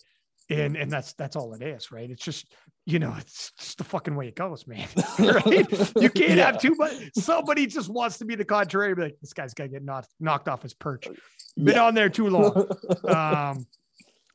and 0.51 0.77
and 0.77 0.91
that's 0.91 1.13
that's 1.15 1.37
all 1.37 1.53
it 1.53 1.63
is 1.63 1.93
right 1.93 2.11
it's 2.11 2.25
just 2.25 2.53
you 2.87 2.99
know 2.99 3.15
it's 3.19 3.53
just 3.59 3.77
the 3.77 3.85
fucking 3.85 4.17
way 4.17 4.29
it 4.29 4.35
goes 4.35 4.67
man 4.67 4.89
right 5.19 5.71
you 5.97 6.09
can't 6.11 6.37
yeah. 6.37 6.47
have 6.47 6.61
too 6.61 6.75
much 6.77 6.93
somebody 7.15 7.67
just 7.67 7.91
wants 7.91 8.19
to 8.19 8.25
be 8.25 8.35
the 8.35 8.45
contrary 8.45 8.95
be 8.95 9.03
like 9.03 9.17
this 9.21 9.33
guy's 9.33 9.53
got 9.53 9.65
to 9.65 9.69
get 9.69 9.85
knocked 9.85 10.09
knocked 10.21 10.49
off 10.49 10.63
his 10.63 10.73
perch 10.73 11.07
been 11.59 11.75
yeah. 11.75 11.85
on 11.85 11.95
there 11.95 12.09
too 12.09 12.29
long. 12.29 12.69
um, 13.09 13.67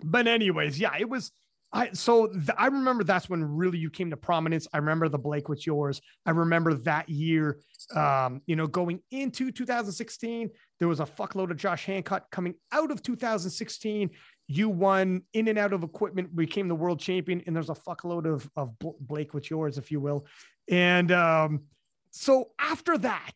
but 0.03 0.28
anyways, 0.28 0.80
yeah, 0.80 0.93
it 0.99 1.09
was. 1.09 1.32
I 1.76 1.91
so 1.93 2.28
th- 2.28 2.49
I 2.55 2.68
remember 2.68 3.03
that's 3.03 3.28
when 3.30 3.43
really 3.43 3.80
you 3.80 3.89
came 3.89 4.11
to 4.11 4.18
prominence. 4.18 4.68
I 4.74 4.78
remember 4.78 5.09
the 5.09 5.18
Blake 5.18 5.49
with 5.49 5.66
yours. 5.66 6.01
I 6.26 6.32
remember 6.32 6.76
that 6.76 7.09
year. 7.09 7.59
Um, 7.95 8.41
you 8.45 8.55
know, 8.55 8.68
going 8.68 8.99
into 9.09 9.51
2016, 9.51 10.51
there 10.80 10.88
was 10.88 10.99
a 10.99 11.05
fuckload 11.05 11.49
of 11.49 11.57
Josh 11.57 11.86
Hancock 11.86 12.30
coming 12.30 12.53
out 12.72 12.91
of 12.91 13.01
2016. 13.01 14.11
You 14.47 14.69
won 14.69 15.23
in 15.33 15.47
and 15.47 15.57
out 15.57 15.73
of 15.73 15.83
equipment, 15.83 16.35
became 16.35 16.67
the 16.67 16.75
world 16.75 16.99
champion, 16.99 17.41
and 17.47 17.55
there's 17.55 17.69
a 17.69 17.75
fuckload 17.75 18.31
of 18.31 18.49
of 18.55 18.73
Blake 18.99 19.33
with 19.33 19.49
yours, 19.49 19.77
if 19.77 19.91
you 19.91 19.99
will. 19.99 20.25
And 20.69 21.11
um, 21.11 21.63
so 22.11 22.49
after 22.59 22.97
that, 22.99 23.33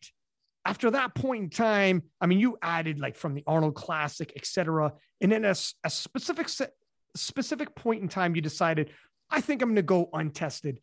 after 0.64 0.90
that 0.90 1.14
point 1.14 1.44
in 1.44 1.50
time, 1.50 2.02
I 2.20 2.26
mean, 2.26 2.38
you 2.38 2.58
added 2.62 2.98
like 2.98 3.16
from 3.16 3.34
the 3.34 3.42
Arnold 3.46 3.74
Classic, 3.74 4.32
etc. 4.36 4.92
And 5.20 5.32
then 5.32 5.44
a, 5.44 5.54
a 5.84 5.90
specific 5.90 6.48
specific 7.16 7.74
point 7.74 8.02
in 8.02 8.08
time, 8.08 8.34
you 8.34 8.42
decided, 8.42 8.90
I 9.30 9.40
think 9.40 9.62
I'm 9.62 9.68
going 9.68 9.76
to 9.76 9.82
go 9.82 10.08
untested. 10.12 10.80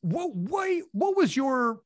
What, 0.00 0.34
why, 0.34 0.82
what 0.92 1.16
was 1.16 1.36
your, 1.36 1.80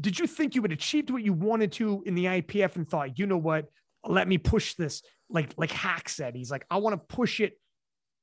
did 0.00 0.18
you 0.18 0.26
think 0.26 0.54
you 0.54 0.62
had 0.62 0.72
achieved 0.72 1.10
what 1.10 1.22
you 1.22 1.32
wanted 1.32 1.72
to 1.72 2.02
in 2.06 2.14
the 2.14 2.26
IPF 2.26 2.76
and 2.76 2.88
thought, 2.88 3.18
you 3.18 3.26
know 3.26 3.38
what, 3.38 3.66
let 4.04 4.28
me 4.28 4.38
push 4.38 4.74
this? 4.74 5.02
Like, 5.34 5.52
like 5.58 5.70
Haack 5.70 6.08
said, 6.08 6.34
he's 6.34 6.50
like, 6.50 6.64
I 6.70 6.78
want 6.78 6.94
to 6.94 7.14
push 7.14 7.40
it, 7.40 7.60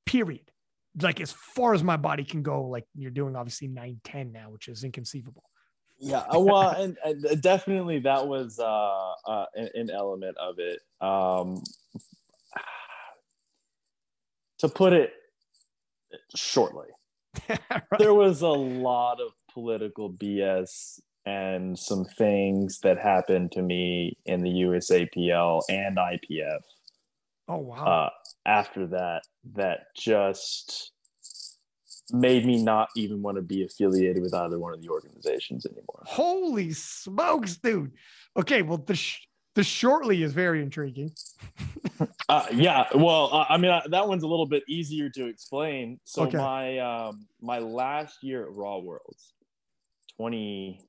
period. 0.08 0.50
Like 1.00 1.22
as 1.22 1.32
far 1.32 1.74
as 1.74 1.84
my 1.84 1.98
body 1.98 2.24
can 2.24 2.42
go, 2.42 2.64
like 2.64 2.86
you're 2.96 3.12
doing 3.12 3.36
obviously 3.36 3.68
910 3.68 4.32
now, 4.32 4.50
which 4.50 4.68
is 4.68 4.84
inconceivable. 4.84 5.44
Yeah, 6.00 6.24
uh, 6.34 6.40
well, 6.40 6.70
and, 6.70 6.98
and, 7.04 7.42
definitely 7.44 8.00
that 8.00 8.28
was 8.28 8.60
uh, 8.60 9.12
uh, 9.28 9.46
an, 9.54 9.70
an, 9.76 9.90
element 9.92 10.36
of 10.38 10.56
it. 10.58 10.80
Um, 11.00 11.62
to 14.58 14.68
put 14.68 14.94
it 14.94 15.12
shortly, 16.36 16.88
right. 17.48 17.60
there 18.00 18.16
was 18.16 18.42
a 18.42 18.48
lot 18.48 19.22
of 19.22 19.34
political 19.54 20.12
BS 20.12 21.00
and 21.26 21.78
some 21.78 22.06
things 22.06 22.80
that 22.80 22.98
happened 22.98 23.52
to 23.52 23.62
me 23.62 24.18
in 24.26 24.42
the 24.42 24.50
USAPL 24.50 25.62
and 25.70 25.98
IPF. 25.98 26.62
Oh 27.52 27.58
wow! 27.58 27.84
Uh, 27.84 28.10
after 28.46 28.88
that, 28.88 29.24
that 29.56 29.94
just 29.94 30.94
made 32.14 32.46
me 32.46 32.64
not 32.64 32.88
even 32.96 33.22
want 33.22 33.36
to 33.36 33.42
be 33.42 33.64
affiliated 33.64 34.24
with 34.24 34.34
either 34.34 34.58
one 34.58 34.74
of 34.74 34.82
the 34.82 34.88
organizations 34.88 35.66
anymore. 35.66 36.02
Holy 36.06 36.72
smokes, 36.72 37.58
dude. 37.58 37.92
Okay, 38.38 38.62
well, 38.62 38.78
the, 38.78 38.96
sh- 38.96 39.28
the 39.56 39.64
shortly 39.64 40.24
is 40.24 40.32
very 40.32 40.62
intriguing. 40.62 41.12
uh, 42.30 42.46
yeah, 42.54 42.86
well, 42.96 43.30
uh, 43.34 43.46
I 43.50 43.58
mean, 43.58 43.72
uh, 43.72 43.82
that 43.90 44.08
one's 44.08 44.24
a 44.24 44.28
little 44.28 44.46
bit 44.46 44.64
easier 44.70 45.10
to 45.10 45.28
explain. 45.28 46.00
So 46.06 46.24
okay. 46.24 46.38
my 46.38 46.78
um, 46.80 47.28
my 47.42 47.60
last 47.60 48.24
year 48.24 48.44
at 48.44 48.56
Raw 48.56 48.78
Worlds, 48.78 49.34
twenty 50.16 50.80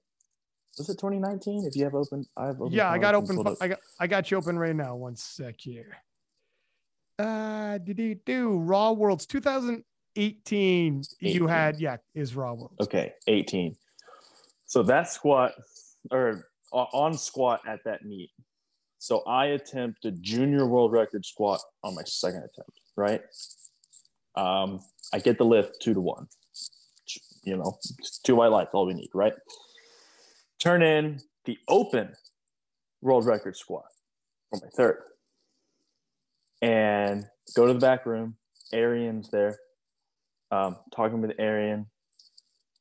was 0.79 0.89
it 0.89 0.95
2019? 0.95 1.67
If 1.67 1.77
you 1.77 1.85
have 1.85 1.95
open, 1.95 2.25
I 2.37 2.47
have 2.47 2.61
open. 2.61 2.73
Yeah, 2.73 2.89
I 2.89 2.99
got 2.99 3.17
open. 3.17 3.45
I 3.61 3.67
got 3.67 3.79
I 3.99 4.07
got 4.07 4.31
you 4.31 4.37
open 4.37 4.57
right 4.59 4.77
now. 4.77 4.95
One 4.95 5.17
sec 5.17 5.57
here. 5.59 5.99
Uh, 7.19 7.79
did 7.79 7.99
he 7.99 8.15
do. 8.15 8.59
Raw 8.59 8.93
Worlds 8.93 9.27
2000? 9.27 9.85
18, 10.17 11.03
18, 11.23 11.35
you 11.35 11.47
had 11.47 11.81
yeah 11.81 11.97
is 12.15 12.37
raw 12.37 12.53
worlds. 12.53 12.77
Okay 12.81 13.15
18 13.29 13.75
so 14.67 14.83
that 14.83 15.09
squat 15.09 15.53
or 16.11 16.49
on 16.73 17.15
squat 17.15 17.61
at 17.67 17.81
that 17.85 18.05
meet. 18.05 18.31
So 18.99 19.21
i 19.21 19.47
attempt 19.47 20.05
a 20.05 20.11
junior 20.11 20.67
world 20.67 20.93
record 20.93 21.25
squat 21.25 21.61
on 21.83 21.95
my 21.95 22.03
second 22.05 22.41
attempt 22.41 22.81
right? 22.97 23.23
Um 24.37 24.81
i 25.13 25.19
get 25.19 25.39
the 25.39 25.45
lift 25.45 25.81
two 25.81 25.95
to 25.95 26.01
one. 26.01 26.27
You 27.43 27.57
know 27.57 27.79
two 28.23 28.37
white 28.37 28.51
lights 28.51 28.71
all 28.75 28.87
we 28.87 28.95
need 28.95 29.11
right? 29.15 29.35
Turn 30.59 30.83
in 30.83 31.21
the 31.45 31.59
open 31.69 32.13
world 33.01 33.25
record 33.25 33.57
squat 33.57 33.87
for 34.51 34.61
my 34.63 34.69
third 34.77 34.99
and 36.63 37.27
go 37.55 37.67
to 37.67 37.75
the 37.75 37.79
back 37.79 38.07
room 38.07 38.37
arian's 38.73 39.29
there 39.31 39.59
um, 40.53 40.77
talking 40.95 41.21
with 41.21 41.33
Arian. 41.39 41.87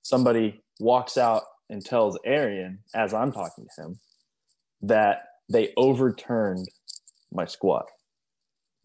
Somebody 0.04 0.62
walks 0.80 1.18
out 1.18 1.44
and 1.70 1.84
tells 1.84 2.20
Arian, 2.26 2.80
as 2.94 3.14
I'm 3.14 3.32
talking 3.32 3.66
to 3.76 3.84
him, 3.84 4.00
that 4.82 5.24
they 5.50 5.74
overturned 5.78 6.68
my 7.32 7.46
squat, 7.46 7.86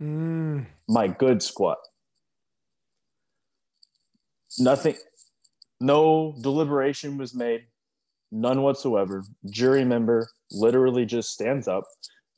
mm. 0.01 0.67
my 0.89 1.09
good 1.09 1.43
squat. 1.43 1.79
Nothing, 4.59 4.95
no 5.81 6.37
deliberation 6.41 7.19
was 7.19 7.35
made, 7.35 7.63
none 8.31 8.63
whatsoever. 8.63 9.25
Jury 9.51 9.85
member 9.85 10.29
literally 10.53 11.05
just 11.05 11.33
stands 11.33 11.67
up 11.67 11.85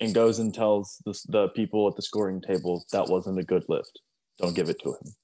and 0.01 0.15
goes 0.15 0.39
and 0.39 0.55
tells 0.55 1.03
the, 1.05 1.19
the 1.29 1.49
people 1.49 1.89
at 1.89 1.97
the 1.97 2.03
scoring 2.03 2.41
table 2.41 2.85
that 2.93 3.09
wasn't 3.09 3.39
a 3.39 3.43
good 3.43 3.65
lift. 3.69 4.01
Don't 4.39 4.55
give 4.55 4.69
it 4.69 4.81
to 4.83 4.91
him. 4.91 5.15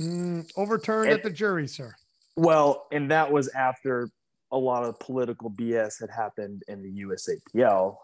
Mm, 0.00 0.50
overturned 0.56 1.10
and, 1.10 1.18
at 1.18 1.22
the 1.22 1.30
jury, 1.30 1.68
sir. 1.68 1.94
Well, 2.36 2.86
and 2.90 3.10
that 3.10 3.30
was 3.30 3.48
after 3.48 4.08
a 4.50 4.58
lot 4.58 4.84
of 4.84 4.98
political 4.98 5.50
BS 5.50 6.00
had 6.00 6.10
happened 6.10 6.62
in 6.68 6.82
the 6.82 7.04
USAPL. 7.04 7.96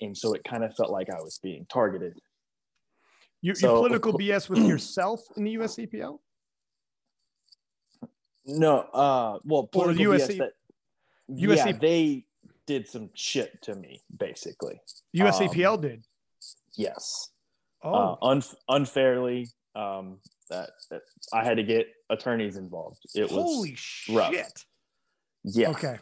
And 0.00 0.16
so 0.16 0.32
it 0.32 0.42
kind 0.44 0.64
of 0.64 0.74
felt 0.74 0.90
like 0.90 1.10
I 1.10 1.20
was 1.20 1.38
being 1.42 1.66
targeted. 1.70 2.14
You, 3.42 3.54
so, 3.54 3.68
your 3.68 3.76
political 3.76 4.18
BS 4.18 4.48
with 4.48 4.60
yourself 4.60 5.20
in 5.36 5.44
the 5.44 5.56
USAPL? 5.56 6.18
No, 8.46 8.80
uh, 8.80 9.38
well, 9.44 9.66
political 9.66 10.12
or 10.12 10.16
USC, 10.16 10.38
BS 10.38 10.38
that, 10.38 10.52
yeah, 11.28 11.72
they 11.72 12.24
did 12.66 12.86
some 12.88 13.10
shit 13.14 13.60
to 13.62 13.74
me, 13.74 14.02
basically. 14.16 14.80
USAPL 15.16 15.74
um, 15.74 15.80
did. 15.80 16.04
Yes. 16.76 17.30
Oh, 17.82 17.94
uh, 17.94 18.16
un- 18.22 18.42
unfairly. 18.68 19.48
Um, 19.74 20.18
that, 20.50 20.70
that 20.90 21.02
I 21.32 21.44
had 21.44 21.56
to 21.56 21.62
get 21.62 21.86
attorneys 22.10 22.56
involved. 22.56 22.98
It 23.14 23.22
was 23.22 23.32
holy 23.32 23.76
rough. 24.10 24.32
shit. 24.32 24.64
Yeah. 25.44 25.70
Okay. 25.70 25.98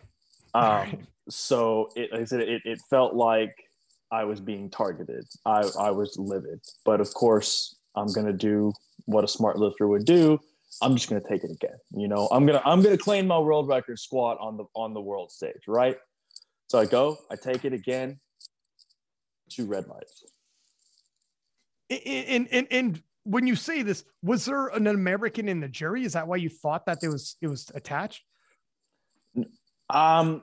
Um, 0.55 0.63
right. 0.65 1.01
so 1.29 1.91
it, 1.95 2.11
like 2.13 2.23
I 2.23 2.25
said, 2.25 2.41
it, 2.41 2.63
it 2.65 2.81
felt 2.91 3.15
like 3.15 3.55
I 4.11 4.25
was 4.25 4.41
being 4.41 4.71
targeted. 4.71 5.27
I, 5.45 5.69
I 5.79 5.91
was 5.91 6.17
livid, 6.19 6.61
but 6.85 7.01
of 7.01 7.13
course 7.13 7.77
I'm 7.95 8.11
going 8.13 8.27
to 8.27 8.33
do 8.33 8.73
what 9.05 9.25
a 9.25 9.29
smart 9.29 9.59
lifter 9.59 9.87
would 9.87 10.05
do. 10.05 10.41
I'm 10.83 10.97
just 10.97 11.09
going 11.09 11.21
to 11.21 11.29
take 11.29 11.45
it 11.45 11.51
again. 11.51 11.77
You 11.93 12.09
know, 12.09 12.29
I'm 12.31 12.47
going 12.47 12.59
to, 12.59 12.67
I'm 12.67 12.83
going 12.83 12.97
to 12.97 13.03
claim 13.03 13.27
my 13.27 13.39
world 13.39 13.69
record 13.69 13.99
squat 13.99 14.39
on 14.41 14.57
the, 14.57 14.65
on 14.75 14.95
the 14.95 15.01
world 15.01 15.31
stage. 15.31 15.63
Right. 15.67 15.97
So 16.69 16.79
I 16.79 16.85
go, 16.85 17.19
I 17.31 17.37
take 17.37 17.65
it 17.65 17.73
again, 17.73 18.21
two 19.49 19.67
red 19.67 19.89
lights. 19.89 20.25
And, 21.91 22.47
and, 22.53 22.67
and 22.71 23.03
when 23.25 23.47
you 23.47 23.57
say 23.57 23.83
this, 23.83 24.05
was 24.23 24.45
there 24.45 24.69
an 24.69 24.87
American 24.87 25.49
in 25.49 25.61
the 25.61 25.69
jury? 25.69 26.05
Is 26.05 26.13
that 26.13 26.29
why 26.29 26.37
you 26.37 26.51
thought 26.51 26.85
that 26.87 26.99
it 27.03 27.09
was 27.09 27.37
it 27.41 27.47
was 27.47 27.71
attached? 27.75 28.23
Um, 29.89 30.43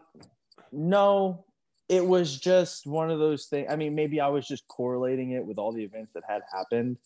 no, 0.72 1.46
it 1.88 2.06
was 2.06 2.40
just 2.40 2.88
one 2.88 3.12
of 3.12 3.20
those 3.20 3.46
things. 3.46 3.68
I 3.70 3.76
mean, 3.76 3.94
maybe 3.94 4.20
I 4.20 4.28
was 4.28 4.48
just 4.48 4.68
correlating 4.68 5.32
it 5.32 5.46
with 5.46 5.60
all 5.60 5.72
the 5.72 5.84
events 5.84 6.14
that 6.14 6.24
had 6.28 6.42
happened, 6.52 6.98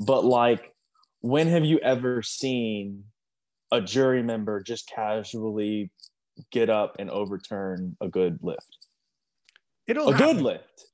but 0.00 0.24
like, 0.24 0.74
when 1.20 1.46
have 1.46 1.64
you 1.64 1.78
ever 1.78 2.22
seen 2.22 3.04
a 3.70 3.80
jury 3.80 4.22
member 4.22 4.62
just 4.62 4.88
casually 4.88 5.90
get 6.50 6.70
up 6.70 6.96
and 6.98 7.10
overturn 7.10 7.96
a 8.00 8.08
good 8.08 8.38
lift? 8.42 8.86
It'll 9.86 10.08
a 10.08 10.12
happen. 10.12 10.36
good 10.36 10.42
lift. 10.42 10.86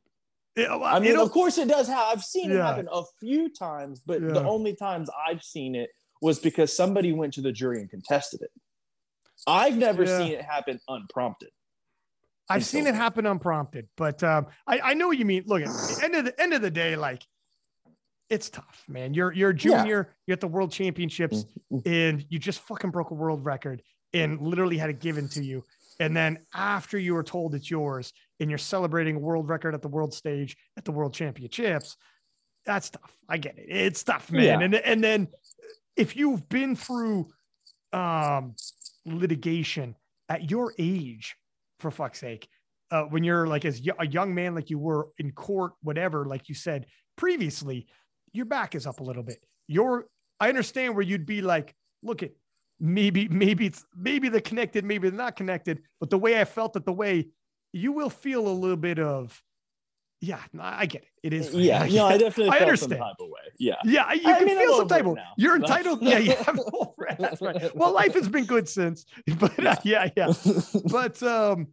It, 0.55 0.69
I 0.69 1.01
mean, 1.01 1.19
of 1.19 1.31
course 1.31 1.56
it 1.56 1.69
does. 1.69 1.89
Have 1.89 2.06
I've 2.12 2.23
seen 2.23 2.51
it 2.51 2.60
happen 2.60 2.86
a 2.93 3.02
few 3.20 3.48
times, 3.48 4.02
but 4.05 4.20
yeah. 4.20 4.32
the 4.32 4.44
only 4.44 4.74
times 4.74 5.09
I've 5.28 5.43
seen 5.43 5.74
it 5.74 5.90
was 6.20 6.39
because 6.39 6.77
somebody 6.77 7.12
went 7.12 7.32
to 7.35 7.40
the 7.40 7.52
jury 7.52 7.81
and 7.81 7.89
contested 7.89 8.43
it. 8.43 8.51
I've 9.47 9.77
never 9.77 10.05
yeah. 10.05 10.19
seen 10.19 10.32
it 10.32 10.43
happen 10.43 10.78
unprompted. 10.89 11.48
I've 12.51 12.66
seen 12.66 12.86
it 12.86 12.94
happen 12.94 13.24
unprompted, 13.24 13.89
but 13.97 14.23
um, 14.23 14.47
I, 14.66 14.81
I 14.81 14.94
know 14.94 15.09
what 15.09 15.16
you 15.16 15.24
mean. 15.24 15.44
Look, 15.47 15.62
at 15.62 15.69
the 15.69 16.01
end 16.02 16.14
of 16.14 16.24
the 16.27 16.40
end 16.40 16.52
of 16.52 16.60
the 16.60 16.70
day, 16.70 16.97
like 16.97 17.23
it's 18.28 18.51
tough, 18.51 18.85
man. 18.89 19.14
You're 19.14 19.32
you're 19.32 19.51
a 19.51 19.55
junior, 19.55 20.14
you're 20.27 20.35
at 20.35 20.40
the 20.40 20.48
world 20.48 20.70
championships, 20.70 21.47
mm-hmm. 21.73 21.89
and 21.89 22.27
you 22.28 22.39
just 22.39 22.60
fucking 22.60 22.90
broke 22.90 23.10
a 23.10 23.14
world 23.14 23.44
record 23.44 23.82
and 24.14 24.40
literally 24.40 24.78
had 24.78 24.90
it 24.90 25.01
given 25.01 25.28
to 25.30 25.43
you. 25.43 25.64
And 26.01 26.16
then 26.16 26.39
after 26.55 26.98
you 26.98 27.14
were 27.14 27.22
told 27.22 27.55
it's 27.55 27.70
yours 27.70 28.12
and 28.40 28.51
you're 28.51 28.59
celebrating 28.59 29.16
a 29.16 29.20
world 29.20 29.48
record 29.48 29.74
at 29.74 29.82
the 29.82 29.89
world 29.89 30.12
stage 30.12 30.56
at 30.76 30.84
the 30.84 30.93
world 30.93 31.14
championships, 31.14 31.97
that's 32.64 32.90
tough. 32.90 33.16
I 33.28 33.39
get 33.39 33.59
it. 33.59 33.66
It's 33.68 34.02
tough, 34.02 34.30
man. 34.30 34.44
Yeah. 34.44 34.60
And, 34.60 34.74
and 34.74 35.05
then 35.05 35.28
if 35.97 36.16
you've 36.16 36.48
been 36.48 36.76
through 36.76 37.28
um, 37.93 38.55
litigation 39.05 39.97
at 40.28 40.51
your 40.51 40.74
age, 40.78 41.36
for 41.80 41.90
fuck's 41.90 42.20
sake, 42.20 42.48
uh, 42.90 43.02
when 43.05 43.24
you're 43.24 43.47
like 43.47 43.64
as 43.64 43.80
y- 43.84 43.94
a 43.98 44.06
young 44.06 44.34
man, 44.34 44.55
like 44.55 44.70
you 44.70 44.78
were 44.78 45.09
in 45.18 45.32
court, 45.32 45.72
whatever, 45.82 46.24
like 46.26 46.48
you 46.48 46.55
said 46.55 46.86
previously, 47.16 47.86
your 48.32 48.47
back 48.47 48.74
is 48.74 48.86
up 48.86 49.01
a 49.01 49.02
little 49.02 49.22
bit. 49.22 49.39
You're, 49.66 50.06
I 50.40 50.48
understand 50.48 50.94
where 50.94 51.02
you'd 51.02 51.26
be 51.26 51.43
like, 51.43 51.74
look 52.02 52.22
at 52.22 52.30
maybe, 52.82 53.28
maybe 53.28 53.66
it's 53.66 53.86
maybe 53.96 54.28
they're 54.28 54.40
connected, 54.42 54.84
maybe 54.84 55.09
they're 55.09 55.16
not 55.16 55.36
connected, 55.36 55.82
but 56.00 56.10
the 56.10 56.18
way 56.18 56.38
I 56.40 56.44
felt 56.44 56.76
it, 56.76 56.84
the 56.84 56.92
way 56.92 57.28
you 57.72 57.92
will 57.92 58.10
feel 58.10 58.46
a 58.46 58.52
little 58.52 58.76
bit 58.76 58.98
of, 58.98 59.42
yeah, 60.20 60.40
no, 60.52 60.62
I 60.62 60.84
get 60.86 61.02
it. 61.02 61.09
It 61.22 61.32
is. 61.32 61.54
Yeah, 61.54 61.84
yeah, 61.84 62.04
I 62.04 62.18
definitely 62.18 62.50
I 62.50 62.59
felt 62.59 62.62
understand. 62.62 62.90
some 62.92 62.98
type 62.98 63.16
of 63.20 63.28
way. 63.28 63.40
Yeah. 63.59 63.74
Yeah, 63.84 64.12
you 64.12 64.28
I 64.30 64.38
can 64.38 64.44
mean, 64.46 64.59
I'm 64.59 64.64
feel 64.66 64.76
some 64.76 64.88
type 64.88 65.06
of. 65.06 65.16
You're 65.36 65.56
entitled. 65.56 66.02
Yeah, 66.02 66.18
yeah. 66.18 66.42
I'm 66.46 66.60
over 66.60 67.06
it. 67.09 67.16
That's 67.18 67.40
right. 67.40 67.74
Well, 67.76 67.92
life 67.92 68.14
has 68.14 68.28
been 68.28 68.44
good 68.44 68.68
since, 68.68 69.06
but 69.38 69.64
uh, 69.64 69.76
yeah, 69.84 70.10
yeah. 70.16 70.32
But 70.90 71.22
um, 71.22 71.68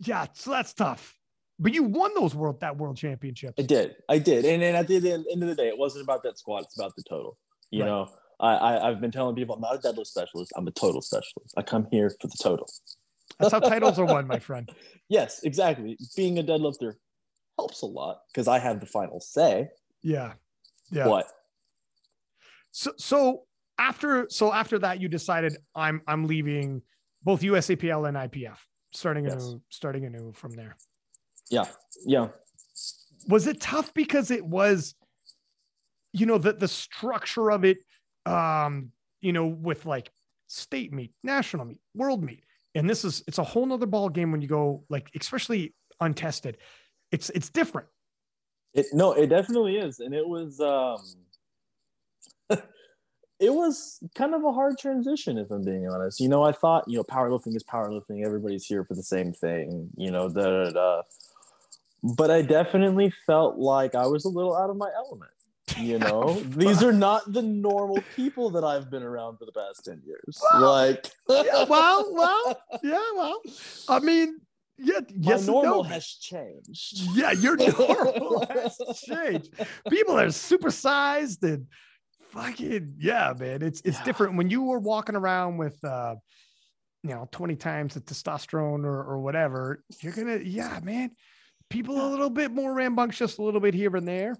yeah, 0.00 0.26
so 0.34 0.50
that's 0.52 0.72
tough. 0.74 1.18
But 1.58 1.74
you 1.74 1.82
won 1.84 2.12
those 2.14 2.34
world 2.34 2.60
that 2.60 2.76
world 2.76 2.96
championships. 2.96 3.54
I 3.58 3.62
did. 3.62 3.96
I 4.08 4.18
did. 4.18 4.44
And 4.44 4.62
then 4.62 4.74
at 4.74 4.88
the 4.88 4.96
end 4.96 5.26
end 5.30 5.42
of 5.42 5.48
the 5.48 5.54
day, 5.54 5.68
it 5.68 5.78
wasn't 5.78 6.04
about 6.04 6.22
that 6.24 6.38
squat. 6.38 6.62
It's 6.64 6.78
about 6.78 6.94
the 6.96 7.02
total. 7.02 7.36
You 7.70 7.82
Right. 7.82 7.88
know, 7.88 8.08
I, 8.42 8.54
I, 8.56 8.88
I've 8.90 9.00
been 9.00 9.12
telling 9.12 9.36
people 9.36 9.54
I'm 9.54 9.60
not 9.60 9.76
a 9.76 9.78
deadlift 9.78 10.08
specialist. 10.08 10.52
I'm 10.56 10.66
a 10.66 10.72
total 10.72 11.00
specialist. 11.00 11.54
I 11.56 11.62
come 11.62 11.86
here 11.90 12.10
for 12.20 12.26
the 12.26 12.36
total. 12.42 12.68
That's 13.38 13.52
how 13.52 13.60
titles 13.60 13.98
are 13.98 14.04
won, 14.04 14.26
my 14.26 14.38
friend. 14.48 14.70
Yes, 15.08 15.40
exactly. 15.44 15.96
Being 16.16 16.38
a 16.38 16.42
deadlifter 16.42 16.94
helps 17.58 17.82
a 17.82 17.86
lot 17.86 18.22
because 18.32 18.48
I 18.48 18.58
have 18.58 18.80
the 18.80 18.86
final 18.86 19.20
say. 19.20 19.68
Yeah, 20.02 20.32
yeah. 20.90 21.04
But 21.04 21.26
So, 22.72 22.92
so 22.98 23.42
after, 23.78 24.26
so 24.28 24.52
after 24.52 24.78
that, 24.80 25.00
you 25.00 25.08
decided 25.08 25.56
I'm 25.74 26.02
I'm 26.08 26.26
leaving 26.26 26.82
both 27.22 27.42
USAPL 27.42 28.08
and 28.08 28.16
IPF, 28.16 28.58
starting 28.92 29.26
a 29.26 29.30
Yes. 29.30 29.44
new, 29.46 29.62
starting 29.70 30.04
anew 30.04 30.32
from 30.32 30.52
there. 30.52 30.76
yeah, 31.50 31.66
yeah. 32.04 32.28
was 33.28 33.46
it 33.46 33.60
tough 33.60 33.94
because 33.94 34.32
it 34.32 34.44
was 34.44 34.94
you 36.12 36.26
know 36.26 36.38
the 36.38 36.52
the 36.52 36.66
structure 36.68 37.50
of 37.52 37.64
it 37.64 37.78
um 38.26 38.90
you 39.20 39.32
know 39.32 39.46
with 39.46 39.86
like 39.86 40.10
state 40.48 40.92
meet 40.92 41.12
national 41.22 41.64
meet 41.64 41.80
world 41.94 42.22
meet 42.22 42.44
and 42.74 42.88
this 42.88 43.04
is 43.04 43.22
it's 43.26 43.38
a 43.38 43.42
whole 43.44 43.66
nother 43.66 43.86
ball 43.86 44.08
game 44.08 44.30
when 44.32 44.40
you 44.42 44.48
go 44.48 44.84
like 44.88 45.10
especially 45.18 45.74
untested 46.00 46.56
it's 47.10 47.30
it's 47.30 47.50
different 47.50 47.86
It 48.74 48.86
no, 48.92 49.12
it 49.12 49.28
definitely 49.28 49.76
is, 49.76 50.00
and 50.00 50.14
it 50.14 50.26
was 50.26 50.58
um, 50.60 50.98
it 53.38 53.52
was 53.52 54.00
kind 54.14 54.34
of 54.34 54.44
a 54.44 54.52
hard 54.52 54.78
transition, 54.78 55.36
if 55.36 55.50
I'm 55.50 55.62
being 55.62 55.86
honest. 55.88 56.20
You 56.20 56.28
know, 56.28 56.42
I 56.42 56.52
thought 56.52 56.84
you 56.88 56.96
know 56.96 57.04
powerlifting 57.04 57.54
is 57.54 57.64
powerlifting. 57.64 58.24
Everybody's 58.24 58.64
here 58.64 58.84
for 58.84 58.94
the 58.94 59.02
same 59.02 59.32
thing. 59.32 59.90
You 59.96 60.10
know, 60.10 60.28
da 60.30 60.42
da 60.42 60.70
da. 60.70 61.02
But 62.02 62.30
I 62.30 62.42
definitely 62.42 63.12
felt 63.26 63.58
like 63.58 63.94
I 63.94 64.06
was 64.06 64.24
a 64.24 64.28
little 64.28 64.56
out 64.56 64.70
of 64.70 64.76
my 64.76 64.90
element. 64.96 65.30
You 65.78 65.98
know, 65.98 66.34
these 66.40 66.82
are 66.82 66.92
not 66.92 67.32
the 67.32 67.42
normal 67.42 67.98
people 68.16 68.50
that 68.50 68.64
I've 68.64 68.90
been 68.90 69.02
around 69.02 69.38
for 69.38 69.46
the 69.46 69.52
past 69.52 69.84
ten 69.84 70.00
years. 70.04 70.38
Well, 70.54 70.70
like, 70.70 71.10
yeah, 71.28 71.64
well 71.68 72.12
well 72.14 72.60
yeah 72.82 73.10
well 73.16 73.40
i 73.88 73.98
mean 74.00 74.38
yeah 74.78 75.00
my 75.16 75.32
yes 75.32 75.46
normal 75.46 75.82
no. 75.84 75.88
has 75.90 76.06
changed. 76.06 77.02
yeah 77.14 77.32
your 77.32 77.56
normal 77.78 78.44
has 78.50 78.78
changed 79.06 79.50
people 79.88 80.18
are 80.18 80.26
supersized 80.26 81.42
and 81.42 81.66
fucking 82.30 82.94
yeah 82.98 83.32
man 83.38 83.62
it's 83.62 83.80
it's 83.84 83.98
Yeah. 83.98 84.04
different 84.04 84.36
when 84.36 84.50
you 84.50 84.62
were 84.62 84.78
walking 84.80 85.14
around 85.16 85.58
with 85.58 85.82
uh 85.84 86.14
you 87.02 87.10
know 87.10 87.28
20 87.30 87.56
times 87.56 87.94
the 87.94 88.00
testosterone 88.00 88.84
or, 88.84 89.04
or 89.04 89.20
whatever 89.20 89.84
you're 90.00 90.12
gonna 90.12 90.38
yeah 90.38 90.80
man 90.82 91.10
people 91.70 92.06
a 92.06 92.08
little 92.08 92.30
bit 92.30 92.50
more 92.52 92.72
rambunctious 92.74 93.38
a 93.38 93.42
little 93.42 93.60
bit 93.60 93.74
here 93.74 93.94
and 93.96 94.08
there 94.08 94.34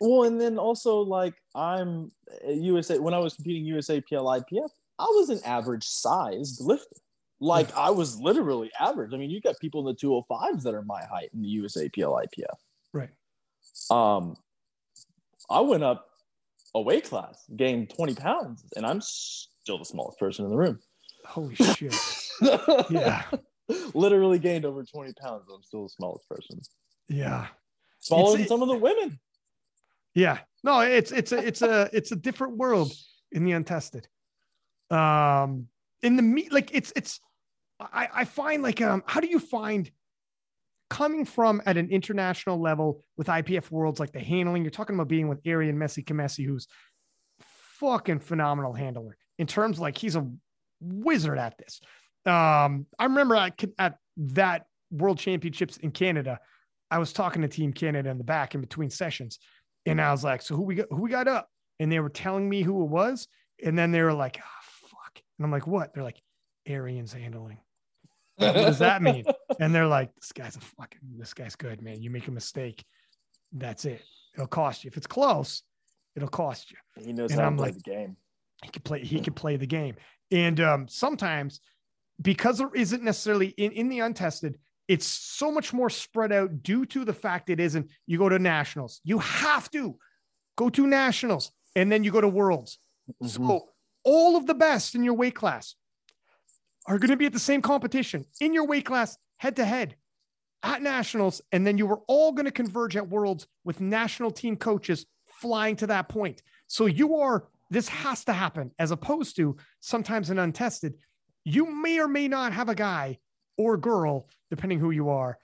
Well, 0.00 0.24
and 0.24 0.40
then 0.40 0.58
also 0.58 1.00
like 1.00 1.34
I'm 1.54 2.10
USA 2.48 2.98
when 2.98 3.14
I 3.14 3.18
was 3.18 3.34
competing 3.34 3.64
USA 3.66 4.00
PL 4.00 4.24
IPF, 4.24 4.70
I 4.98 5.04
was 5.04 5.30
an 5.30 5.40
average 5.44 5.84
sized 5.84 6.60
lifter. 6.60 6.96
Like 7.40 7.74
I 7.76 7.90
was 7.90 8.18
literally 8.20 8.70
average. 8.80 9.12
I 9.14 9.16
mean, 9.16 9.30
you 9.30 9.40
got 9.40 9.58
people 9.60 9.80
in 9.80 9.86
the 9.86 10.06
205s 10.06 10.62
that 10.64 10.74
are 10.74 10.82
my 10.82 11.04
height 11.04 11.30
in 11.32 11.42
the 11.42 11.48
USA 11.48 11.88
PL 11.88 12.12
IPF. 12.12 12.56
right 12.92 13.10
Um, 13.90 14.36
I 15.48 15.60
went 15.60 15.84
up 15.84 16.06
a 16.74 16.80
weight 16.82 17.04
class, 17.04 17.44
gained 17.56 17.90
20 17.90 18.14
pounds, 18.16 18.64
and 18.76 18.84
I'm 18.84 19.00
still 19.00 19.78
the 19.78 19.84
smallest 19.84 20.18
person 20.18 20.44
in 20.44 20.50
the 20.50 20.56
room. 20.56 20.80
holy 21.24 21.54
shit 21.54 21.94
yeah 22.90 23.22
literally 23.94 24.38
gained 24.38 24.64
over 24.64 24.82
20 24.82 25.12
pounds. 25.20 25.44
I'm 25.54 25.62
still 25.62 25.84
the 25.84 25.90
smallest 25.90 26.28
person. 26.28 26.60
yeah 27.08 27.46
Smaller 28.00 28.34
It's- 28.34 28.38
than 28.38 28.48
some 28.48 28.62
of 28.62 28.68
the 28.68 28.76
women. 28.76 29.18
Yeah. 30.18 30.38
No, 30.64 30.80
it's 30.80 31.12
it's 31.12 31.30
a 31.30 31.38
it's 31.38 31.62
a 31.62 31.88
it's 31.92 32.10
a 32.10 32.16
different 32.16 32.56
world 32.56 32.92
in 33.30 33.44
the 33.44 33.52
untested. 33.52 34.08
Um 34.90 35.68
in 36.02 36.16
the 36.16 36.22
meat 36.22 36.52
like 36.52 36.70
it's 36.74 36.92
it's 36.96 37.20
I 37.80 38.08
I 38.12 38.24
find 38.24 38.60
like 38.60 38.80
um 38.82 39.04
how 39.06 39.20
do 39.20 39.28
you 39.28 39.38
find 39.38 39.88
coming 40.90 41.24
from 41.24 41.62
at 41.66 41.76
an 41.76 41.90
international 41.90 42.60
level 42.60 43.04
with 43.16 43.28
IPF 43.28 43.70
worlds 43.70 44.00
like 44.00 44.10
the 44.10 44.18
handling 44.18 44.64
you're 44.64 44.72
talking 44.72 44.96
about 44.96 45.06
being 45.06 45.28
with 45.28 45.38
Arian 45.44 45.76
Messi 45.76 46.04
Kamesi 46.04 46.44
who's 46.44 46.66
fucking 47.78 48.18
phenomenal 48.18 48.72
handler 48.72 49.16
in 49.38 49.46
terms 49.46 49.78
like 49.78 49.96
he's 49.96 50.16
a 50.16 50.28
wizard 50.80 51.38
at 51.38 51.56
this. 51.58 51.80
Um 52.26 52.86
I 52.98 53.04
remember 53.04 53.36
at 53.36 53.64
at 53.78 53.98
that 54.16 54.66
world 54.90 55.18
championships 55.18 55.76
in 55.76 55.92
Canada 55.92 56.40
I 56.90 56.98
was 56.98 57.12
talking 57.12 57.42
to 57.42 57.48
Team 57.48 57.72
Canada 57.72 58.10
in 58.10 58.18
the 58.18 58.24
back 58.24 58.56
in 58.56 58.60
between 58.60 58.90
sessions 58.90 59.38
and 59.90 60.00
I 60.00 60.10
was 60.10 60.24
like, 60.24 60.42
so 60.42 60.54
who 60.56 60.62
we 60.62 60.74
got, 60.76 60.86
who 60.90 61.02
we 61.02 61.10
got 61.10 61.28
up? 61.28 61.48
And 61.80 61.90
they 61.90 62.00
were 62.00 62.08
telling 62.08 62.48
me 62.48 62.62
who 62.62 62.82
it 62.84 62.88
was. 62.88 63.28
And 63.64 63.78
then 63.78 63.90
they 63.92 64.02
were 64.02 64.12
like, 64.12 64.38
oh, 64.40 64.88
fuck. 64.88 65.20
And 65.38 65.44
I'm 65.44 65.50
like, 65.50 65.66
what? 65.66 65.94
They're 65.94 66.02
like, 66.04 66.20
Arian's 66.66 67.12
handling. 67.12 67.58
What 68.36 68.54
does 68.54 68.78
that 68.78 69.02
mean? 69.02 69.24
And 69.60 69.74
they're 69.74 69.86
like, 69.88 70.14
this 70.14 70.30
guy's 70.30 70.54
a 70.56 70.60
fucking, 70.60 71.00
this 71.16 71.34
guy's 71.34 71.56
good, 71.56 71.82
man. 71.82 72.00
You 72.00 72.10
make 72.10 72.28
a 72.28 72.30
mistake. 72.30 72.84
That's 73.52 73.84
it. 73.84 74.00
It'll 74.34 74.46
cost 74.46 74.84
you. 74.84 74.88
If 74.88 74.96
it's 74.96 75.06
close, 75.08 75.64
it'll 76.14 76.28
cost 76.28 76.70
you. 76.70 76.76
He 77.02 77.12
knows 77.12 77.32
And 77.32 77.40
how 77.40 77.46
I'm 77.48 77.56
to 77.56 77.62
play 77.62 77.70
like- 77.70 77.82
the 77.82 77.90
game. 77.90 78.16
He 78.62 78.70
could 78.70 78.84
play, 78.84 79.00
he 79.04 79.20
could 79.20 79.34
play 79.34 79.56
the 79.56 79.66
game. 79.66 79.96
And 80.30 80.60
um, 80.60 80.86
sometimes 80.88 81.60
because 82.20 82.58
there 82.58 82.70
isn't 82.74 83.02
necessarily 83.02 83.48
in, 83.48 83.72
in 83.72 83.88
the 83.88 84.00
untested, 84.00 84.58
it's 84.88 85.06
so 85.06 85.52
much 85.52 85.72
more 85.72 85.90
spread 85.90 86.32
out 86.32 86.62
due 86.62 86.86
to 86.86 87.04
the 87.04 87.12
fact 87.12 87.50
it 87.50 87.60
isn't. 87.60 87.90
You 88.06 88.18
go 88.18 88.28
to 88.28 88.38
nationals, 88.38 89.00
you 89.04 89.18
have 89.18 89.70
to 89.72 89.98
go 90.56 90.70
to 90.70 90.86
nationals, 90.86 91.52
and 91.76 91.92
then 91.92 92.02
you 92.02 92.10
go 92.10 92.20
to 92.20 92.28
worlds. 92.28 92.78
Mhm. 93.22 93.28
So 93.28 93.68
all 94.04 94.36
of 94.36 94.46
the 94.46 94.54
best 94.54 94.94
in 94.94 95.04
your 95.04 95.14
weight 95.14 95.34
class 95.34 95.74
are 96.86 96.98
going 96.98 97.10
to 97.10 97.16
be 97.16 97.26
at 97.26 97.32
the 97.32 97.38
same 97.38 97.62
competition 97.62 98.24
in 98.40 98.54
your 98.54 98.66
weight 98.66 98.86
class, 98.86 99.16
head 99.36 99.56
to 99.56 99.64
head 99.64 99.96
at 100.62 100.82
nationals, 100.82 101.40
and 101.52 101.66
then 101.66 101.78
you 101.78 101.86
were 101.86 102.00
all 102.08 102.32
going 102.32 102.46
to 102.46 102.50
converge 102.50 102.96
at 102.96 103.08
worlds 103.08 103.46
with 103.64 103.80
national 103.80 104.30
team 104.30 104.56
coaches 104.56 105.06
flying 105.26 105.76
to 105.76 105.86
that 105.86 106.08
point. 106.08 106.42
So 106.66 106.86
you 106.86 107.16
are. 107.16 107.48
This 107.70 107.88
has 107.88 108.24
to 108.24 108.32
happen, 108.32 108.72
as 108.78 108.90
opposed 108.90 109.36
to 109.36 109.56
sometimes 109.80 110.30
an 110.30 110.38
untested. 110.38 110.94
You 111.44 111.70
may 111.70 112.00
or 112.00 112.08
may 112.08 112.26
not 112.26 112.52
have 112.54 112.70
a 112.70 112.74
guy 112.74 113.18
or 113.58 113.76
girl, 113.76 114.28
depending 114.50 114.78
who 114.78 114.90
you 114.90 115.10
are, 115.10 115.38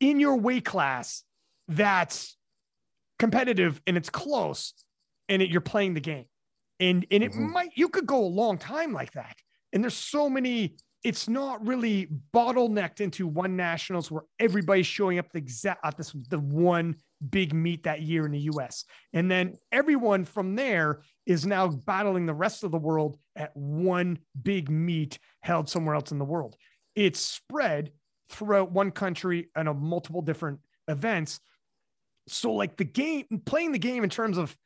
in 0.00 0.20
your 0.20 0.36
weight 0.36 0.64
class 0.64 1.24
that's 1.68 2.36
competitive 3.18 3.80
and 3.86 3.96
it's 3.96 4.10
close 4.10 4.74
and 5.28 5.40
it, 5.40 5.50
you're 5.50 5.60
playing 5.60 5.94
the 5.94 6.00
game. 6.00 6.26
And, 6.80 7.06
and 7.10 7.22
it 7.22 7.32
Mhm. 7.32 7.52
might, 7.52 7.70
you 7.76 7.88
could 7.88 8.06
go 8.06 8.24
a 8.24 8.26
long 8.26 8.58
time 8.58 8.92
like 8.92 9.12
that. 9.12 9.36
And 9.72 9.84
there's 9.84 9.94
so 9.94 10.28
many, 10.28 10.76
it's 11.04 11.28
not 11.28 11.64
really 11.66 12.08
bottlenecked 12.34 13.00
into 13.00 13.26
one 13.26 13.56
nationals 13.56 14.10
where 14.10 14.22
everybody's 14.38 14.86
showing 14.86 15.18
up 15.18 15.30
the 15.30 15.38
exact 15.38 15.80
at 15.84 15.96
this 15.96 16.12
the 16.28 16.38
one 16.38 16.96
big 17.28 17.54
meet 17.54 17.82
that 17.84 18.00
year 18.00 18.24
in 18.24 18.32
the 18.32 18.40
US. 18.52 18.84
And 19.12 19.30
then 19.30 19.56
everyone 19.70 20.24
from 20.24 20.56
there 20.56 21.02
is 21.26 21.46
now 21.46 21.68
battling 21.68 22.26
the 22.26 22.34
rest 22.34 22.64
of 22.64 22.70
the 22.70 22.78
world 22.78 23.18
at 23.36 23.54
one 23.54 24.18
big 24.42 24.70
meet 24.70 25.18
held 25.42 25.68
somewhere 25.68 25.94
else 25.94 26.10
in 26.10 26.18
the 26.18 26.24
world. 26.24 26.56
It's 26.94 27.20
spread 27.20 27.92
throughout 28.30 28.72
one 28.72 28.90
country 28.90 29.50
and 29.56 29.68
a 29.68 29.74
multiple 29.74 30.22
different 30.22 30.60
events. 30.88 31.40
So 32.28 32.52
like 32.52 32.76
the 32.76 32.84
game 32.84 33.26
playing 33.44 33.72
the 33.72 33.78
game 33.78 34.04
in 34.04 34.10
terms 34.10 34.38
of 34.38 34.56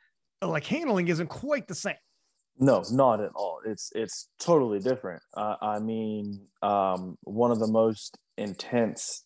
uh, 0.43 0.49
like 0.49 0.65
handling 0.65 1.09
isn't 1.09 1.29
quite 1.29 1.67
the 1.67 1.75
same. 1.75 1.97
No, 2.59 2.85
not 2.93 3.21
at 3.21 3.33
all. 3.35 3.61
It's 3.65 3.91
it's 3.95 4.29
totally 4.39 4.79
different. 4.79 5.23
Uh, 5.37 5.57
I 5.61 5.81
mean, 5.81 6.41
um, 6.63 7.19
one 7.23 7.51
of 7.51 7.59
the 7.59 7.67
most 7.67 8.17
intense 8.37 9.25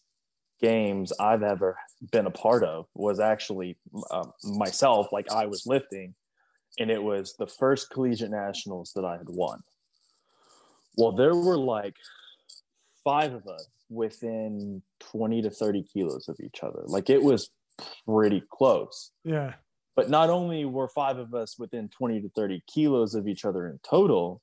games 0.60 1.12
I've 1.20 1.42
ever 1.42 1.76
been 2.10 2.26
a 2.26 2.30
part 2.30 2.64
of 2.64 2.86
was 2.94 3.20
actually 3.20 3.76
um, 4.10 4.32
myself. 4.44 5.08
Like 5.12 5.30
I 5.30 5.46
was 5.46 5.66
lifting, 5.66 6.14
and 6.78 6.90
it 6.90 7.02
was 7.02 7.34
the 7.38 7.46
first 7.46 7.90
collegiate 7.90 8.30
nationals 8.30 8.92
that 8.94 9.04
I 9.04 9.18
had 9.18 9.28
won. 9.28 9.60
Well, 10.96 11.12
there 11.12 11.34
were 11.34 11.58
like 11.58 11.96
five 13.08 13.32
of 13.32 13.46
us 13.46 13.66
within 13.88 14.82
20 15.00 15.40
to 15.40 15.48
30 15.48 15.82
kilos 15.90 16.28
of 16.28 16.36
each 16.44 16.62
other. 16.62 16.82
Like 16.84 17.08
it 17.08 17.22
was 17.22 17.48
pretty 18.06 18.42
close. 18.50 19.12
Yeah. 19.24 19.54
But 19.96 20.10
not 20.10 20.28
only 20.28 20.66
were 20.66 20.88
five 20.88 21.16
of 21.16 21.32
us 21.32 21.58
within 21.58 21.88
20 21.88 22.20
to 22.20 22.28
30 22.28 22.62
kilos 22.66 23.14
of 23.14 23.26
each 23.26 23.46
other 23.46 23.66
in 23.66 23.80
total, 23.82 24.42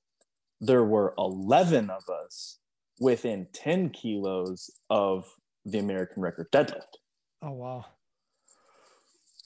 there 0.60 0.84
were 0.84 1.14
11 1.20 1.92
of 1.92 2.02
us 2.10 2.58
within 3.00 3.46
10 3.54 3.92
kilos 3.92 4.72
of 4.90 5.28
the 5.64 5.78
American 5.78 6.24
record 6.24 6.48
deadlift. 6.52 6.98
Oh, 7.44 7.52
wow. 7.52 7.86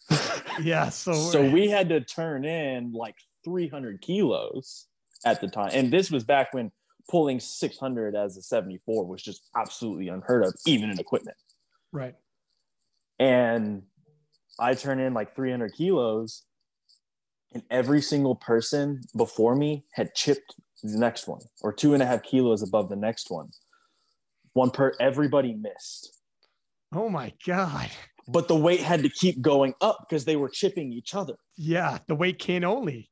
yeah. 0.62 0.88
So, 0.88 1.12
so 1.12 1.50
we 1.50 1.68
had 1.68 1.90
to 1.90 2.00
turn 2.00 2.46
in 2.46 2.94
like 2.94 3.16
300 3.44 4.00
kilos 4.00 4.88
at 5.26 5.42
the 5.42 5.50
time. 5.50 5.72
And 5.74 5.92
this 5.92 6.10
was 6.10 6.24
back 6.24 6.54
when 6.54 6.72
pulling 7.10 7.40
600 7.40 8.16
as 8.16 8.38
a 8.38 8.42
74 8.42 9.06
was 9.06 9.22
just 9.22 9.50
absolutely 9.58 10.08
unheard 10.08 10.46
of, 10.46 10.54
even 10.66 10.90
in 10.90 11.00
equipment. 11.00 11.38
Right. 11.92 12.16
And 13.18 13.84
I 14.60 14.76
turn 14.76 15.00
in 15.00 15.14
like 15.14 15.36
300 15.36 15.74
kilos, 15.74 16.44
and 17.54 17.64
every 17.72 18.02
single 18.02 18.36
person 18.36 19.02
before 19.18 19.56
me 19.56 19.86
had 19.94 20.14
chipped 20.14 20.56
the 20.84 20.98
next 20.98 21.28
one 21.28 21.42
or 21.62 21.74
two 21.74 21.94
and 21.94 22.04
a 22.04 22.06
half 22.06 22.24
kilos 22.24 22.62
above 22.62 22.90
the 22.90 22.96
next 22.96 23.30
one. 23.30 23.50
One 24.54 24.72
per 24.72 24.94
everybody 25.00 25.54
missed. 25.54 26.22
Oh 26.94 27.10
my 27.10 27.34
God. 27.46 27.90
But 28.28 28.48
the 28.48 28.56
weight 28.56 28.82
had 28.82 29.02
to 29.04 29.10
keep 29.10 29.42
going 29.42 29.74
up 29.82 30.06
because 30.08 30.26
they 30.26 30.36
were 30.36 30.50
chipping 30.50 30.94
each 30.94 31.16
other. 31.16 31.34
Yeah, 31.58 31.98
the 32.08 32.16
weight 32.16 32.38
can 32.38 32.64
only. 32.64 33.10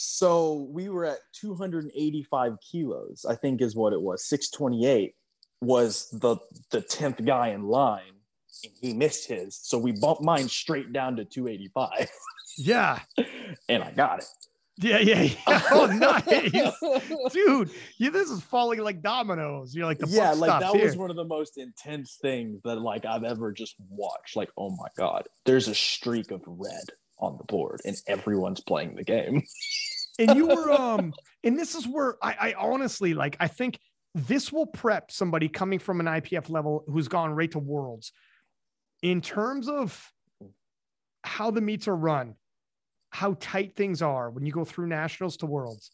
So 0.00 0.68
we 0.70 0.88
were 0.88 1.04
at 1.04 1.18
285 1.32 2.52
kilos, 2.60 3.26
I 3.28 3.34
think 3.34 3.60
is 3.60 3.74
what 3.74 3.92
it 3.92 4.00
was. 4.00 4.24
628 4.28 5.16
was 5.60 6.08
the 6.12 6.36
the 6.70 6.82
10th 6.82 7.26
guy 7.26 7.48
in 7.48 7.64
line 7.64 8.12
and 8.62 8.72
he 8.80 8.94
missed 8.94 9.26
his. 9.26 9.58
So 9.60 9.76
we 9.76 9.90
bumped 9.90 10.22
mine 10.22 10.48
straight 10.48 10.92
down 10.92 11.16
to 11.16 11.24
285. 11.24 12.08
Yeah. 12.58 13.00
and 13.68 13.82
I 13.82 13.90
got 13.90 14.20
it. 14.20 14.26
Yeah, 14.76 14.98
yeah, 14.98 15.22
yeah. 15.22 15.62
Oh, 15.72 15.86
nice, 15.86 17.32
dude. 17.32 17.70
Yeah, 17.98 18.10
this 18.10 18.30
is 18.30 18.40
falling 18.40 18.78
like 18.78 19.02
dominoes. 19.02 19.74
You're 19.74 19.86
like 19.86 19.98
the 19.98 20.06
yeah, 20.06 20.30
like 20.30 20.60
that 20.60 20.76
here. 20.76 20.84
was 20.84 20.96
one 20.96 21.10
of 21.10 21.16
the 21.16 21.24
most 21.24 21.58
intense 21.58 22.18
things 22.22 22.60
that 22.62 22.76
like 22.76 23.04
I've 23.04 23.24
ever 23.24 23.50
just 23.50 23.74
watched. 23.88 24.36
Like, 24.36 24.50
oh 24.56 24.70
my 24.70 24.86
god, 24.96 25.26
there's 25.44 25.66
a 25.66 25.74
streak 25.74 26.30
of 26.30 26.42
red 26.46 26.84
on 27.18 27.36
the 27.36 27.44
board, 27.44 27.80
and 27.84 27.96
everyone's 28.06 28.60
playing 28.60 28.94
the 28.94 29.02
game. 29.02 29.42
and 30.18 30.36
you 30.36 30.46
were 30.48 30.72
um, 30.80 31.12
and 31.44 31.58
this 31.58 31.74
is 31.74 31.86
where 31.86 32.16
I, 32.22 32.36
I 32.40 32.54
honestly 32.58 33.14
like. 33.14 33.36
I 33.40 33.48
think 33.48 33.78
this 34.14 34.52
will 34.52 34.66
prep 34.66 35.10
somebody 35.10 35.48
coming 35.48 35.78
from 35.78 36.00
an 36.00 36.06
IPF 36.06 36.50
level 36.50 36.84
who's 36.88 37.08
gone 37.08 37.32
right 37.32 37.50
to 37.52 37.58
worlds 37.58 38.12
in 39.02 39.20
terms 39.20 39.68
of 39.68 40.10
how 41.24 41.50
the 41.50 41.60
meets 41.60 41.88
are 41.88 41.96
run 41.96 42.34
how 43.10 43.34
tight 43.40 43.74
things 43.74 44.02
are 44.02 44.30
when 44.30 44.44
you 44.44 44.52
go 44.52 44.64
through 44.64 44.86
nationals 44.86 45.36
to 45.38 45.46
worlds 45.46 45.90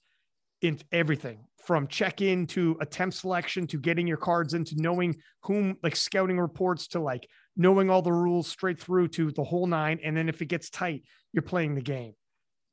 in 0.62 0.78
everything 0.92 1.38
from 1.64 1.86
check 1.86 2.20
in 2.20 2.46
to 2.46 2.76
attempt 2.80 3.16
selection 3.16 3.66
to 3.66 3.78
getting 3.78 4.06
your 4.06 4.16
cards 4.16 4.54
into 4.54 4.74
knowing 4.76 5.16
whom 5.42 5.76
like 5.82 5.96
scouting 5.96 6.38
reports 6.38 6.88
to 6.88 7.00
like 7.00 7.26
knowing 7.56 7.88
all 7.88 8.02
the 8.02 8.12
rules 8.12 8.48
straight 8.48 8.78
through 8.78 9.08
to 9.08 9.30
the 9.30 9.44
whole 9.44 9.66
nine. 9.66 9.98
And 10.02 10.16
then 10.16 10.28
if 10.28 10.42
it 10.42 10.46
gets 10.46 10.68
tight, 10.70 11.04
you're 11.32 11.42
playing 11.42 11.74
the 11.74 11.82
game. 11.82 12.12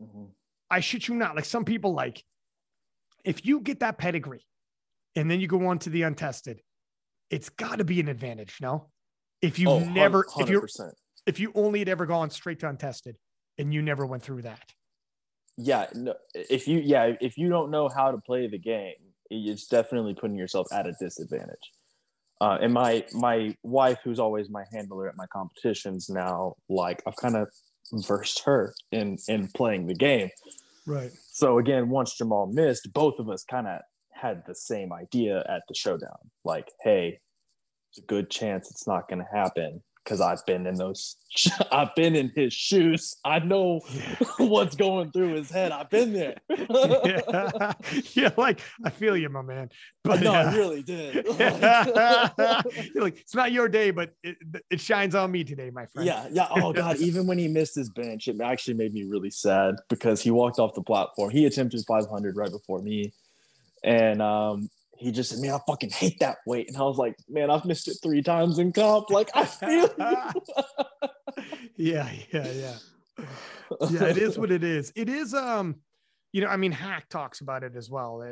Mm-hmm. 0.02 0.26
I 0.72 0.80
shit 0.80 1.08
you 1.08 1.16
not. 1.16 1.36
Like 1.36 1.46
some 1.46 1.66
people, 1.66 1.94
like 1.94 2.24
if 3.24 3.46
you 3.46 3.60
get 3.60 3.82
that 3.82 3.98
pedigree 3.98 4.46
and 5.16 5.30
then 5.30 5.40
you 5.40 5.48
go 5.48 5.68
on 5.68 5.80
to 5.80 5.90
the 5.90 6.04
untested, 6.04 6.62
it's 7.30 7.50
got 7.50 7.78
to 7.78 7.84
be 7.84 8.00
an 8.00 8.08
advantage. 8.08 8.58
No, 8.62 8.90
if 9.42 9.60
you 9.60 9.70
oh, 9.70 9.80
never, 9.80 10.24
100%. 10.24 10.42
if 10.42 10.50
you're, 10.50 10.68
if 11.28 11.40
you 11.40 11.52
only 11.56 11.80
had 11.80 11.90
ever 11.90 12.06
gone 12.06 12.30
straight 12.30 12.60
to 12.62 12.70
untested, 12.70 13.18
and 13.58 13.74
you 13.74 13.82
never 13.82 14.06
went 14.06 14.24
through 14.24 14.42
that. 14.42 14.64
Yeah, 15.58 15.88
no, 15.94 16.16
if 16.34 16.68
you 16.68 16.80
yeah, 16.80 17.14
if 17.20 17.38
you 17.38 17.50
don't 17.50 17.70
know 17.70 17.90
how 17.90 18.12
to 18.12 18.18
play 18.18 18.48
the 18.48 18.58
game, 18.58 18.96
it's 19.30 19.68
definitely 19.68 20.16
putting 20.16 20.38
yourself 20.38 20.68
at 20.72 20.88
a 20.88 20.94
disadvantage. 21.00 21.72
Uh, 22.40 22.58
and 22.62 22.74
my 22.74 23.06
my 23.14 23.56
wife, 23.62 24.00
who's 24.04 24.20
always 24.20 24.50
my 24.50 24.64
handler 24.72 25.08
at 25.08 25.16
my 25.16 25.28
competitions 25.28 26.10
now, 26.10 26.56
like 26.70 27.04
I've 27.06 27.16
kind 27.18 27.36
of 27.36 27.50
versed 27.94 28.44
her 28.46 28.74
in 28.92 29.18
in 29.28 29.50
playing 29.50 29.88
the 29.88 29.94
game. 29.94 30.30
Right. 30.88 31.12
So 31.32 31.60
again, 31.60 31.90
once 31.90 32.16
Jamal 32.16 32.48
missed, 32.48 32.92
both 32.94 33.20
of 33.20 33.30
us 33.30 33.44
kind 33.44 33.68
of 33.68 33.82
had 34.12 34.44
the 34.48 34.56
same 34.56 34.92
idea 34.92 35.44
at 35.48 35.64
the 35.68 35.76
showdown. 35.76 36.18
Like, 36.44 36.70
hey, 36.84 37.20
it's 37.90 38.00
a 38.00 38.06
good 38.06 38.30
chance 38.30 38.70
it's 38.72 38.88
not 38.88 39.08
going 39.08 39.20
to 39.20 39.38
happen 39.38 39.82
because 40.04 40.22
I've 40.22 40.46
been 40.46 40.66
in 40.66 40.76
those. 40.76 41.18
I've 41.72 41.94
been 41.96 42.16
in 42.16 42.32
his 42.36 42.54
shoes. 42.54 43.16
I 43.24 43.40
know 43.40 43.82
what's 44.38 44.76
going 44.76 45.12
through 45.12 45.36
his 45.36 45.50
head. 45.50 45.72
I've 45.72 45.90
been 45.90 46.14
there. 46.14 46.38
yeah. 46.50 47.74
yeah, 48.14 48.32
like 48.38 48.62
I 48.84 48.90
feel 48.90 49.16
you, 49.16 49.30
my 49.30 49.42
man. 49.42 49.70
But 50.04 50.22
no, 50.22 50.34
uh, 50.34 50.38
I 50.38 50.56
really 50.56 50.84
did. 50.84 51.28
like 52.96 53.20
it's 53.20 53.36
not 53.36 53.52
your 53.52 53.70
day, 53.70 53.92
but 53.92 54.14
it, 54.24 54.38
it 54.70 54.82
shines 54.82 55.16
on 55.16 55.32
me 55.32 55.44
today, 55.44 55.70
my 55.70 55.86
friend. 55.88 56.08
Yeah, 56.08 56.28
yeah. 56.32 56.48
Oh 56.50 56.74
God, 56.74 56.98
even 56.98 57.28
when 57.28 57.38
he 57.38 57.48
missed 57.48 57.76
his 57.76 57.90
bench, 57.90 58.28
it 58.28 58.42
actually 58.42 58.74
made 58.74 58.94
me 58.94 59.04
really 59.04 59.32
sad 59.32 59.76
because 59.90 60.22
he 60.22 60.32
walked 60.32 60.60
off 60.60 60.74
the 60.74 60.82
platform. 60.82 61.30
He 61.30 61.46
attempted 61.46 61.84
500 61.88 62.36
right 62.36 62.52
before 62.52 62.82
me, 62.82 63.14
and 63.84 64.22
um, 64.22 64.70
he 65.02 65.12
just 65.12 65.32
said, 65.32 65.40
"Man, 65.40 65.52
I 65.52 65.60
fucking 65.68 65.90
hate 65.90 66.20
that 66.20 66.38
weight," 66.46 66.68
and 66.68 66.78
I 66.78 66.82
was 66.82 66.98
like, 66.98 67.16
"Man, 67.28 67.50
I've 67.50 67.66
missed 67.66 67.88
it 67.88 67.98
three 68.04 68.22
times 68.22 68.60
in 68.60 68.72
comp. 68.72 69.10
Like, 69.10 69.30
I 69.34 69.46
feel." 69.46 69.90
yeah, 71.76 72.10
yeah, 72.32 72.48
yeah, 72.52 72.76
yeah. 73.90 74.04
It 74.06 74.18
is 74.18 74.38
what 74.38 74.52
it 74.52 74.64
is. 74.64 74.94
It 74.96 75.10
is. 75.10 75.34
Um, 75.34 75.78
you 76.34 76.42
know, 76.42 76.48
I 76.48 76.56
mean, 76.56 76.72
Haack 76.72 77.10
talks 77.10 77.42
about 77.42 77.64
it 77.64 77.76
as 77.76 77.90
well 77.90 78.24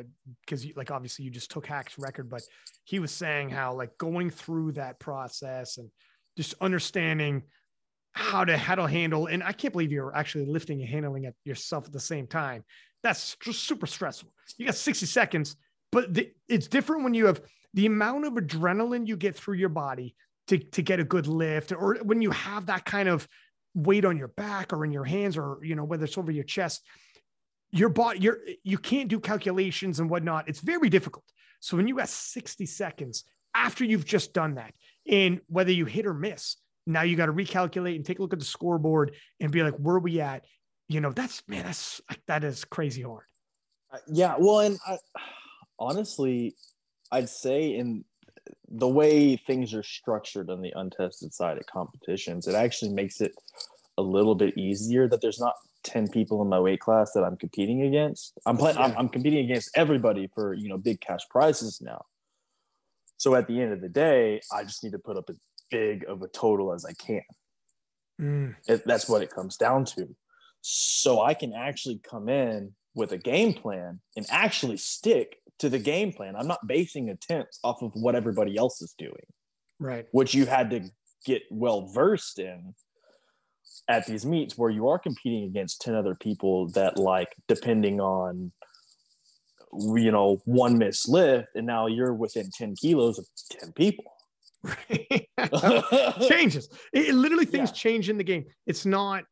because, 0.45 0.65
like, 0.75 0.91
obviously, 0.91 1.25
you 1.25 1.31
just 1.31 1.49
took 1.49 1.65
Haack's 1.65 1.97
record, 1.97 2.29
but 2.29 2.43
he 2.83 2.99
was 2.99 3.11
saying 3.11 3.49
how 3.49 3.73
like 3.73 3.97
going 3.97 4.29
through 4.29 4.73
that 4.73 4.99
process 4.99 5.77
and 5.77 5.89
just 6.37 6.53
understanding 6.61 7.43
how 8.11 8.45
to 8.45 8.57
how 8.57 8.75
to 8.75 8.87
handle. 8.87 9.25
And 9.25 9.43
I 9.43 9.53
can't 9.53 9.73
believe 9.73 9.91
you're 9.91 10.15
actually 10.15 10.45
lifting 10.45 10.81
and 10.81 10.89
handling 10.89 11.23
it 11.23 11.35
yourself 11.45 11.87
at 11.87 11.93
the 11.93 11.99
same 11.99 12.27
time. 12.27 12.63
That's 13.01 13.35
just 13.41 13.63
super 13.63 13.87
stressful. 13.87 14.29
You 14.57 14.67
got 14.67 14.75
60 14.75 15.05
seconds 15.07 15.55
but 15.91 16.14
the, 16.14 16.32
it's 16.48 16.68
different 16.68 17.03
when 17.03 17.14
you 17.14 17.26
have 17.26 17.41
the 17.74 17.86
amount 17.86 18.26
of 18.26 18.34
adrenaline 18.34 19.07
you 19.07 19.16
get 19.16 19.36
through 19.36 19.56
your 19.56 19.70
body 19.70 20.16
to, 20.48 20.57
to 20.57 20.82
get 20.82 20.99
a 20.99 21.03
good 21.03 21.28
lift, 21.28 21.72
or 21.72 21.98
when 22.03 22.22
you 22.22 22.32
have 22.32 22.68
that 22.68 22.86
kind 22.86 23.07
of 23.07 23.28
weight 23.76 24.06
on 24.06 24.18
your 24.18 24.30
back 24.30 24.74
or 24.74 24.84
in 24.84 24.91
your 24.91 25.06
hands, 25.06 25.38
or 25.38 25.60
you 25.64 25.76
know 25.76 25.84
whether 25.84 26.06
it's 26.06 26.18
over 26.18 26.32
your 26.32 26.44
chest. 26.44 26.84
Your 27.72 27.90
body, 27.90 28.20
you're 28.20 28.40
you 28.64 28.80
can't 28.80 29.10
do 29.10 29.20
calculations 29.20 29.99
and 29.99 30.10
whatnot. 30.10 30.49
It's 30.49 30.60
very 30.60 30.90
difficult. 30.90 31.26
So 31.60 31.78
when 31.78 31.88
you 31.88 31.95
got 31.95 32.10
60 32.10 32.66
seconds 32.66 33.26
after 33.53 33.84
you've 33.84 34.06
just 34.06 34.34
done 34.34 34.56
that, 34.56 34.74
and 35.07 35.40
whether 35.48 35.72
you 35.72 35.86
hit 35.86 36.07
or 36.07 36.14
miss, 36.14 36.56
now 36.88 37.03
you 37.03 37.16
got 37.16 37.28
to 37.28 37.34
recalculate 37.34 37.95
and 37.95 38.06
take 38.06 38.20
a 38.20 38.22
look 38.22 38.34
at 38.34 38.40
the 38.40 38.45
scoreboard 38.45 39.14
and 39.40 39.52
be 39.52 39.61
like, 39.61 39.76
where 39.76 39.98
are 39.98 39.99
we 39.99 40.20
at? 40.20 40.45
You 40.88 41.02
know, 41.02 41.11
that's 41.11 41.44
man, 41.48 41.66
that's 41.66 42.02
that 42.28 42.44
is 42.44 42.66
crazy 42.66 43.03
hard. 43.03 43.26
Uh, 43.91 43.98
yeah, 44.11 44.36
well, 44.40 44.61
and 44.61 44.80
I, 44.88 44.98
honestly, 45.80 46.56
I'd 47.11 47.30
say 47.30 47.76
in 47.76 48.06
the 48.68 48.88
way 48.88 49.35
things 49.35 49.73
are 49.73 49.84
structured 49.84 50.49
on 50.49 50.61
the 50.61 50.73
untested 50.76 51.34
side 51.34 51.57
of 51.57 51.65
competitions, 51.65 52.47
it 52.47 52.56
actually 52.56 52.93
makes 52.93 53.22
it 53.22 53.34
a 53.97 54.01
little 54.01 54.35
bit 54.35 54.57
easier 54.57 55.07
that 55.07 55.22
there's 55.22 55.39
not 55.39 55.56
10 55.84 56.10
people 56.10 56.41
in 56.41 56.49
my 56.49 56.60
weight 56.60 56.80
class 56.80 57.11
that 57.14 57.23
I'm 57.23 57.38
competing 57.38 57.84
against. 57.84 58.38
I'm 58.45 58.57
playing, 58.57 58.77
I'm, 58.77 58.95
I'm 58.97 59.10
competing 59.10 59.45
against 59.45 59.72
everybody 59.76 60.30
for, 60.34 60.53
you 60.53 60.69
know, 60.69 60.77
big 60.77 61.01
cash 61.01 61.22
prizes 61.30 61.81
now. 61.81 62.06
So 63.18 63.35
at 63.35 63.47
the 63.47 63.61
end 63.61 63.73
of 63.73 63.81
the 63.81 63.89
day, 63.89 64.41
I 64.51 64.64
just 64.64 64.84
need 64.84 64.93
to 64.93 64.99
put 64.99 65.18
up 65.18 65.30
as 65.30 65.35
big 65.72 66.06
of 66.07 66.22
a 66.22 66.27
total 66.27 66.73
as 66.73 66.85
I 66.85 66.93
can. 66.93 67.22
Mm. 68.19 68.56
It, 68.68 68.84
that's 68.85 69.10
what 69.10 69.22
it 69.22 69.30
comes 69.30 69.57
down 69.57 69.85
to. 69.85 70.15
So 70.61 71.22
I 71.22 71.34
can 71.34 71.53
actually 71.53 71.99
come 71.99 72.30
in 72.30 72.73
with 72.95 73.11
a 73.11 73.18
game 73.18 73.53
plan 73.53 73.99
and 74.15 74.26
actually 74.30 74.77
stick 74.77 75.38
to 75.60 75.69
the 75.69 75.80
game 75.80 76.11
plan. 76.11 76.36
I'm 76.36 76.48
not 76.48 76.65
basing 76.68 77.10
attempts 77.10 77.60
off 77.64 77.81
of 77.81 77.91
what 77.94 78.15
everybody 78.15 78.57
else 78.57 78.81
is 78.81 78.94
doing. 78.98 79.14
Right. 79.80 80.07
Which 80.11 80.34
you 80.34 80.45
had 80.45 80.69
to 80.72 80.90
get 81.26 81.44
well 81.52 81.88
versed 81.88 82.40
in 82.40 82.73
at 83.88 84.06
these 84.06 84.26
meets 84.26 84.57
where 84.57 84.69
you 84.69 84.88
are 84.88 84.99
competing 84.99 85.44
against 85.44 85.81
10 85.81 85.95
other 85.95 86.15
people 86.15 86.69
that 86.69 86.98
like 86.98 87.36
depending 87.48 87.99
on 87.99 88.52
you 89.94 90.11
know 90.11 90.41
one 90.45 90.77
miss 90.77 91.07
lift 91.07 91.49
and 91.56 91.68
now 91.68 91.88
you're 91.88 92.14
within 92.14 92.49
10 92.52 92.76
kilos 92.76 93.19
of 93.19 93.27
10 93.52 93.72
people 93.73 94.06
changes 96.27 96.68
it, 96.91 97.10
it 97.10 97.15
literally 97.15 97.45
things 97.45 97.69
yeah. 97.69 97.76
change 97.76 98.10
in 98.10 98.18
the 98.18 98.23
game 98.23 98.45
it's 98.65 98.86
not 98.86 99.23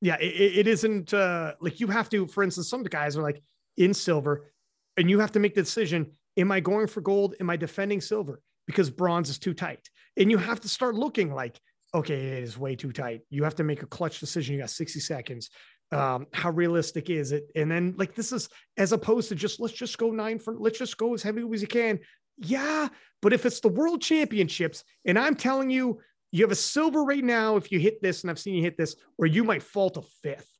yeah 0.00 0.16
it, 0.16 0.58
it 0.58 0.66
isn't 0.66 1.14
uh 1.14 1.52
like 1.60 1.80
you 1.80 1.86
have 1.86 2.08
to 2.10 2.26
for 2.26 2.42
instance 2.42 2.68
some 2.68 2.82
guys 2.82 3.16
are 3.16 3.22
like 3.22 3.40
in 3.76 3.94
silver 3.94 4.50
and 4.96 5.10
you 5.10 5.20
have 5.20 5.32
to 5.32 5.40
make 5.40 5.54
the 5.54 5.62
decision 5.62 6.12
am 6.38 6.52
I 6.52 6.60
going 6.60 6.86
for 6.86 7.00
gold? 7.00 7.34
Am 7.40 7.48
I 7.48 7.56
defending 7.56 8.00
silver? 8.00 8.42
because 8.66 8.90
bronze 8.90 9.28
is 9.28 9.38
too 9.38 9.54
tight. 9.54 9.88
And 10.16 10.30
you 10.30 10.38
have 10.38 10.60
to 10.60 10.68
start 10.68 10.94
looking 10.94 11.32
like, 11.32 11.58
okay, 11.94 12.14
it 12.14 12.42
is 12.42 12.58
way 12.58 12.76
too 12.76 12.92
tight. 12.92 13.22
You 13.30 13.44
have 13.44 13.54
to 13.56 13.64
make 13.64 13.82
a 13.82 13.86
clutch 13.86 14.20
decision. 14.20 14.54
You 14.54 14.60
got 14.60 14.70
60 14.70 15.00
seconds. 15.00 15.50
Um, 15.92 16.26
how 16.32 16.50
realistic 16.50 17.10
is 17.10 17.30
it? 17.30 17.44
And 17.54 17.70
then 17.70 17.94
like 17.96 18.14
this 18.14 18.32
is 18.32 18.48
as 18.76 18.92
opposed 18.92 19.28
to 19.28 19.36
just 19.36 19.60
let's 19.60 19.74
just 19.74 19.96
go 19.98 20.10
nine 20.10 20.40
for 20.40 20.54
let's 20.58 20.78
just 20.78 20.96
go 20.96 21.14
as 21.14 21.22
heavy 21.22 21.44
as 21.54 21.62
you 21.62 21.68
can. 21.68 22.00
Yeah, 22.38 22.88
but 23.22 23.32
if 23.32 23.46
it's 23.46 23.60
the 23.60 23.68
world 23.68 24.02
championships, 24.02 24.84
and 25.04 25.18
I'm 25.18 25.36
telling 25.36 25.70
you, 25.70 26.00
you 26.32 26.42
have 26.42 26.50
a 26.50 26.56
silver 26.56 27.04
right 27.04 27.22
now 27.22 27.56
if 27.56 27.70
you 27.70 27.78
hit 27.78 28.02
this, 28.02 28.22
and 28.22 28.30
I've 28.30 28.38
seen 28.38 28.56
you 28.56 28.62
hit 28.62 28.76
this, 28.76 28.96
or 29.16 29.26
you 29.26 29.44
might 29.44 29.62
fall 29.62 29.90
to 29.90 30.02
fifth. 30.22 30.50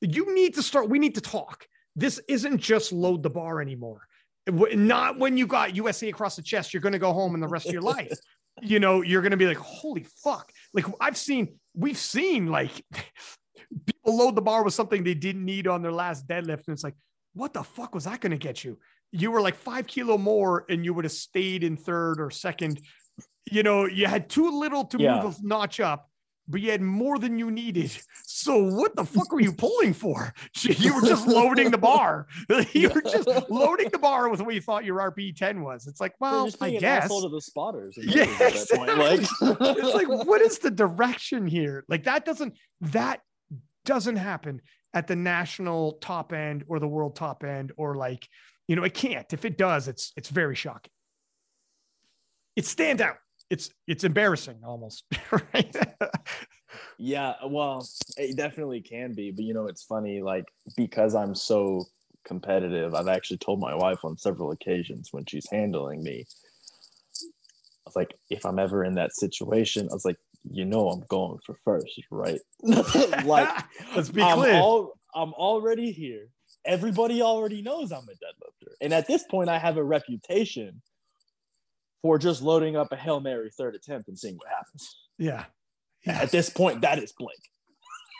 You 0.00 0.34
need 0.34 0.56
to 0.56 0.62
start, 0.62 0.90
we 0.90 0.98
need 0.98 1.14
to 1.14 1.20
talk. 1.20 1.66
This 1.96 2.20
isn't 2.28 2.58
just 2.58 2.92
load 2.92 3.22
the 3.22 3.30
bar 3.30 3.60
anymore. 3.60 4.06
Not 4.48 5.18
when 5.18 5.36
you 5.36 5.46
got 5.46 5.74
USA 5.74 6.08
across 6.10 6.36
the 6.36 6.42
chest, 6.42 6.72
you're 6.72 6.82
going 6.82 6.92
to 6.92 6.98
go 6.98 7.12
home 7.12 7.34
in 7.34 7.40
the 7.40 7.48
rest 7.48 7.66
of 7.66 7.72
your 7.72 7.82
life. 7.82 8.12
You 8.62 8.80
know, 8.80 9.02
you're 9.02 9.20
going 9.20 9.32
to 9.32 9.36
be 9.36 9.46
like, 9.46 9.58
holy 9.58 10.06
fuck. 10.24 10.50
Like 10.72 10.86
I've 10.98 11.18
seen, 11.18 11.58
we've 11.74 11.98
seen 11.98 12.46
like 12.46 12.70
people 13.86 14.16
load 14.16 14.34
the 14.34 14.40
bar 14.40 14.64
with 14.64 14.72
something 14.72 15.04
they 15.04 15.12
didn't 15.12 15.44
need 15.44 15.66
on 15.66 15.82
their 15.82 15.92
last 15.92 16.26
deadlift. 16.26 16.66
And 16.66 16.68
it's 16.68 16.82
like, 16.82 16.94
what 17.34 17.52
the 17.52 17.62
fuck 17.62 17.94
was 17.94 18.04
that 18.04 18.22
going 18.22 18.30
to 18.30 18.38
get 18.38 18.64
you? 18.64 18.78
You 19.12 19.30
were 19.30 19.42
like 19.42 19.56
five 19.56 19.86
kilo 19.86 20.16
more 20.16 20.64
and 20.70 20.86
you 20.86 20.94
would 20.94 21.04
have 21.04 21.12
stayed 21.12 21.64
in 21.64 21.76
third 21.76 22.18
or 22.18 22.30
second. 22.30 22.80
You 23.44 23.62
know, 23.62 23.84
you 23.84 24.06
had 24.06 24.30
too 24.30 24.58
little 24.58 24.86
to 24.86 24.98
yeah. 24.98 25.22
move 25.22 25.36
a 25.36 25.46
notch 25.46 25.78
up 25.78 26.08
but 26.48 26.60
you 26.60 26.70
had 26.70 26.80
more 26.80 27.18
than 27.18 27.38
you 27.38 27.50
needed. 27.50 27.90
So 28.24 28.62
what 28.62 28.94
the 28.94 29.04
fuck 29.04 29.32
were 29.32 29.40
you 29.40 29.52
pulling 29.52 29.92
for? 29.92 30.32
You 30.62 30.94
were 30.94 31.02
just 31.02 31.26
loading 31.26 31.70
the 31.70 31.78
bar. 31.78 32.26
You 32.72 32.90
were 32.90 33.02
just 33.02 33.28
loading 33.50 33.88
the 33.90 33.98
bar 33.98 34.28
with 34.28 34.40
what 34.40 34.54
you 34.54 34.60
thought 34.60 34.84
your 34.84 34.98
RP 34.98 35.34
10 35.34 35.62
was. 35.62 35.86
It's 35.86 36.00
like, 36.00 36.14
well, 36.20 36.48
I 36.60 36.70
guess. 36.72 37.08
to 37.08 37.28
the 37.28 37.40
spotters. 37.40 37.94
Yeah, 37.96 38.24
exactly. 38.46 38.94
Like, 38.94 39.20
it's 39.20 39.94
like, 39.94 40.08
what 40.08 40.40
is 40.40 40.58
the 40.58 40.70
direction 40.70 41.46
here? 41.46 41.84
Like 41.88 42.04
that 42.04 42.24
doesn't 42.24 42.54
that 42.80 43.20
doesn't 43.84 44.16
happen 44.16 44.60
at 44.94 45.06
the 45.06 45.16
national 45.16 45.92
top 46.00 46.32
end 46.32 46.64
or 46.68 46.78
the 46.78 46.88
world 46.88 47.16
top 47.16 47.44
end 47.44 47.72
or 47.76 47.94
like, 47.94 48.28
you 48.68 48.76
know, 48.76 48.84
it 48.84 48.94
can't. 48.94 49.32
If 49.32 49.44
it 49.44 49.56
does, 49.58 49.88
it's 49.88 50.12
it's 50.16 50.28
very 50.28 50.54
shocking. 50.54 50.92
It 52.56 52.66
stands 52.66 53.02
out 53.02 53.16
it's 53.50 53.70
it's 53.86 54.04
embarrassing 54.04 54.58
almost 54.64 55.04
right? 55.30 55.76
Yeah 56.98 57.34
well 57.46 57.86
it 58.16 58.36
definitely 58.36 58.80
can 58.80 59.12
be 59.14 59.30
but 59.30 59.44
you 59.44 59.54
know 59.54 59.66
it's 59.66 59.84
funny 59.84 60.20
like 60.22 60.44
because 60.76 61.14
i'm 61.14 61.34
so 61.34 61.84
competitive 62.24 62.94
i've 62.94 63.08
actually 63.08 63.36
told 63.38 63.60
my 63.60 63.74
wife 63.74 64.04
on 64.04 64.16
several 64.18 64.50
occasions 64.50 65.08
when 65.12 65.24
she's 65.26 65.48
handling 65.50 66.02
me 66.02 66.24
i 67.22 67.84
was 67.86 67.96
like 67.96 68.14
if 68.30 68.44
i'm 68.44 68.58
ever 68.58 68.82
in 68.84 68.94
that 68.94 69.14
situation 69.14 69.88
i 69.90 69.94
was 69.94 70.04
like 70.04 70.16
you 70.50 70.64
know 70.64 70.88
i'm 70.88 71.02
going 71.08 71.38
for 71.44 71.56
first 71.64 71.88
right? 72.10 72.40
Like 73.24 73.48
let's 73.96 74.08
be 74.10 74.22
I'm 74.22 74.38
clear. 74.38 74.54
all, 74.54 74.94
i'm 75.14 75.32
already 75.34 75.92
here. 75.92 76.28
Everybody 76.64 77.22
already 77.22 77.62
knows 77.62 77.92
i'm 77.92 78.04
a 78.04 78.12
deadlifter. 78.12 78.72
And 78.80 78.92
at 78.92 79.06
this 79.06 79.24
point 79.30 79.48
i 79.48 79.58
have 79.58 79.76
a 79.76 79.84
reputation 79.84 80.82
for 82.06 82.18
just 82.18 82.40
loading 82.40 82.76
up 82.76 82.92
a 82.92 82.96
Hail 82.96 83.18
Mary 83.18 83.50
third 83.50 83.74
attempt 83.74 84.06
and 84.06 84.16
seeing 84.16 84.36
what 84.36 84.46
happens. 84.48 84.96
Yeah. 85.18 85.46
yeah. 86.06 86.22
At 86.22 86.30
this 86.30 86.48
point, 86.48 86.82
that 86.82 87.00
is 87.00 87.12
Blake. 87.18 87.50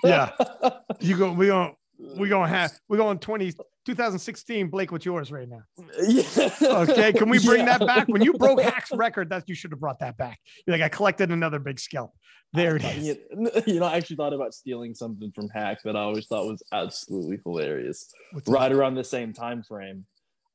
yeah. 0.02 0.32
You 1.00 1.16
go, 1.16 1.32
we 1.32 1.46
going 1.46 1.74
we 2.18 2.28
gonna 2.28 2.48
have 2.48 2.72
we're 2.88 2.98
going 2.98 3.18
20 3.18 3.52
2016 3.86 4.68
blake 4.68 4.92
what's 4.92 5.06
yours 5.06 5.32
right 5.32 5.48
now 5.48 5.62
yeah. 6.06 6.50
okay 6.60 7.10
can 7.10 7.30
we 7.30 7.38
bring 7.38 7.60
yeah. 7.66 7.78
that 7.78 7.86
back 7.86 8.06
when 8.06 8.20
you 8.20 8.34
broke 8.34 8.60
Haack's 8.60 8.92
record 8.92 9.30
that 9.30 9.48
you 9.48 9.54
should 9.54 9.70
have 9.70 9.80
brought 9.80 9.98
that 10.00 10.14
back 10.18 10.38
You're 10.66 10.76
like 10.76 10.84
i 10.84 10.94
collected 10.94 11.30
another 11.30 11.58
big 11.58 11.80
scalp 11.80 12.12
there 12.52 12.76
it 12.76 12.84
is 12.84 13.06
you 13.66 13.80
know 13.80 13.86
i 13.86 13.96
actually 13.96 14.16
thought 14.16 14.34
about 14.34 14.52
stealing 14.52 14.94
something 14.94 15.32
from 15.34 15.48
Haack 15.48 15.78
that 15.84 15.96
i 15.96 16.00
always 16.00 16.26
thought 16.26 16.44
was 16.44 16.62
absolutely 16.70 17.38
hilarious 17.46 18.12
what's 18.32 18.46
right 18.46 18.68
that? 18.68 18.76
around 18.76 18.94
the 18.94 19.04
same 19.04 19.32
time 19.32 19.62
frame 19.62 20.04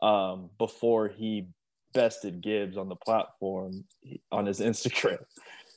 um, 0.03 0.51
before 0.59 1.07
he 1.07 1.47
bested 1.93 2.41
Gibbs 2.41 2.77
on 2.77 2.89
the 2.89 2.95
platform 2.95 3.85
on 4.31 4.45
his 4.45 4.59
Instagram. 4.59 5.23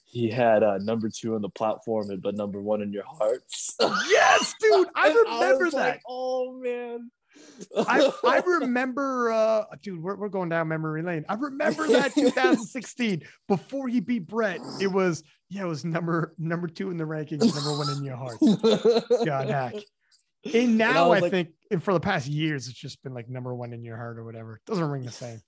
He 0.06 0.30
had 0.30 0.62
uh, 0.62 0.78
number 0.78 1.08
two 1.08 1.34
on 1.34 1.42
the 1.42 1.48
platform, 1.48 2.08
but 2.22 2.36
number 2.36 2.60
one 2.60 2.82
in 2.82 2.92
your 2.92 3.04
hearts. 3.04 3.74
yes, 3.80 4.54
dude, 4.60 4.88
I 4.94 5.08
remember 5.08 5.66
I 5.66 5.70
that. 5.70 5.72
Like, 5.72 6.02
oh 6.08 6.52
man. 6.52 7.10
I, 7.76 8.10
I 8.24 8.38
remember, 8.46 9.32
uh, 9.32 9.64
dude, 9.82 10.00
we're, 10.00 10.14
we're 10.14 10.28
going 10.28 10.50
down 10.50 10.68
memory 10.68 11.02
lane. 11.02 11.24
I 11.28 11.34
remember 11.34 11.88
that 11.88 12.14
2016 12.14 13.22
before 13.48 13.88
he 13.88 13.98
beat 13.98 14.28
Brett. 14.28 14.60
It 14.80 14.86
was, 14.86 15.24
yeah, 15.50 15.62
it 15.62 15.66
was 15.66 15.84
number 15.84 16.32
number 16.38 16.68
two 16.68 16.90
in 16.90 16.96
the 16.96 17.04
rankings, 17.04 17.52
number 17.54 17.76
one 17.76 17.90
in 17.96 18.04
your 18.04 18.16
heart. 18.16 18.38
God 19.26 19.48
Haack. 19.48 19.82
And 20.52 20.76
now 20.78 20.90
and 20.90 20.98
I, 20.98 21.16
I 21.16 21.20
like, 21.20 21.30
think, 21.32 21.48
and 21.70 21.82
for 21.82 21.94
the 21.94 22.00
past 22.00 22.26
years, 22.26 22.68
it's 22.68 22.78
just 22.78 23.02
been 23.02 23.14
like 23.14 23.28
number 23.28 23.54
one 23.54 23.72
in 23.72 23.82
your 23.82 23.96
heart 23.96 24.18
or 24.18 24.24
whatever. 24.24 24.56
It 24.56 24.70
doesn't 24.70 24.84
ring 24.84 25.04
the 25.04 25.10
same. 25.10 25.40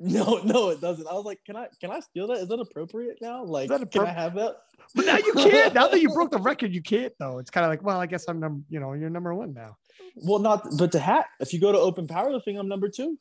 No, 0.00 0.40
no, 0.44 0.68
it 0.68 0.80
doesn't. 0.80 1.06
I 1.08 1.14
was 1.14 1.24
like, 1.24 1.40
can 1.44 1.56
I 1.56 1.66
can 1.80 1.90
I 1.90 1.98
steal 2.00 2.28
that? 2.28 2.38
Is 2.38 2.48
that 2.48 2.60
appropriate 2.60 3.18
now? 3.20 3.42
Like, 3.44 3.68
can 3.90 4.06
I 4.06 4.12
have 4.12 4.34
that? 4.34 4.56
But 4.94 5.06
now 5.06 5.16
you 5.16 5.32
can't. 5.32 5.74
now 5.74 5.88
that 5.88 6.00
you 6.00 6.10
broke 6.10 6.30
the 6.30 6.38
record, 6.50 6.72
you 6.72 6.82
can't 6.82 7.12
though. 7.18 7.38
It's 7.38 7.50
kind 7.50 7.64
of 7.64 7.70
like, 7.70 7.82
well, 7.82 7.98
I 7.98 8.06
guess 8.06 8.26
I'm 8.28 8.38
number, 8.38 8.62
you 8.68 8.78
know, 8.78 8.92
you're 8.92 9.10
number 9.10 9.34
one 9.34 9.52
now. 9.54 9.76
Well, 10.14 10.38
not 10.38 10.66
but 10.78 10.92
to 10.92 11.00
hat. 11.00 11.26
If 11.40 11.52
you 11.52 11.60
go 11.60 11.72
to 11.72 11.78
open 11.78 12.06
powerlifting, 12.06 12.58
I'm 12.58 12.68
number 12.68 12.88
two. 12.88 13.18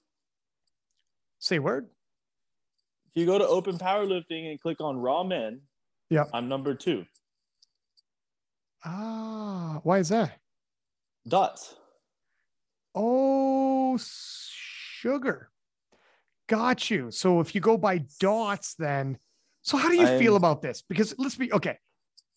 Say 1.39 1.57
word. 1.57 1.87
If 3.15 3.21
you 3.21 3.25
go 3.25 3.39
to 3.39 3.47
open 3.47 3.79
powerlifting 3.79 4.49
and 4.51 4.61
click 4.61 4.79
on 4.79 4.97
raw 4.97 5.23
men, 5.23 5.61
yeah, 6.11 6.25
I'm 6.31 6.47
number 6.47 6.75
two. 6.75 7.05
Ah, 8.85 9.79
why 9.83 9.97
is 9.97 10.09
that? 10.09 10.37
Dots. 11.27 11.75
Oh, 12.93 13.97
sugar. 13.99 15.49
Got 16.47 16.89
you. 16.89 17.11
So 17.11 17.39
if 17.39 17.53
you 17.53 17.61
go 17.61 17.77
by 17.77 18.05
dots, 18.19 18.75
then 18.75 19.17
so 19.61 19.77
how 19.77 19.89
do 19.89 19.97
you 19.97 20.07
I'm, 20.07 20.19
feel 20.19 20.37
about 20.37 20.61
this? 20.61 20.81
Because 20.87 21.13
let's 21.17 21.35
be 21.35 21.51
okay. 21.51 21.77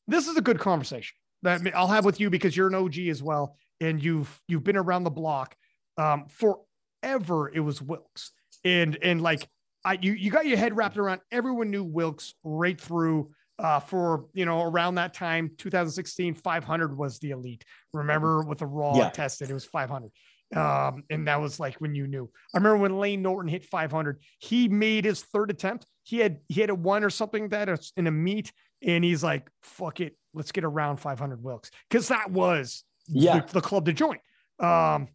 This 0.08 0.26
is 0.26 0.36
a 0.36 0.40
good 0.40 0.58
conversation 0.58 1.14
that 1.42 1.62
I'll 1.74 1.86
have 1.86 2.04
with 2.04 2.18
you 2.18 2.28
because 2.28 2.56
you're 2.56 2.66
an 2.66 2.74
OG 2.74 2.98
as 3.08 3.22
well, 3.22 3.56
and 3.80 4.02
you've 4.02 4.40
you've 4.48 4.64
been 4.64 4.76
around 4.76 5.04
the 5.04 5.10
block 5.10 5.54
um, 5.96 6.26
forever. 6.28 7.50
It 7.54 7.60
was 7.60 7.80
Wilks, 7.80 8.32
and 8.64 8.98
and 9.00 9.20
like 9.20 9.48
I 9.84 9.98
you 10.00 10.12
you 10.12 10.32
got 10.32 10.46
your 10.46 10.58
head 10.58 10.76
wrapped 10.76 10.98
around. 10.98 11.20
Everyone 11.30 11.70
knew 11.70 11.84
Wilks 11.84 12.34
right 12.44 12.80
through. 12.80 13.30
Uh, 13.58 13.78
for 13.78 14.24
you 14.32 14.46
know 14.46 14.62
around 14.62 14.94
that 14.94 15.12
time 15.12 15.50
2016 15.58 16.32
500 16.32 16.96
was 16.96 17.18
the 17.18 17.28
elite 17.28 17.62
remember 17.92 18.42
with 18.42 18.56
the 18.56 18.64
raw 18.64 18.96
yeah. 18.96 19.10
tested 19.10 19.50
it 19.50 19.52
was 19.52 19.66
500 19.66 20.10
um, 20.56 21.04
and 21.10 21.28
that 21.28 21.40
was 21.40 21.60
like 21.60 21.76
when 21.76 21.94
you 21.94 22.06
knew. 22.06 22.28
I 22.54 22.58
remember 22.58 22.78
when 22.78 22.98
Layne 22.98 23.22
Norton 23.22 23.48
hit 23.48 23.64
500, 23.64 24.20
he 24.38 24.68
made 24.68 25.04
his 25.04 25.22
third 25.22 25.50
attempt. 25.50 25.86
He 26.02 26.18
had 26.18 26.40
he 26.48 26.60
had 26.60 26.70
a 26.70 26.74
one 26.74 27.04
or 27.04 27.10
something 27.10 27.48
that 27.50 27.68
in 27.96 28.06
a 28.06 28.10
meet, 28.10 28.52
and 28.82 29.04
he's 29.04 29.22
like, 29.22 29.48
"Fuck 29.62 30.00
it, 30.00 30.16
let's 30.34 30.52
get 30.52 30.64
around 30.64 30.96
500 30.98 31.42
Wilks," 31.42 31.70
because 31.88 32.08
that 32.08 32.30
was 32.30 32.84
yeah 33.06 33.40
the, 33.40 33.54
the, 33.54 33.60
club 33.60 33.86
to 33.86 33.92
join. 33.92 34.18
Um, 34.58 35.08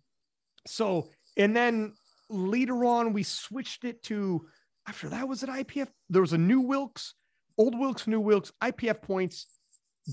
so 0.66 1.10
and 1.38 1.56
then 1.56 1.94
later 2.30 2.86
on 2.86 3.14
we 3.14 3.24
switched 3.24 3.84
it 3.84 4.04
to 4.04 4.48
after 4.88 5.10
that 5.10 5.28
was 5.28 5.44
at 5.44 5.50
IPF. 5.50 5.90
There 6.10 6.22
was 6.22 6.34
a 6.34 6.38
new 6.38 6.62
Wilks, 6.62 7.14
old 7.58 7.78
Wilks, 7.78 8.08
new 8.08 8.22
Wilks, 8.22 8.52
IPF 8.64 9.02
points, 9.02 9.48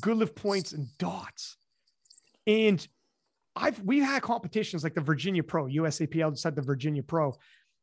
good 0.00 0.16
lift 0.16 0.34
points, 0.34 0.72
and 0.72 0.86
dots. 0.98 1.56
And 2.46 2.86
I've 3.54 3.80
we've 3.80 4.04
had 4.04 4.22
competitions 4.22 4.82
like 4.82 4.94
the 4.94 5.00
Virginia 5.00 5.42
Pro, 5.42 5.66
USAPL 5.66 6.32
just 6.32 6.44
had 6.44 6.56
the 6.56 6.62
Virginia 6.62 7.02
Pro. 7.02 7.36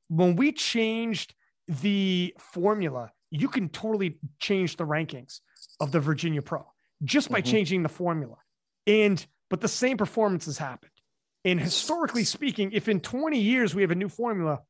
When 0.08 0.36
we 0.36 0.52
changed 0.52 1.36
the 1.68 2.34
formula, 2.40 3.12
you 3.30 3.48
can 3.48 3.70
totally 3.70 4.18
change 4.40 4.78
the 4.78 4.86
rankings 4.86 5.40
of 5.80 5.92
the 5.92 6.00
Virginia 6.00 6.42
Pro 6.42 6.66
just 7.04 7.30
by 7.30 7.42
mm-hmm. 7.42 7.52
changing 7.52 7.84
the 7.84 7.90
formula. 7.90 8.38
And 8.88 9.24
but 9.50 9.62
the 9.62 9.68
same 9.68 9.98
performance 9.98 10.46
has 10.46 10.58
happened. 10.58 10.92
And 11.46 11.60
historically 11.60 12.24
speaking, 12.24 12.72
if 12.74 12.90
in 12.90 13.00
20 13.00 13.40
years 13.40 13.74
we 13.74 13.82
have 13.82 13.92
a 13.92 13.96
new 13.96 14.10
formula, 14.10 14.62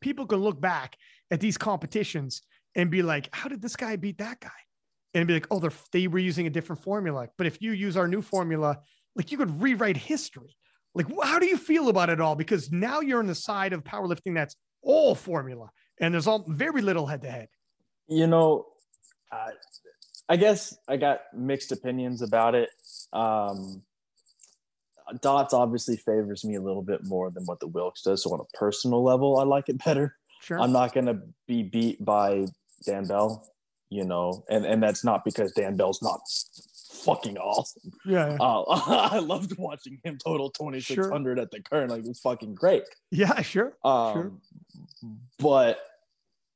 people 0.00 0.26
can 0.26 0.38
look 0.38 0.60
back 0.60 0.96
at 1.30 1.40
these 1.40 1.56
competitions 1.56 2.42
and 2.74 2.90
be 2.90 3.02
like, 3.02 3.28
how 3.34 3.48
did 3.48 3.62
this 3.62 3.76
guy 3.76 3.96
beat 3.96 4.18
that 4.18 4.40
guy? 4.40 4.50
And 5.14 5.26
be 5.26 5.32
like, 5.34 5.46
oh, 5.50 5.66
they 5.92 6.06
were 6.08 6.18
using 6.18 6.46
a 6.46 6.50
different 6.50 6.82
formula. 6.82 7.28
But 7.38 7.46
if 7.46 7.62
you 7.62 7.72
use 7.72 7.96
our 7.96 8.06
new 8.06 8.20
formula, 8.20 8.80
like 9.16 9.32
you 9.32 9.38
could 9.38 9.60
rewrite 9.60 9.96
history. 9.96 10.56
Like, 10.94 11.06
how 11.22 11.38
do 11.38 11.46
you 11.46 11.56
feel 11.56 11.88
about 11.88 12.08
it 12.08 12.20
all? 12.20 12.34
Because 12.34 12.70
now 12.72 13.00
you're 13.00 13.18
on 13.18 13.26
the 13.26 13.34
side 13.34 13.72
of 13.72 13.84
powerlifting 13.84 14.34
that's 14.34 14.56
all 14.82 15.14
formula, 15.14 15.70
and 16.00 16.14
there's 16.14 16.26
all 16.26 16.44
very 16.48 16.80
little 16.80 17.06
head 17.06 17.22
to 17.22 17.30
head. 17.30 17.48
You 18.08 18.26
know, 18.26 18.66
uh, 19.32 19.50
I 20.28 20.36
guess 20.36 20.76
I 20.88 20.96
got 20.96 21.20
mixed 21.34 21.72
opinions 21.72 22.22
about 22.22 22.54
it. 22.54 22.70
Um, 23.12 23.82
Dots 25.20 25.54
obviously 25.54 25.96
favors 25.96 26.44
me 26.44 26.56
a 26.56 26.60
little 26.60 26.82
bit 26.82 27.04
more 27.04 27.30
than 27.30 27.44
what 27.44 27.60
the 27.60 27.68
Wilks 27.68 28.02
does. 28.02 28.22
So 28.22 28.32
on 28.32 28.40
a 28.40 28.56
personal 28.56 29.04
level, 29.04 29.38
I 29.38 29.44
like 29.44 29.68
it 29.68 29.84
better. 29.84 30.16
Sure. 30.40 30.60
I'm 30.60 30.72
not 30.72 30.92
going 30.92 31.06
to 31.06 31.20
be 31.46 31.62
beat 31.62 32.04
by 32.04 32.46
Dan 32.84 33.06
Bell, 33.06 33.52
you 33.90 34.04
know, 34.04 34.44
and 34.48 34.64
and 34.64 34.82
that's 34.82 35.04
not 35.04 35.24
because 35.24 35.52
Dan 35.52 35.76
Bell's 35.76 36.02
not 36.02 36.20
fucking 37.06 37.38
awesome. 37.38 37.90
Yeah. 38.04 38.30
yeah. 38.30 38.36
Uh, 38.40 38.64
I 39.12 39.18
loved 39.20 39.56
watching 39.58 39.98
him 40.04 40.18
total 40.18 40.50
2600 40.50 41.38
at 41.38 41.50
the 41.50 41.62
Kern. 41.62 41.88
Like, 41.90 42.00
it 42.00 42.08
was 42.08 42.20
fucking 42.20 42.54
great. 42.54 42.82
Yeah, 43.10 43.40
sure. 43.42 43.76
Um, 43.84 44.12
Sure. 44.12 44.32
But 45.38 45.78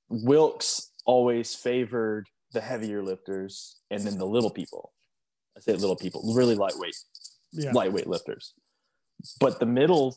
Wilks 0.08 0.90
always 1.04 1.54
favored 1.54 2.28
the 2.52 2.60
heavier 2.60 3.02
lifters 3.02 3.76
and 3.90 4.02
then 4.02 4.18
the 4.18 4.26
little 4.26 4.50
people. 4.50 4.92
I 5.56 5.60
say 5.60 5.72
little 5.74 5.96
people, 5.96 6.34
really 6.34 6.54
lightweight, 6.54 6.96
Yeah. 7.52 7.72
lightweight 7.72 8.06
lifters. 8.06 8.54
But 9.38 9.60
the 9.60 9.66
middle, 9.66 10.16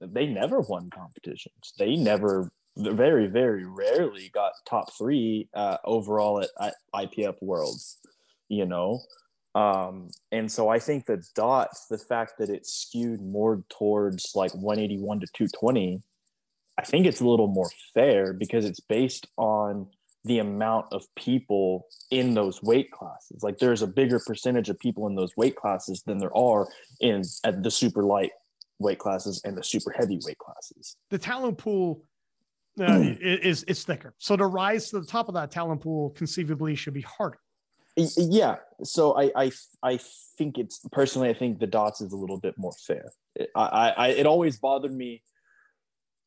they 0.00 0.26
never 0.26 0.60
won 0.60 0.90
competitions. 0.90 1.72
They 1.78 1.96
never, 1.96 2.50
very, 2.76 3.26
very 3.26 3.64
rarely 3.64 4.30
got 4.32 4.52
top 4.66 4.92
three 4.96 5.48
uh, 5.54 5.78
overall 5.84 6.40
at, 6.40 6.50
at 6.60 6.74
IPF 6.94 7.36
Worlds, 7.40 7.98
you 8.54 8.66
know? 8.66 9.00
Um, 9.54 10.08
and 10.32 10.50
so 10.50 10.68
I 10.68 10.78
think 10.78 11.06
the 11.06 11.22
dots, 11.34 11.86
the 11.86 11.98
fact 11.98 12.34
that 12.38 12.50
it's 12.50 12.72
skewed 12.72 13.22
more 13.22 13.62
towards 13.68 14.32
like 14.34 14.52
181 14.52 15.20
to 15.20 15.26
220, 15.26 16.02
I 16.76 16.82
think 16.82 17.06
it's 17.06 17.20
a 17.20 17.26
little 17.26 17.46
more 17.46 17.70
fair 17.94 18.32
because 18.32 18.64
it's 18.64 18.80
based 18.80 19.28
on 19.36 19.86
the 20.24 20.38
amount 20.38 20.86
of 20.90 21.04
people 21.16 21.86
in 22.10 22.34
those 22.34 22.62
weight 22.62 22.90
classes. 22.90 23.42
Like 23.42 23.58
there's 23.58 23.82
a 23.82 23.86
bigger 23.86 24.18
percentage 24.18 24.70
of 24.70 24.78
people 24.78 25.06
in 25.06 25.14
those 25.14 25.36
weight 25.36 25.54
classes 25.54 26.02
than 26.04 26.18
there 26.18 26.36
are 26.36 26.66
in 27.00 27.22
at 27.44 27.62
the 27.62 27.70
super 27.70 28.02
light 28.02 28.30
weight 28.78 28.98
classes 28.98 29.40
and 29.44 29.56
the 29.56 29.62
super 29.62 29.92
heavy 29.92 30.18
weight 30.24 30.38
classes. 30.38 30.96
the 31.10 31.18
talent 31.18 31.58
pool 31.58 32.02
uh, 32.80 33.00
is 33.20 33.62
is 33.64 33.84
thicker. 33.84 34.14
So 34.18 34.36
to 34.36 34.46
rise 34.46 34.90
to 34.90 35.00
the 35.00 35.06
top 35.06 35.28
of 35.28 35.34
that 35.34 35.50
talent 35.50 35.82
pool 35.82 36.10
conceivably 36.10 36.74
should 36.74 36.94
be 36.94 37.02
harder. 37.02 37.38
Yeah, 37.96 38.56
so 38.82 39.16
I 39.16 39.30
I 39.36 39.52
I 39.82 40.00
think 40.36 40.58
it's 40.58 40.80
personally 40.90 41.28
I 41.28 41.34
think 41.34 41.60
the 41.60 41.66
dots 41.66 42.00
is 42.00 42.12
a 42.12 42.16
little 42.16 42.38
bit 42.38 42.58
more 42.58 42.72
fair. 42.72 43.12
I 43.54 43.94
I, 43.96 44.08
it 44.08 44.26
always 44.26 44.58
bothered 44.58 44.94
me 44.94 45.22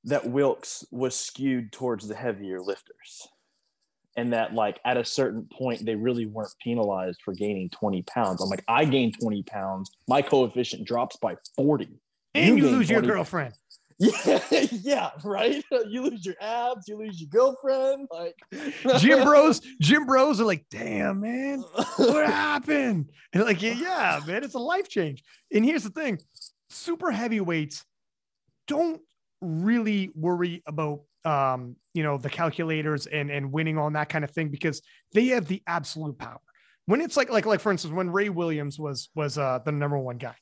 that 0.07 0.25
Wilks 0.25 0.85
was 0.89 1.15
skewed 1.15 1.71
towards 1.71 2.07
the 2.07 2.15
heavier 2.15 2.61
lifters. 2.61 3.27
And 4.15 4.33
that 4.33 4.53
like 4.53 4.79
at 4.83 4.97
a 4.97 5.05
certain 5.05 5.47
point 5.51 5.85
they 5.85 5.95
really 5.95 6.25
weren't 6.25 6.53
penalized 6.63 7.21
for 7.23 7.33
gaining 7.33 7.69
20 7.69 8.01
pounds. 8.03 8.41
I'm 8.41 8.49
like, 8.49 8.63
I 8.67 8.85
gained 8.85 9.19
20 9.21 9.43
pounds, 9.43 9.91
my 10.07 10.23
coefficient 10.23 10.87
drops 10.87 11.17
by 11.17 11.35
40. 11.55 11.87
And 12.33 12.57
you, 12.57 12.63
gain 12.63 12.71
lose 12.71 12.89
your 12.89 13.01
20 13.01 13.13
girlfriend. 13.13 13.53
Yeah, 13.99 14.39
yeah, 14.71 15.09
right. 15.23 15.63
You 15.87 16.03
lose 16.03 16.25
your 16.25 16.35
abs, 16.41 16.87
you 16.87 16.97
lose 16.97 17.19
your 17.19 17.29
girlfriend. 17.29 18.07
Like 18.11 18.35
Gym 18.99 19.23
bros, 19.23 19.61
Gym 19.81 20.05
bros 20.05 20.39
are 20.41 20.45
like, 20.45 20.65
damn, 20.69 21.21
man, 21.21 21.63
what 21.97 22.25
happened? 22.27 23.09
And 23.33 23.43
like, 23.43 23.61
yeah, 23.61 23.73
yeah, 23.73 24.19
man, 24.27 24.43
it's 24.43 24.55
a 24.55 24.59
life 24.59 24.89
change. 24.89 25.23
And 25.53 25.63
here's 25.65 25.83
the 25.83 25.89
thing 25.89 26.19
super 26.69 27.11
heavyweights 27.11 27.85
don't 28.67 29.01
really 29.41 30.11
worry 30.13 30.61
about 30.67 31.01
um, 31.25 31.75
you 31.93 32.03
know, 32.03 32.17
the 32.17 32.29
calculators 32.29 33.05
and 33.07 33.29
and 33.29 33.51
winning 33.51 33.77
on 33.77 33.93
that 33.93 34.09
kind 34.09 34.23
of 34.23 34.31
thing 34.31 34.49
because 34.49 34.81
they 35.13 35.27
have 35.27 35.47
the 35.47 35.61
absolute 35.67 36.17
power. 36.17 36.39
When 36.85 37.01
it's 37.01 37.17
like 37.17 37.29
like 37.29 37.45
like 37.45 37.59
for 37.59 37.71
instance, 37.71 37.93
when 37.93 38.09
Ray 38.09 38.29
Williams 38.29 38.79
was 38.79 39.09
was 39.15 39.37
uh 39.37 39.59
the 39.65 39.71
number 39.71 39.97
one 39.97 40.17
guy, 40.17 40.35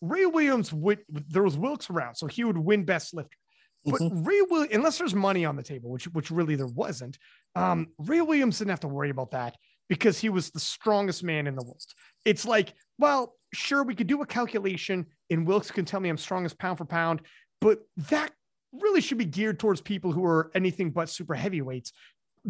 Ray 0.00 0.26
Williams 0.26 0.72
would 0.72 1.00
there 1.08 1.42
was 1.42 1.56
Wilks 1.56 1.90
around, 1.90 2.16
so 2.16 2.26
he 2.26 2.44
would 2.44 2.58
win 2.58 2.84
best 2.84 3.14
lifter. 3.14 3.36
But 3.84 4.00
Ray 4.12 4.42
Williams, 4.42 4.74
unless 4.74 4.98
there's 4.98 5.14
money 5.14 5.44
on 5.44 5.56
the 5.56 5.62
table, 5.62 5.90
which 5.90 6.04
which 6.06 6.30
really 6.30 6.56
there 6.56 6.66
wasn't, 6.66 7.18
um, 7.54 7.88
Ray 7.98 8.20
Williams 8.20 8.58
didn't 8.58 8.70
have 8.70 8.80
to 8.80 8.88
worry 8.88 9.10
about 9.10 9.30
that 9.32 9.56
because 9.88 10.18
he 10.18 10.28
was 10.28 10.50
the 10.50 10.60
strongest 10.60 11.24
man 11.24 11.46
in 11.46 11.54
the 11.54 11.62
world. 11.62 11.82
It's 12.24 12.44
like, 12.44 12.74
well, 12.98 13.34
sure, 13.52 13.82
we 13.82 13.94
could 13.94 14.06
do 14.06 14.22
a 14.22 14.26
calculation, 14.26 15.06
and 15.30 15.46
Wilks 15.46 15.70
can 15.70 15.84
tell 15.84 16.00
me 16.00 16.08
I'm 16.08 16.18
strongest 16.18 16.58
pound 16.58 16.78
for 16.78 16.84
pound, 16.84 17.22
but 17.60 17.80
that 18.08 18.32
really 18.72 19.00
should 19.00 19.18
be 19.18 19.24
geared 19.24 19.58
towards 19.58 19.80
people 19.80 20.12
who 20.12 20.24
are 20.24 20.50
anything 20.54 20.90
but 20.90 21.08
super 21.08 21.34
heavyweights. 21.34 21.92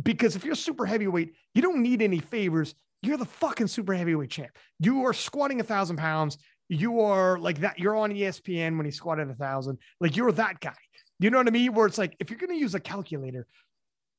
Because 0.01 0.37
if 0.37 0.45
you're 0.45 0.55
super 0.55 0.87
heavyweight, 0.87 1.35
you 1.55 1.63
don't 1.63 1.83
need 1.83 2.03
any 2.03 2.19
favors. 2.19 2.75
You're 3.03 3.17
the 3.17 3.25
fucking 3.25 3.69
super 3.69 3.95
heavyweight 3.95 4.31
champ. 4.31 4.51
You 4.79 5.05
are 5.07 5.13
squatting 5.13 5.61
a 5.61 5.65
thousand 5.65 5.97
pounds. 5.97 6.39
You 6.73 7.01
are 7.01 7.37
like 7.39 7.61
that. 7.61 7.79
You're 7.81 7.97
on 7.97 8.11
ESPN 8.13 8.77
when 8.77 8.87
he 8.87 8.93
squatted 8.93 9.29
a 9.29 9.35
thousand. 9.35 9.79
Like 10.01 10.17
you're 10.17 10.31
that 10.33 10.61
guy. 10.61 10.77
You 11.19 11.29
know 11.31 11.39
what 11.39 11.49
I 11.49 11.51
mean? 11.51 11.75
Where 11.75 11.87
it's 11.87 11.99
like, 11.99 12.15
if 12.21 12.31
you're 12.31 12.39
going 12.39 12.51
to 12.51 12.57
use 12.57 12.75
a 12.77 12.81
calculator, 12.81 13.47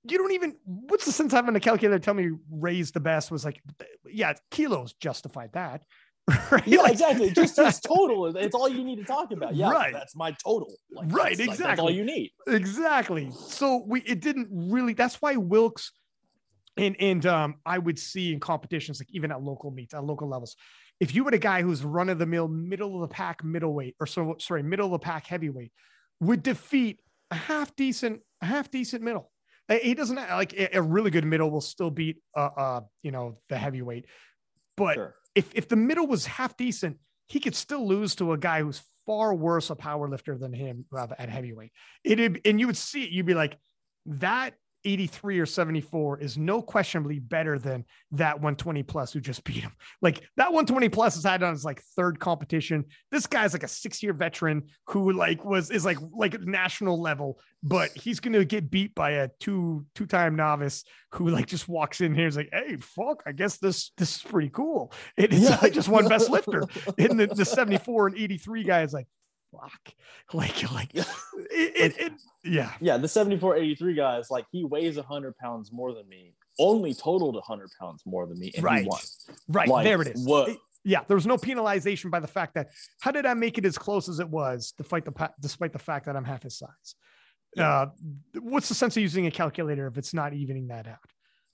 you 0.03 0.17
don't 0.17 0.33
even, 0.33 0.57
what's 0.65 1.05
the 1.05 1.13
sense 1.13 1.31
of 1.31 1.37
having 1.37 1.55
a 1.55 1.59
calculator 1.61 1.97
tell 1.97 2.13
me 2.13 2.29
raise 2.51 2.91
the 2.91 2.99
best 2.99 3.31
was 3.31 3.45
like, 3.45 3.61
yeah, 4.05 4.33
kilos 4.51 4.93
justified 4.93 5.51
that. 5.53 5.81
Right? 6.51 6.67
Yeah, 6.67 6.81
Like- 6.81 6.91
exactly. 6.91 7.29
Just 7.31 7.55
his 7.55 7.79
total. 7.93 8.35
It's 8.35 8.53
all 8.53 8.67
you 8.67 8.83
need 8.83 8.97
to 8.97 9.05
talk 9.05 9.31
about. 9.31 9.55
Yeah, 9.55 9.71
Right. 9.71 9.93
that's 9.93 10.15
my 10.15 10.31
total. 10.43 10.73
Like, 10.91 11.07
Right, 11.11 11.37
that's, 11.37 11.47
like, 11.49 11.57
that's 11.57 11.79
all 11.79 11.89
you 11.89 12.03
need. 12.03 12.31
exactly. 12.47 13.31
So 13.47 13.83
we, 13.87 14.01
it 14.01 14.19
didn't 14.21 14.49
really, 14.51 14.93
that's 14.93 15.15
why 15.21 15.37
Wilks 15.37 15.91
and, 16.77 16.95
and 16.99 17.25
um, 17.25 17.55
I 17.65 17.77
would 17.77 17.97
see 17.97 18.33
in 18.33 18.39
competitions, 18.41 18.99
like 18.99 19.09
even 19.11 19.31
at 19.31 19.41
local 19.41 19.71
meets, 19.71 19.93
at 19.93 20.03
local 20.03 20.27
levels, 20.29 20.55
if 21.01 21.15
you 21.15 21.25
had 21.25 21.33
a 21.33 21.39
guy 21.39 21.63
who's 21.63 21.83
run 21.83 22.09
of 22.09 22.19
the 22.19 22.27
mill, 22.27 22.47
middle 22.47 23.01
of 23.01 23.09
the 23.09 23.13
pack, 23.13 23.43
middleweight, 23.43 23.95
or 23.99 24.05
so, 24.05 24.35
sorry, 24.39 24.61
middle 24.61 24.85
of 24.85 24.91
the 24.91 24.99
pack 24.99 25.25
heavyweight, 25.25 25.73
would 26.19 26.43
defeat 26.43 27.01
a 27.31 27.35
half 27.35 27.75
decent, 27.75 28.21
a 28.41 28.45
half 28.45 28.69
decent 28.69 29.03
middle. 29.03 29.31
Uh, 29.67 29.79
He 29.81 29.95
doesn't 29.95 30.15
like 30.15 30.53
a 30.71 30.81
really 30.81 31.09
good 31.09 31.25
middle 31.25 31.49
will 31.49 31.59
still 31.59 31.89
beat, 31.89 32.21
uh, 32.37 32.49
uh, 32.55 32.81
you 33.01 33.11
know, 33.11 33.39
the 33.49 33.57
heavyweight. 33.57 34.05
But 34.77 34.93
Sure. 34.93 35.15
if 35.33 35.53
if 35.55 35.67
the 35.67 35.75
middle 35.75 36.05
was 36.05 36.27
half 36.27 36.55
decent, 36.55 36.99
he 37.29 37.39
could 37.39 37.55
still 37.55 37.87
lose 37.87 38.13
to 38.15 38.33
a 38.33 38.37
guy 38.37 38.61
who's 38.61 38.83
far 39.07 39.33
worse 39.33 39.71
a 39.71 39.75
power 39.75 40.07
lifter 40.07 40.37
than 40.37 40.53
him 40.53 40.85
uh, 40.95 41.07
at 41.17 41.29
heavyweight. 41.29 41.71
It'd 42.03 42.41
and 42.45 42.59
you 42.59 42.67
would 42.67 42.77
see 42.77 43.03
it, 43.05 43.09
you'd 43.09 43.25
be 43.25 43.33
like, 43.33 43.57
that 44.05 44.53
83 44.83 45.39
or 45.39 45.45
74 45.45 46.19
is 46.19 46.37
no 46.37 46.61
questionably 46.61 47.19
better 47.19 47.59
than 47.59 47.85
that 48.11 48.35
120 48.35 48.83
plus 48.83 49.13
who 49.13 49.19
just 49.19 49.43
beat 49.43 49.57
him. 49.57 49.71
Like 50.01 50.21
that 50.37 50.51
120 50.51 50.89
plus 50.89 51.15
has 51.15 51.23
had 51.23 51.43
on 51.43 51.53
his 51.53 51.63
like 51.63 51.81
third 51.95 52.19
competition. 52.19 52.85
This 53.11 53.27
guy's 53.27 53.53
like 53.53 53.63
a 53.63 53.67
six-year 53.67 54.13
veteran 54.13 54.63
who 54.87 55.11
like 55.11 55.45
was 55.45 55.69
is 55.69 55.85
like 55.85 55.97
like 56.11 56.41
national 56.41 56.99
level, 56.99 57.39
but 57.61 57.91
he's 57.91 58.19
gonna 58.19 58.43
get 58.43 58.71
beat 58.71 58.95
by 58.95 59.11
a 59.11 59.29
two 59.39 59.85
two-time 59.93 60.35
novice 60.35 60.83
who 61.11 61.29
like 61.29 61.45
just 61.45 61.67
walks 61.67 62.01
in 62.01 62.15
here 62.15 62.23
and 62.25 62.29
is 62.31 62.37
like, 62.37 62.49
hey, 62.51 62.77
fuck, 62.77 63.21
I 63.27 63.31
guess 63.31 63.57
this 63.57 63.91
this 63.97 64.15
is 64.15 64.21
pretty 64.23 64.49
cool. 64.49 64.91
It's 65.17 65.37
Yeah. 65.37 65.59
I 65.61 65.69
just 65.69 65.89
won 65.89 66.07
best 66.07 66.29
lifter. 66.29 66.63
And 66.97 67.19
the, 67.19 67.27
the 67.27 67.45
74 67.45 68.07
and 68.07 68.17
83 68.17 68.63
guy 68.63 68.81
is 68.83 68.93
like, 68.93 69.07
fuck. 69.51 69.93
Like, 70.33 70.71
like 70.71 70.91
it, 70.93 71.05
it, 71.51 71.97
it 71.99 72.13
yeah. 72.45 72.71
Yeah, 72.79 72.95
the 72.97 73.07
74 73.09 73.57
83 73.57 73.93
guy 73.95 74.17
is 74.17 74.29
like 74.31 74.45
he 74.51 74.63
weighs 74.63 74.95
100 74.95 75.35
pounds 75.37 75.71
more 75.73 75.93
than 75.93 76.07
me, 76.07 76.33
only 76.57 76.93
totaled 76.93 77.35
100 77.35 77.69
pounds 77.79 78.01
more 78.05 78.25
than 78.27 78.39
me, 78.39 78.51
and 78.55 78.63
Right. 78.63 78.83
he 78.83 78.87
won. 78.87 78.99
Right. 79.49 79.67
Like, 79.67 79.83
there 79.83 80.01
it 80.01 80.07
is. 80.15 80.25
what- 80.25 80.55
yeah. 80.85 81.01
There 81.07 81.15
was 81.15 81.27
no 81.27 81.37
penalization 81.37 82.09
by 82.09 82.19
the 82.21 82.27
fact 82.27 82.53
that 82.55 82.69
how 83.01 83.11
did 83.11 83.25
I 83.25 83.33
make 83.33 83.57
it 83.57 83.65
as 83.65 83.77
close 83.77 84.07
as 84.09 84.19
it 84.19 84.29
was 84.29 84.73
despite 84.77 85.03
the 85.05 85.29
despite 85.39 85.73
the 85.73 85.79
fact 85.79 86.05
that 86.05 86.15
I'm 86.15 86.23
half 86.25 86.43
his 86.43 86.57
size? 86.57 86.95
Uh, 87.57 87.87
what's 88.39 88.69
the 88.69 88.75
sense 88.75 88.95
of 88.95 89.01
using 89.03 89.27
a 89.27 89.31
calculator 89.31 89.85
if 89.87 89.97
it's 89.97 90.13
not 90.13 90.33
evening 90.33 90.67
that 90.69 90.87
out? 90.87 90.97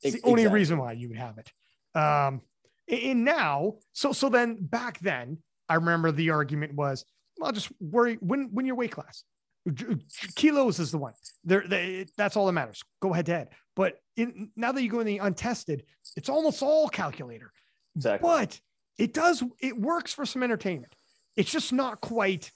It's 0.04 0.14
the 0.14 0.20
Ex- 0.20 0.28
only 0.30 0.46
reason 0.48 0.78
why 0.78 0.92
you 0.92 1.10
would 1.10 1.18
have 1.18 1.40
it. 1.40 1.52
Um, 2.00 2.42
and 2.88 3.26
now, 3.26 3.78
so 3.94 4.14
so 4.14 4.30
then 4.30 4.58
back 4.62 5.00
then, 5.00 5.40
I 5.68 5.76
remember 5.76 6.12
the 6.12 6.30
argument 6.30 6.76
was, 6.76 7.04
well, 7.40 7.52
just 7.52 7.72
worry 7.80 8.18
when 8.22 8.50
win 8.54 8.66
your 8.66 8.76
weight 8.76 8.92
class. 8.92 9.24
Kilos 10.36 10.80
is 10.80 10.92
the 10.92 10.98
one. 10.98 11.14
There, 11.44 11.64
they, 11.68 12.06
that's 12.18 12.36
all 12.38 12.46
that 12.46 12.54
matters. 12.54 12.84
Go 13.02 13.12
head 13.14 13.26
to 13.28 13.34
head. 13.34 13.50
But 13.76 14.00
in, 14.16 14.50
now 14.56 14.72
that 14.72 14.82
you 14.82 14.90
go 14.90 15.00
in 15.02 15.06
the 15.08 15.18
untested, 15.18 15.84
it's 16.16 16.30
almost 16.30 16.64
all 16.64 16.88
calculator. 16.90 17.52
Exactly. 17.96 18.28
But 18.28 18.60
it 18.98 19.14
does, 19.14 19.44
it 19.60 19.78
works 19.78 20.14
for 20.14 20.26
some 20.26 20.42
entertainment. 20.44 20.96
It's 21.36 21.52
just 21.52 21.74
not 21.74 22.02
quite 22.02 22.52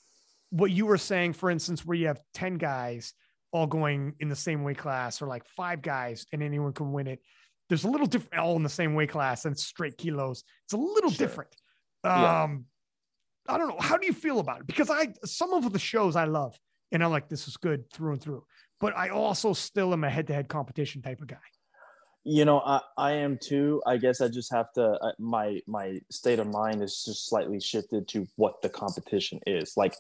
what 0.52 0.72
you 0.72 0.86
were 0.86 0.98
saying, 0.98 1.34
for 1.34 1.50
instance, 1.50 1.86
where 1.86 1.98
you 1.98 2.08
have 2.08 2.20
10 2.34 2.56
guys 2.58 3.14
all 3.52 3.68
going 3.68 4.16
in 4.20 4.30
the 4.30 4.36
same 4.36 4.64
weight 4.64 4.78
class, 4.78 5.22
or 5.22 5.28
like 5.28 5.46
five 5.58 5.82
guys 5.82 6.26
and 6.32 6.42
anyone 6.42 6.72
can 6.72 6.94
win 6.94 7.08
it. 7.08 7.20
There's 7.68 7.84
a 7.84 7.90
little 7.90 8.08
different, 8.08 8.42
all 8.42 8.56
in 8.56 8.64
the 8.64 8.70
same 8.70 8.96
weight 8.96 9.10
class 9.10 9.44
and 9.46 9.58
straight 9.58 9.98
kilos. 9.98 10.44
It's 10.66 10.74
a 10.74 10.78
little 10.78 11.12
Sure. 11.12 11.28
different. 11.28 11.56
Yeah. 12.06 12.44
Um, 12.44 12.66
I 13.48 13.58
don't 13.58 13.70
know. 13.70 13.80
How 13.80 13.98
do 13.98 14.06
you 14.06 14.14
feel 14.14 14.40
about 14.40 14.62
it? 14.62 14.68
Because 14.68 14.90
I, 14.90 15.14
some 15.26 15.54
of 15.54 15.72
the 15.72 15.80
shows 15.80 16.16
I 16.16 16.26
love, 16.26 16.58
and 16.92 17.04
I'm 17.04 17.12
like, 17.12 17.28
this 17.30 17.48
is 17.48 17.58
good 17.58 17.90
through 17.92 18.14
and 18.14 18.22
through. 18.22 18.44
But 18.80 18.96
I 18.98 19.10
also 19.10 19.54
still 19.54 19.94
am 19.94 20.04
a 20.04 20.10
head 20.10 20.28
to 20.28 20.34
head 20.34 20.48
competition 20.48 21.02
type 21.02 21.22
of 21.22 21.28
guy. 21.28 21.38
you 22.24 22.46
know 22.46 22.60
i 22.60 22.80
i 22.98 23.12
am 23.14 23.36
too 23.42 23.82
i 23.88 23.98
guess 23.98 24.22
i 24.22 24.28
just 24.28 24.52
have 24.54 24.72
to 24.74 24.84
uh, 24.84 25.12
my 25.18 25.60
my 25.66 26.00
state 26.12 26.38
of 26.38 26.48
mind 26.48 26.80
is 26.84 27.04
just 27.04 27.28
slightly 27.28 27.60
shifted 27.60 28.08
to 28.08 28.28
what 28.36 28.62
the 28.62 28.70
competition 28.70 29.40
is 29.48 29.74
like 29.76 29.96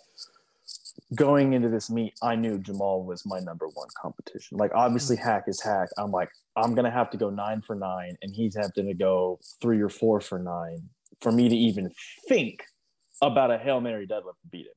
going 1.16 1.54
into 1.54 1.70
this 1.70 1.90
meet, 1.90 2.14
I 2.22 2.36
knew 2.36 2.58
Jamal 2.58 3.04
was 3.04 3.26
my 3.26 3.40
number 3.40 3.68
one 3.68 3.88
competition. 4.02 4.58
Like 4.58 4.72
obviously 4.74 5.18
Mm. 5.18 5.24
Haack 5.24 5.48
is 5.48 5.62
Haack. 5.62 5.88
I'm 5.98 6.12
like, 6.12 6.30
I'm 6.56 6.76
gonna 6.76 6.92
have 6.92 7.10
to 7.12 7.18
go 7.18 7.30
nine 7.30 7.62
for 7.62 7.76
nine, 7.76 8.18
and 8.22 8.34
he's 8.34 8.56
having 8.56 8.88
to 8.88 8.94
go 8.94 9.40
three 9.62 9.82
or 9.82 9.90
four 9.90 10.22
for 10.22 10.40
nine 10.40 10.90
for 11.22 11.32
me 11.32 11.50
to 11.50 11.56
even 11.56 11.92
think 12.28 12.64
about 13.22 13.52
a 13.52 13.58
Hail 13.58 13.80
Mary 13.82 14.08
deadlift 14.08 14.40
to 14.42 14.48
beat. 14.52 14.68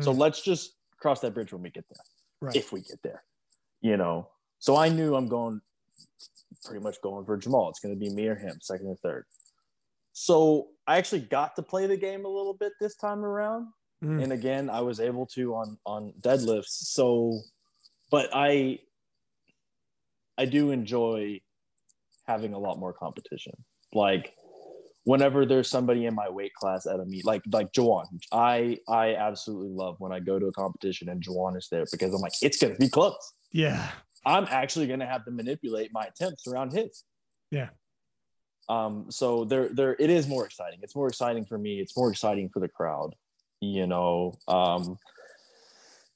So 0.00 0.12
Mm, 0.12 0.18
let's 0.18 0.42
just 0.42 0.74
cross 1.00 1.20
that 1.20 1.32
bridge 1.34 1.52
when 1.52 1.62
we 1.62 1.70
get 1.70 1.84
there. 1.88 2.04
right. 2.42 2.54
If 2.56 2.72
we 2.72 2.82
get 2.82 3.00
there. 3.02 3.24
You 3.80 3.96
know. 3.96 4.28
So 4.58 4.76
I 4.76 4.88
knew 4.88 5.14
I'm 5.14 5.28
going 5.28 5.60
pretty 6.64 6.80
much 6.82 7.00
going 7.02 7.24
for 7.24 7.36
Jamal. 7.36 7.68
It's 7.70 7.80
gonna 7.80 7.96
be 7.96 8.10
me 8.10 8.26
or 8.28 8.34
him, 8.34 8.58
second 8.60 8.86
or 8.88 8.96
third. 8.96 9.24
So 10.12 10.68
I 10.86 10.98
actually 10.98 11.20
got 11.20 11.54
to 11.56 11.62
play 11.62 11.86
the 11.86 11.96
game 11.96 12.24
a 12.24 12.28
little 12.28 12.54
bit 12.54 12.72
this 12.80 12.96
time 12.96 13.24
around 13.24 13.68
Mm. 14.04 14.22
and 14.22 14.32
again 14.32 14.70
i 14.70 14.80
was 14.80 15.00
able 15.00 15.26
to 15.26 15.56
on 15.56 15.76
on 15.84 16.12
deadlifts 16.20 16.66
so 16.94 17.40
but 18.12 18.30
i 18.32 18.78
i 20.36 20.44
do 20.44 20.70
enjoy 20.70 21.40
having 22.24 22.54
a 22.54 22.58
lot 22.60 22.78
more 22.78 22.92
competition 22.92 23.52
like 23.92 24.34
whenever 25.08 25.46
there's 25.46 25.70
somebody 25.70 26.04
in 26.04 26.14
my 26.14 26.28
weight 26.28 26.52
class 26.52 26.84
at 26.84 27.00
a 27.00 27.04
meet 27.06 27.24
like 27.24 27.40
like 27.50 27.72
Jawan, 27.72 28.04
i 28.30 28.76
i 28.86 29.14
absolutely 29.14 29.70
love 29.70 29.96
when 30.00 30.12
i 30.12 30.20
go 30.20 30.38
to 30.38 30.48
a 30.48 30.52
competition 30.52 31.08
and 31.08 31.22
Jawan 31.22 31.56
is 31.56 31.66
there 31.70 31.86
because 31.90 32.12
i'm 32.12 32.20
like 32.20 32.34
it's 32.42 32.58
gonna 32.58 32.74
be 32.74 32.90
close. 32.90 33.32
Yeah. 33.50 33.88
i'm 34.26 34.46
actually 34.50 34.86
gonna 34.86 35.06
have 35.06 35.24
to 35.24 35.30
manipulate 35.30 35.94
my 35.94 36.04
attempts 36.04 36.46
around 36.46 36.74
his. 36.74 37.04
Yeah. 37.50 37.70
um 38.68 39.06
so 39.08 39.46
there 39.46 39.70
there 39.70 39.96
it 39.98 40.10
is 40.10 40.28
more 40.28 40.44
exciting. 40.44 40.80
It's 40.82 40.94
more 40.94 41.08
exciting 41.08 41.46
for 41.46 41.56
me. 41.56 41.80
It's 41.80 41.96
more 41.96 42.10
exciting 42.10 42.50
for 42.50 42.60
the 42.60 42.68
crowd 42.68 43.14
you 43.62 43.86
know? 43.86 44.34
Um 44.46 44.98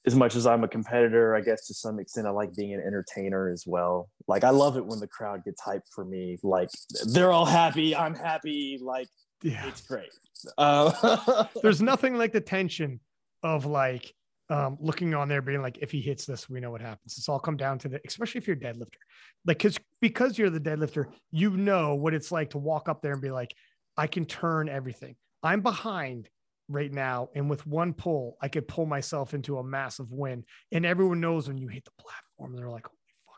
as 0.05 0.15
much 0.15 0.35
as 0.35 0.45
i'm 0.45 0.65
a 0.65 0.67
competitor 0.67 1.33
i 1.33 1.39
guess 1.39 1.65
to 1.67 1.73
some 1.73 1.97
extent 1.97 2.27
i 2.27 2.29
like 2.29 2.53
being 2.55 2.73
an 2.73 2.81
entertainer 2.81 3.49
as 3.49 3.63
well 3.65 4.09
like 4.27 4.43
i 4.43 4.49
love 4.49 4.77
it 4.77 4.85
when 4.85 4.99
the 4.99 5.07
crowd 5.07 5.43
gets 5.43 5.61
hyped 5.61 5.87
for 5.93 6.05
me 6.05 6.37
like 6.43 6.69
they're 7.07 7.31
all 7.31 7.45
happy 7.45 7.95
i'm 7.95 8.15
happy 8.15 8.79
like 8.81 9.07
Yeah. 9.41 9.65
it's 9.67 9.81
great 9.81 10.09
uh, 10.57 11.45
There's 11.61 11.81
nothing 11.81 12.17
like 12.17 12.33
the 12.33 12.41
tension 12.41 12.99
of 13.43 13.65
like 13.65 14.13
um, 14.49 14.77
looking 14.81 15.13
on 15.15 15.29
there 15.29 15.41
being 15.41 15.61
like, 15.61 15.77
if 15.81 15.89
he 15.91 16.01
hits 16.01 16.25
this, 16.25 16.49
we 16.49 16.59
know 16.59 16.69
what 16.69 16.81
happens. 16.81 17.17
It's 17.17 17.29
all 17.29 17.39
come 17.39 17.55
down 17.57 17.79
to 17.79 17.87
the, 17.87 18.01
especially 18.05 18.39
if 18.39 18.47
you're 18.47 18.57
a 18.57 18.59
deadlifter, 18.59 18.99
like, 19.45 19.59
cause 19.59 19.77
because 20.01 20.37
you're 20.37 20.49
the 20.49 20.59
deadlifter, 20.59 21.05
you 21.31 21.51
know 21.55 21.95
what 21.95 22.13
it's 22.13 22.31
like 22.31 22.49
to 22.51 22.57
walk 22.57 22.89
up 22.89 23.01
there 23.01 23.13
and 23.13 23.21
be 23.21 23.31
like, 23.31 23.53
I 23.95 24.07
can 24.07 24.25
turn 24.25 24.67
everything. 24.67 25.15
I'm 25.41 25.61
behind 25.61 26.29
right 26.67 26.91
now. 26.91 27.29
And 27.35 27.49
with 27.49 27.65
one 27.65 27.93
pull, 27.93 28.37
I 28.41 28.47
could 28.49 28.67
pull 28.67 28.85
myself 28.85 29.33
into 29.33 29.57
a 29.59 29.63
massive 29.63 30.11
win. 30.11 30.43
And 30.71 30.85
everyone 30.85 31.21
knows 31.21 31.47
when 31.47 31.57
you 31.57 31.69
hit 31.69 31.85
the 31.85 31.91
platform, 31.97 32.55
they're 32.55 32.69
like, 32.69 32.85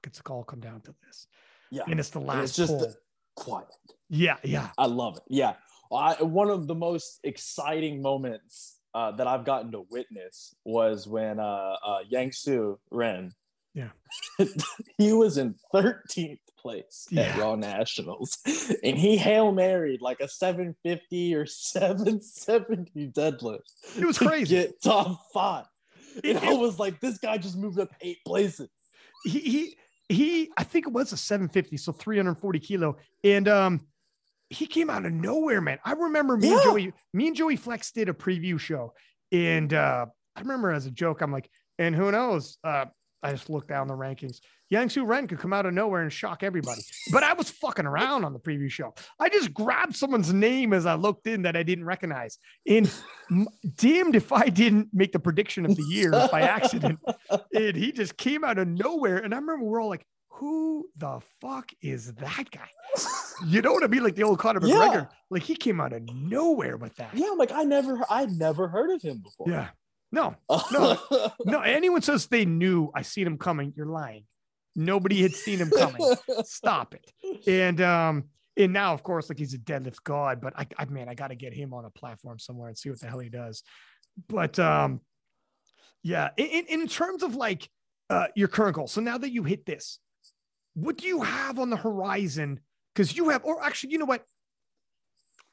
it's 0.08 0.22
all 0.30 0.44
come 0.44 0.60
down 0.60 0.82
to 0.82 0.94
this. 1.06 1.28
yeah 1.72 1.84
And 1.88 2.00
it's 2.00 2.10
the 2.10 2.20
And 2.20 2.28
last 2.28 2.44
it's 2.44 2.56
just 2.58 2.78
pull. 2.78 2.94
quiet 3.36 3.68
yeah. 4.10 4.38
Yeah. 4.44 4.70
I 4.78 4.86
love 4.86 5.18
it. 5.18 5.24
Yeah. 5.30 5.54
I, 5.92 6.14
one 6.22 6.50
of 6.52 6.68
the 6.68 6.76
most 6.76 7.20
exciting 7.24 8.02
moments 8.04 8.80
uh, 8.94 9.12
that 9.14 9.26
I've 9.26 9.46
gotten 9.46 9.72
to 9.72 9.86
witness 9.90 10.54
was 10.64 11.08
when 11.08 11.40
uh, 11.40 11.76
uh, 11.84 12.00
Yang 12.08 12.32
Su 12.34 12.80
Ren, 12.92 13.32
Yeah. 13.74 13.90
he 15.00 15.12
was 15.12 15.38
in 15.40 15.56
13th 15.74 16.38
place 16.60 17.08
at 17.18 17.36
Raw 17.38 17.56
Nationals 17.56 18.38
and 18.84 18.96
he 18.98 19.18
Hail 19.18 19.52
Married 19.52 20.02
like 20.02 20.20
a 20.20 20.28
750 20.28 21.34
or 21.36 21.46
770 21.48 23.08
deadlift. 23.12 23.60
It 23.98 24.06
was 24.06 24.18
crazy. 24.18 24.56
Get 24.56 24.82
top 24.82 25.20
five. 25.34 25.66
It- 26.24 26.36
And 26.38 26.46
I 26.46 26.54
was 26.54 26.80
like, 26.80 27.00
this 27.00 27.18
guy 27.18 27.38
just 27.38 27.58
moved 27.58 27.80
up 27.80 27.90
eight 28.02 28.20
places. 28.26 28.70
he 29.26 29.40
he 29.40 29.78
he 30.10 30.52
I 30.58 30.64
think 30.64 30.88
it 30.88 30.94
was 30.94 31.12
a 31.14 31.18
750, 31.18 31.78
so 31.78 31.92
340 31.92 32.60
kilo. 32.60 32.98
And 33.24 33.48
um 33.48 33.88
he 34.50 34.68
came 34.68 34.90
out 34.90 35.06
of 35.06 35.12
nowhere, 35.12 35.60
man. 35.62 35.80
I 35.84 35.94
remember 35.94 36.38
me 36.38 36.54
and 36.54 36.62
Joey, 36.62 36.94
me 37.14 37.28
and 37.28 37.36
Joey 37.36 37.56
Flex 37.56 37.92
did 37.92 38.10
a 38.10 38.14
preview 38.14 38.60
show. 38.60 38.94
And 39.32 39.74
uh 39.74 40.06
I 40.36 40.40
remember 40.40 40.72
as 40.72 40.86
a 40.86 40.92
joke, 40.92 41.22
I'm 41.22 41.32
like, 41.32 41.50
and 41.80 41.96
who 41.96 42.12
knows? 42.12 42.58
Uh 42.64 42.86
I 43.26 43.32
just 43.32 43.50
looked 43.50 43.68
down 43.70 43.88
the 43.88 43.94
rankings. 43.96 44.40
Yang 44.70 44.90
Su 44.90 45.06
Ren 45.06 45.28
could 45.28 45.40
come 45.40 45.54
out 45.54 45.66
of 45.66 45.74
nowhere 45.74 46.02
and 46.02 46.12
shock 46.12 46.42
everybody. 46.44 46.82
But 47.12 47.24
I 47.24 47.34
was 47.34 47.50
fucking 47.50 47.86
around 47.86 48.24
on 48.26 48.34
the 48.34 48.40
preview 48.40 48.70
show. 48.70 48.94
I 49.20 49.30
just 49.30 49.54
grabbed 49.54 49.96
someone's 49.96 50.34
name 50.34 50.74
as 50.74 50.86
I 50.86 50.96
looked 50.96 51.28
in 51.28 51.44
that 51.44 51.56
I 51.56 51.64
didn't 51.64 51.86
recognize. 51.86 52.38
And 52.68 52.92
damned 53.78 54.16
if 54.16 54.32
I 54.32 54.48
didn't 54.50 54.90
make 54.94 55.12
the 55.12 55.20
prediction 55.20 55.66
of 55.66 55.76
the 55.76 55.84
year 55.84 56.12
by 56.32 56.42
accident 56.42 57.00
and 57.54 57.76
he 57.76 57.92
just 57.92 58.18
came 58.18 58.44
out 58.44 58.58
of 58.58 58.68
nowhere. 58.68 59.18
And 59.18 59.34
I 59.34 59.38
remember 59.38 59.66
we're 59.66 59.82
all 59.82 59.90
like, 59.90 60.06
who 60.30 60.88
the 60.98 61.22
fuck 61.40 61.72
is 61.82 62.14
that 62.16 62.46
guy? 62.52 62.68
You 63.48 63.62
know 63.62 63.72
what 63.72 63.84
I 63.84 63.88
mean? 63.88 64.04
Like 64.04 64.16
the 64.16 64.24
old 64.24 64.40
Conor 64.40 64.66
Yeah. 64.66 64.76
McGregor. 64.76 65.10
Like 65.30 65.44
he 65.44 65.56
came 65.56 65.80
out 65.80 65.94
of 65.94 66.02
nowhere 66.14 66.76
with 66.78 66.96
that. 66.98 67.12
Yeah, 67.14 67.28
I'm 67.32 67.38
like 67.38 67.52
I 67.52 67.64
never, 67.64 68.00
I 68.10 68.26
never 68.26 68.68
heard 68.68 68.90
of 68.92 69.02
him 69.02 69.20
before. 69.20 69.48
Yeah. 69.50 69.70
No, 70.16 70.36
No. 70.72 70.98
no. 71.46 71.60
Anyone 71.60 72.02
says 72.02 72.28
they 72.28 72.46
knew 72.46 72.90
I 72.96 73.02
seen 73.02 73.28
him 73.28 73.38
coming, 73.38 73.74
you're 73.76 73.86
lying. 73.86 74.24
Nobody 74.74 75.22
had 75.22 75.34
seen 75.34 75.60
him 75.60 75.70
coming. 75.70 76.02
Stop 76.46 76.96
it. 76.96 77.48
And 77.48 77.82
um, 77.82 78.24
and 78.58 78.72
now 78.72 78.94
of 78.94 79.04
course, 79.04 79.30
like 79.30 79.38
he's 79.38 79.54
a 79.54 79.58
deadlift 79.58 80.04
god, 80.04 80.40
but 80.40 80.54
I, 80.58 80.68
I 80.78 80.86
man, 80.86 81.10
I 81.10 81.16
got 81.16 81.28
to 81.28 81.36
get 81.36 81.54
him 81.54 81.74
on 81.74 81.84
a 81.84 81.90
platform 81.90 82.40
somewhere 82.40 82.70
and 82.70 82.78
see 82.78 82.90
what 82.90 83.02
the 83.02 83.08
hell 83.08 83.20
he 83.20 83.30
does. 83.30 83.62
But 84.30 84.58
um, 84.58 85.02
yeah, 86.02 86.30
in, 86.38 86.46
in, 86.46 86.66
in 86.82 86.88
terms 86.88 87.22
of 87.22 87.36
like 87.36 87.70
uh, 88.10 88.28
your 88.36 88.48
current 88.48 88.76
goal. 88.76 88.88
So 88.88 89.02
now 89.02 89.18
that 89.18 89.32
you 89.32 89.44
hit 89.44 89.66
this, 89.66 90.00
what 90.76 90.98
do 90.98 91.08
you 91.08 91.24
have 91.24 91.60
on 91.60 91.70
the 91.70 91.78
horizon? 91.78 92.62
Because 92.94 93.16
you 93.16 93.30
have, 93.30 93.44
or 93.44 93.62
actually, 93.62 93.92
you 93.92 93.98
know 93.98 94.06
what? 94.06 94.24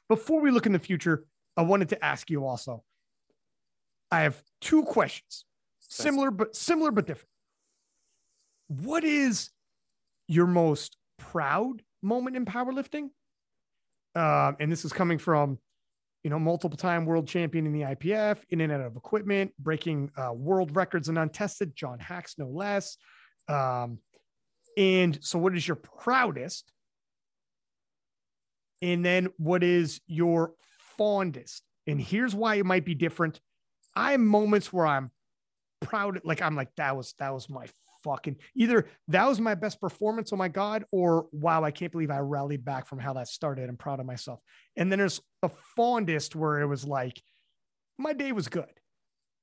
Before 0.07 0.41
we 0.41 0.51
look 0.51 0.65
in 0.65 0.73
the 0.73 0.79
future, 0.79 1.25
I 1.57 1.63
wanted 1.63 1.89
to 1.89 2.03
ask 2.03 2.29
you 2.29 2.45
also. 2.45 2.83
I 4.13 4.21
have 4.21 4.43
two 4.61 4.83
questions, 4.83 5.43
similar 5.79 6.29
but 6.29 6.55
similar 6.55 6.91
but 6.91 7.07
different. 7.07 7.29
What 8.67 9.03
is 9.03 9.49
your 10.27 10.45
most 10.45 10.97
proud 11.17 11.81
moment 12.03 12.35
in 12.35 12.45
powerlifting? 12.45 13.09
Um, 14.15 14.55
and 14.59 14.71
this 14.71 14.85
is 14.85 14.93
coming 14.93 15.17
from, 15.17 15.57
you 16.23 16.29
know, 16.29 16.37
multiple 16.37 16.77
time 16.77 17.07
world 17.07 17.27
champion 17.27 17.65
in 17.65 17.73
the 17.73 17.81
IPF, 17.81 18.37
in 18.51 18.61
and 18.61 18.71
out 18.71 18.81
of 18.81 18.95
equipment, 18.95 19.51
breaking 19.57 20.11
uh, 20.15 20.31
world 20.31 20.75
records 20.75 21.09
and 21.09 21.17
untested, 21.17 21.75
John 21.75 21.97
Haack's, 21.97 22.37
no 22.37 22.49
less. 22.49 22.97
Um, 23.47 23.97
and 24.77 25.17
so, 25.23 25.39
what 25.39 25.55
is 25.55 25.67
your 25.67 25.77
proudest? 25.77 26.71
And 28.83 29.03
then, 29.03 29.29
what 29.37 29.63
is 29.63 30.01
your 30.05 30.53
fondest? 30.99 31.63
And 31.87 31.99
here's 31.99 32.35
why 32.35 32.55
it 32.55 32.65
might 32.67 32.85
be 32.85 32.93
different. 32.93 33.39
I 33.95 34.11
have 34.11 34.19
moments 34.19 34.71
where 34.71 34.87
I'm 34.87 35.11
proud, 35.81 36.21
like 36.23 36.41
I'm 36.41 36.55
like, 36.55 36.69
that 36.77 36.95
was 36.95 37.13
that 37.19 37.33
was 37.33 37.49
my 37.49 37.67
fucking 38.03 38.35
either 38.55 38.85
that 39.07 39.27
was 39.27 39.39
my 39.39 39.55
best 39.55 39.79
performance, 39.79 40.33
oh 40.33 40.35
my 40.35 40.49
God, 40.49 40.85
or 40.91 41.27
wow, 41.31 41.63
I 41.63 41.71
can't 41.71 41.91
believe 41.91 42.11
I 42.11 42.19
rallied 42.19 42.65
back 42.65 42.85
from 42.85 42.99
how 42.99 43.13
that 43.13 43.27
started. 43.27 43.69
I'm 43.69 43.77
proud 43.77 43.99
of 43.99 44.05
myself. 44.05 44.39
And 44.75 44.91
then 44.91 44.99
there's 44.99 45.21
the 45.41 45.49
fondest 45.75 46.35
where 46.35 46.59
it 46.59 46.67
was 46.67 46.85
like, 46.85 47.21
my 47.97 48.13
day 48.13 48.31
was 48.31 48.47
good, 48.47 48.73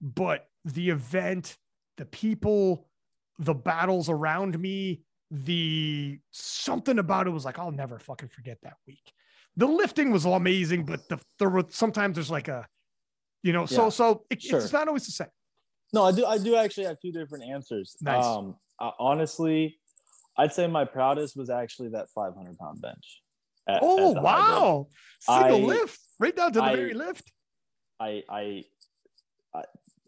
but 0.01 0.47
the 0.65 0.91
event, 0.91 1.57
the 1.97 2.05
people, 2.05 2.89
the 3.39 3.55
battles 3.55 4.09
around 4.09 4.59
me, 4.59 5.03
the 5.31 6.19
something 6.33 6.99
about 6.99 7.27
it 7.27 7.31
was 7.31 7.45
like, 7.45 7.59
I'll 7.59 7.71
never 7.71 7.99
fucking 7.99 8.29
forget 8.29 8.59
that 8.63 8.77
week. 8.87 9.13
The 9.57 9.67
lifting 9.67 10.11
was 10.11 10.25
amazing, 10.25 10.85
but 10.85 11.09
the 11.09 11.19
there 11.39 11.49
were 11.49 11.65
sometimes 11.69 12.17
there's 12.17 12.31
like 12.31 12.49
a, 12.49 12.67
you 13.43 13.53
know, 13.53 13.67
so 13.67 13.85
Yeah, 13.85 13.89
so 13.91 14.25
it, 14.31 14.43
sure. 14.43 14.59
it's 14.61 14.73
not 14.73 14.89
always 14.89 15.07
the 15.07 15.13
same. 15.13 15.29
No, 15.93 16.05
I 16.05 16.13
do. 16.13 16.25
I 16.25 16.39
do 16.39 16.55
actually 16.57 16.85
have 16.87 16.97
two 17.01 17.11
different 17.13 17.45
answers. 17.45 17.97
Nice. 18.01 18.25
Um, 18.25 18.57
I, 18.81 18.93
honestly, 18.99 19.79
I'd 20.39 20.53
say 20.53 20.67
my 20.67 20.85
proudest 20.85 21.37
was 21.37 21.51
actually 21.51 21.89
that 21.91 22.07
500 22.15 22.57
pound 22.59 22.81
bench. 22.81 23.23
at- 23.69 23.77
at 23.77 23.81
Oh 23.83 24.07
hybrid. 24.15 24.23
wow, 24.25 24.87
single 25.21 25.57
I- 25.71 25.75
lift 25.75 25.99
right 26.19 26.35
down 26.37 26.53
to 26.53 26.59
the 26.61 26.65
I- 26.65 26.77
very 26.77 26.95
lift. 26.95 27.33
I, 28.01 28.23
I, 28.31 28.65
I, 29.55 29.63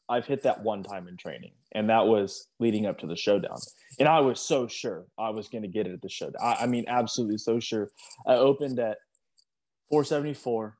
I've 0.08 0.24
hit 0.24 0.44
that 0.44 0.62
one 0.62 0.82
time 0.82 1.08
in 1.08 1.16
training, 1.16 1.52
and 1.72 1.90
that 1.90 2.06
was 2.06 2.46
leading 2.60 2.86
up 2.86 2.98
to 3.00 3.06
the 3.06 3.16
showdown. 3.16 3.58
And 3.98 4.08
I 4.08 4.20
was 4.20 4.40
so 4.40 4.66
sure 4.66 5.04
I 5.18 5.30
was 5.30 5.48
going 5.48 5.62
to 5.62 5.68
get 5.68 5.86
it 5.86 5.92
at 5.92 6.00
the 6.00 6.08
showdown. 6.08 6.40
I, 6.42 6.62
I 6.62 6.66
mean, 6.66 6.84
absolutely 6.88 7.38
so 7.38 7.60
sure. 7.60 7.90
I 8.26 8.34
opened 8.34 8.78
at 8.78 8.96
474, 9.90 10.76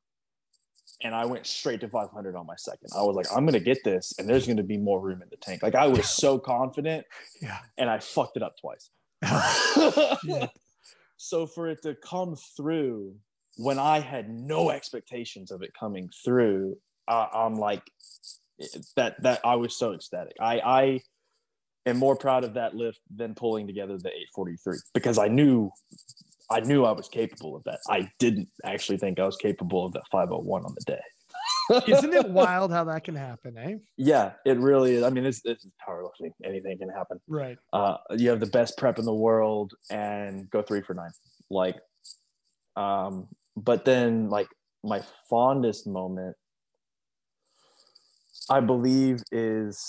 and 1.03 1.15
I 1.15 1.25
went 1.25 1.47
straight 1.47 1.81
to 1.81 1.89
500 1.89 2.37
on 2.37 2.47
my 2.47 2.57
second. 2.57 2.89
I 2.97 3.03
was 3.03 3.17
like, 3.17 3.27
I'm 3.35 3.45
going 3.45 3.55
to 3.55 3.61
get 3.61 3.83
this, 3.85 4.13
and 4.19 4.29
there's 4.29 4.47
going 4.47 4.57
to 4.59 4.63
be 4.63 4.77
more 4.79 5.01
room 5.01 5.23
in 5.23 5.29
the 5.31 5.37
tank. 5.37 5.63
Like 5.63 5.75
I 5.75 5.87
was 5.87 6.09
so 6.09 6.39
confident, 6.55 7.07
Yeah. 7.41 7.59
and 7.79 7.89
I 7.91 7.99
fucked 7.99 8.37
it 8.37 8.43
up 8.43 8.55
twice. 8.61 8.91
Yeah. 10.25 10.47
so 11.17 11.47
for 11.47 11.69
it 11.69 11.83
to 11.83 11.95
come 11.95 12.37
through 12.57 13.15
when 13.57 13.79
I 13.79 14.01
had 14.01 14.31
no 14.31 14.71
expectations 14.71 15.51
of 15.51 15.63
it 15.63 15.73
coming 15.79 16.09
through, 16.25 16.77
I'm 17.09 17.57
like, 17.57 17.83
that 18.97 19.21
that 19.23 19.41
I 19.45 19.57
was 19.57 19.77
so 19.77 19.93
ecstatic. 19.93 20.35
I 20.41 20.61
I 20.61 21.01
am 21.85 21.97
more 21.99 22.17
proud 22.17 22.45
of 22.45 22.55
that 22.55 22.75
lift 22.77 23.01
than 23.15 23.35
pulling 23.35 23.67
together 23.67 23.99
the 23.99 24.09
843 24.09 24.79
because 24.95 25.19
I 25.19 25.29
knew 25.29 25.71
I 26.53 26.61
knew 26.61 26.85
I 26.85 26.93
was 26.93 27.09
capable 27.09 27.57
of 27.57 27.65
that. 27.65 27.81
I 27.89 28.11
didn't 28.19 28.49
actually 28.65 28.99
think 28.99 29.19
I 29.19 29.25
was 29.25 29.37
capable 29.37 29.87
of 29.87 29.93
that 29.95 30.03
501 30.11 30.65
on 30.65 30.75
the 30.75 30.85
day. 30.85 31.01
Isn't 31.89 32.13
it 32.13 32.29
wild 32.31 32.71
how 32.71 32.85
that 32.85 33.05
can 33.05 33.15
happen, 33.15 33.57
eh? 33.57 33.77
Yeah, 33.97 34.33
it 34.45 34.59
really 34.59 34.95
is. 34.95 35.03
I 35.03 35.11
mean, 35.11 35.25
this, 35.25 35.41
is 35.45 35.67
powerlifting. 35.87 36.33
Anything 36.45 36.79
can 36.79 36.89
happen. 36.89 37.21
Right. 37.27 37.59
Uh, 37.73 37.97
you 38.17 38.29
have 38.31 38.41
the 38.41 38.47
best 38.47 38.77
prep 38.77 38.99
in 38.99 39.05
the 39.05 39.15
world 39.15 39.73
and 39.91 40.49
go 40.51 40.63
three 40.63 40.83
for 40.83 40.95
nine. 40.95 41.13
Like, 41.51 41.77
um, 42.77 43.29
but 43.57 43.85
then 43.85 44.29
like 44.29 44.49
my 44.85 45.03
fondest 45.31 45.87
moment, 45.87 46.37
I 48.51 48.61
believe, 48.61 49.23
is 49.31 49.83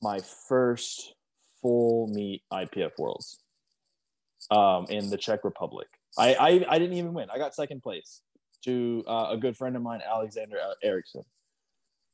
my 0.00 0.20
first 0.48 1.14
full 1.60 2.08
meet 2.08 2.42
IPF 2.52 2.90
Worlds 2.98 3.41
um, 4.52 4.86
in 4.88 5.08
the 5.10 5.16
Czech 5.16 5.44
Republic. 5.44 5.88
I, 6.18 6.34
I, 6.34 6.48
I 6.68 6.78
didn't 6.78 6.96
even 6.98 7.14
win. 7.14 7.28
I 7.32 7.38
got 7.38 7.54
second 7.54 7.82
place 7.82 8.20
to 8.64 9.02
uh, 9.08 9.28
a 9.30 9.36
good 9.36 9.56
friend 9.56 9.76
of 9.76 9.82
mine, 9.82 10.00
Alexander 10.06 10.56
Eriksson. 10.82 11.22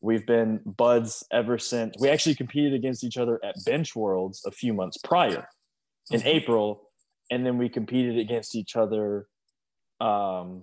We've 0.01 0.25
been 0.25 0.61
buds 0.65 1.25
ever 1.33 1.59
since. 1.59 1.97
We 1.99 2.09
actually 2.09 2.37
competed 2.37 2.73
against 2.75 3.03
each 3.03 3.17
other 3.17 3.41
at 3.45 3.57
Bench 3.65 3.97
Worlds 3.97 4.45
a 4.47 4.53
few 4.53 4.73
months 4.73 4.97
prior 4.99 5.49
in 6.11 6.21
mm-hmm. 6.21 6.29
April, 6.29 6.89
and 7.31 7.45
then 7.45 7.59
we 7.59 7.69
competed 7.69 8.17
against 8.17 8.55
each 8.55 8.77
other 8.77 9.27
um, 10.01 10.63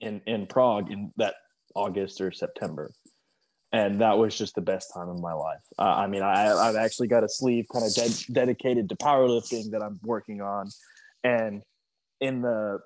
in 0.00 0.20
in 0.26 0.46
Prague 0.46 0.92
in 0.92 1.12
that 1.16 1.34
August 1.74 2.20
or 2.20 2.30
September 2.30 2.92
and 3.74 4.00
that 4.00 4.16
was 4.16 4.38
just 4.38 4.54
the 4.54 4.60
best 4.60 4.94
time 4.94 5.08
of 5.08 5.18
my 5.20 5.32
life. 5.32 5.58
Uh, 5.76 5.82
I 5.82 6.06
mean, 6.06 6.22
I, 6.22 6.52
I've 6.52 6.76
actually 6.76 7.08
got 7.08 7.24
a 7.24 7.28
sleeve 7.28 7.66
kind 7.72 7.84
of 7.84 7.92
de- 7.92 8.32
dedicated 8.32 8.88
to 8.90 8.94
powerlifting 8.96 9.72
that 9.72 9.82
I'm 9.82 9.98
working 10.04 10.40
on, 10.40 10.68
and 11.24 11.60
in 12.20 12.40
the 12.40 12.78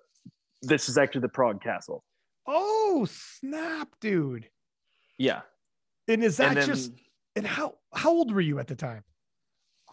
this 0.63 0.89
is 0.89 0.97
actually 0.97 1.21
the 1.21 1.29
Prague 1.29 1.63
Castle. 1.63 2.03
Oh 2.47 3.07
snap, 3.11 3.89
dude! 4.01 4.49
Yeah, 5.19 5.43
and 6.09 6.25
is 6.25 6.39
that 6.39 6.49
and 6.49 6.57
then, 6.57 6.67
just 6.67 6.93
and 7.37 7.47
how 7.47 7.75
how 7.93 8.11
old 8.11 8.33
were 8.33 8.41
you 8.41 8.59
at 8.59 8.67
the 8.67 8.75
time? 8.75 9.05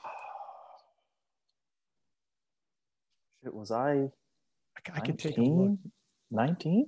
Shit, 3.44 3.54
was 3.54 3.70
I? 3.70 3.92
I, 3.92 4.10
I 4.94 5.00
could 5.02 5.20
take 5.20 5.38
a 5.38 5.42
look. 5.42 5.78
19? 6.32 6.88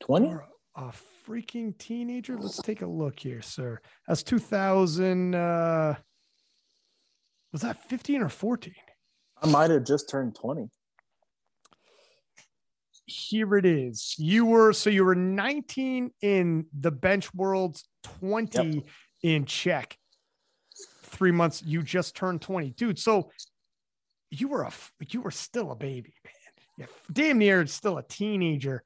20? 0.00 0.34
A 0.78 0.92
freaking 1.26 1.76
teenager. 1.76 2.36
Let's 2.38 2.62
take 2.62 2.82
a 2.82 2.86
look 2.86 3.18
here, 3.18 3.42
sir. 3.42 3.80
That's 4.06 4.22
2000. 4.22 5.34
Uh, 5.34 5.96
was 7.52 7.62
that 7.62 7.82
15 7.88 8.22
or 8.22 8.28
14? 8.28 8.72
I 9.42 9.48
might 9.48 9.70
have 9.70 9.84
just 9.84 10.08
turned 10.08 10.36
20. 10.36 10.68
Here 13.06 13.56
it 13.56 13.66
is. 13.66 14.14
You 14.18 14.46
were 14.46 14.72
so 14.72 14.88
you 14.88 15.04
were 15.04 15.16
19 15.16 16.12
in 16.22 16.66
the 16.78 16.92
bench 16.92 17.34
worlds, 17.34 17.84
20 18.20 18.68
yep. 18.68 18.84
in 19.22 19.46
Czech. 19.46 19.96
Three 21.02 21.32
months, 21.32 21.60
you 21.60 21.82
just 21.82 22.14
turned 22.14 22.40
20, 22.40 22.70
dude. 22.70 23.00
So 23.00 23.30
you 24.30 24.46
were 24.46 24.62
a 24.62 24.72
you 25.10 25.22
were 25.22 25.32
still 25.32 25.72
a 25.72 25.76
baby, 25.76 26.14
man. 26.24 26.34
Yeah, 26.76 26.86
damn 27.10 27.38
near 27.38 27.66
still 27.66 27.98
a 27.98 28.04
teenager 28.04 28.84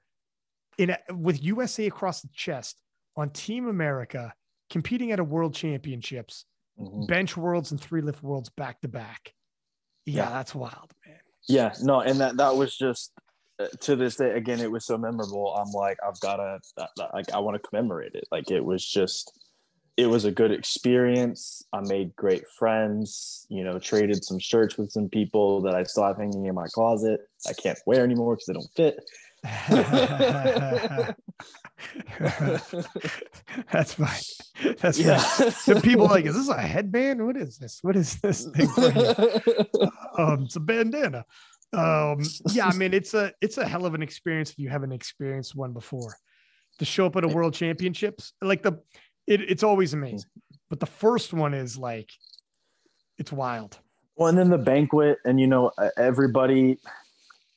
in 0.83 0.97
with 1.11 1.43
USA 1.43 1.87
across 1.87 2.21
the 2.23 2.29
chest 2.35 2.81
on 3.17 3.31
Team 3.31 3.69
America 3.69 4.35
competing 4.71 5.13
at 5.13 5.21
a 5.21 5.25
World 5.25 5.55
Championships, 5.55 6.45
mm-hmm. 6.79 7.07
bench 7.07 7.37
worlds 7.37 7.71
and 7.71 7.81
three 7.81 8.01
lift 8.01 8.23
worlds 8.23 8.49
back 8.51 8.81
to 8.81 8.89
back. 8.89 9.33
Yeah, 10.05 10.31
that's 10.31 10.55
wild, 10.55 10.93
man. 11.07 11.19
Yeah, 11.49 11.73
no, 11.81 12.01
and 12.01 12.21
that 12.21 12.37
that 12.39 12.57
was 12.57 12.77
just 12.77 13.13
uh, 13.61 13.69
to 13.81 13.97
this 13.97 14.17
day 14.17 14.33
again. 14.33 14.61
It 14.61 14.71
was 14.71 14.85
so 14.85 14.99
memorable. 14.99 15.55
I'm 15.55 15.71
like, 15.71 15.99
I've 16.07 16.19
got 16.21 16.37
to 16.37 16.59
like, 17.15 17.33
I 17.33 17.39
want 17.39 17.61
to 17.63 17.69
commemorate 17.69 18.15
it. 18.15 18.25
Like, 18.31 18.51
it 18.51 18.65
was 18.65 18.85
just. 18.85 19.39
It 19.99 20.07
was 20.07 20.25
a 20.25 20.33
good 20.33 20.53
experience. 20.53 21.63
I 21.71 21.81
made 21.81 22.17
great 22.17 22.49
friends, 22.59 23.47
you 23.51 23.63
know, 23.63 23.79
traded 23.79 24.25
some 24.25 24.39
shirts 24.39 24.79
with 24.79 24.91
some 24.91 25.11
people 25.11 25.61
that 25.61 25.75
I 25.75 25.83
still 25.83 26.05
have 26.05 26.17
hanging 26.17 26.47
in 26.47 26.55
my 26.55 26.67
closet. 26.69 27.21
I 27.47 27.53
can't 27.53 27.79
wear 27.85 28.03
anymore 28.03 28.35
because 28.35 28.47
they 28.47 28.55
don't 28.55 28.73
fit 28.75 28.99
That's 33.73 33.95
fine. 33.95 34.21
That's 34.79 35.01
yeah. 35.01 35.19
fine. 35.19 35.81
people 35.81 36.07
like, 36.07 36.27
is 36.27 36.37
this 36.37 36.49
a 36.49 36.61
headband? 36.61 37.27
What 37.27 37.37
is 37.37 37.59
this? 37.59 37.81
What 37.83 37.97
is 37.97 38.21
this 38.21 38.45
thing? 38.45 38.69
um, 40.17 40.45
it's 40.45 40.55
a 40.55 40.61
bandana. 40.61 41.25
Um, 41.73 42.23
yeah, 42.51 42.67
I 42.67 42.75
mean, 42.75 42.95
it's 42.95 43.15
a 43.15 43.33
it's 43.41 43.59
a 43.59 43.67
hell 43.67 43.85
of 43.85 43.95
an 43.95 44.03
experience 44.03 44.51
if 44.51 44.59
you 44.59 44.69
haven't 44.69 44.93
experienced 44.93 45.57
one 45.57 45.73
before. 45.73 46.15
To 46.79 46.85
show 46.85 47.07
up 47.07 47.17
at 47.17 47.25
a 47.25 47.29
world 47.29 47.55
championships, 47.55 48.35
like 48.41 48.63
the 48.63 48.75
it, 49.27 49.41
it's 49.41 49.65
always 49.65 49.93
amazing. 49.93 50.31
But 50.71 50.79
the 50.79 50.87
first 50.87 51.33
one 51.33 51.53
is 51.53 51.77
like 51.77 52.11
it's 53.19 53.33
wild. 53.33 53.79
Well, 54.17 54.29
and 54.29 54.39
then 54.39 54.51
the 54.51 54.59
banquet, 54.59 55.19
and 55.25 55.41
you 55.41 55.49
know, 55.49 55.73
everybody 55.97 56.79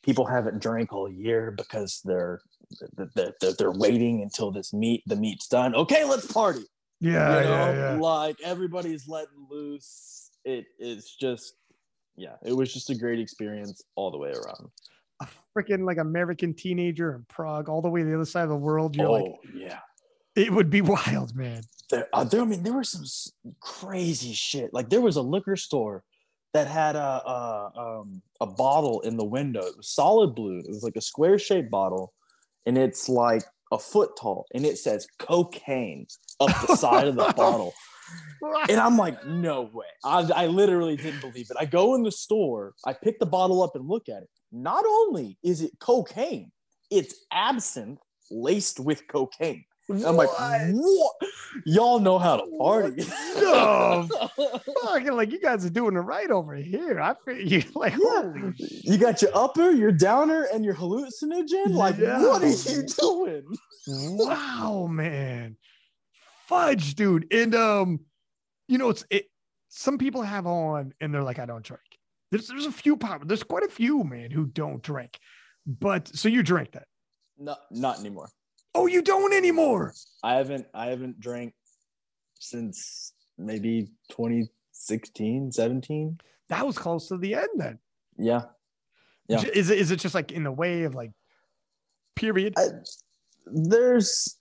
people 0.05 0.25
haven't 0.25 0.61
drank 0.61 0.93
all 0.93 1.09
year 1.09 1.51
because 1.51 2.01
they're 2.05 2.39
they're, 2.95 3.33
they're, 3.41 3.53
they're 3.53 3.71
waiting 3.71 4.21
until 4.21 4.51
this 4.51 4.71
meet 4.71 5.03
the 5.07 5.15
meet's 5.15 5.47
done. 5.47 5.75
Okay 5.75 6.05
let's 6.05 6.31
party. 6.31 6.63
Yeah, 7.01 7.39
you 7.39 7.43
know? 7.43 7.49
yeah, 7.49 7.93
yeah. 7.93 7.99
like 7.99 8.37
everybody's 8.43 9.07
letting 9.07 9.47
loose. 9.49 10.29
It 10.45 10.65
it's 10.77 11.15
just 11.15 11.55
yeah 12.15 12.35
it 12.43 12.53
was 12.53 12.71
just 12.71 12.89
a 12.91 12.95
great 12.95 13.19
experience 13.19 13.83
all 13.95 14.11
the 14.11 14.17
way 14.17 14.31
around. 14.31 14.69
A 15.21 15.27
freaking 15.57 15.85
like 15.85 15.97
american 15.97 16.53
teenager 16.53 17.15
in 17.15 17.25
prague 17.29 17.69
all 17.69 17.81
the 17.81 17.89
way 17.89 18.01
to 18.01 18.05
the 18.05 18.15
other 18.15 18.25
side 18.25 18.43
of 18.43 18.49
the 18.49 18.55
world 18.57 18.97
you're 18.97 19.07
oh, 19.07 19.13
like 19.13 19.31
yeah. 19.53 19.79
it 20.35 20.51
would 20.51 20.69
be 20.69 20.81
wild 20.97 21.35
man. 21.35 21.63
There, 21.89 22.07
uh, 22.13 22.25
there 22.25 22.41
i 22.41 22.45
mean 22.45 22.63
there 22.63 22.73
was 22.73 22.89
some 22.89 23.53
crazy 23.59 24.33
shit. 24.33 24.73
Like 24.73 24.89
there 24.89 25.01
was 25.01 25.15
a 25.15 25.21
liquor 25.21 25.55
store 25.55 26.03
that 26.55 26.67
had 26.67 26.95
a, 26.95 26.99
a, 26.99 27.71
um, 27.75 28.21
a 28.39 28.45
bottle 28.45 29.01
in 29.01 29.17
the 29.17 29.25
window. 29.25 29.59
It 29.59 29.75
was 29.75 29.89
solid 29.89 30.35
blue. 30.35 30.59
It 30.59 30.69
was 30.69 30.83
like 30.83 30.95
a 30.95 31.01
square 31.01 31.37
shaped 31.37 31.69
bottle, 31.69 32.13
and 32.65 32.77
it's 32.77 33.09
like 33.09 33.43
a 33.73 33.77
foot 33.77 34.11
tall, 34.17 34.45
and 34.53 34.65
it 34.65 34.77
says 34.77 35.05
cocaine 35.19 36.07
up 36.39 36.49
the 36.65 36.77
side 36.77 37.09
of 37.09 37.15
the 37.15 37.33
bottle. 37.37 37.73
And 38.69 38.79
I'm 38.79 38.95
like, 38.95 39.25
no 39.27 39.63
way. 39.63 39.85
I, 40.05 40.29
I 40.33 40.47
literally 40.47 40.95
didn't 40.95 41.19
believe 41.19 41.47
it. 41.49 41.57
I 41.59 41.65
go 41.65 41.93
in 41.93 42.03
the 42.03 42.11
store, 42.11 42.73
I 42.85 42.93
pick 42.93 43.19
the 43.19 43.25
bottle 43.25 43.61
up 43.61 43.75
and 43.75 43.85
look 43.85 44.07
at 44.07 44.23
it. 44.23 44.29
Not 44.53 44.85
only 44.87 45.37
is 45.43 45.61
it 45.61 45.71
cocaine, 45.79 46.53
it's 46.89 47.15
absinthe 47.33 47.99
laced 48.31 48.79
with 48.79 49.05
cocaine. 49.09 49.65
I'm 49.89 50.15
like, 50.15 50.29
what? 50.39 51.15
Y'all 51.63 51.99
know 51.99 52.17
how 52.17 52.37
to 52.37 52.57
party. 52.57 53.03
no, 53.35 54.07
fucking 54.83 55.13
like 55.13 55.31
you 55.31 55.39
guys 55.39 55.63
are 55.63 55.69
doing 55.69 55.95
it 55.95 55.99
right 55.99 56.29
over 56.31 56.55
here. 56.55 56.99
I 56.99 57.13
feel 57.23 57.39
you 57.39 57.63
like, 57.75 57.93
yeah. 57.93 58.51
you 58.57 58.97
got 58.97 59.21
your 59.21 59.31
upper, 59.35 59.71
your 59.71 59.91
downer, 59.91 60.47
and 60.51 60.65
your 60.65 60.73
hallucinogen. 60.73 61.69
Like, 61.69 61.97
yeah. 61.97 62.19
what 62.19 62.41
are 62.41 62.47
you 62.47 62.83
doing? 62.99 63.43
wow, 63.87 64.87
man, 64.89 65.55
fudge, 66.47 66.95
dude. 66.95 67.31
And 67.31 67.53
um, 67.53 67.99
you 68.67 68.79
know, 68.79 68.89
it's 68.89 69.05
it. 69.11 69.27
Some 69.69 69.99
people 69.99 70.23
have 70.23 70.47
on, 70.47 70.93
and 70.99 71.13
they're 71.13 71.23
like, 71.23 71.37
I 71.39 71.45
don't 71.45 71.63
drink. 71.63 71.81
There's 72.31 72.47
there's 72.47 72.65
a 72.65 72.71
few 72.71 72.97
power. 72.97 73.19
There's 73.23 73.43
quite 73.43 73.63
a 73.63 73.69
few 73.69 74.03
man 74.03 74.31
who 74.31 74.45
don't 74.47 74.81
drink, 74.81 75.19
but 75.67 76.07
so 76.07 76.27
you 76.27 76.41
drink 76.41 76.71
that? 76.71 76.87
No, 77.37 77.55
not 77.69 77.99
anymore. 77.99 78.29
Oh, 78.75 78.87
you 78.87 79.01
don't 79.01 79.33
anymore. 79.33 79.93
I 80.23 80.35
haven't 80.35 80.67
I 80.73 80.87
haven't 80.87 81.19
drank 81.19 81.53
since 82.39 83.13
maybe 83.37 83.87
2016, 84.11 85.51
17. 85.51 86.19
That 86.49 86.65
was 86.65 86.77
close 86.77 87.07
to 87.07 87.17
the 87.17 87.35
end 87.35 87.49
then. 87.55 87.79
Yeah. 88.17 88.43
Yeah. 89.27 89.41
Is 89.53 89.69
it 89.69 89.79
is 89.79 89.91
it 89.91 89.99
just 89.99 90.13
like 90.13 90.31
in 90.31 90.43
the 90.43 90.51
way 90.51 90.83
of 90.83 90.93
like 90.93 91.11
period? 92.15 92.53
I, 92.57 92.67
there's 93.47 94.37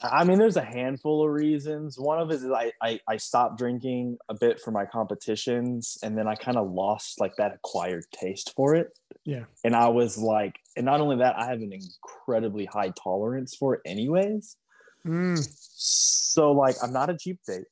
I 0.00 0.22
mean, 0.22 0.38
there's 0.38 0.56
a 0.56 0.64
handful 0.64 1.24
of 1.24 1.30
reasons. 1.30 1.98
One 1.98 2.20
of 2.20 2.30
it 2.30 2.34
is 2.34 2.44
I, 2.44 2.70
I, 2.80 3.00
I 3.08 3.16
stopped 3.16 3.58
drinking 3.58 4.16
a 4.28 4.34
bit 4.34 4.60
for 4.60 4.70
my 4.70 4.86
competitions, 4.86 5.98
and 6.04 6.16
then 6.16 6.28
I 6.28 6.36
kind 6.36 6.56
of 6.56 6.70
lost 6.70 7.20
like 7.20 7.34
that 7.36 7.54
acquired 7.54 8.04
taste 8.12 8.52
for 8.54 8.76
it. 8.76 8.96
Yeah. 9.28 9.44
And 9.62 9.76
I 9.76 9.88
was 9.88 10.16
like, 10.16 10.58
and 10.74 10.86
not 10.86 11.02
only 11.02 11.16
that, 11.16 11.36
I 11.38 11.50
have 11.50 11.60
an 11.60 11.70
incredibly 11.70 12.64
high 12.64 12.94
tolerance 12.96 13.54
for 13.54 13.74
it, 13.74 13.82
anyways. 13.84 14.56
Mm. 15.06 15.38
So 15.52 16.52
like, 16.52 16.76
I'm 16.82 16.94
not 16.94 17.10
a 17.10 17.16
cheap 17.18 17.38
date. 17.46 17.66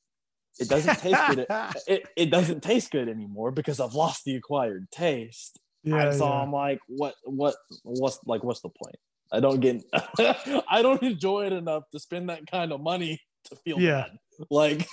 It 0.59 0.69
doesn't 0.69 0.99
taste 0.99 1.21
good. 1.31 1.47
It, 1.87 2.03
it 2.15 2.31
doesn't 2.31 2.63
taste 2.63 2.91
good 2.91 3.09
anymore 3.09 3.53
because 3.53 3.81
I've 3.81 3.95
lost 3.95 4.25
the 4.27 4.37
acquired 4.37 4.91
taste. 4.91 5.59
Yeah. 5.83 6.11
so 6.11 6.27
yeah. 6.27 6.33
I'm 6.43 6.53
like, 6.53 6.79
what, 6.89 7.15
what, 7.25 7.55
what's 7.85 8.19
like, 8.27 8.45
what's 8.45 8.61
the 8.61 8.69
point? 8.69 8.97
I 9.33 9.41
don't 9.41 9.61
get 9.61 9.83
I 10.69 10.83
don't 10.83 11.03
enjoy 11.03 11.47
it 11.47 11.55
enough 11.55 11.85
to 11.93 11.99
spend 11.99 12.29
that 12.29 12.51
kind 12.51 12.71
of 12.71 12.83
money 12.83 13.19
to 13.45 13.57
feel 13.57 13.81
Yeah. 13.81 14.03
bad. 14.03 14.47
Like 14.51 14.87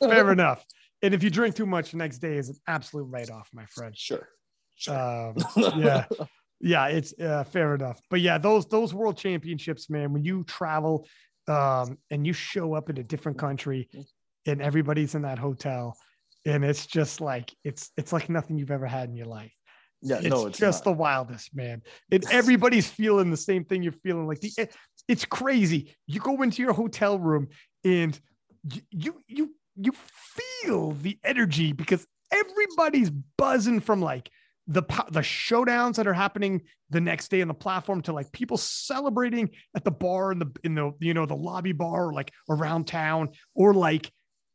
Fair 0.00 0.32
enough. 0.38 0.64
And 1.00 1.14
if 1.14 1.22
you 1.22 1.30
drink 1.30 1.54
too 1.54 1.66
much 1.66 1.92
the 1.92 1.96
next 1.96 2.18
day, 2.18 2.38
is 2.38 2.48
an 2.48 2.56
absolute 2.66 3.04
write 3.04 3.30
off, 3.30 3.48
my 3.52 3.66
friend. 3.66 3.96
Sure. 3.96 4.28
Sure. 4.74 4.94
Um, 4.96 5.36
yeah. 5.78 6.04
yeah, 6.60 6.86
it's 6.88 7.18
uh, 7.20 7.44
fair 7.44 7.74
enough. 7.74 8.00
But 8.10 8.20
yeah, 8.20 8.38
those 8.38 8.66
those 8.66 8.92
world 8.94 9.16
championships, 9.16 9.88
man, 9.90 10.12
when 10.12 10.24
you 10.24 10.44
travel 10.44 11.06
um, 11.48 11.98
and 12.10 12.26
you 12.26 12.32
show 12.32 12.74
up 12.74 12.90
in 12.90 12.98
a 12.98 13.02
different 13.02 13.38
country 13.38 13.88
and 14.46 14.60
everybody's 14.62 15.14
in 15.14 15.22
that 15.22 15.38
hotel, 15.38 15.96
and 16.44 16.64
it's 16.64 16.86
just 16.86 17.20
like 17.20 17.52
it's 17.64 17.90
it's 17.96 18.12
like 18.12 18.28
nothing 18.28 18.58
you've 18.58 18.70
ever 18.70 18.86
had 18.86 19.08
in 19.08 19.16
your 19.16 19.26
life. 19.26 19.52
yeah, 20.02 20.16
It's, 20.18 20.26
no, 20.28 20.46
it's 20.46 20.58
just 20.58 20.84
not. 20.84 20.92
the 20.92 20.98
wildest, 20.98 21.54
man. 21.54 21.82
And 22.10 22.24
everybody's 22.30 22.88
feeling 22.88 23.30
the 23.30 23.36
same 23.36 23.64
thing 23.64 23.82
you're 23.82 23.92
feeling. 23.92 24.26
Like 24.26 24.40
the 24.40 24.52
it- 24.58 24.74
it's 25.08 25.24
crazy. 25.24 25.96
You 26.06 26.20
go 26.20 26.42
into 26.42 26.62
your 26.62 26.72
hotel 26.72 27.18
room 27.18 27.48
and 27.84 28.18
y- 28.72 28.82
you 28.90 29.20
you 29.26 29.54
you 29.76 29.92
feel 30.62 30.92
the 30.92 31.18
energy 31.24 31.72
because 31.72 32.06
everybody's 32.32 33.10
buzzing 33.36 33.80
from 33.80 34.00
like 34.00 34.30
the 34.66 34.82
the 35.10 35.20
showdowns 35.20 35.96
that 35.96 36.06
are 36.06 36.12
happening 36.12 36.62
the 36.90 37.00
next 37.00 37.30
day 37.30 37.42
on 37.42 37.48
the 37.48 37.54
platform 37.54 38.00
to 38.02 38.12
like 38.12 38.30
people 38.32 38.56
celebrating 38.56 39.50
at 39.74 39.84
the 39.84 39.90
bar 39.90 40.32
in 40.32 40.38
the 40.38 40.50
in 40.62 40.74
the 40.74 40.92
you 41.00 41.14
know 41.14 41.26
the 41.26 41.34
lobby 41.34 41.72
bar 41.72 42.06
or 42.06 42.12
like 42.12 42.32
around 42.48 42.86
town 42.86 43.30
or 43.54 43.74
like 43.74 44.10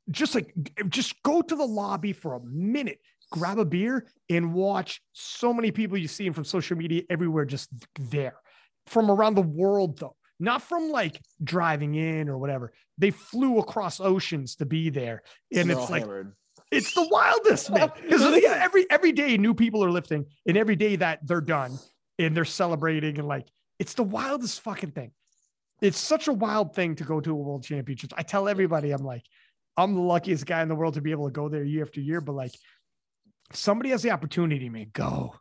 just 0.10 0.34
like 0.34 0.54
just 0.88 1.22
go 1.24 1.42
to 1.42 1.56
the 1.56 1.66
lobby 1.66 2.14
for 2.14 2.36
a 2.36 2.40
minute 2.46 3.00
grab 3.32 3.60
a 3.60 3.66
beer 3.66 4.08
and 4.30 4.54
watch 4.54 5.02
so 5.14 5.54
many 5.54 5.72
people 5.72 5.98
you 5.98 6.08
see 6.08 6.30
from 6.30 6.46
social 6.46 6.78
media 6.78 7.04
everywhere 7.10 7.46
just 7.46 7.70
there. 8.10 8.36
From 8.88 9.12
around 9.12 9.36
the 9.36 9.42
world 9.42 10.00
though. 10.00 10.16
Not 10.40 10.62
from 10.62 10.92
like 10.92 11.20
driving 11.44 11.96
in 11.96 12.30
or 12.30 12.38
whatever. 12.38 12.72
They 12.98 13.12
flew 13.12 13.58
across 13.58 14.00
oceans 14.00 14.56
to 14.58 14.66
be 14.66 14.90
there 14.90 15.24
and 15.54 15.70
They're 15.70 15.78
it's 15.78 15.90
like 15.90 16.04
hammered. 16.04 16.34
It's 16.72 16.94
the 16.94 17.08
wildest, 17.08 17.72
man. 17.72 17.92
Because 18.02 18.22
every 18.46 18.90
every 18.90 19.12
day 19.12 19.38
new 19.38 19.54
people 19.54 19.84
are 19.84 19.92
lifting, 19.92 20.26
and 20.46 20.58
every 20.58 20.76
day 20.76 20.96
that 20.98 21.26
they're 21.26 21.42
done 21.42 21.78
and 22.20 22.36
they're 22.36 22.46
celebrating, 22.46 23.20
and 23.20 23.28
like 23.28 23.48
it's 23.80 23.94
the 23.94 24.04
wildest 24.04 24.62
fucking 24.62 24.92
thing. 24.92 25.12
It's 25.82 26.00
such 26.00 26.28
a 26.28 26.34
wild 26.34 26.74
thing 26.74 26.96
to 26.96 27.04
go 27.04 27.22
to 27.22 27.32
a 27.32 27.36
world 27.36 27.64
championships. 27.64 28.14
I 28.18 28.24
tell 28.24 28.48
everybody, 28.50 28.92
I'm 28.92 29.04
like, 29.04 29.24
I'm 29.78 29.94
the 29.94 30.02
luckiest 30.02 30.46
guy 30.46 30.64
in 30.64 30.70
the 30.70 30.76
world 30.76 30.96
to 30.96 31.02
be 31.02 31.12
able 31.12 31.28
to 31.28 31.32
go 31.32 31.50
there 31.50 31.64
year 31.64 31.84
after 31.84 32.02
year. 32.02 32.20
But 32.20 32.34
like, 32.34 32.56
somebody 33.54 33.92
has 33.92 34.02
the 34.02 34.10
opportunity, 34.10 34.70
man, 34.70 34.88
go. 34.92 35.36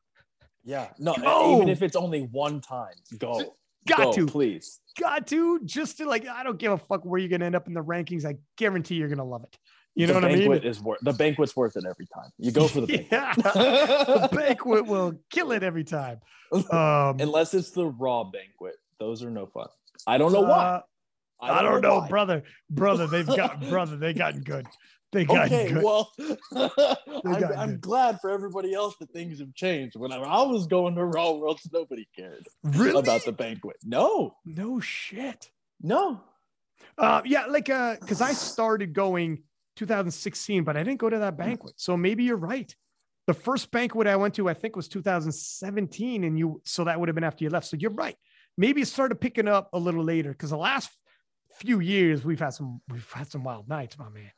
Yeah. 0.63 0.89
No, 0.99 1.15
Go. 1.15 1.57
even 1.57 1.69
if 1.69 1.81
it's 1.81 1.97
only 1.97 2.23
one 2.23 2.61
time, 2.61 2.95
go. 3.19 3.55
Got 3.87 3.99
Go, 3.99 4.13
to, 4.15 4.27
please. 4.27 4.81
got 4.99 5.29
to, 5.29 5.61
just 5.65 5.99
to 5.99 6.09
like, 6.09 6.27
I 6.27 6.43
don't 6.43 6.59
give 6.59 6.73
a 6.73 6.77
fuck 6.77 7.05
where 7.05 7.21
you're 7.21 7.29
gonna 7.29 7.45
end 7.45 7.55
up 7.55 7.69
in 7.69 7.73
the 7.73 7.85
rankings. 7.85 8.25
I 8.25 8.35
guarantee 8.57 8.97
you're 8.97 9.09
gonna 9.09 9.25
love 9.25 9.45
it. 9.45 9.57
You 9.97 10.07
know 10.07 10.13
the 10.13 10.21
what 10.21 10.25
I 10.27 10.35
mean? 10.35 10.51
banquet 10.51 10.65
is 10.67 10.81
worth 10.81 10.99
the 11.01 11.13
banquet's 11.15 11.57
worth 11.57 11.77
it 11.77 11.85
every 11.89 12.07
time. 12.15 12.31
You 12.39 12.53
go 12.53 12.69
for 12.69 12.83
the 12.83 12.87
banquet. 12.87 13.09
yeah, 13.13 13.33
the 13.35 14.29
banquet 14.31 14.85
will 14.87 15.15
kill 15.31 15.53
it 15.53 15.63
every 15.63 15.85
time. 15.85 16.21
Um, 16.53 17.17
Unless 17.19 17.55
it's 17.55 17.71
the 17.71 17.87
raw 17.87 18.25
banquet. 18.25 18.75
Those 19.01 19.23
are 19.25 19.31
no 19.31 19.47
fun. 19.47 19.69
I 20.07 20.19
don't 20.19 20.33
know 20.33 20.43
why. 20.43 20.65
uh, 20.65 20.81
I 21.41 21.63
don't 21.63 21.81
know, 21.81 22.01
why. 22.01 22.09
brother. 22.09 22.43
Brother, 22.71 23.07
they've 23.07 23.27
got 23.27 23.61
brother. 23.71 23.97
They 23.97 24.13
gotten 24.13 24.43
good. 24.43 24.67
They 25.13 25.25
got 25.25 25.47
Okay, 25.47 25.73
good. 25.73 25.83
well, 25.83 26.13
I'm, 27.25 27.45
I'm 27.57 27.81
glad 27.81 28.21
for 28.21 28.31
everybody 28.31 28.75
else 28.75 28.97
that 29.01 29.11
things 29.13 29.39
have 29.39 29.55
changed. 29.55 29.97
When 29.97 30.13
I, 30.13 30.17
I 30.19 30.43
was 30.43 30.67
going 30.67 30.95
to 30.97 31.05
Raw 31.05 31.33
Worlds, 31.33 31.69
nobody 31.73 32.07
cared 32.15 32.47
really? 32.63 32.99
about 32.99 33.25
the 33.25 33.33
banquet. 33.33 33.77
No, 33.85 34.37
no 34.45 34.79
shit. 34.81 35.49
no. 35.81 36.21
Uh, 36.99 37.23
yeah, 37.25 37.47
like 37.47 37.69
uh, 37.71 37.97
because 38.01 38.21
I 38.21 38.33
started 38.33 38.93
going 38.95 39.43
2016, 39.77 40.65
but 40.65 40.77
I 40.77 40.83
didn't 40.83 40.99
go 40.99 41.11
to 41.11 41.19
that 41.19 41.37
banquet. 41.37 41.75
So 41.77 41.97
maybe 41.97 42.25
you're 42.25 42.37
right. 42.37 42.75
The 43.27 43.35
first 43.35 43.71
banquet 43.71 44.07
I 44.07 44.17
went 44.17 44.35
to, 44.35 44.49
I 44.49 44.55
think, 44.55 44.77
was 44.77 44.89
2017, 44.89 46.25
and 46.25 46.39
you 46.39 46.61
so 46.65 46.85
that 46.85 46.99
would 46.99 47.09
have 47.09 47.15
been 47.15 47.25
after 47.25 47.45
you 47.45 47.51
left. 47.51 47.67
So 47.67 47.77
you're 47.77 47.91
right. 47.91 48.17
Maybe 48.57 48.81
it 48.81 48.87
started 48.87 49.21
picking 49.21 49.49
up 49.49 49.69
a 49.73 49.79
little 49.79 50.05
later 50.05 50.31
because 50.31 50.51
the 50.51 50.57
last 50.57 50.91
few 51.57 51.81
years 51.81 52.25
we've 52.25 52.39
had 52.39 52.51
some 52.51 52.81
we've 52.89 53.11
had 53.13 53.31
some 53.31 53.45
wild 53.45 53.69
nights, 53.69 53.99
my 53.99 54.09
man. 54.09 54.31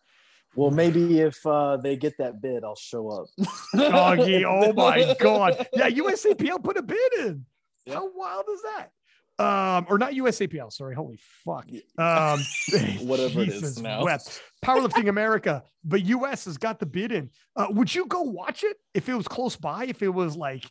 Well, 0.55 0.70
maybe 0.70 1.20
if 1.20 1.44
uh, 1.47 1.77
they 1.77 1.97
get 1.97 2.16
that 2.19 2.40
bid, 2.40 2.65
I'll 2.65 2.74
show 2.74 3.09
up. 3.10 3.27
Doggy, 3.74 4.44
oh 4.47 4.73
my 4.73 5.15
god. 5.20 5.69
Yeah, 5.74 5.90
USAPL 5.90 6.65
put 6.65 6.78
a 6.78 6.82
bid 6.82 7.12
in. 7.19 7.44
Yeah. 7.86 7.94
How 7.94 8.10
wild 8.15 8.47
is 8.52 8.62
that? 8.62 8.90
Um, 9.40 9.86
or 9.89 9.98
not 9.98 10.12
USAPL, 10.15 10.73
sorry. 10.73 10.94
Holy 10.97 11.19
fuck. 11.44 11.66
Um 11.97 12.40
Whatever 13.06 13.43
it 13.43 13.48
is 13.51 13.81
now. 13.81 14.05
wept. 14.05 14.40
Powerlifting 14.65 15.09
America, 15.09 15.62
but 15.85 16.05
US 16.06 16.47
has 16.47 16.56
got 16.59 16.81
the 16.81 16.86
bid 16.86 17.12
in. 17.12 17.31
Uh, 17.55 17.66
would 17.70 17.94
you 17.94 18.06
go 18.06 18.23
watch 18.23 18.65
it 18.65 18.77
if 18.94 19.09
it 19.09 19.15
was 19.15 19.28
close 19.28 19.55
by? 19.56 19.85
If 19.85 20.02
it 20.02 20.09
was 20.09 20.36
like 20.36 20.65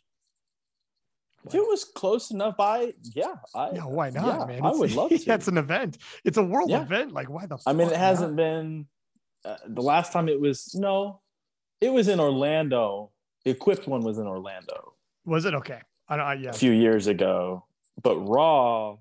If 1.46 1.54
it 1.54 1.60
was 1.66 1.84
close 1.84 2.30
enough 2.30 2.56
by, 2.58 2.92
yeah, 3.14 3.36
I. 3.54 3.70
yeah, 3.70 3.84
why 3.86 4.10
not, 4.10 4.26
yeah, 4.26 4.44
man? 4.44 4.62
I 4.62 4.68
It's- 4.68 4.78
would 4.78 4.92
love 4.92 5.08
to. 5.16 5.18
That's 5.24 5.48
an 5.48 5.56
event. 5.56 5.96
It's 6.24 6.36
a 6.36 6.42
world 6.42 6.68
Yeah. 6.68 6.82
event. 6.82 7.12
Like, 7.12 7.30
why 7.30 7.46
the 7.46 7.58
I 7.66 7.72
mean, 7.72 7.88
it 7.88 7.96
hasn't 7.96 8.32
not? 8.32 8.36
been. 8.36 8.86
Uh, 9.44 9.56
the 9.66 9.82
last 9.82 10.12
time 10.12 10.28
it 10.28 10.38
was 10.40 10.74
no, 10.74 11.20
it 11.80 11.90
was 11.90 12.08
in 12.08 12.20
Orlando. 12.20 13.12
The 13.44 13.52
equipped 13.52 13.86
one 13.88 14.02
was 14.02 14.18
in 14.18 14.26
Orlando 14.26 14.92
was 15.24 15.44
it 15.46 15.54
okay? 15.54 15.80
I 16.08 16.16
don't 16.16 16.26
I, 16.26 16.34
yeah. 16.34 16.50
a 16.50 16.52
few 16.52 16.72
years 16.72 17.06
ago, 17.06 17.64
but 18.02 18.16
Raw 18.20 18.96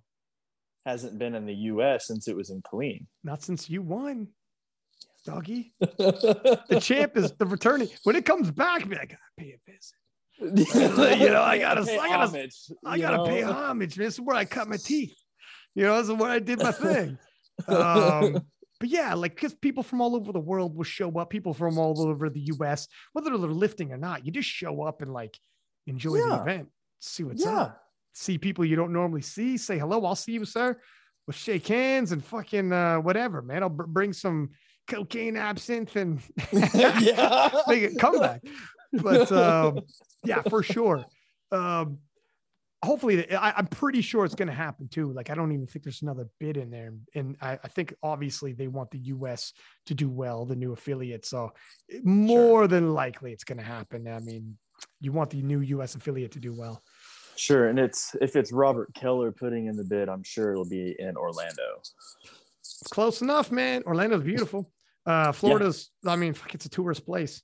hasn't 0.85 1.17
been 1.19 1.35
in 1.35 1.45
the 1.45 1.53
U.S. 1.55 2.07
since 2.07 2.27
it 2.27 2.35
was 2.35 2.49
in 2.49 2.61
Killeen. 2.61 3.05
Not 3.23 3.43
since 3.43 3.69
you 3.69 3.81
won. 3.81 4.27
Doggy. 5.25 5.73
The 5.79 6.79
champ 6.81 7.17
is 7.17 7.33
the 7.33 7.45
returning. 7.45 7.89
When 8.03 8.15
it 8.15 8.25
comes 8.25 8.49
back, 8.51 8.87
man, 8.87 8.99
I 9.01 9.05
gotta 9.05 9.19
pay 9.37 9.53
a 9.53 9.71
visit. 9.71 9.93
You 11.19 11.29
know, 11.29 11.41
I 11.41 11.57
gotta- 11.57 11.83
Pay 11.85 11.97
I 11.97 12.07
gotta- 12.09 12.27
homage, 12.27 12.55
I 12.85 12.97
gotta 12.99 13.17
know? 13.17 13.25
pay 13.25 13.41
homage. 13.41 13.95
This 13.95 14.13
is 14.15 14.21
where 14.21 14.35
I 14.35 14.45
cut 14.45 14.67
my 14.69 14.77
teeth. 14.77 15.15
You 15.75 15.83
know, 15.83 15.97
this 15.97 16.09
is 16.09 16.13
where 16.15 16.29
I 16.31 16.39
did 16.39 16.59
my 16.59 16.71
thing. 16.71 17.17
Um, 17.67 18.45
but 18.79 18.87
yeah, 18.89 19.15
like 19.15 19.33
because 19.33 19.55
people 19.55 19.81
from 19.81 19.99
all 19.99 20.15
over 20.15 20.31
the 20.31 20.39
world 20.39 20.77
will 20.77 20.83
show 20.83 21.09
up, 21.17 21.31
people 21.31 21.55
from 21.55 21.79
all 21.79 21.99
over 22.07 22.29
the 22.29 22.51
US, 22.59 22.87
whether 23.13 23.31
they're 23.35 23.49
lifting 23.49 23.91
or 23.91 23.97
not, 23.97 24.23
you 24.27 24.31
just 24.31 24.47
show 24.47 24.83
up 24.83 25.01
and 25.01 25.11
like 25.11 25.35
enjoy 25.87 26.17
the 26.19 26.39
event, 26.39 26.67
see 26.99 27.23
what's 27.23 27.43
Yeah, 27.43 27.61
up, 27.61 27.81
see 28.17 28.37
people 28.37 28.65
you 28.65 28.75
don't 28.75 28.91
normally 28.91 29.21
see, 29.21 29.57
say 29.57 29.77
hello, 29.77 30.03
I'll 30.05 30.15
see 30.15 30.33
you, 30.33 30.45
sir. 30.45 30.79
We'll 31.25 31.33
shake 31.33 31.67
hands 31.67 32.11
and 32.11 32.23
fucking 32.23 32.71
uh, 32.71 32.97
whatever, 32.97 33.41
man. 33.41 33.63
I'll 33.63 33.69
br- 33.69 33.83
bring 33.83 34.13
some 34.13 34.49
cocaine 34.87 35.37
absinthe 35.37 35.95
and 35.95 36.21
yeah. 36.73 37.51
make 37.67 37.83
it 37.83 37.99
come 37.99 38.19
back. 38.19 38.41
But 38.93 39.31
um, 39.31 39.81
yeah, 40.23 40.41
for 40.43 40.63
sure. 40.63 41.05
Um, 41.51 41.99
hopefully, 42.83 43.31
I, 43.35 43.53
I'm 43.57 43.67
pretty 43.67 44.01
sure 44.01 44.25
it's 44.25 44.35
going 44.35 44.47
to 44.47 44.53
happen 44.53 44.87
too. 44.87 45.11
Like, 45.11 45.29
I 45.29 45.35
don't 45.35 45.51
even 45.51 45.67
think 45.67 45.83
there's 45.83 46.01
another 46.01 46.27
bid 46.39 46.57
in 46.57 46.71
there. 46.71 46.93
And 47.13 47.35
I, 47.41 47.59
I 47.63 47.67
think 47.67 47.93
obviously 48.01 48.53
they 48.53 48.67
want 48.67 48.89
the 48.91 48.99
US 48.99 49.53
to 49.87 49.93
do 49.93 50.09
well, 50.09 50.45
the 50.45 50.55
new 50.55 50.71
affiliate. 50.71 51.25
So 51.25 51.51
more 52.03 52.67
than 52.67 52.93
likely 52.93 53.31
it's 53.31 53.43
going 53.43 53.59
to 53.59 53.63
happen. 53.63 54.07
I 54.07 54.19
mean, 54.19 54.57
you 55.01 55.11
want 55.11 55.29
the 55.29 55.41
new 55.41 55.61
US 55.61 55.95
affiliate 55.95 56.31
to 56.33 56.39
do 56.39 56.53
well. 56.53 56.81
Sure, 57.37 57.67
and 57.67 57.77
it's 57.77 58.15
if 58.19 58.35
it's 58.35 58.51
Robert 58.51 58.93
Keller 58.93 59.31
putting 59.31 59.67
in 59.67 59.75
the 59.75 59.83
bid, 59.83 60.09
I'm 60.09 60.23
sure 60.23 60.51
it'll 60.51 60.67
be 60.67 60.95
in 60.97 61.15
Orlando. 61.15 61.81
It's 62.59 62.83
close 62.91 63.21
enough, 63.21 63.51
man. 63.51 63.83
Orlando's 63.85 64.23
beautiful. 64.23 64.71
Uh, 65.05 65.31
Florida's, 65.31 65.91
I 66.05 66.17
mean, 66.17 66.33
fuck, 66.33 66.53
it's 66.53 66.65
a 66.65 66.69
tourist 66.69 67.05
place. 67.05 67.41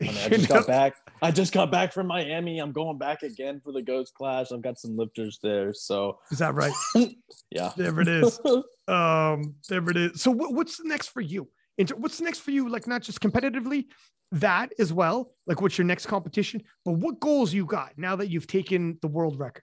I, 0.00 0.04
mean, 0.04 0.16
I 0.16 0.28
just 0.30 0.48
know? 0.48 0.56
got 0.56 0.66
back. 0.66 0.94
I 1.20 1.30
just 1.30 1.52
got 1.52 1.70
back 1.70 1.92
from 1.92 2.06
Miami. 2.06 2.58
I'm 2.58 2.72
going 2.72 2.98
back 2.98 3.22
again 3.22 3.60
for 3.62 3.72
the 3.72 3.82
Ghost 3.82 4.14
Clash. 4.14 4.50
I've 4.50 4.62
got 4.62 4.78
some 4.78 4.96
lifters 4.96 5.38
there, 5.42 5.74
so 5.74 6.18
Is 6.30 6.38
that 6.38 6.54
right? 6.54 6.72
yeah. 7.50 7.72
There 7.76 8.00
it 8.00 8.08
is. 8.08 8.40
um 8.88 9.54
there 9.68 9.88
it 9.88 9.96
is 9.96 10.20
so 10.20 10.32
what, 10.32 10.52
what's 10.54 10.84
next 10.84 11.08
for 11.08 11.20
you 11.20 11.46
and 11.78 11.88
what's 11.90 12.20
next 12.20 12.40
for 12.40 12.50
you 12.50 12.68
like 12.68 12.86
not 12.86 13.02
just 13.02 13.20
competitively 13.20 13.86
that 14.30 14.72
as 14.78 14.92
well 14.92 15.32
like 15.46 15.60
what's 15.60 15.76
your 15.76 15.86
next 15.86 16.06
competition 16.06 16.62
but 16.84 16.92
what 16.92 17.20
goals 17.20 17.52
you 17.52 17.66
got 17.66 17.92
now 17.96 18.16
that 18.16 18.28
you've 18.28 18.46
taken 18.46 18.98
the 19.02 19.08
world 19.08 19.38
record 19.38 19.62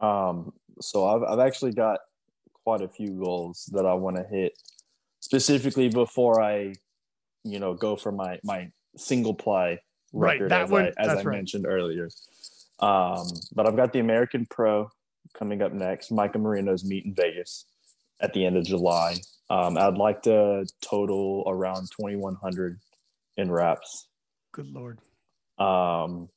Um, 0.00 0.52
so 0.80 1.06
I've 1.06 1.22
I've 1.22 1.46
actually 1.46 1.72
got 1.72 1.98
quite 2.64 2.80
a 2.82 2.88
few 2.88 3.08
goals 3.22 3.68
that 3.72 3.84
I 3.84 3.94
want 3.94 4.16
to 4.16 4.24
hit, 4.24 4.52
specifically 5.20 5.88
before 5.88 6.40
I, 6.42 6.72
you 7.44 7.58
know, 7.58 7.74
go 7.74 7.96
for 7.96 8.12
my 8.12 8.38
my 8.44 8.70
single 8.96 9.34
ply 9.34 9.78
Right, 10.12 10.40
record 10.40 10.50
that 10.50 10.62
as 10.64 10.70
one- 10.70 10.84
I, 10.86 11.02
as 11.02 11.08
I 11.08 11.14
right. 11.22 11.26
mentioned 11.26 11.66
earlier. 11.66 12.08
Um, 12.80 13.26
but 13.54 13.66
I've 13.66 13.76
got 13.76 13.92
the 13.92 13.98
American 14.00 14.46
Pro 14.48 14.88
coming 15.34 15.60
up 15.62 15.72
next. 15.72 16.10
Micah 16.10 16.38
Marino's 16.38 16.84
meet 16.84 17.04
in 17.04 17.14
Vegas 17.14 17.66
at 18.20 18.32
the 18.32 18.44
end 18.46 18.56
of 18.56 18.64
July. 18.64 19.16
Um, 19.50 19.76
I'd 19.76 19.98
like 19.98 20.22
to 20.22 20.64
total 20.80 21.44
around 21.46 21.90
2,100 21.96 22.78
in 23.36 23.50
reps. 23.50 24.08
good 24.52 24.68
lord 24.68 25.00
Um, 25.58 26.28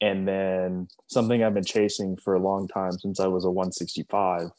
and 0.00 0.26
then 0.26 0.88
something 1.08 1.42
I've 1.42 1.54
been 1.54 1.64
chasing 1.64 2.16
for 2.16 2.34
a 2.34 2.40
long 2.40 2.68
time 2.68 2.92
since 2.92 3.18
I 3.18 3.26
was 3.26 3.44
a 3.44 3.50
165 3.50 4.50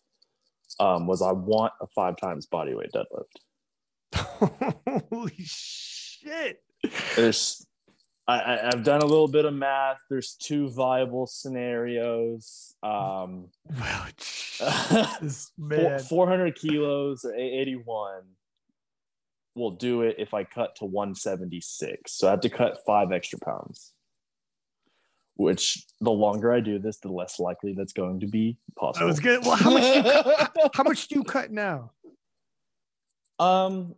um, 0.80 1.08
was 1.08 1.22
I 1.22 1.32
want 1.32 1.74
a 1.82 1.88
five 1.88 2.18
times 2.18 2.48
bodyweight 2.48 2.92
deadlift. 2.92 3.38
Holy 5.12 5.34
shit. 5.38 6.62
There's 7.16 7.66
I, 8.30 8.70
have 8.72 8.84
done 8.84 9.02
a 9.02 9.06
little 9.06 9.28
bit 9.28 9.46
of 9.46 9.54
math. 9.54 10.02
There's 10.10 10.34
two 10.34 10.70
viable 10.70 11.26
scenarios. 11.26 12.76
Um, 12.84 13.48
well, 13.78 14.06
Jesus, 14.18 15.52
man. 15.58 16.00
400 16.00 16.56
kilos 16.56 17.26
or 17.26 17.34
81 17.34 18.22
will 19.56 19.72
do 19.72 20.04
it 20.04 20.16
if 20.20 20.34
I 20.34 20.44
cut 20.44 20.76
to 20.78 20.86
176. 20.86 22.12
So 22.12 22.28
I 22.28 22.32
have 22.32 22.42
to 22.42 22.50
cut 22.50 22.78
five 22.86 23.12
extra 23.12 23.40
pounds. 23.40 23.94
Which 25.36 25.86
the 26.02 26.12
longer 26.12 26.52
I 26.52 26.60
do 26.60 26.80
this, 26.80 26.98
the 26.98 27.12
less 27.12 27.40
likely 27.40 27.74
that's 27.74 27.94
going 27.94 28.20
to 28.20 28.28
be 28.28 28.58
possible. 28.78 29.06
I 29.06 29.08
was 29.08 29.22
good. 29.22 29.44
Well, 29.46 29.56
how 29.56 29.72
much 29.72 29.84
do 29.84 29.98
you 29.98 30.04
cut, 30.04 30.72
how 30.74 30.84
much 30.84 31.08
do 31.08 31.16
you 31.16 31.24
cut 31.36 31.50
now? 31.50 31.92
Um, 33.40 33.96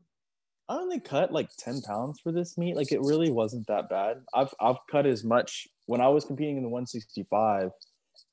I 0.69 0.75
only 0.75 0.99
cut 0.99 1.31
like 1.31 1.49
10 1.57 1.81
pounds 1.81 2.19
for 2.21 2.31
this 2.31 2.57
meet. 2.57 2.75
Like 2.75 2.91
it 2.91 3.01
really 3.01 3.31
wasn't 3.31 3.67
that 3.67 3.89
bad. 3.89 4.21
I've 4.33 4.53
I've 4.59 4.77
cut 4.89 5.05
as 5.05 5.23
much 5.23 5.67
when 5.85 6.01
I 6.01 6.07
was 6.07 6.25
competing 6.25 6.57
in 6.57 6.63
the 6.63 6.69
165 6.69 7.71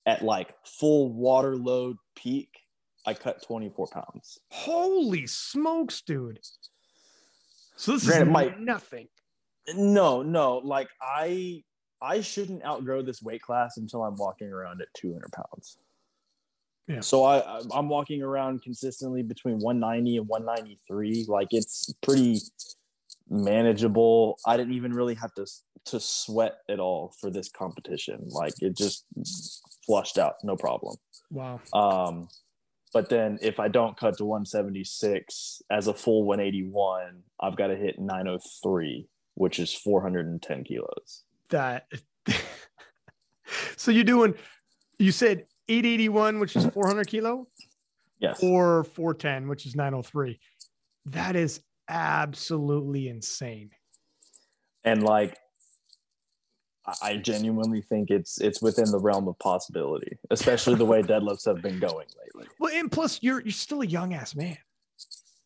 at 0.07 0.23
like 0.23 0.55
full 0.65 1.13
water 1.13 1.57
load 1.57 1.97
peak. 2.15 2.51
I 3.07 3.15
cut 3.15 3.43
24 3.43 3.89
pounds. 3.89 4.39
Holy 4.51 5.27
smokes, 5.27 6.03
dude. 6.03 6.41
So 7.77 7.93
this 7.93 8.07
Granted, 8.07 8.27
is 8.27 8.33
my, 8.33 8.55
nothing. 8.59 9.09
No, 9.75 10.23
no. 10.23 10.59
Like 10.59 10.89
I 11.01 11.63
I 12.01 12.21
shouldn't 12.21 12.65
outgrow 12.65 13.03
this 13.03 13.23
weight 13.23 13.43
class 13.43 13.77
until 13.77 14.05
I'm 14.05 14.17
walking 14.17 14.49
around 14.49 14.81
at 14.81 14.89
200 14.95 15.31
pounds. 15.33 15.79
Yeah. 16.89 17.01
So 17.01 17.25
I 17.25 17.61
I'm 17.73 17.89
walking 17.89 18.23
around 18.23 18.63
consistently 18.63 19.23
between 19.23 19.59
190 19.59 20.17
and 20.17 20.29
193. 20.29 21.27
Like 21.29 21.49
it's 21.51 21.93
pretty 22.03 22.41
manageable. 23.29 24.39
I 24.47 24.57
didn't 24.57 24.73
even 24.73 24.95
really 24.95 25.15
have 25.15 25.35
to 25.35 25.47
to 25.87 26.01
sweat 26.01 26.57
at 26.69 26.81
all 26.81 27.15
for 27.21 27.31
this 27.31 27.51
competition. 27.51 28.29
Like 28.29 28.55
it 28.61 28.77
just 28.77 29.05
flushed 29.87 30.19
out, 30.19 30.37
no 30.43 30.57
problem. 30.57 30.97
Wow. 31.31 31.61
Um, 31.75 32.29
but 32.95 33.11
then 33.11 33.39
if 33.43 33.61
I 33.61 33.69
don't 33.69 33.97
cut 33.97 34.17
to 34.17 34.25
176 34.25 35.63
as 35.71 35.89
a 35.89 35.95
full 35.95 36.25
181, 36.25 37.23
I've 37.39 37.57
got 37.57 37.67
to 37.67 37.77
hit 37.77 37.99
903, 37.99 39.07
which 39.35 39.59
is 39.59 39.75
410 39.75 40.65
kilos. 40.65 41.25
That. 41.51 41.87
so 43.77 43.91
you're 43.91 44.05
doing. 44.05 44.35
You 44.99 45.13
said 45.13 45.45
881, 45.69 46.41
which 46.41 46.57
is 46.57 46.67
400 46.67 47.07
kilo. 47.07 47.47
Yes. 48.19 48.43
Or 48.43 48.85
410, 48.85 49.49
which 49.49 49.67
is 49.67 49.77
903. 49.77 50.41
That 51.07 51.37
is 51.37 51.61
absolutely 51.89 53.09
insane. 53.09 53.71
And 54.85 55.03
like, 55.03 55.37
I 57.03 57.17
genuinely 57.17 57.83
think 57.83 58.11
it's 58.11 58.41
it's 58.41 58.63
within 58.63 58.91
the 58.91 58.99
realm 58.99 59.29
of 59.29 59.39
possibility, 59.39 60.19
especially 60.31 60.75
the 60.75 60.87
way 60.87 61.03
deadlifts 61.03 61.45
have 61.45 61.61
been 61.61 61.79
going 61.79 62.07
lately. 62.25 62.47
Well, 62.59 62.75
and 62.75 62.91
plus 62.91 63.23
you're 63.23 63.43
you're 63.43 63.53
still 63.53 63.83
a 63.83 63.87
young 63.87 64.15
ass 64.15 64.35
man. 64.35 64.57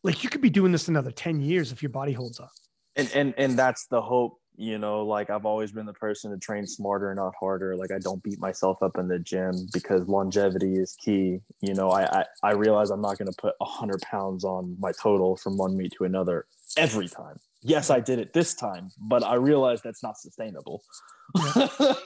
Like 0.03 0.23
you 0.23 0.29
could 0.29 0.41
be 0.41 0.49
doing 0.49 0.71
this 0.71 0.87
another 0.87 1.11
10 1.11 1.41
years 1.41 1.71
if 1.71 1.81
your 1.81 1.89
body 1.89 2.13
holds 2.13 2.39
up. 2.39 2.51
And 2.95 3.11
and 3.13 3.33
and 3.37 3.59
that's 3.59 3.87
the 3.87 4.01
hope 4.01 4.39
you 4.55 4.77
know 4.77 5.03
like 5.03 5.29
i've 5.29 5.45
always 5.45 5.71
been 5.71 5.85
the 5.85 5.93
person 5.93 6.31
to 6.31 6.37
train 6.37 6.65
smarter 6.67 7.13
not 7.15 7.33
harder 7.39 7.75
like 7.75 7.91
i 7.91 7.97
don't 7.99 8.21
beat 8.21 8.39
myself 8.39 8.81
up 8.83 8.97
in 8.97 9.07
the 9.07 9.17
gym 9.17 9.51
because 9.73 10.07
longevity 10.07 10.75
is 10.75 10.95
key 11.03 11.39
you 11.61 11.73
know 11.73 11.89
i 11.89 12.03
i, 12.19 12.25
I 12.43 12.51
realize 12.51 12.91
i'm 12.91 13.01
not 13.01 13.17
going 13.17 13.31
to 13.31 13.37
put 13.37 13.55
100 13.57 14.01
pounds 14.01 14.43
on 14.43 14.75
my 14.79 14.91
total 14.91 15.35
from 15.37 15.57
one 15.57 15.75
meet 15.75 15.93
to 15.97 16.03
another 16.03 16.45
every 16.77 17.07
time. 17.07 17.37
Yes 17.61 17.89
i 17.89 17.99
did 17.99 18.19
it 18.19 18.33
this 18.33 18.53
time 18.53 18.89
but 18.99 19.23
i 19.23 19.35
realize 19.35 19.81
that's 19.81 20.03
not 20.03 20.17
sustainable. 20.17 20.83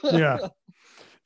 Yeah. 0.04 0.38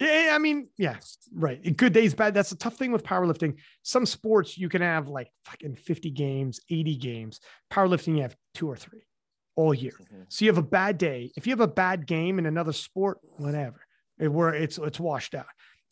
Yeah. 0.01 0.33
I 0.33 0.39
mean 0.39 0.67
yeah 0.79 0.97
right. 1.33 1.77
Good 1.77 1.93
days 1.93 2.13
bad 2.13 2.35
that's 2.35 2.51
a 2.51 2.57
tough 2.57 2.75
thing 2.75 2.91
with 2.91 3.05
powerlifting. 3.05 3.59
Some 3.85 4.05
sports 4.05 4.59
you 4.59 4.69
can 4.69 4.83
have 4.83 5.07
like 5.07 5.31
fucking 5.45 5.77
50 5.77 6.11
games 6.11 6.61
80 6.69 6.97
games. 6.97 7.41
Powerlifting 7.71 8.17
you 8.17 8.23
have 8.23 8.35
two 8.53 8.69
or 8.69 8.75
three 8.75 9.03
all 9.57 9.75
year. 9.75 9.93
Mm-hmm. 10.01 10.23
So 10.29 10.45
you 10.45 10.51
have 10.51 10.59
a 10.59 10.63
bad 10.63 10.99
day. 10.99 11.33
If 11.37 11.47
you 11.47 11.53
have 11.53 11.61
a 11.61 11.69
bad 11.69 12.07
game 12.07 12.39
in 12.39 12.47
another 12.47 12.73
sport, 12.73 13.19
whatever, 13.37 13.81
it, 14.19 14.29
where 14.29 14.55
it's 14.55 14.79
it's 14.79 15.01
washed 15.01 15.35
out. 15.35 15.47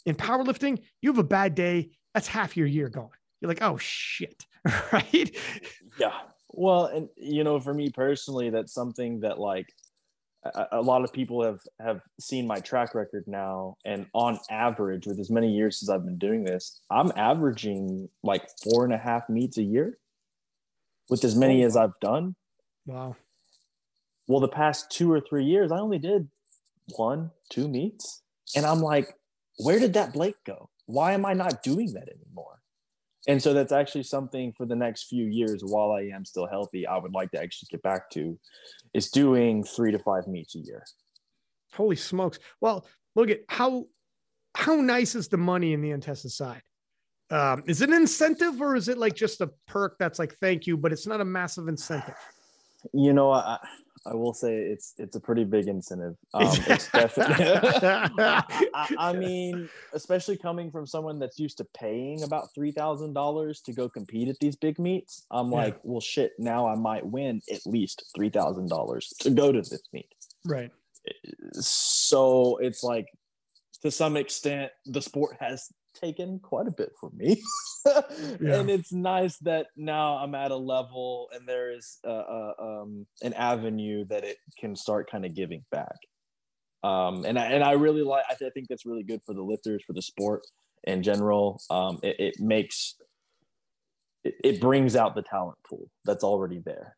In 0.07 0.15
powerlifting, 0.15 0.79
you 1.03 1.11
have 1.11 1.19
a 1.19 1.25
bad 1.25 1.55
day. 1.55 1.91
That's 2.15 2.27
half 2.27 2.57
your 2.57 2.67
year 2.67 2.89
gone. 2.89 3.11
You're 3.41 3.49
like, 3.49 3.63
oh 3.63 3.79
shit, 3.79 4.45
right? 4.93 5.37
Yeah. 5.99 6.19
Well, 6.51 6.87
and 6.87 7.09
you 7.17 7.45
know, 7.45 7.61
for 7.61 7.73
me 7.73 7.91
personally, 7.91 8.51
that's 8.51 8.73
something 8.73 9.21
that 9.21 9.39
like 9.39 9.67
a, 10.45 10.67
a 10.73 10.81
lot 10.81 11.05
of 11.05 11.13
people 11.13 11.45
have 11.45 11.61
have 11.79 12.03
seen 12.19 12.47
my 12.47 12.61
track 12.61 12.95
record 12.95 13.25
now, 13.27 13.77
and 13.85 14.07
on 14.15 14.39
average, 14.51 15.07
with 15.07 15.21
as 15.21 15.31
many 15.31 15.53
years 15.53 15.83
as 15.83 15.89
I've 15.89 16.05
been 16.05 16.19
doing 16.19 16.45
this, 16.45 16.81
I'm 16.91 17.13
averaging 17.17 18.09
like 18.23 18.49
four 18.63 18.85
and 18.85 18.93
a 18.93 18.99
half 18.99 19.29
meets 19.29 19.59
a 19.59 19.63
year. 19.63 19.99
With 21.09 21.25
as 21.25 21.35
many 21.35 21.65
oh, 21.65 21.67
as 21.67 21.77
I've 21.77 21.99
done, 22.01 22.37
Wow. 22.87 23.17
Well, 24.31 24.39
the 24.39 24.47
past 24.47 24.93
two 24.93 25.13
or 25.13 25.21
three 25.21 25.45
years, 25.45 25.73
I 25.73 25.81
only 25.81 25.99
did 25.99 26.29
one, 26.95 27.33
two 27.51 27.67
meets. 27.67 28.23
And 28.55 28.65
I'm 28.65 28.81
like, 28.81 29.13
where 29.57 29.81
did 29.81 29.95
that 29.95 30.13
Blake 30.13 30.37
go? 30.47 30.71
Why 30.87 31.15
am 31.15 31.27
I 31.27 31.33
not 31.33 31.65
doing 31.65 31.93
that 31.95 32.09
anymore? 32.09 32.61
And 33.27 33.43
so 33.43 33.53
that's 33.53 33.73
actually 33.73 34.05
something 34.05 34.53
for 34.53 34.67
the 34.67 34.77
next 34.77 35.09
few 35.09 35.25
years 35.25 35.65
while 35.65 35.91
I 35.91 36.03
am 36.15 36.25
still 36.25 36.47
healthy, 36.47 36.87
I 36.87 36.97
would 36.97 37.13
like 37.13 37.33
to 37.33 37.43
actually 37.43 37.71
get 37.73 37.83
back 37.83 38.09
to 38.11 38.39
is 38.95 39.11
doing 39.11 39.65
three 39.65 39.91
to 39.91 39.99
five 39.99 40.29
meets 40.29 40.55
a 40.55 40.61
year. 40.61 40.85
Holy 41.73 41.97
smokes. 41.97 42.39
Well, 42.61 42.87
look 43.17 43.31
at 43.31 43.41
how 43.49 43.87
how 44.55 44.77
nice 44.77 45.17
is 45.17 45.27
the 45.27 45.39
money 45.39 45.73
in 45.73 45.83
the 45.83 45.91
untested 45.91 46.31
side? 46.31 46.63
Um, 47.31 47.65
is 47.67 47.83
it 47.83 47.89
an 47.89 47.97
incentive 47.97 48.61
or 48.63 48.77
is 48.77 48.87
it 48.87 48.97
like 48.97 49.17
just 49.17 49.41
a 49.41 49.51
perk 49.67 49.97
that's 49.99 50.21
like 50.21 50.37
thank 50.41 50.69
you, 50.69 50.77
but 50.77 50.93
it's 50.93 51.09
not 51.09 51.21
a 51.21 51.25
massive 51.25 51.67
incentive? 51.67 52.15
You 52.95 53.13
know, 53.13 53.31
I 53.33 53.59
I 54.07 54.15
will 54.15 54.33
say 54.33 54.57
it's 54.57 54.95
it's 54.97 55.17
a 55.17 55.21
pretty 55.21 55.45
big 55.45 55.69
incentive. 55.69 56.17
Um, 56.35 56.57
it's 56.69 56.91
definitely. 56.91 57.45
I, 58.75 58.89
I, 58.99 59.13
mean, 59.13 59.69
especially 59.93 60.37
coming 60.37 60.71
from 60.71 60.87
someone 60.87 61.19
that's 61.19 61.39
used 61.39 61.59
to 61.59 61.67
paying 61.77 62.23
about 62.23 62.55
three 62.55 62.73
thousand 62.73 63.13
dollars 63.13 63.61
to 63.63 63.73
go 63.73 63.89
compete 63.89 64.29
at 64.29 64.39
these 64.39 64.57
big 64.57 64.79
meets, 64.79 65.27
I'm 65.31 65.51
yeah. 65.51 65.57
like, 65.57 65.81
well, 65.83 66.01
shit. 66.01 66.33
Now 66.39 66.69
I 66.69 66.77
might 66.77 67.05
win 67.05 67.43
at 67.53 67.67
least 67.67 68.05
three 68.15 68.31
thousand 68.31 68.69
dollars 68.69 69.13
to 69.21 69.31
go 69.31 69.53
to 69.53 69.59
this 69.59 69.83
meet. 69.93 70.09
Right. 70.47 70.71
So 71.53 72.59
it's 72.59 72.83
like, 72.83 73.07
to 73.83 73.91
some 73.91 74.17
extent, 74.17 74.73
the 74.87 75.03
sport 75.03 75.37
has 75.41 75.69
taken 75.95 76.39
quite 76.39 76.67
a 76.67 76.73
bit 76.73 76.93
for 77.01 77.11
me. 77.11 77.43
yeah. 77.87 78.61
And 78.61 78.71
it's 78.71 78.93
nice 78.93 79.37
that 79.39 79.69
now 79.77 80.17
I'm 80.17 80.35
at 80.35 80.51
a 80.51 80.57
level 80.57 81.29
and 81.33 81.49
there 81.49 81.73
is 81.73 81.99
a, 82.05 82.11
a, 82.11 82.55
um, 82.59 83.07
an 83.23 83.33
avenue 83.35 84.05
that 84.07 84.25
it 84.25 84.39
can 84.59 84.77
start 84.77 85.11
kind 85.11 85.25
of 85.25 85.35
giving 85.35 85.65
back. 85.71 85.97
Um, 86.83 87.25
and 87.25 87.39
I, 87.39 87.47
and 87.47 87.63
I 87.63 87.73
really 87.73 88.03
like, 88.03 88.25
I, 88.29 88.35
th- 88.35 88.51
I 88.51 88.53
think 88.53 88.69
that's 88.69 88.87
really 88.87 89.03
good 89.03 89.21
for 89.27 89.35
the 89.35 89.43
lifters, 89.43 89.83
for 89.87 89.93
the 89.93 90.03
sport 90.03 90.43
in 90.85 91.03
general. 91.03 91.61
Um, 91.69 91.99
it, 92.03 92.17
it 92.19 92.41
makes, 92.41 92.95
it, 94.25 94.35
it 94.43 94.61
brings 94.61 94.97
out 94.97 95.15
the 95.15 95.23
talent 95.23 95.59
pool 95.69 95.91
that's 96.05 96.25
already 96.25 96.61
there. 96.65 96.97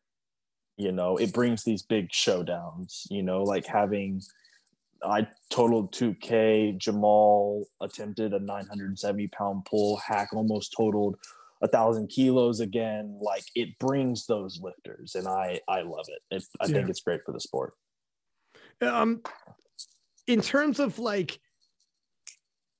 You 0.77 0.91
know, 0.91 1.17
it 1.17 1.33
brings 1.33 1.63
these 1.63 1.83
big 1.83 2.09
showdowns, 2.09 3.03
you 3.09 3.21
know, 3.23 3.43
like 3.43 3.65
having, 3.65 4.21
I 5.05 5.27
totaled 5.49 5.93
2K. 5.93 6.77
Jamal 6.77 7.65
attempted 7.81 8.33
a 8.33 8.39
970 8.39 9.27
pound 9.27 9.65
pull. 9.65 9.99
Haack 10.07 10.33
almost 10.33 10.73
totaled 10.75 11.17
a 11.61 11.67
thousand 11.67 12.07
kilos 12.07 12.59
again. 12.59 13.17
Like 13.21 13.43
it 13.55 13.77
brings 13.79 14.25
those 14.25 14.59
lifters, 14.61 15.15
and 15.15 15.27
I 15.27 15.61
I 15.67 15.81
love 15.81 16.05
it. 16.07 16.21
it 16.35 16.43
I 16.59 16.65
yeah. 16.65 16.73
think 16.73 16.89
it's 16.89 17.01
great 17.01 17.21
for 17.25 17.31
the 17.31 17.39
sport. 17.39 17.73
Um, 18.81 19.21
in 20.27 20.41
terms 20.41 20.79
of 20.79 20.99
like, 20.99 21.39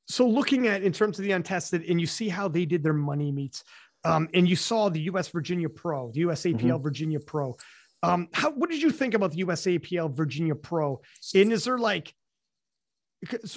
so 0.08 0.28
looking 0.28 0.68
at 0.68 0.84
in 0.84 0.92
terms 0.92 1.18
of 1.18 1.26
the 1.26 1.32
untested, 1.32 1.84
and 1.90 2.00
you 2.00 2.08
see 2.08 2.30
how 2.30 2.48
they 2.48 2.66
did 2.66 2.84
their 2.84 2.94
money 2.94 3.32
meets, 3.32 3.64
um, 4.04 4.28
and 4.34 4.48
you 4.48 4.56
saw 4.56 4.90
the 4.90 5.02
U.S. 5.02 5.30
Virginia 5.30 5.70
Pro, 5.70 6.12
the 6.12 6.22
USAPL 6.22 6.60
mm-hmm. 6.60 6.84
Virginia 6.84 7.20
Pro. 7.20 7.56
Um, 8.04 8.28
how 8.34 8.52
what 8.52 8.70
did 8.70 8.82
you 8.82 8.92
think 8.92 9.14
about 9.14 9.32
the 9.32 9.44
USAPL 9.44 10.16
Virginia 10.16 10.56
Pro? 10.56 11.02
And 11.34 11.54
is 11.54 11.64
there 11.64 11.78
like 11.78 12.14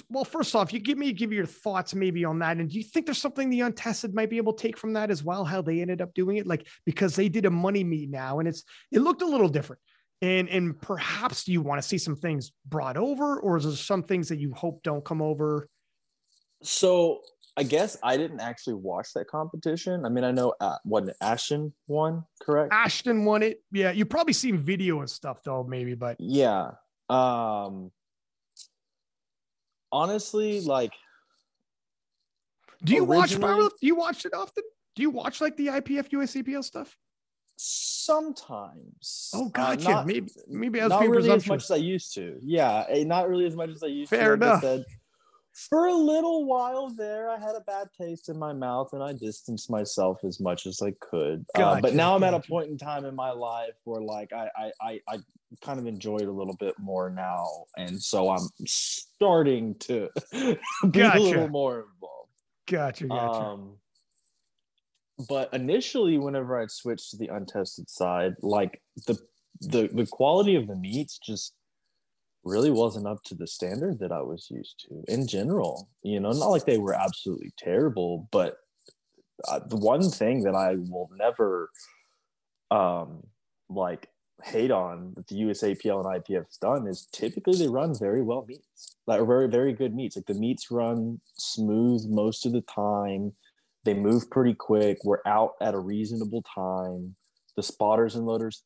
well, 0.09 0.23
first 0.23 0.55
off, 0.55 0.71
you 0.71 0.79
give 0.79 0.97
me 0.97 1.11
give 1.11 1.33
your 1.33 1.45
thoughts 1.45 1.93
maybe 1.93 2.23
on 2.23 2.39
that, 2.39 2.57
and 2.57 2.69
do 2.69 2.77
you 2.77 2.83
think 2.83 3.05
there's 3.05 3.17
something 3.17 3.49
the 3.49 3.61
untested 3.61 4.13
might 4.13 4.29
be 4.29 4.37
able 4.37 4.53
to 4.53 4.61
take 4.61 4.77
from 4.77 4.93
that 4.93 5.11
as 5.11 5.23
well? 5.23 5.43
How 5.43 5.61
they 5.61 5.81
ended 5.81 6.01
up 6.01 6.13
doing 6.13 6.37
it, 6.37 6.47
like 6.47 6.67
because 6.85 7.15
they 7.15 7.29
did 7.29 7.45
a 7.45 7.49
money 7.49 7.83
meet 7.83 8.09
now, 8.09 8.39
and 8.39 8.47
it's 8.47 8.63
it 8.91 8.99
looked 8.99 9.21
a 9.21 9.25
little 9.25 9.49
different, 9.49 9.81
and 10.21 10.47
and 10.49 10.79
perhaps 10.79 11.43
do 11.43 11.51
you 11.51 11.61
want 11.61 11.81
to 11.81 11.87
see 11.87 11.97
some 11.97 12.15
things 12.15 12.51
brought 12.65 12.97
over, 12.97 13.39
or 13.39 13.57
is 13.57 13.65
there 13.65 13.73
some 13.73 14.03
things 14.03 14.29
that 14.29 14.39
you 14.39 14.53
hope 14.53 14.83
don't 14.83 15.03
come 15.03 15.21
over? 15.21 15.67
So 16.63 17.21
I 17.59 17.63
guess 17.63 17.97
I 18.03 18.17
didn't 18.17 18.39
actually 18.39 18.75
watch 18.75 19.13
that 19.15 19.27
competition. 19.27 20.05
I 20.05 20.09
mean, 20.09 20.23
I 20.23 20.29
know 20.31 20.53
uh, 20.59 20.77
what 20.83 21.09
Ashton 21.21 21.73
won, 21.87 22.23
correct? 22.39 22.71
Ashton 22.71 23.25
won 23.25 23.41
it. 23.41 23.63
Yeah, 23.71 23.89
you 23.91 24.05
probably 24.05 24.33
seen 24.33 24.59
video 24.59 24.99
and 24.99 25.09
stuff 25.09 25.41
though, 25.43 25.63
maybe, 25.63 25.95
but 25.95 26.17
yeah. 26.19 26.71
Um 27.09 27.91
honestly, 29.91 30.61
like 30.61 30.93
do 32.83 32.93
you 32.93 33.03
watch 33.05 33.31
Do 33.31 33.71
you 33.81 33.95
watch 33.95 34.23
it 34.25 34.33
often? 34.35 34.63
Do 34.95 35.01
you 35.01 35.09
watch 35.09 35.41
like 35.41 35.57
the 35.57 35.67
IPF 35.67 36.09
USAPL 36.09 36.63
stuff? 36.63 36.95
sometimes. 37.59 39.31
Oh, 39.33 39.47
Uh, 39.47 39.49
gotcha. 39.49 39.89
not- 39.89 40.05
maybe 40.05 40.29
maybe 40.47 40.79
I 40.79 40.83
was 40.83 40.89
not 40.91 40.99
being 40.99 41.11
really 41.11 41.31
as 41.31 41.47
much 41.47 41.63
as 41.63 41.71
I 41.71 41.77
used 41.77 42.13
to. 42.13 42.37
Yeah, 42.43 42.85
eh, 42.87 43.03
not 43.03 43.27
really 43.27 43.47
as 43.47 43.55
much 43.55 43.71
as 43.71 43.81
I 43.81 43.87
used 43.87 44.11
Fair 44.11 44.37
to. 44.37 44.45
I 44.45 44.47
enough. 44.49 44.61
said, 44.61 44.85
for 45.57 45.87
a 45.87 45.93
little 45.93 46.45
while 46.45 46.89
there, 46.89 47.31
I 47.31 47.39
had 47.39 47.55
a 47.55 47.61
bad 47.61 47.87
taste 47.99 48.29
in 48.29 48.37
my 48.37 48.53
mouth, 48.53 48.93
and 48.93 49.01
I 49.01 49.13
distanced 49.13 49.71
myself 49.71 50.23
as 50.23 50.39
much 50.39 50.67
as 50.67 50.81
I 50.83 50.93
could. 51.01 51.45
Uh, 51.55 51.75
but 51.75 51.81
Gotcha, 51.81 51.95
now 51.95 52.15
I'm 52.15 52.23
at 52.23 52.35
a 52.35 52.39
point 52.39 52.69
in 52.69 52.77
time 52.77 53.05
in 53.05 53.15
my 53.15 53.31
life 53.31 53.73
where, 53.83 54.01
like, 54.01 54.31
I, 54.33 54.49
I, 54.55 54.71
I, 54.79 54.99
I 55.09 55.17
kind 55.61 55.79
of 55.79 55.87
enjoy 55.87 56.17
it 56.17 56.27
a 56.27 56.31
little 56.31 56.55
bit 56.59 56.75
more 56.77 57.09
now, 57.09 57.47
and 57.75 57.99
so 57.99 58.29
I'm 58.29 58.47
starting 58.67 59.75
to 59.79 60.09
be 60.31 60.57
Gotcha. 60.91 61.17
a 61.17 61.21
little 61.21 61.47
more 61.47 61.87
involved. 61.91 62.29
Gotcha, 62.67 63.07
gotcha. 63.07 63.43
Um, 63.43 63.77
but 65.27 65.51
initially, 65.53 66.19
whenever 66.19 66.61
I'd 66.61 66.69
switch 66.69 67.09
to 67.09 67.17
the 67.17 67.29
untested 67.29 67.89
side, 67.89 68.35
like 68.41 68.79
the 69.07 69.17
the 69.59 69.89
the 69.91 70.05
quality 70.05 70.55
of 70.55 70.67
the 70.67 70.75
meets 70.75 71.17
just 71.17 71.55
really 72.47 72.71
wasn't 72.71 73.07
up 73.07 73.23
to 73.25 73.35
the 73.35 73.47
standard 73.47 73.99
that 73.99 74.11
I 74.11 74.21
was 74.21 74.47
used 74.49 74.85
to 74.87 75.03
in 75.07 75.27
general. 75.27 75.89
You 76.03 76.19
know, 76.19 76.31
not 76.31 76.47
like 76.47 76.65
they 76.65 76.77
were 76.77 76.93
absolutely 76.93 77.51
terrible, 77.57 78.27
but 78.31 78.57
uh, 79.47 79.59
the 79.59 79.77
one 79.77 80.09
thing 80.09 80.43
that 80.43 80.55
I 80.55 80.75
will 80.75 81.09
never 81.15 81.69
um 82.71 83.23
like 83.69 84.09
hate 84.43 84.71
on 84.71 85.13
that 85.15 85.27
the 85.27 85.35
USAPL 85.35 86.05
and 86.05 86.23
IPF's 86.23 86.57
done 86.57 86.87
is 86.87 87.07
typically 87.11 87.57
they 87.57 87.67
run 87.67 87.97
very 87.97 88.21
well 88.21 88.45
meets, 88.47 88.95
like 89.07 89.25
very 89.25 89.47
very 89.47 89.73
good 89.73 89.95
meets. 89.95 90.15
Like 90.15 90.25
the 90.27 90.33
meets 90.33 90.69
run 90.71 91.19
smooth 91.37 92.05
most 92.07 92.45
of 92.45 92.51
the 92.53 92.61
time. 92.61 93.33
They 93.83 93.93
move 93.93 94.29
pretty 94.29 94.53
quick. 94.53 94.97
We're 95.03 95.21
out 95.25 95.53
at 95.61 95.73
a 95.73 95.79
reasonable 95.79 96.43
time. 96.53 97.15
The 97.55 97.63
spotters 97.63 98.15
and 98.15 98.25
loaders 98.25 98.63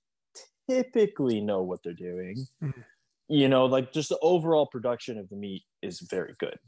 typically 0.69 1.41
know 1.41 1.61
what 1.61 1.83
they're 1.83 1.93
doing. 1.93 2.47
Mhm. 2.61 2.83
You 3.31 3.47
know, 3.47 3.65
like 3.65 3.93
just 3.93 4.09
the 4.09 4.19
overall 4.21 4.65
production 4.65 5.17
of 5.17 5.29
the 5.29 5.37
meet 5.37 5.63
is 5.81 6.01
very 6.01 6.33
good. 6.37 6.59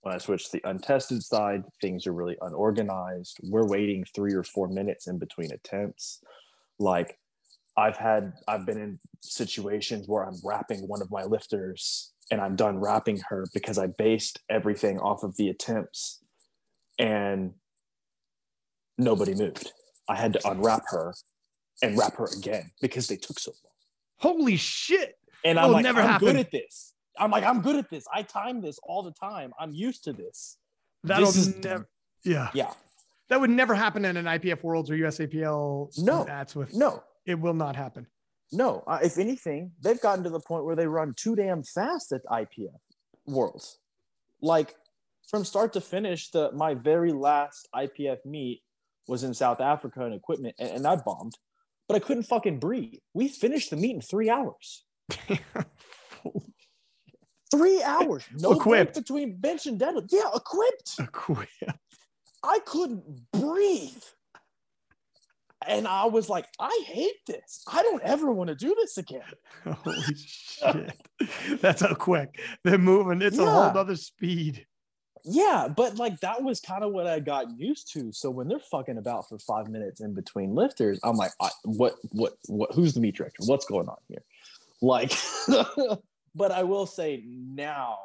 When 0.00 0.12
I 0.12 0.18
switch 0.18 0.46
to 0.46 0.58
the 0.58 0.68
untested 0.68 1.22
side, 1.22 1.62
things 1.80 2.04
are 2.04 2.12
really 2.12 2.36
unorganized. 2.40 3.38
We're 3.44 3.68
waiting 3.68 4.04
three 4.12 4.34
or 4.34 4.42
four 4.42 4.66
minutes 4.66 5.06
in 5.06 5.18
between 5.18 5.52
attempts. 5.52 6.20
Like 6.80 7.16
I've 7.76 7.96
had, 7.96 8.32
I've 8.48 8.66
been 8.66 8.76
in 8.76 8.98
situations 9.20 10.08
where 10.08 10.24
I'm 10.24 10.34
wrapping 10.42 10.80
one 10.80 11.00
of 11.00 11.12
my 11.12 11.22
lifters 11.22 12.12
and 12.28 12.40
I'm 12.40 12.56
done 12.56 12.80
wrapping 12.80 13.20
her 13.28 13.46
because 13.54 13.78
I 13.78 13.86
based 13.86 14.40
everything 14.50 14.98
off 14.98 15.22
of 15.22 15.36
the 15.36 15.48
attempts 15.48 16.24
and 16.98 17.52
nobody 18.98 19.32
moved. 19.32 19.70
I 20.08 20.16
had 20.16 20.32
to 20.32 20.50
unwrap 20.50 20.82
her 20.88 21.14
and 21.82 21.96
wrap 21.96 22.16
her 22.16 22.28
again 22.36 22.72
because 22.80 23.06
they 23.06 23.16
took 23.16 23.38
so 23.38 23.52
long. 23.52 24.32
Holy 24.34 24.56
shit. 24.56 25.14
And 25.44 25.58
I'm 25.58 25.72
like, 25.72 25.82
never 25.84 26.00
I'm 26.00 26.08
happen. 26.08 26.26
good 26.28 26.36
at 26.36 26.50
this. 26.50 26.94
I'm 27.18 27.30
like, 27.30 27.44
I'm 27.44 27.60
good 27.62 27.76
at 27.76 27.90
this. 27.90 28.04
I 28.12 28.22
time 28.22 28.60
this 28.60 28.78
all 28.82 29.02
the 29.02 29.12
time. 29.12 29.52
I'm 29.58 29.72
used 29.72 30.04
to 30.04 30.12
this. 30.12 30.56
That'll 31.04 31.26
This 31.26 31.36
is- 31.36 31.56
never 31.64 31.88
yeah. 32.24 32.50
Yeah. 32.54 32.72
That 33.28 33.40
would 33.40 33.50
never 33.50 33.74
happen 33.74 34.04
in 34.04 34.16
an 34.16 34.24
IPF 34.26 34.62
Worlds 34.62 34.90
or 34.90 34.94
USAPL. 34.96 35.98
No. 35.98 36.24
That's 36.24 36.56
with 36.56 36.74
No, 36.74 37.02
it 37.26 37.38
will 37.38 37.54
not 37.54 37.76
happen. 37.76 38.06
no. 38.52 38.82
Uh, 38.86 38.98
if 39.02 39.18
anything, 39.18 39.72
they've 39.80 40.00
gotten 40.00 40.24
to 40.24 40.30
the 40.30 40.40
point 40.40 40.64
where 40.64 40.74
they 40.76 40.86
run 40.86 41.12
too 41.16 41.36
damn 41.36 41.62
fast 41.62 42.10
at 42.12 42.22
IPF 42.26 42.78
Worlds. 43.26 43.78
Like 44.40 44.74
from 45.28 45.44
start 45.44 45.72
to 45.74 45.80
finish, 45.80 46.30
the 46.30 46.50
my 46.52 46.74
very 46.74 47.12
last 47.12 47.68
IPF 47.74 48.24
meet 48.24 48.62
was 49.06 49.22
in 49.24 49.34
South 49.34 49.60
Africa 49.60 50.04
and 50.04 50.14
equipment, 50.14 50.54
and, 50.58 50.70
and 50.70 50.86
I 50.86 50.96
bombed, 50.96 51.34
but 51.86 51.94
I 51.96 51.98
couldn't 52.00 52.24
fucking 52.24 52.58
breathe. 52.58 53.00
We 53.14 53.28
finished 53.28 53.70
the 53.70 53.76
meet 53.76 53.94
in 53.94 54.00
three 54.00 54.30
hours. 54.30 54.84
Three 57.50 57.82
hours. 57.82 58.24
No 58.38 58.52
Equipped. 58.52 58.92
break 58.92 58.94
between 58.94 59.36
bench 59.36 59.66
and 59.66 59.80
deadlift. 59.80 60.10
Yeah, 60.12 60.28
equipped. 60.34 61.12
Quit. 61.12 61.48
I 62.44 62.58
couldn't 62.66 63.02
breathe. 63.32 64.02
And 65.66 65.88
I 65.88 66.04
was 66.06 66.28
like, 66.28 66.46
I 66.60 66.84
hate 66.86 67.16
this. 67.26 67.64
I 67.72 67.82
don't 67.82 68.02
ever 68.02 68.30
want 68.30 68.48
to 68.48 68.54
do 68.54 68.76
this 68.78 68.96
again. 68.98 69.22
Holy 69.64 70.02
shit. 70.14 70.92
That's 71.60 71.82
how 71.82 71.94
quick 71.94 72.38
they're 72.64 72.78
moving. 72.78 73.22
It's 73.22 73.38
a 73.38 73.44
whole 73.50 73.76
other 73.76 73.96
speed. 73.96 74.66
Yeah, 75.24 75.68
but 75.74 75.96
like 75.96 76.20
that 76.20 76.42
was 76.42 76.60
kind 76.60 76.84
of 76.84 76.92
what 76.92 77.06
I 77.06 77.18
got 77.18 77.46
used 77.58 77.92
to. 77.94 78.12
So 78.12 78.30
when 78.30 78.46
they're 78.48 78.60
fucking 78.60 78.98
about 78.98 79.28
for 79.28 79.38
five 79.38 79.68
minutes 79.68 80.00
in 80.00 80.14
between 80.14 80.54
lifters, 80.54 81.00
I'm 81.02 81.16
like, 81.16 81.32
I, 81.40 81.50
what, 81.64 81.94
what, 82.12 82.34
what? 82.46 82.72
Who's 82.74 82.94
the 82.94 83.00
meet 83.00 83.16
director? 83.16 83.42
What's 83.44 83.66
going 83.66 83.88
on 83.88 83.96
here? 84.08 84.22
Like, 84.80 85.12
but 86.34 86.52
I 86.52 86.62
will 86.62 86.86
say 86.86 87.24
now, 87.26 87.98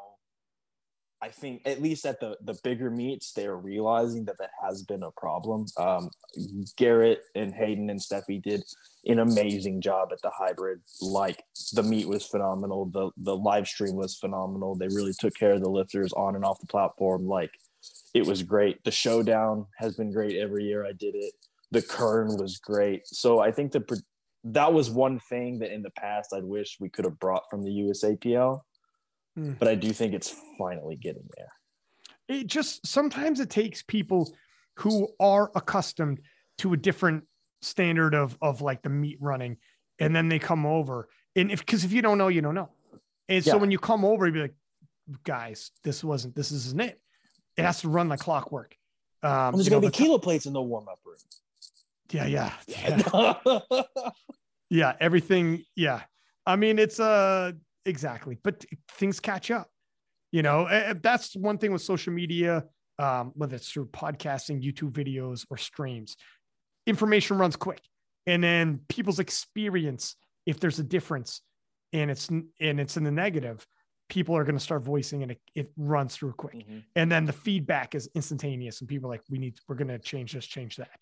I 1.21 1.29
think 1.29 1.61
at 1.65 1.81
least 1.81 2.05
at 2.05 2.19
the 2.19 2.35
the 2.43 2.57
bigger 2.65 2.89
meets, 2.89 3.31
they're 3.31 3.55
realizing 3.55 4.25
that 4.25 4.37
that 4.39 4.49
has 4.61 4.83
been 4.83 5.03
a 5.03 5.11
problem. 5.11 5.67
Um, 5.77 6.09
Garrett 6.77 7.21
and 7.33 7.53
Hayden 7.53 7.89
and 7.89 7.99
Steffi 7.99 8.43
did 8.43 8.61
an 9.05 9.19
amazing 9.19 9.79
job 9.79 10.09
at 10.11 10.21
the 10.21 10.31
hybrid. 10.31 10.81
Like 11.01 11.41
the 11.71 11.83
meet 11.83 12.09
was 12.09 12.25
phenomenal. 12.25 12.87
The 12.87 13.11
the 13.15 13.37
live 13.37 13.67
stream 13.67 13.95
was 13.95 14.17
phenomenal. 14.17 14.75
They 14.75 14.87
really 14.87 15.13
took 15.17 15.33
care 15.33 15.53
of 15.53 15.61
the 15.61 15.69
lifters 15.69 16.11
on 16.11 16.35
and 16.35 16.43
off 16.43 16.59
the 16.59 16.67
platform. 16.67 17.25
Like 17.25 17.51
it 18.13 18.27
was 18.27 18.43
great. 18.43 18.83
The 18.83 18.91
showdown 18.91 19.67
has 19.77 19.95
been 19.95 20.11
great 20.11 20.37
every 20.37 20.65
year 20.65 20.85
I 20.85 20.91
did 20.91 21.15
it. 21.15 21.33
The 21.71 21.81
Kern 21.81 22.37
was 22.37 22.57
great. 22.57 23.07
So 23.07 23.39
I 23.39 23.51
think 23.51 23.71
the 23.71 23.79
that 24.45 24.73
was 24.73 24.89
one 24.89 25.19
thing 25.19 25.59
that 25.59 25.71
in 25.71 25.81
the 25.81 25.89
past 25.91 26.33
I'd 26.33 26.43
wish 26.43 26.77
we 26.79 26.89
could 26.89 27.05
have 27.05 27.19
brought 27.19 27.49
from 27.49 27.63
the 27.63 27.69
USAPL. 27.69 28.61
Hmm. 29.35 29.53
But 29.53 29.67
I 29.67 29.75
do 29.75 29.91
think 29.93 30.13
it's 30.13 30.35
finally 30.57 30.95
getting 30.95 31.27
there. 31.37 31.51
It 32.27 32.47
just 32.47 32.85
sometimes 32.85 33.39
it 33.39 33.49
takes 33.49 33.81
people 33.81 34.33
who 34.77 35.09
are 35.19 35.51
accustomed 35.55 36.21
to 36.59 36.73
a 36.73 36.77
different 36.77 37.23
standard 37.61 38.13
of 38.13 38.37
of 38.41 38.61
like 38.61 38.81
the 38.81 38.89
meet 38.89 39.17
running, 39.19 39.57
and 39.99 40.15
then 40.15 40.29
they 40.29 40.39
come 40.39 40.65
over. 40.65 41.09
And 41.35 41.51
if 41.51 41.59
because 41.59 41.83
if 41.83 41.91
you 41.91 42.01
don't 42.01 42.17
know, 42.17 42.27
you 42.27 42.41
don't 42.41 42.55
know. 42.55 42.69
And 43.29 43.43
so 43.43 43.57
when 43.57 43.71
you 43.71 43.79
come 43.79 44.05
over, 44.05 44.27
you 44.27 44.33
be 44.33 44.41
like, 44.41 44.55
guys, 45.23 45.71
this 45.83 46.03
wasn't 46.03 46.35
this 46.35 46.51
isn't 46.51 46.81
it. 46.81 46.99
It 47.57 47.63
has 47.63 47.81
to 47.81 47.89
run 47.89 48.09
like 48.09 48.19
clockwork. 48.19 48.75
Um, 49.21 49.53
there's 49.53 49.65
you 49.65 49.71
gonna 49.71 49.87
be 49.87 49.91
kilo 49.91 50.17
plates 50.17 50.45
in 50.45 50.53
the 50.53 50.61
warm 50.61 50.87
up. 50.87 50.99
Yeah, 52.13 52.25
yeah, 52.25 52.53
yeah. 52.67 53.81
yeah 54.69 54.93
everything 54.99 55.63
yeah. 55.75 56.01
I 56.45 56.55
mean 56.55 56.79
it's 56.79 56.99
uh 56.99 57.51
exactly 57.85 58.37
but 58.43 58.65
things 58.91 59.19
catch 59.19 59.51
up 59.51 59.69
you 60.31 60.41
know? 60.41 60.67
That's 61.03 61.35
one 61.35 61.57
thing 61.59 61.71
with 61.73 61.81
social 61.81 62.13
media 62.13 62.65
um 62.99 63.31
whether 63.35 63.55
it's 63.55 63.69
through 63.71 63.87
podcasting 63.87 64.61
youtube 64.63 64.91
videos 64.91 65.45
or 65.49 65.57
streams. 65.57 66.15
Information 66.85 67.37
runs 67.37 67.55
quick 67.55 67.81
and 68.27 68.43
then 68.43 68.81
people's 68.89 69.19
experience 69.19 70.15
if 70.45 70.59
there's 70.59 70.79
a 70.79 70.83
difference 70.83 71.41
and 71.93 72.11
it's 72.11 72.29
and 72.29 72.79
it's 72.79 72.97
in 72.97 73.03
the 73.03 73.11
negative 73.11 73.65
people 74.09 74.35
are 74.35 74.43
going 74.43 74.57
to 74.57 74.63
start 74.63 74.83
voicing 74.83 75.23
and 75.23 75.31
it, 75.31 75.41
it 75.55 75.71
runs 75.77 76.15
through 76.15 76.33
quick. 76.33 76.55
Mhm. 76.67 76.83
and 76.95 77.11
then 77.11 77.25
the 77.25 77.33
feedback 77.33 77.95
is 77.95 78.09
instantaneous 78.15 78.79
and 78.81 78.89
people 78.89 79.07
are 79.09 79.13
like 79.13 79.23
we 79.29 79.37
need 79.39 79.57
we're 79.67 79.75
going 79.75 79.87
to 79.87 79.99
change 79.99 80.33
this 80.33 80.45
change 80.45 80.75
that 80.75 80.99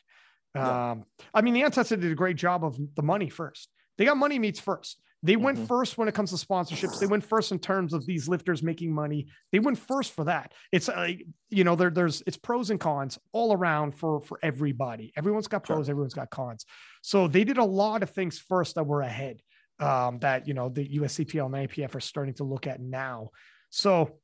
Yeah. 0.55 0.91
um 0.91 1.05
i 1.33 1.41
mean 1.41 1.53
the 1.53 1.61
untested 1.61 2.01
did 2.01 2.11
a 2.11 2.15
great 2.15 2.35
job 2.37 2.63
of 2.65 2.77
the 2.95 3.03
money 3.03 3.29
first. 3.29 3.69
They 3.97 4.05
got 4.05 4.17
money 4.17 4.39
meets 4.39 4.59
first. 4.59 5.01
They 5.23 5.35
went 5.35 5.59
Mhm. 5.59 5.67
first 5.67 5.97
when 5.97 6.07
it 6.07 6.15
comes 6.15 6.31
to 6.31 6.45
sponsorships. 6.47 6.99
They 6.99 7.05
went 7.05 7.23
first 7.23 7.51
in 7.51 7.59
terms 7.59 7.93
of 7.93 8.05
these 8.07 8.27
lifters 8.27 8.63
making 8.63 8.91
money. 8.91 9.27
They 9.51 9.59
went 9.59 9.77
first 9.77 10.13
for 10.13 10.23
that. 10.25 10.53
It's 10.71 10.87
like 10.87 11.23
you 11.49 11.63
know 11.63 11.75
there, 11.75 11.91
there's 11.91 12.23
it's 12.25 12.37
pros 12.37 12.69
and 12.71 12.79
cons 12.79 13.19
all 13.31 13.53
around 13.53 13.91
for 13.95 14.21
for 14.21 14.39
everybody. 14.41 15.13
Everyone's 15.15 15.47
got 15.47 15.65
Sure. 15.67 15.75
pros 15.75 15.89
everyone's 15.89 16.15
got 16.15 16.31
cons. 16.31 16.65
So 17.03 17.27
they 17.27 17.43
did 17.43 17.57
a 17.59 17.63
lot 17.65 18.01
of 18.03 18.09
things 18.09 18.39
first 18.39 18.75
that 18.75 18.85
were 18.85 19.01
ahead 19.01 19.41
um 19.79 20.19
that 20.19 20.47
you 20.47 20.53
know 20.53 20.69
the 20.69 20.87
usapl 20.99 21.45
and 21.45 21.55
ipf 21.69 21.95
are 21.95 21.99
starting 21.99 22.33
to 22.35 22.43
look 22.43 22.65
at 22.67 22.79
now. 22.81 23.29
So 23.69 24.19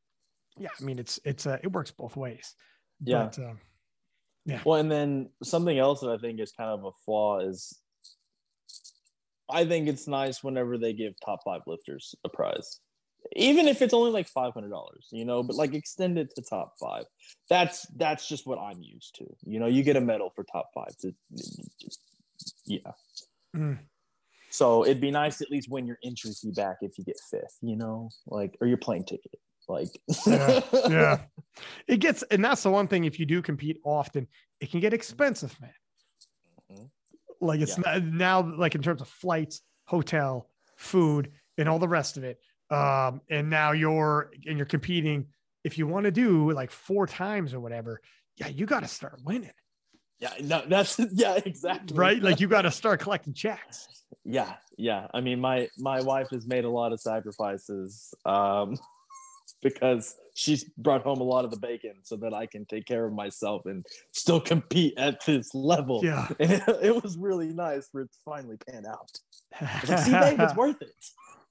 yeah 0.57 0.69
i 0.79 0.83
mean 0.83 0.97
it's 0.97 1.19
it's 1.23 1.45
uh, 1.45 1.57
it 1.63 1.71
works 1.71 1.91
both 1.91 2.15
ways. 2.17 2.55
Yeah. 3.01 3.25
but, 3.25 3.37
um, 3.39 3.59
Well, 4.65 4.79
and 4.79 4.89
then 4.89 5.29
something 5.43 5.77
else 5.77 6.01
that 6.01 6.09
I 6.09 6.17
think 6.17 6.39
is 6.39 6.53
kind 6.53 6.69
of 6.69 6.85
a 6.85 6.91
flaw 7.05 7.39
is 7.39 7.79
I 9.49 9.65
think 9.65 9.87
it's 9.87 10.07
nice 10.07 10.43
whenever 10.43 10.77
they 10.77 10.93
give 10.93 11.13
top 11.23 11.39
five 11.45 11.61
lifters 11.67 12.15
a 12.23 12.29
prize. 12.29 12.79
even 13.35 13.67
if 13.67 13.81
it's 13.81 13.93
only 13.93 14.11
like 14.11 14.27
five 14.27 14.53
hundred 14.53 14.69
dollars, 14.69 15.07
you 15.11 15.25
know, 15.25 15.43
but 15.43 15.55
like 15.55 15.73
extend 15.73 16.17
it 16.17 16.33
to 16.35 16.41
top 16.41 16.75
five. 16.79 17.05
That's 17.49 17.85
that's 17.95 18.27
just 18.27 18.47
what 18.47 18.59
I'm 18.59 18.81
used 18.81 19.15
to. 19.15 19.25
You 19.43 19.59
know, 19.59 19.67
you 19.67 19.83
get 19.83 19.95
a 19.95 20.01
medal 20.01 20.31
for 20.35 20.43
top 20.43 20.69
five. 20.73 20.95
To, 21.01 21.13
yeah. 22.65 22.91
Mm. 23.55 23.79
So 24.49 24.85
it'd 24.85 25.01
be 25.01 25.11
nice 25.11 25.39
to 25.39 25.45
at 25.45 25.51
least 25.51 25.69
win 25.69 25.85
your 25.85 25.97
entry 26.03 26.31
fee 26.31 26.51
back 26.51 26.77
if 26.81 26.97
you 26.97 27.03
get 27.03 27.17
fifth, 27.29 27.57
you 27.61 27.75
know, 27.75 28.09
like 28.27 28.57
or 28.61 28.67
your 28.67 28.77
plane 28.77 29.03
ticket. 29.03 29.39
Like 29.67 29.89
yeah, 30.25 30.61
yeah. 30.87 31.19
It 31.87 31.97
gets 31.97 32.21
and 32.23 32.45
that's 32.45 32.61
the 32.61 32.69
one 32.69 32.87
thing 32.87 33.05
if 33.05 33.19
you 33.19 33.25
do 33.25 33.41
compete 33.41 33.79
often, 33.83 34.27
it 34.59 34.69
can 34.69 34.79
get 34.79 34.93
expensive, 34.93 35.59
man. 35.59 35.71
Mm-hmm. 36.71 36.83
Like 37.41 37.61
it's 37.61 37.77
yeah. 37.77 37.99
now 38.03 38.41
like 38.41 38.75
in 38.75 38.83
terms 38.83 39.01
of 39.01 39.07
flights, 39.07 39.61
hotel, 39.85 40.49
food, 40.75 41.31
and 41.57 41.67
all 41.67 41.79
the 41.79 41.87
rest 41.87 42.17
of 42.17 42.23
it 42.23 42.39
um, 42.69 43.21
and 43.29 43.49
now 43.49 43.71
you're 43.71 44.31
and 44.45 44.57
you're 44.57 44.65
competing. 44.65 45.27
If 45.63 45.77
you 45.77 45.87
want 45.87 46.05
to 46.05 46.11
do 46.11 46.51
like 46.51 46.71
four 46.71 47.07
times 47.07 47.53
or 47.53 47.59
whatever, 47.59 48.01
yeah, 48.37 48.47
you 48.47 48.65
got 48.65 48.81
to 48.81 48.87
start 48.87 49.19
winning. 49.23 49.51
Yeah, 50.19 50.33
no, 50.41 50.63
that's 50.67 50.99
yeah, 51.13 51.39
exactly. 51.45 51.97
Right, 51.97 52.21
like 52.21 52.39
you 52.39 52.47
got 52.47 52.63
to 52.63 52.71
start 52.71 52.99
collecting 52.99 53.33
checks. 53.33 53.87
Yeah, 54.23 54.55
yeah. 54.77 55.07
I 55.13 55.21
mean, 55.21 55.39
my 55.39 55.69
my 55.77 56.01
wife 56.01 56.29
has 56.31 56.47
made 56.47 56.65
a 56.65 56.69
lot 56.69 56.93
of 56.93 56.99
sacrifices 56.99 58.13
um, 58.25 58.77
because 59.61 60.15
she's 60.35 60.63
brought 60.77 61.03
home 61.03 61.19
a 61.19 61.23
lot 61.23 61.45
of 61.45 61.51
the 61.51 61.57
bacon 61.57 61.93
so 62.03 62.15
that 62.17 62.33
I 62.33 62.45
can 62.45 62.65
take 62.65 62.85
care 62.85 63.05
of 63.05 63.13
myself 63.13 63.65
and 63.65 63.85
still 64.13 64.39
compete 64.53 64.93
at 64.97 65.25
this 65.25 65.53
level. 65.53 66.01
Yeah, 66.03 66.27
and 66.39 66.51
it, 66.51 66.63
it 66.83 67.03
was 67.03 67.17
really 67.17 67.53
nice 67.53 67.89
for 67.91 68.01
it 68.01 68.11
to 68.11 68.17
finally 68.25 68.57
pan 68.69 68.85
out. 68.85 69.11
Like, 69.61 69.99
See, 69.99 70.11
babe, 70.11 70.39
it's 70.39 70.55
worth 70.55 70.81
it 70.81 70.93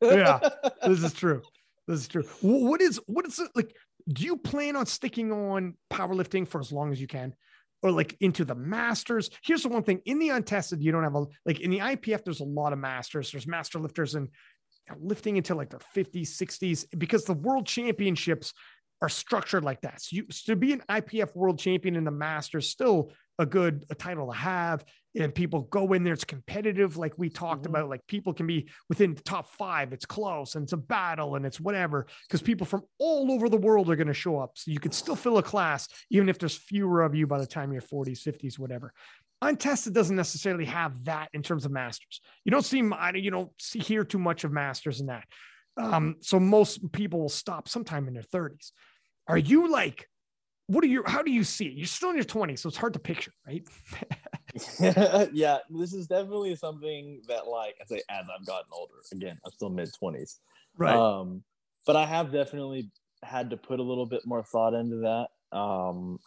yeah, 0.01 0.41
this 0.87 1.03
is 1.03 1.13
true. 1.13 1.43
This 1.87 2.01
is 2.01 2.09
true. 2.09 2.25
What 2.41 2.81
is 2.81 3.01
what 3.07 3.27
is 3.27 3.39
it 3.39 3.51
like? 3.55 3.75
Do 4.09 4.25
you 4.25 4.37
plan 4.37 4.77
on 4.77 4.87
sticking 4.87 5.33
on 5.33 5.75
powerlifting 5.93 6.47
for 6.47 6.61
as 6.61 6.73
long 6.73 6.93
as 6.93 7.01
you 7.01 7.07
can? 7.07 7.35
Or 7.83 7.91
like 7.91 8.17
into 8.21 8.45
the 8.45 8.55
masters. 8.55 9.31
Here's 9.43 9.63
the 9.63 9.69
one 9.69 9.83
thing 9.83 10.01
in 10.07 10.19
the 10.19 10.31
untested, 10.31 10.83
you 10.83 10.93
don't 10.93 11.05
have 11.05 11.15
a 11.15 11.27
like 11.45 11.61
in 11.61 11.71
the 11.71 11.79
IPF, 11.79 12.25
there's 12.25 12.41
a 12.41 12.45
lot 12.45 12.73
of 12.73 12.79
masters. 12.79 13.31
There's 13.31 13.47
master 13.47 13.79
lifters 13.79 14.15
and 14.15 14.29
lifting 15.01 15.37
into 15.37 15.55
like 15.55 15.71
their 15.71 15.81
50s, 15.95 16.29
60s, 16.29 16.87
because 16.99 17.25
the 17.25 17.35
world 17.35 17.67
championships 17.67 18.53
are 19.03 19.09
structured 19.09 19.65
like 19.65 19.81
that. 19.83 20.01
So, 20.01 20.17
you, 20.17 20.27
so 20.31 20.53
to 20.53 20.57
be 20.57 20.73
an 20.73 20.83
IPF 20.89 21.35
world 21.35 21.59
champion 21.59 21.97
in 21.97 22.05
the 22.05 22.11
Masters, 22.11 22.69
still 22.69 23.13
a 23.39 23.47
good 23.47 23.85
a 23.91 23.95
title 23.95 24.31
to 24.31 24.37
have. 24.37 24.85
And 25.19 25.35
people 25.35 25.63
go 25.63 25.93
in 25.93 26.05
there, 26.05 26.13
it's 26.13 26.25
competitive, 26.25 26.97
like 26.97 27.15
we 27.17 27.31
talked 27.31 27.63
mm-hmm. 27.63 27.75
about. 27.75 27.89
Like 27.89 28.07
people 28.07 28.35
can 28.35 28.47
be 28.47 28.69
within 28.89 29.15
the 29.15 29.23
top 29.23 29.49
five, 29.49 29.93
it's 29.93 30.05
close 30.05 30.55
and 30.55 30.65
it's 30.65 30.73
a 30.73 30.77
battle 30.77 31.37
and 31.37 31.47
it's 31.47 31.59
whatever. 31.61 32.07
Because 32.29 32.43
people 32.43 32.67
from 32.67 32.83
all 32.99 33.33
over 33.33 33.49
the 33.49 33.57
world 33.57 33.91
are 33.91 33.97
going 33.97 34.07
to 34.09 34.15
show 34.15 34.39
up. 34.39 34.53
So 34.55 34.71
you 34.71 34.79
can 34.79 34.93
still 34.93 35.17
fill 35.17 35.39
a 35.39 35.43
class, 35.43 35.89
even 36.11 36.29
if 36.29 36.39
there's 36.39 36.57
fewer 36.57 37.03
of 37.03 37.15
you 37.15 37.27
by 37.27 37.39
the 37.39 37.47
time 37.47 37.73
you're 37.73 37.83
40s, 37.83 38.23
50s, 38.23 38.59
whatever. 38.59 38.93
Untested 39.43 39.93
doesn't 39.93 40.17
necessarily 40.17 40.65
have 40.65 41.05
that 41.05 41.29
in 41.33 41.43
terms 41.43 41.65
of 41.65 41.73
masters. 41.73 42.21
You 42.45 42.51
don't 42.51 42.65
see, 42.65 42.79
you 42.79 43.31
don't 43.31 43.51
see 43.59 43.81
hear 43.81 44.05
too 44.05 44.19
much 44.19 44.45
of 44.45 44.53
masters 44.53 45.01
in 45.01 45.07
that. 45.07 45.25
Um, 45.77 46.17
so 46.21 46.41
most 46.41 46.91
people 46.93 47.21
will 47.21 47.29
stop 47.29 47.69
sometime 47.69 48.09
in 48.09 48.15
their 48.15 48.23
30s. 48.23 48.73
Are 49.29 49.37
you 49.37 49.71
like, 49.71 50.09
what 50.67 50.83
are 50.83 50.89
you, 50.89 51.03
how 51.07 51.23
do 51.23 51.31
you 51.31 51.45
see 51.45 51.67
it? 51.67 51.75
You're 51.75 51.87
still 51.87 52.11
in 52.11 52.17
your 52.17 52.25
20s, 52.25 52.61
so 52.61 52.69
it's 52.69 52.77
hard 52.77 52.93
to 52.95 52.99
picture, 52.99 53.33
right? 53.47 53.67
yeah, 55.33 55.59
this 55.71 55.93
is 55.93 56.07
definitely 56.07 56.57
something 56.57 57.23
that, 57.29 57.47
like 57.47 57.77
I 57.81 57.85
say, 57.87 58.03
as 58.09 58.27
I've 58.35 58.47
gotten 58.47 58.71
older, 58.73 58.95
again, 59.13 59.39
I'm 59.45 59.53
still 59.53 59.71
mid 59.71 59.91
20s. 60.03 60.39
Right. 60.77 60.97
Um, 60.97 61.43
but 61.87 61.97
I 61.97 62.07
have 62.07 62.33
definitely 62.33 62.91
had 63.23 63.51
to 63.51 63.57
put 63.57 63.81
a 63.81 63.83
little 63.83 64.07
bit 64.07 64.23
more 64.27 64.43
thought 64.43 64.75
into 64.75 64.97
that. 64.97 65.57
Um, 65.57 66.19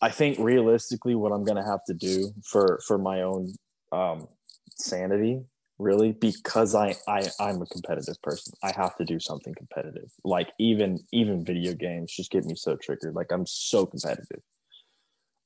I 0.00 0.10
think 0.10 0.38
realistically, 0.38 1.14
what 1.14 1.32
I'm 1.32 1.44
going 1.44 1.56
to 1.56 1.68
have 1.68 1.84
to 1.86 1.94
do 1.94 2.32
for 2.44 2.80
for 2.86 2.98
my 2.98 3.22
own 3.22 3.54
um, 3.92 4.28
sanity 4.76 5.42
really 5.78 6.12
because 6.12 6.74
I, 6.74 6.96
I 7.06 7.28
i'm 7.40 7.60
a 7.60 7.66
competitive 7.66 8.20
person. 8.22 8.54
I 8.62 8.72
have 8.76 8.96
to 8.96 9.04
do 9.04 9.20
something 9.20 9.54
competitive. 9.54 10.10
Like 10.24 10.50
even 10.58 11.00
even 11.12 11.44
video 11.44 11.74
games 11.74 12.12
just 12.12 12.30
get 12.30 12.44
me 12.44 12.54
so 12.54 12.76
triggered. 12.76 13.14
Like 13.14 13.32
i'm 13.32 13.46
so 13.46 13.86
competitive. 13.86 14.40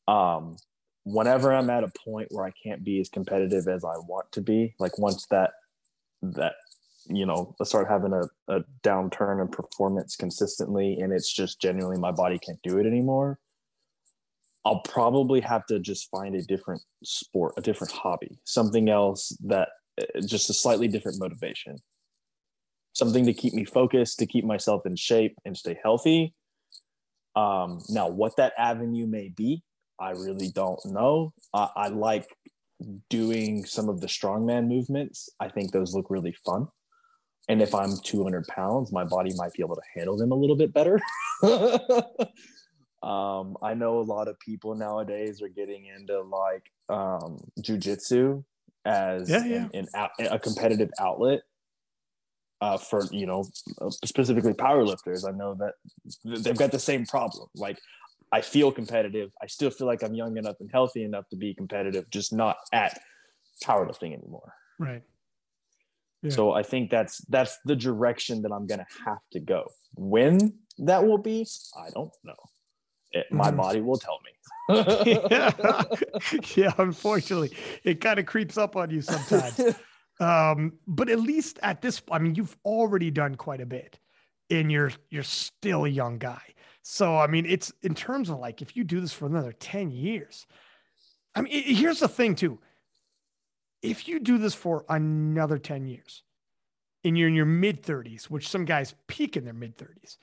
Um 0.09 0.57
whenever 1.05 1.53
i'm 1.53 1.71
at 1.71 1.83
a 1.83 1.91
point 2.05 2.29
where 2.31 2.45
i 2.45 2.53
can't 2.63 2.85
be 2.85 3.01
as 3.01 3.09
competitive 3.09 3.67
as 3.67 3.85
i 3.85 3.97
want 4.07 4.31
to 4.31 4.43
be 4.43 4.75
like 4.79 4.99
once 4.99 5.27
that 5.31 5.53
that 6.21 6.53
you 7.09 7.25
know 7.25 7.57
I 7.59 7.65
start 7.65 7.89
having 7.89 8.13
a, 8.13 8.55
a 8.55 8.63
downturn 8.85 9.41
in 9.41 9.49
performance 9.49 10.15
consistently 10.15 11.01
and 11.01 11.11
it's 11.11 11.33
just 11.33 11.59
genuinely 11.59 11.99
my 11.99 12.13
body 12.13 12.39
can't 12.39 12.61
do 12.63 12.79
it 12.79 12.87
anymore 12.87 13.39
I'll 14.65 14.81
probably 14.81 15.41
have 15.41 15.65
to 15.67 15.79
just 15.79 16.11
find 16.11 16.35
a 16.35 16.43
different 16.43 16.83
sport, 17.03 17.55
a 17.57 17.63
different 17.63 17.93
hobby, 17.93 18.39
something 18.45 18.91
else 18.91 19.35
that 19.45 19.71
just 20.27 20.51
a 20.51 20.55
slightly 20.55 20.89
different 20.89 21.19
motivation. 21.19 21.77
Something 22.93 23.27
to 23.27 23.33
keep 23.33 23.55
me 23.55 23.65
focused 23.65 24.19
to 24.19 24.27
keep 24.27 24.45
myself 24.45 24.85
in 24.85 24.97
shape 24.97 25.37
and 25.45 25.57
stay 25.57 25.79
healthy. 25.83 26.35
Um, 27.37 27.81
now 27.89 28.09
what 28.09 28.37
that 28.37 28.53
avenue 28.59 29.07
may 29.07 29.29
be 29.29 29.63
i 30.01 30.11
really 30.11 30.49
don't 30.49 30.81
know. 30.87 31.33
Uh, 31.55 31.69
i 31.77 31.89
like 31.89 32.27
doing 33.11 33.65
some 33.67 33.89
of 33.89 34.01
the 34.01 34.07
strongman 34.07 34.67
movements. 34.67 35.29
I 35.39 35.49
think 35.49 35.71
those 35.71 35.95
look 35.95 36.07
really 36.09 36.35
fun. 36.45 36.67
And 37.49 37.63
if 37.63 37.75
i'm 37.75 37.93
200 38.03 38.47
pounds 38.49 38.93
my 38.93 39.05
body 39.05 39.33
might 39.37 39.53
be 39.53 39.63
able 39.63 39.77
to 39.77 39.83
handle 39.95 40.17
them 40.17 40.33
a 40.33 40.35
little 40.35 40.57
bit 40.57 40.73
better. 40.73 41.01
Um, 43.03 43.57
i 43.63 43.73
know 43.73 43.99
a 43.99 44.03
lot 44.03 44.29
of 44.29 44.39
people 44.41 44.75
nowadays 44.75 45.41
are 45.41 45.49
getting 45.49 45.87
into 45.87 46.21
like 46.21 46.71
um, 46.91 47.39
jujitsu 47.59 48.45
as 48.85 49.29
yeah, 49.29 49.45
yeah. 49.45 49.69
An, 49.75 49.87
an, 49.95 50.27
a 50.31 50.39
competitive 50.39 50.91
outlet 50.99 51.41
uh, 52.61 52.77
for 52.77 53.05
you 53.11 53.27
know 53.27 53.45
specifically 53.91 54.53
powerlifters. 54.53 55.27
I 55.27 55.37
know 55.37 55.55
that 55.55 55.75
they've 56.25 56.57
got 56.57 56.73
the 56.73 56.79
same 56.79 57.07
problem. 57.07 57.49
Like 57.55 57.79
I 58.33 58.41
feel 58.41 58.71
competitive. 58.71 59.31
I 59.43 59.47
still 59.47 59.71
feel 59.71 59.87
like 59.87 60.03
I'm 60.03 60.15
young 60.15 60.37
enough 60.37 60.57
and 60.61 60.71
healthy 60.71 61.05
enough 61.05 61.29
to 61.31 61.37
be 61.37 61.55
competitive, 61.55 62.09
just 62.11 62.33
not 62.33 62.57
at 62.73 62.99
powerlifting 63.65 64.13
anymore. 64.13 64.55
Right. 64.79 65.03
Yeah. 66.23 66.31
So 66.31 66.53
I 66.53 66.63
think 66.63 66.91
that's 66.91 67.19
that's 67.29 67.59
the 67.65 67.77
direction 67.77 68.43
that 68.43 68.53
I'm 68.53 68.67
gonna 68.67 68.87
have 69.07 69.21
to 69.33 69.41
go. 69.41 69.71
When 69.95 70.59
that 70.79 71.07
will 71.07 71.19
be, 71.19 71.47
I 71.77 71.91
don't 71.91 72.13
know. 72.25 72.37
It, 73.13 73.31
my 73.31 73.49
mm-hmm. 73.49 73.57
body 73.57 73.81
will 73.81 73.99
tell 73.99 74.21
me 74.25 74.31
yeah. 74.71 75.53
yeah, 76.57 76.73
unfortunately, 76.79 77.57
it 77.85 78.01
kind 78.01 78.19
of 78.19 78.27
creeps 78.27 78.57
up 78.57 78.77
on 78.77 78.91
you 78.91 79.03
sometimes. 79.03 79.61
um, 80.21 80.75
but 80.87 81.09
at 81.09 81.21
least 81.21 81.59
at 81.63 81.83
this, 81.83 82.03
I 82.11 82.19
mean, 82.19 82.35
you've 82.35 82.57
already 82.65 83.11
done 83.11 83.35
quite 83.35 83.61
a 83.61 83.67
bit, 83.67 83.99
and 84.49 84.71
you're 84.71 84.93
you're 85.11 85.23
still 85.23 85.85
a 85.85 85.89
young 85.89 86.19
guy. 86.19 86.43
So 86.83 87.17
I 87.17 87.27
mean, 87.27 87.47
it's 87.47 87.73
in 87.83 87.95
terms 87.95 88.31
of 88.31 88.39
like 88.39 88.63
if 88.63 88.77
you 88.77 88.85
do 88.85 89.01
this 89.01 89.13
for 89.13 89.27
another 89.27 89.53
ten 89.53 89.91
years. 89.91 90.47
I 91.35 91.43
mean, 91.43 91.53
it, 91.53 91.77
here's 91.77 92.01
the 92.01 92.09
thing 92.09 92.35
too. 92.35 92.59
If 93.83 94.09
you 94.09 94.21
do 94.21 94.37
this 94.39 94.55
for 94.55 94.85
another 94.89 95.59
ten 95.59 95.87
years, 95.87 96.23
and 97.05 97.17
you're 97.17 97.29
in 97.29 97.35
your 97.35 97.47
mid 97.47 97.83
30s, 97.83 98.25
which 98.25 98.49
some 98.49 98.65
guys 98.65 98.95
peak 99.07 99.37
in 99.37 99.45
their 99.45 99.55
mid 99.55 99.79
30s, 99.79 100.17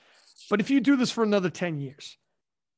but 0.50 0.60
if 0.60 0.70
you 0.70 0.80
do 0.80 0.96
this 0.96 1.10
for 1.10 1.24
another 1.24 1.50
10 1.50 1.80
years, 1.80 2.18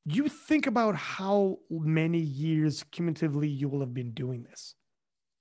you 0.06 0.28
think 0.28 0.66
about 0.66 0.96
how 0.96 1.58
many 1.70 2.18
years 2.18 2.84
cumulatively 2.90 3.48
you 3.48 3.68
will 3.68 3.80
have 3.80 3.94
been 3.94 4.12
doing 4.12 4.42
this. 4.42 4.74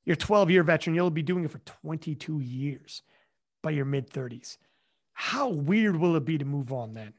You're 0.06 0.16
a 0.16 0.18
12 0.18 0.52
year 0.52 0.64
veteran, 0.64 0.96
you'll 0.96 1.10
be 1.10 1.22
doing 1.22 1.46
it 1.46 1.52
for 1.52 1.60
22 1.60 2.40
years 2.40 3.04
by 3.62 3.72
your 3.72 3.86
mid 3.86 4.10
30s. 4.10 4.58
How 5.14 5.50
weird 5.50 5.98
will 5.98 6.16
it 6.16 6.26
be 6.26 6.38
to 6.38 6.46
move 6.46 6.72
on 6.72 6.94
then? 6.94 7.14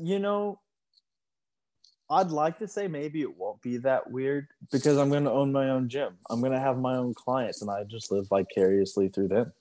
You 0.00 0.18
know, 0.18 0.60
I'd 2.10 2.30
like 2.30 2.58
to 2.58 2.68
say 2.68 2.88
maybe 2.88 3.20
it 3.20 3.36
won't 3.36 3.60
be 3.60 3.76
that 3.78 4.10
weird 4.10 4.48
because 4.72 4.96
I'm 4.96 5.10
going 5.10 5.24
to 5.24 5.30
own 5.30 5.52
my 5.52 5.70
own 5.70 5.88
gym. 5.88 6.16
I'm 6.30 6.40
going 6.40 6.52
to 6.52 6.60
have 6.60 6.78
my 6.78 6.96
own 6.96 7.12
clients 7.14 7.60
and 7.60 7.70
I 7.70 7.84
just 7.84 8.10
live 8.10 8.28
vicariously 8.28 9.08
through 9.08 9.28
them. 9.28 9.52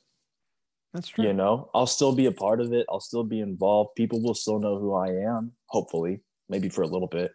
That's 0.93 1.09
true. 1.09 1.25
You 1.25 1.33
know, 1.33 1.69
I'll 1.73 1.87
still 1.87 2.13
be 2.13 2.25
a 2.25 2.31
part 2.31 2.61
of 2.61 2.73
it. 2.73 2.85
I'll 2.89 2.99
still 2.99 3.23
be 3.23 3.39
involved. 3.39 3.95
People 3.95 4.21
will 4.21 4.33
still 4.33 4.59
know 4.59 4.79
who 4.79 4.93
I 4.93 5.09
am, 5.09 5.51
hopefully, 5.67 6.21
maybe 6.49 6.69
for 6.69 6.81
a 6.81 6.87
little 6.87 7.07
bit. 7.07 7.31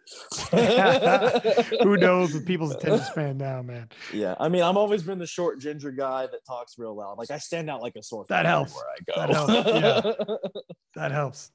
who 1.81 1.97
knows 1.97 2.33
with 2.33 2.45
people's 2.45 2.71
attention 2.75 3.05
span 3.05 3.37
now, 3.37 3.61
man. 3.61 3.89
Yeah. 4.11 4.35
I 4.39 4.49
mean, 4.49 4.63
I've 4.63 4.77
always 4.77 5.03
been 5.03 5.19
the 5.19 5.27
short 5.27 5.59
ginger 5.59 5.91
guy 5.91 6.23
that 6.27 6.45
talks 6.45 6.77
real 6.77 6.95
loud. 6.95 7.17
Like 7.17 7.31
I 7.31 7.37
stand 7.37 7.69
out 7.69 7.81
like 7.81 7.95
a 7.95 8.03
sore 8.03 8.25
that 8.29 8.45
helps. 8.45 8.75
where 8.75 8.85
I 8.85 9.27
go. 9.27 9.33
That 9.33 9.35
helps. 9.35 9.69
Yeah. 9.69 10.61
that 10.95 11.11
helps. 11.11 11.51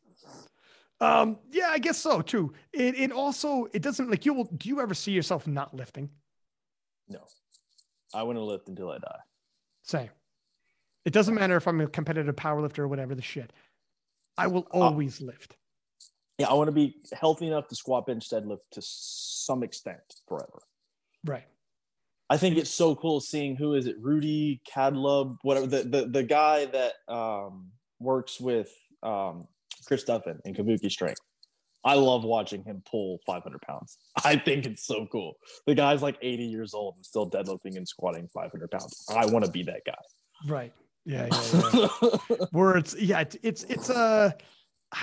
Um, 1.01 1.39
yeah, 1.53 1.69
I 1.71 1.79
guess 1.79 1.99
so 1.99 2.23
too. 2.23 2.53
It 2.73 2.99
it 2.99 3.13
also 3.13 3.69
it 3.73 3.83
doesn't 3.83 4.11
like 4.11 4.27
you 4.27 4.35
will 4.35 4.45
do 4.57 4.69
you 4.69 4.81
ever 4.81 4.95
see 4.95 5.13
yourself 5.13 5.47
not 5.47 5.75
lifting? 5.75 6.11
No. 7.09 7.21
I 8.13 8.23
want 8.25 8.37
to 8.37 8.43
lift 8.43 8.69
until 8.69 8.91
I 8.91 8.99
die. 8.99 9.21
Same. 9.83 10.09
It 11.09 11.15
doesn't 11.15 11.35
matter 11.35 11.57
if 11.57 11.67
I'm 11.67 11.81
a 11.81 11.87
competitive 11.87 12.37
powerlifter 12.37 12.81
or 12.81 12.89
whatever 12.89 13.15
the 13.15 13.23
shit. 13.23 13.51
I 14.37 14.47
will 14.47 14.67
always 14.73 15.23
uh, 15.23 15.25
lift. 15.25 15.57
Yeah, 16.37 16.49
I 16.49 16.53
want 16.53 16.69
to 16.69 16.73
be 16.73 16.97
healthy 17.19 17.47
enough 17.47 17.67
to 17.69 17.75
squat, 17.75 18.05
bench, 18.05 18.29
deadlift 18.29 18.59
to 18.73 18.83
some 18.83 19.63
extent 19.63 20.03
forever. 20.29 20.61
Right. 21.25 21.47
I 22.29 22.37
think 22.37 22.59
it's 22.59 22.69
so 22.69 22.95
cool 22.95 23.21
seeing 23.21 23.57
who 23.57 23.73
is 23.73 23.87
it, 23.87 23.97
Rudy 23.99 24.61
Kadlub, 24.71 25.39
whatever 25.41 25.67
the 25.67 25.83
the, 25.85 26.09
the 26.09 26.23
guy 26.23 26.67
that 26.67 26.93
um, 27.09 27.69
works 27.99 28.39
with 28.39 28.71
um, 29.03 29.49
Chris 29.87 30.05
Duffin 30.05 30.41
and 30.45 30.55
Kabuki 30.55 30.91
Strength. 30.91 31.23
I 31.87 31.95
love 31.95 32.23
watching 32.23 32.65
him 32.65 32.83
pull 32.85 33.21
500 33.25 33.63
pounds. 33.63 33.97
I 34.27 34.37
think 34.37 34.67
it's 34.67 34.87
so 34.87 35.07
cool. 35.11 35.39
The 35.67 35.75
guy's 35.75 36.03
like 36.03 36.19
80 36.21 36.45
years 36.45 36.75
old 36.75 36.97
and 36.97 37.07
still 37.07 37.31
deadlifting 37.31 37.79
and 37.79 37.89
squatting 37.89 38.29
500 38.29 38.71
pounds. 38.71 39.07
I 39.09 39.25
want 39.25 39.47
to 39.47 39.51
be 39.51 39.63
that 39.63 39.87
guy. 39.87 39.95
Right. 40.47 40.75
Yeah. 41.09 41.27
yeah, 41.33 41.69
yeah. 42.31 42.37
Where 42.53 42.77
it's 42.77 42.95
yeah, 43.01 43.21
it's 43.21 43.37
it's 43.43 43.65
it's 43.65 43.89
a. 43.89 43.97
Uh, 43.97 44.31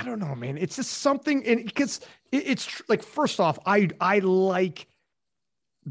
don't 0.04 0.20
know, 0.20 0.36
man. 0.36 0.58
It's 0.58 0.76
just 0.76 0.94
something, 0.94 1.46
and 1.46 1.66
because 1.66 2.00
it, 2.32 2.44
it's 2.46 2.66
tr- 2.66 2.84
like 2.88 3.02
first 3.02 3.40
off, 3.40 3.58
I 3.66 3.90
I 4.00 4.20
like 4.20 4.88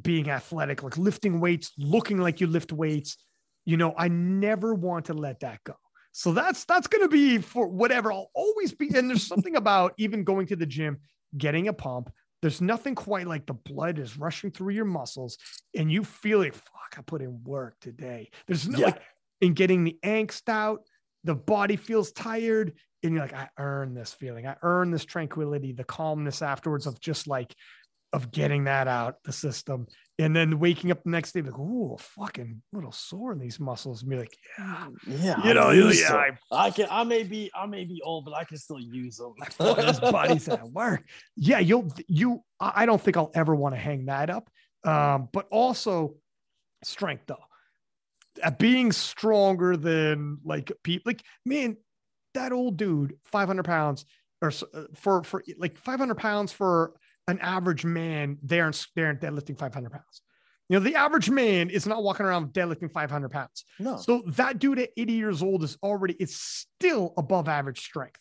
being 0.01 0.31
athletic, 0.31 0.85
like 0.85 0.97
lifting 0.97 1.41
weights, 1.41 1.73
looking 1.77 2.19
like 2.19 2.41
you 2.41 2.47
lift 2.47 2.73
weights. 2.73 3.17
You 3.65 3.77
know, 3.77 3.93
I 3.97 4.09
never 4.09 4.73
want 4.73 5.07
to 5.07 5.15
let 5.15 5.41
that 5.41 5.65
go. 5.65 5.75
So 6.13 6.33
that's 6.33 6.65
that's 6.65 6.87
going 6.87 7.03
to 7.03 7.09
be 7.09 7.39
for 7.39 7.67
whatever. 7.67 8.13
I'll 8.13 8.31
always 8.35 8.73
be. 8.73 8.89
And 8.95 9.11
there's 9.11 9.27
something 9.27 9.57
about 9.57 9.95
even 9.99 10.23
going 10.23 10.47
to 10.49 10.57
the 10.57 10.67
gym, 10.67 10.99
getting 11.37 11.67
a 11.67 11.73
pump. 11.73 12.13
There's 12.41 12.61
nothing 12.61 12.95
quite 12.95 13.27
like 13.27 13.47
the 13.47 13.55
blood 13.55 13.99
is 13.99 14.19
rushing 14.19 14.53
through 14.53 14.75
your 14.75 14.85
muscles, 14.85 15.39
and 15.75 15.91
you 15.91 16.05
feel 16.05 16.39
like 16.39 16.55
fuck. 16.55 16.71
I 16.97 17.03
put 17.03 17.23
in 17.23 17.43
work 17.43 17.75
today. 17.81 18.31
There's 18.47 18.69
no 18.69 18.79
yeah. 18.79 18.87
like 18.87 19.03
in 19.45 19.55
getting 19.55 19.85
the 19.85 19.99
angst 20.05 20.49
out. 20.49 20.81
The 21.25 21.35
body 21.35 21.77
feels 21.77 22.13
tired, 22.13 22.75
and 23.03 23.13
you're 23.13 23.23
like, 23.23 23.35
I 23.35 23.49
earn 23.59 23.95
this 23.95 24.13
feeling. 24.13 24.47
I 24.47 24.57
earn 24.63 24.91
this 24.91 25.05
tranquility, 25.05 25.73
the 25.73 25.85
calmness 25.85 26.43
afterwards 26.43 26.87
of 26.87 27.01
just 27.01 27.27
like 27.27 27.55
of 28.13 28.31
getting 28.31 28.65
that 28.65 28.87
out 28.87 29.17
the 29.25 29.33
system. 29.33 29.87
And 30.21 30.35
then 30.37 30.61
waking 30.61 30.93
up 30.93 31.03
the 31.03 31.11
next 31.11 31.33
day 31.33 31.43
like 31.43 31.59
oh 31.59 31.97
fucking 31.99 32.63
little 32.73 32.93
sore 32.93 33.33
in 33.33 33.41
these 33.41 33.59
muscles. 33.59 34.03
And 34.03 34.11
be 34.11 34.17
like 34.17 34.37
yeah 34.57 34.87
yeah 35.09 35.45
you 35.45 35.55
know 35.55 35.71
yeah 35.71 36.15
I, 36.15 36.31
I, 36.53 36.71
can 36.71 36.87
i 36.89 37.03
may 37.03 37.25
be 37.25 37.51
i 37.53 37.67
may 37.67 37.85
be 37.85 38.01
old 38.05 38.25
but 38.25 38.33
i 38.35 38.45
can 38.45 38.57
still 38.57 38.79
use 38.79 39.17
them 39.17 39.35
his 39.85 39.99
body's 39.99 40.49
at 40.49 40.63
work. 40.69 41.03
Yeah 41.35 41.59
you'll 41.59 41.93
you 42.07 42.45
i 42.61 42.87
don't 42.87 43.03
think 43.03 43.17
i'll 43.17 43.33
ever 43.35 43.57
want 43.57 43.75
to 43.75 43.81
hang 43.81 44.07
that 44.07 44.31
up. 44.31 44.49
Um, 44.85 45.29
but 45.33 45.49
also 45.51 46.15
strength 46.85 47.25
though 47.27 47.39
At 48.43 48.55
uh, 48.55 48.57
being 48.59 48.93
stronger 48.93 49.77
than 49.77 50.39
like 50.45 50.73
people 50.83 51.11
like 51.11 51.23
man 51.45 51.77
that 52.35 52.53
old 52.53 52.77
dude 52.77 53.17
500 53.25 53.65
pounds 53.65 54.05
or 54.43 54.49
uh, 54.49 54.85
for 54.95 55.23
for 55.23 55.45
like 55.59 55.77
500 55.77 56.17
pounds 56.17 56.53
for 56.53 56.95
an 57.29 57.39
average 57.41 57.85
man 57.85 58.39
there 58.43 58.67
and 58.67 58.87
there 58.97 59.15
deadlifting 59.15 59.59
500 59.59 59.91
pounds. 59.91 60.23
You 60.69 60.79
know, 60.79 60.85
the 60.85 60.95
average 60.95 61.29
man 61.29 61.69
is 61.69 61.87
not 61.87 62.03
walking 62.03 62.25
around 62.25 62.53
deadlifting 62.53 62.91
500 62.91 63.29
pounds. 63.31 63.65
No. 63.79 63.97
So 63.99 64.23
that 64.29 64.59
dude 64.59 64.79
at 64.79 64.91
80 64.97 65.13
years 65.13 65.43
old 65.43 65.63
is 65.63 65.77
already, 65.83 66.15
it's 66.19 66.37
still 66.37 67.13
above 67.19 67.49
average 67.49 67.81
strength. 67.81 68.21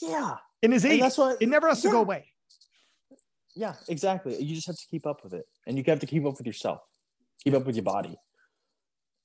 Yeah. 0.00 0.36
In 0.62 0.72
his 0.72 0.84
age, 0.84 1.00
that's 1.00 1.16
what, 1.16 1.40
it 1.40 1.48
never 1.48 1.68
has 1.68 1.82
yeah. 1.82 1.90
to 1.90 1.96
go 1.96 2.00
away. 2.00 2.26
Yeah, 3.54 3.74
exactly. 3.88 4.40
You 4.42 4.54
just 4.54 4.66
have 4.66 4.76
to 4.76 4.86
keep 4.90 5.06
up 5.06 5.24
with 5.24 5.34
it. 5.34 5.44
And 5.66 5.76
you 5.78 5.84
have 5.86 6.00
to 6.00 6.06
keep 6.06 6.24
up 6.26 6.36
with 6.36 6.46
yourself, 6.46 6.80
keep 7.42 7.54
up 7.54 7.64
with 7.64 7.76
your 7.76 7.84
body. 7.84 8.16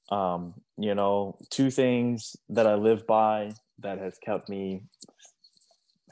Um, 0.09 0.53
you 0.77 0.95
know, 0.95 1.38
two 1.49 1.69
things 1.69 2.35
that 2.49 2.65
I 2.65 2.75
live 2.75 3.05
by 3.05 3.51
that 3.79 3.97
has 3.97 4.17
kept 4.17 4.49
me 4.49 4.84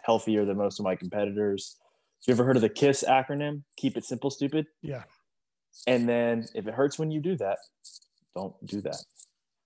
healthier 0.03 0.45
than 0.45 0.57
most 0.57 0.79
of 0.79 0.83
my 0.83 0.95
competitors 0.95 1.77
you 2.27 2.33
ever 2.33 2.43
heard 2.43 2.55
of 2.55 2.61
the 2.61 2.69
KISS 2.69 3.03
acronym? 3.07 3.63
Keep 3.77 3.97
it 3.97 4.05
simple, 4.05 4.29
stupid. 4.29 4.65
Yeah. 4.81 5.03
And 5.87 6.07
then 6.09 6.47
if 6.55 6.67
it 6.67 6.73
hurts 6.73 6.97
when 6.97 7.11
you 7.11 7.19
do 7.19 7.35
that, 7.37 7.57
don't 8.35 8.53
do 8.65 8.81
that. 8.81 8.97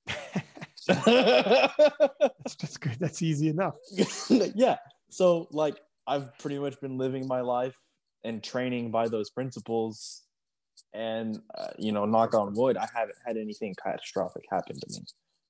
that's, 0.88 2.56
that's 2.56 2.77
good. 2.77 2.97
That's 2.99 3.22
easy 3.22 3.49
enough. 3.49 3.76
yeah. 4.56 4.77
So 5.10 5.47
like 5.51 5.76
I've 6.07 6.38
pretty 6.39 6.60
much 6.60 6.80
been 6.81 6.97
living 6.97 7.27
my 7.27 7.41
life 7.41 7.76
and 8.23 8.43
training 8.43 8.91
by 8.91 9.07
those 9.07 9.30
principles. 9.30 10.23
And 10.94 11.41
uh, 11.56 11.68
you 11.78 11.91
know, 11.91 12.06
knock 12.06 12.34
on 12.34 12.53
wood, 12.53 12.78
I 12.78 12.88
haven't 12.94 13.18
had 13.26 13.38
anything 13.38 13.76
catastrophic 13.82 14.44
happen 14.52 14.80
to 14.80 14.88
me. 14.90 15.06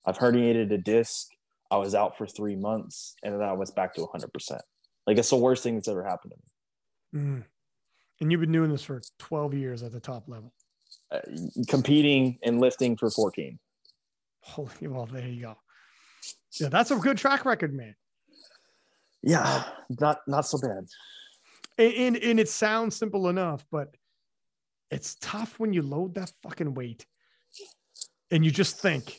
I've 0.06 0.18
herniated 0.18 0.72
a 0.74 0.78
disc. 0.78 1.28
I 1.72 1.78
was 1.78 1.96
out 1.96 2.18
for 2.18 2.28
three 2.28 2.56
months, 2.56 3.16
and 3.24 3.34
then 3.34 3.42
I 3.42 3.54
was 3.54 3.72
back 3.72 3.94
to 3.96 4.02
100. 4.02 4.34
percent 4.34 4.62
Like 5.08 5.18
it's 5.18 5.30
the 5.30 5.38
worst 5.38 5.64
thing 5.64 5.76
that's 5.76 5.88
ever 5.88 6.04
happened 6.04 6.34
to 6.34 6.38
me. 6.38 7.24
Mm. 7.24 7.44
And 8.22 8.32
you've 8.32 8.42
been 8.42 8.52
doing 8.52 8.72
this 8.72 8.84
for 8.84 9.02
12 9.20 9.54
years 9.54 9.84
at 9.84 9.92
the 9.92 10.00
top 10.00 10.28
level. 10.28 10.54
Uh, 11.12 11.20
competing 11.68 12.38
and 12.44 12.60
lifting 12.60 12.98
for 12.98 13.10
14. 13.10 13.58
Holy, 14.42 14.70
well, 14.82 15.06
there 15.06 15.28
you 15.28 15.42
go. 15.42 15.58
Yeah, 16.60 16.70
that's 16.70 16.92
a 16.92 16.98
good 16.98 17.18
track 17.18 17.46
record, 17.46 17.74
man. 17.74 17.96
Yeah, 19.22 19.64
not 20.00 20.20
not 20.28 20.46
so 20.46 20.58
bad. 20.58 20.86
And, 21.78 21.94
and, 21.94 22.18
and 22.18 22.40
it 22.40 22.50
sounds 22.50 22.96
simple 22.96 23.30
enough, 23.30 23.66
but 23.72 23.96
it's 24.92 25.16
tough 25.22 25.60
when 25.60 25.74
you 25.74 25.82
load 25.82 26.16
that 26.16 26.32
fucking 26.44 26.74
weight 26.74 27.06
and 28.32 28.44
you 28.44 28.52
just 28.52 28.80
think, 28.80 29.18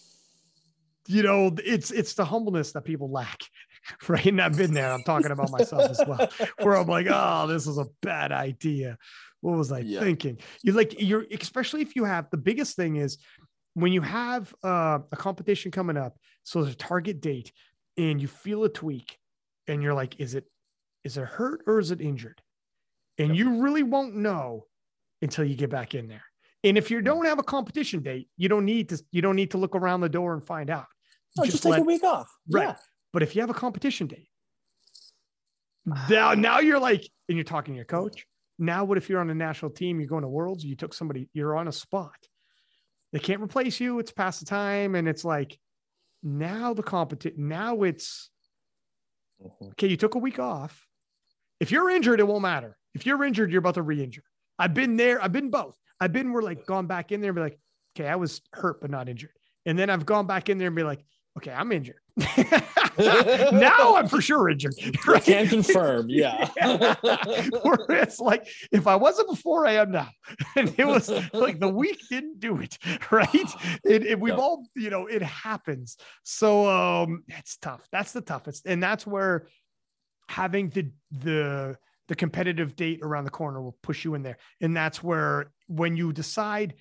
you 1.07 1.23
know, 1.23 1.55
it's 1.65 1.91
it's 1.91 2.15
the 2.15 2.25
humbleness 2.25 2.73
that 2.73 2.83
people 2.83 3.11
lack. 3.11 3.41
right? 4.09 4.27
And 4.27 4.41
I've 4.41 4.57
been 4.57 4.75
there. 4.75 4.93
I'm 4.93 5.03
talking 5.03 5.31
about 5.31 5.51
myself 5.51 5.91
as 5.91 6.01
well, 6.07 6.29
where 6.61 6.77
I'm 6.77 6.87
like, 6.87 7.07
oh, 7.09 7.47
this 7.47 7.67
is 7.67 7.79
a 7.79 7.87
bad 8.03 8.33
idea. 8.33 8.99
What 9.41 9.57
was 9.57 9.73
I 9.73 9.81
yeah. 9.81 10.01
thinking? 10.01 10.39
You 10.63 10.73
like 10.73 11.01
you're 11.01 11.25
especially 11.31 11.83
if 11.83 11.97
you 11.97 12.05
have 12.05 12.29
the 12.31 12.37
biggest 12.37 12.77
thing 12.77 12.97
is 12.97 13.19
when 13.75 13.93
you 13.93 14.03
have 14.03 14.55
uh, 14.63 14.99
a 15.11 15.17
competition 15.17 15.71
coming 15.71 15.97
up, 15.97 16.17
so 16.43 16.63
there's 16.63 16.75
a 16.75 16.79
target 16.79 17.21
date, 17.21 17.53
and 17.97 18.21
you 18.21 18.29
feel 18.29 18.65
a 18.65 18.69
tweak, 18.69 19.19
and 19.67 19.83
you're 19.83 19.95
like, 19.95 20.21
is 20.21 20.35
it 20.35 20.45
is 21.05 21.17
it 21.17 21.25
hurt 21.25 21.63
or 21.67 21.79
is 21.79 21.91
it 21.91 22.01
injured? 22.01 22.41
And 23.19 23.29
yep. 23.29 23.39
you 23.39 23.63
really 23.63 23.83
won't 23.83 24.15
know 24.15 24.67
until 25.23 25.45
you 25.45 25.55
get 25.55 25.71
back 25.71 25.95
in 25.95 26.09
there. 26.09 26.25
And 26.63 26.77
if 26.77 26.91
you 26.91 27.01
don't 27.01 27.25
have 27.25 27.39
a 27.39 27.43
competition 27.43 28.03
date, 28.03 28.29
you 28.37 28.49
don't 28.49 28.65
need 28.65 28.91
to 28.91 29.03
you 29.13 29.23
don't 29.23 29.37
need 29.37 29.53
to 29.53 29.59
look 29.59 29.75
around 29.75 30.01
the 30.01 30.09
door 30.09 30.35
and 30.35 30.45
find 30.45 30.69
out. 30.71 30.87
Oh, 31.39 31.45
just, 31.45 31.53
just 31.53 31.63
take 31.63 31.73
let, 31.73 31.81
a 31.81 31.85
week 31.85 32.05
off. 32.05 32.31
Right. 32.51 32.69
Yeah. 32.69 32.77
But 33.13 33.23
if 33.23 33.35
you 33.35 33.41
have 33.41 33.51
a 33.51 33.55
competition 33.55 34.07
date, 34.07 34.29
now 36.09 36.35
now 36.35 36.61
you're 36.61 36.79
like, 36.79 37.09
and 37.29 37.37
you're 37.37 37.45
talking 37.45 37.75
to 37.75 37.77
your 37.77 37.87
coach. 37.87 38.27
Now, 38.59 38.85
what 38.85 38.99
if 38.99 39.09
you're 39.09 39.21
on 39.21 39.31
a 39.31 39.35
national 39.35 39.71
team? 39.71 40.01
You're 40.01 40.09
going 40.09 40.23
to 40.23 40.29
worlds. 40.29 40.65
You 40.65 40.77
took 40.77 40.93
somebody. 40.93 41.31
You're 41.33 41.57
on 41.57 41.67
a 41.67 41.73
spot. 41.73 42.15
They 43.13 43.19
can't 43.19 43.41
replace 43.41 43.81
you. 43.81 43.99
It's 43.99 44.13
past 44.13 44.41
the 44.41 44.47
time, 44.47 44.95
and 44.95 45.09
it's 45.09 45.25
like 45.25 45.59
now 46.23 46.75
the 46.75 46.83
competition. 46.83 47.49
Now 47.49 47.83
it's 47.83 48.29
mm-hmm. 49.43 49.69
okay. 49.71 49.89
You 49.89 49.97
took 49.97 50.15
a 50.15 50.19
week 50.19 50.39
off. 50.39 50.87
If 51.59 51.71
you're 51.71 51.91
injured, 51.91 52.21
it 52.21 52.29
won't 52.29 52.43
matter. 52.43 52.77
If 52.95 53.07
you're 53.07 53.25
injured, 53.25 53.51
you're 53.51 53.61
about 53.61 53.75
to 53.75 53.83
re-injure. 53.83 54.25
I've 54.61 54.75
been 54.75 54.97
there. 54.97 55.23
I've 55.23 55.33
been 55.33 55.51
both. 55.51 55.77
I've 56.01 56.13
been 56.13 56.33
where 56.33 56.43
like 56.43 56.67
gone 56.67 56.87
back 56.87 57.13
in 57.13 57.21
there 57.21 57.31
and 57.31 57.37
be 57.37 57.41
like, 57.41 57.59
okay, 57.97 58.09
I 58.09 58.17
was 58.17 58.43
hurt 58.53 58.81
but 58.81 58.91
not 58.91 59.09
injured. 59.09 59.33
And 59.67 59.79
then 59.79 59.91
I've 59.91 60.07
gone 60.07 60.27
back 60.27 60.49
in 60.49 60.59
there 60.59 60.69
and 60.69 60.77
be 60.77 60.83
like, 60.83 61.05
okay, 61.39 61.51
I'm 61.51 61.73
injured. 61.73 61.97
now 62.99 63.97
I'm 63.97 64.09
for 64.09 64.21
sure 64.21 64.51
injured. 64.51 64.75
Right? 65.07 65.23
Can 65.23 65.49
confirm, 65.49 66.07
yeah. 66.11 66.51
yeah. 66.57 66.95
Where 67.63 67.87
it's 67.89 68.21
like 68.21 68.47
if 68.71 68.87
I 68.87 68.97
wasn't 68.97 69.29
before, 69.29 69.67
I 69.67 69.73
am 69.73 69.91
now, 69.91 70.09
and 70.57 70.75
it 70.77 70.87
was 70.87 71.11
like 71.33 71.59
the 71.59 71.69
week 71.69 71.99
didn't 72.11 72.39
do 72.39 72.59
it, 72.59 72.77
right? 73.11 73.29
It, 73.85 74.07
it 74.07 74.21
we've 74.21 74.39
all, 74.39 74.67
you 74.77 74.91
know, 74.91 75.07
it 75.07 75.23
happens. 75.23 75.97
So 76.23 76.69
um, 76.69 77.25
it's 77.29 77.57
tough. 77.57 77.81
That's 77.91 78.13
the 78.13 78.21
toughest, 78.21 78.67
and 78.67 78.83
that's 78.83 79.07
where 79.07 79.47
having 80.29 80.69
the 80.71 80.91
the 81.11 81.77
the 82.11 82.15
competitive 82.15 82.77
date 82.77 83.01
around 83.03 83.25
the 83.25 83.31
corner 83.31 83.63
will 83.63 83.79
push 83.83 84.05
you 84.05 84.15
in 84.15 84.23
there, 84.23 84.37
and 84.61 84.77
that's 84.77 85.03
where 85.03 85.51
when 85.67 85.97
you 85.97 86.13
decide. 86.13 86.75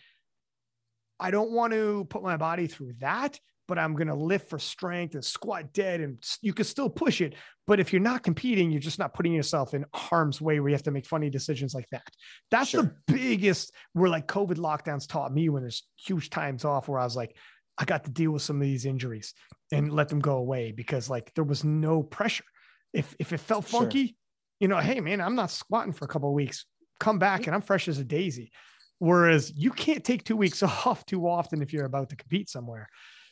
I 1.22 1.32
don't 1.32 1.52
want 1.52 1.74
to 1.74 2.06
put 2.10 2.24
my 2.24 2.38
body 2.38 2.68
through 2.68 2.94
that 3.00 3.38
but 3.70 3.78
I'm 3.78 3.94
going 3.94 4.08
to 4.08 4.16
lift 4.16 4.50
for 4.50 4.58
strength 4.58 5.14
and 5.14 5.24
squat 5.24 5.72
dead 5.74 6.02
and 6.02 6.18
you 6.42 6.54
can 6.54 6.66
still 6.66 6.90
push 6.90 7.22
it. 7.22 7.36
But 7.68 7.80
if 7.80 7.94
you're 7.94 8.02
not 8.02 8.24
competing, 8.24 8.72
you're 8.72 8.82
just 8.82 8.98
not 8.98 9.14
putting 9.14 9.32
yourself 9.32 9.76
in 9.76 9.86
harm's 9.94 10.42
way 10.42 10.60
where 10.60 10.70
you 10.70 10.76
have 10.76 10.84
to 10.84 10.92
make 10.92 11.06
funny 11.06 11.30
decisions 11.30 11.76
like 11.76 11.88
that. 11.92 12.10
That's 12.50 12.72
sure. 12.72 12.82
the 13.08 13.14
biggest 13.14 13.72
where 13.94 14.10
like 14.10 14.28
COVID 14.28 14.56
lockdowns 14.56 15.08
taught 15.08 15.32
me 15.32 15.50
when 15.50 15.62
there's 15.62 15.84
huge 15.96 16.32
times 16.32 16.66
off 16.66 16.90
where 16.90 17.00
I 17.00 17.04
was 17.04 17.16
like, 17.16 17.38
I 17.78 17.86
got 17.86 18.04
to 18.06 18.12
deal 18.12 18.32
with 18.32 18.42
some 18.42 18.56
of 18.56 18.64
these 18.64 18.86
injuries 18.86 19.36
and 19.72 19.94
let 19.94 20.10
them 20.10 20.20
go 20.20 20.38
away 20.38 20.72
because 20.72 21.08
like 21.08 21.32
there 21.36 21.44
was 21.44 21.64
no 21.64 22.02
pressure. 22.02 22.44
If 22.92 23.16
if 23.20 23.34
it 23.34 23.40
felt 23.40 23.66
funky, 23.66 24.08
sure. 24.08 24.16
You 24.60 24.68
know, 24.68 24.78
hey 24.78 25.00
man, 25.00 25.22
I'm 25.22 25.36
not 25.36 25.52
squatting 25.52 25.94
for 25.94 26.06
a 26.06 26.08
couple 26.08 26.30
of 26.30 26.36
weeks. 26.36 26.66
Come 27.00 27.20
back 27.20 27.48
and 27.48 27.56
I'm 27.56 27.62
fresh 27.62 27.88
as 27.88 28.00
a 28.00 28.04
daisy. 28.04 28.52
Whereas 29.00 29.54
you 29.56 29.72
can't 29.72 30.04
take 30.04 30.24
two 30.26 30.36
weeks 30.36 30.62
off 30.86 31.06
too 31.06 31.28
often 31.28 31.62
if 31.62 31.72
you're 31.72 31.86
about 31.86 32.10
to 32.10 32.16
compete 32.16 32.50
somewhere. 32.50 32.90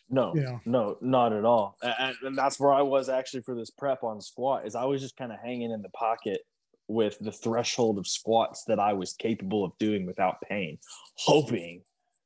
No, 0.09 0.33
Yeah. 0.33 0.59
no, 0.65 0.97
not 1.01 1.33
at 1.33 1.43
all. 1.43 1.75
And, 1.83 2.15
and 2.23 2.37
that's 2.37 2.57
where 2.59 2.71
I 2.71 2.81
was 2.81 3.09
actually 3.09 3.41
for 3.41 3.55
this 3.55 3.69
prep 3.69 4.03
on 4.03 4.21
squat. 4.21 4.65
Is 4.65 4.73
I 4.75 4.85
was 4.85 5.01
just 5.01 5.17
kind 5.17 5.33
of 5.33 5.39
hanging 5.39 5.71
in 5.71 5.81
the 5.81 5.89
pocket 5.89 6.39
with 6.87 7.19
the 7.19 7.33
threshold 7.33 7.97
of 7.97 8.07
squats 8.07 8.63
that 8.67 8.79
I 8.79 8.93
was 8.93 9.11
capable 9.11 9.65
of 9.65 9.73
doing 9.77 10.05
without 10.05 10.37
pain, 10.47 10.77
hoping 11.17 11.81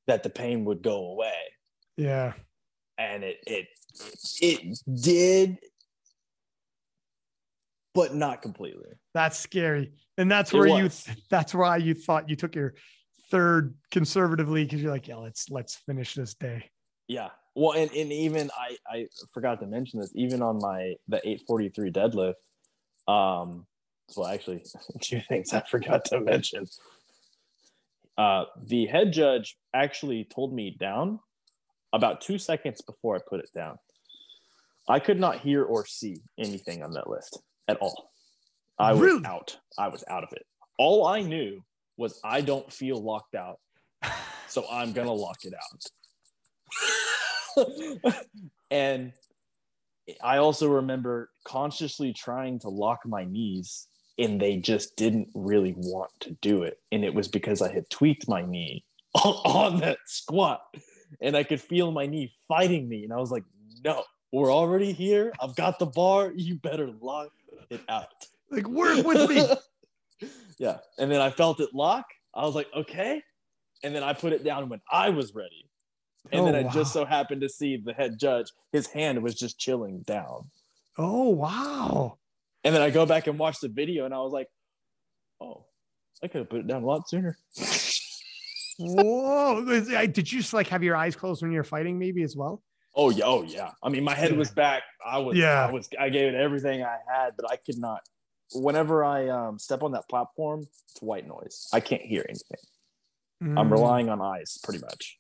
that 0.06 0.22
the 0.22 0.30
pain 0.30 0.66
would 0.66 0.84
go 0.84 1.08
away. 1.08 1.34
Yeah. 1.98 2.34
And 3.00 3.24
it 3.24 3.38
it 3.48 3.68
it 4.42 4.78
did, 5.02 5.58
but 7.94 8.16
not 8.16 8.42
completely. 8.42 8.92
That's 9.14 9.38
scary. 9.38 9.92
And 10.18 10.32
that's 10.32 10.54
It 10.54 10.58
where 10.58 10.68
you 10.68 10.90
that's 11.30 11.54
why 11.54 11.78
you 11.78 11.94
thought 11.94 12.30
you 12.30 12.36
took 12.36 12.56
your 12.56 12.74
third 13.30 13.76
conservatively 13.92 14.64
because 14.64 14.82
you're 14.82 14.92
like, 14.92 15.08
yeah, 15.08 15.16
let's 15.16 15.50
let's 15.50 15.76
finish 15.76 16.14
this 16.14 16.34
day. 16.34 16.70
Yeah. 17.08 17.30
Well, 17.56 17.74
and, 17.74 17.92
and 17.92 18.12
even 18.12 18.50
I, 18.58 18.78
I 18.90 19.08
forgot 19.34 19.60
to 19.60 19.68
mention 19.68 20.00
this, 20.00 20.12
even 20.16 20.42
on 20.42 20.60
my 20.60 20.96
the 21.08 21.18
843 21.18 21.92
deadlift, 21.92 22.36
um, 23.08 23.66
well 24.16 24.28
actually 24.28 24.64
two 25.02 25.22
things 25.28 25.54
I 25.54 25.62
forgot 25.62 26.06
to 26.06 26.22
mention. 26.22 26.66
Uh 28.18 28.46
the 28.62 28.86
head 28.86 29.12
judge 29.14 29.58
actually 29.74 30.26
told 30.26 30.54
me 30.54 30.76
down 30.80 31.20
about 31.94 32.22
two 32.22 32.38
seconds 32.38 32.82
before 32.82 33.16
I 33.16 33.20
put 33.28 33.42
it 33.42 33.50
down. 33.54 33.78
I 34.88 35.00
could 35.00 35.20
not 35.20 35.40
hear 35.40 35.64
or 35.64 35.86
see 35.86 36.22
anything 36.38 36.84
on 36.84 36.92
that 36.94 37.10
lift 37.10 37.38
at 37.68 37.78
all. 37.78 38.12
I 38.80 38.94
was 38.94 39.02
Really? 39.02 39.26
out. 39.26 39.58
I 39.78 39.88
was 39.90 40.04
out 40.10 40.24
of 40.24 40.34
it. 40.34 40.46
All 40.78 41.06
I 41.06 41.22
knew 41.22 41.64
was 41.98 42.20
I 42.24 42.42
don't 42.42 42.72
feel 42.72 43.02
locked 43.02 43.36
out 43.36 43.60
so 44.52 44.66
I'm 44.70 44.92
gonna 44.92 45.14
lock 45.14 45.38
it 45.46 45.54
out. 47.58 48.16
and 48.72 49.14
I 50.22 50.38
also 50.38 50.68
remember 50.68 51.30
consciously 51.46 52.12
trying 52.14 52.60
to 52.60 52.70
lock 52.70 53.00
my 53.06 53.24
knees, 53.24 53.88
and 54.18 54.42
they 54.42 54.58
just 54.58 54.98
didn't 54.98 55.30
really 55.34 55.74
want 55.78 56.12
to 56.22 56.32
do 56.42 56.64
it. 56.64 56.80
And 56.92 57.06
it 57.06 57.14
was 57.14 57.28
because 57.30 57.62
I 57.62 57.72
had 57.72 57.90
tweaked 57.90 58.28
my 58.28 58.42
knee 58.42 58.84
on 59.24 59.80
that 59.80 60.00
squat, 60.06 60.62
and 61.22 61.38
I 61.38 61.44
could 61.44 61.62
feel 61.62 61.92
my 61.92 62.06
knee 62.06 62.34
fighting 62.48 62.90
me. 62.90 63.04
And 63.06 63.14
I 63.14 63.18
was 63.18 63.32
like, 63.32 63.44
"No, 63.86 64.04
we're 64.34 64.52
already 64.54 64.92
here. 64.92 65.32
I've 65.42 65.56
got 65.56 65.80
the 65.80 65.86
bar. 65.86 66.34
You 66.36 66.56
better 66.56 66.92
lock 67.00 67.30
it 67.70 67.82
out." 67.90 68.08
Like 68.50 68.68
work 68.68 69.06
with 69.06 69.30
me. 69.30 69.48
yeah. 70.60 70.78
And 71.00 71.10
then 71.12 71.22
I 71.22 71.30
felt 71.30 71.60
it 71.60 71.70
lock. 71.74 72.06
I 72.36 72.46
was 72.46 72.54
like, 72.56 72.68
okay. 72.76 73.22
And 73.84 73.96
then 73.96 74.04
I 74.04 74.14
put 74.14 74.34
it 74.34 74.44
down 74.44 74.70
when 74.70 74.82
I 74.92 75.10
was 75.10 75.34
ready. 75.34 75.70
And 76.32 76.42
Oh, 76.42 76.46
then 76.46 76.56
I 76.56 76.62
wow. 76.64 76.70
just 76.72 76.94
so 76.94 77.04
happened 77.06 77.42
to 77.42 77.50
see 77.50 77.78
the 77.78 77.94
head 77.94 78.20
judge, 78.20 78.52
his 78.72 78.88
hand 78.88 79.24
was 79.24 79.36
just 79.36 79.58
chilling 79.58 80.02
down. 80.02 80.50
Oh 80.98 81.30
wow. 81.30 82.18
And 82.64 82.76
then 82.76 82.82
I 82.82 82.90
go 82.90 83.06
back 83.06 83.28
and 83.28 83.40
watch 83.40 83.60
the 83.60 83.70
video 83.70 84.06
and 84.06 84.14
I 84.14 84.20
was 84.20 84.34
like, 84.34 84.48
oh, 85.40 85.66
I 86.24 86.28
could 86.28 86.40
have 86.40 86.50
put 86.50 86.60
it 86.60 86.68
down 86.68 86.84
a 86.84 86.86
lot 86.86 87.10
sooner. 87.10 87.38
Whoa. 88.80 89.64
Did 89.66 90.32
you 90.32 90.40
just 90.40 90.54
like 90.54 90.68
have 90.68 90.84
your 90.84 90.96
eyes 90.96 91.16
closed 91.16 91.42
when 91.42 91.52
you're 91.52 91.64
fighting, 91.64 91.98
maybe 91.98 92.22
as 92.24 92.36
well? 92.36 92.62
Oh 92.96 93.10
yeah, 93.10 93.26
oh 93.26 93.44
yeah. 93.44 93.72
I 93.82 93.90
mean, 93.90 94.04
my 94.04 94.14
head 94.16 94.36
was 94.38 94.52
back. 94.52 94.84
I 95.06 95.18
was, 95.20 95.38
Yeah. 95.38 95.66
I 95.68 95.72
was, 95.72 95.88
I 96.00 96.10
gave 96.10 96.34
it 96.34 96.36
everything 96.36 96.84
I 96.84 96.98
had, 97.08 97.32
but 97.38 97.50
I 97.50 97.56
could 97.56 97.78
not. 97.78 98.02
Whenever 98.54 99.04
I 99.06 99.30
um, 99.30 99.58
step 99.60 99.82
on 99.82 99.94
that 99.94 100.10
platform, 100.10 100.62
it's 100.90 101.02
white 101.02 101.26
noise. 101.28 101.70
I 101.72 101.80
can't 101.80 102.02
hear 102.02 102.26
anything. 102.28 102.58
I'm 103.58 103.70
Mm. 103.70 103.72
relying 103.72 104.10
on 104.10 104.22
eyes 104.22 104.60
pretty 104.64 104.82
much. 104.82 105.18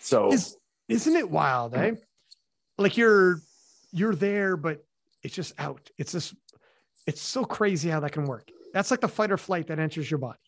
So 0.00 0.32
Is- 0.32 0.56
Isn't 0.88 1.14
it 1.14 1.30
wild, 1.30 1.74
eh? 1.74 1.92
Like 2.78 2.96
you're 2.96 3.42
you're 3.92 4.14
there, 4.14 4.56
but 4.56 4.84
it's 5.22 5.34
just 5.34 5.52
out. 5.58 5.90
It's 5.98 6.12
just 6.12 6.34
it's 7.06 7.20
so 7.20 7.44
crazy 7.44 7.90
how 7.90 8.00
that 8.00 8.12
can 8.12 8.24
work. 8.24 8.48
That's 8.72 8.90
like 8.90 9.00
the 9.00 9.08
fight 9.08 9.30
or 9.30 9.36
flight 9.36 9.66
that 9.68 9.78
enters 9.78 10.10
your 10.10 10.18
body. 10.18 10.38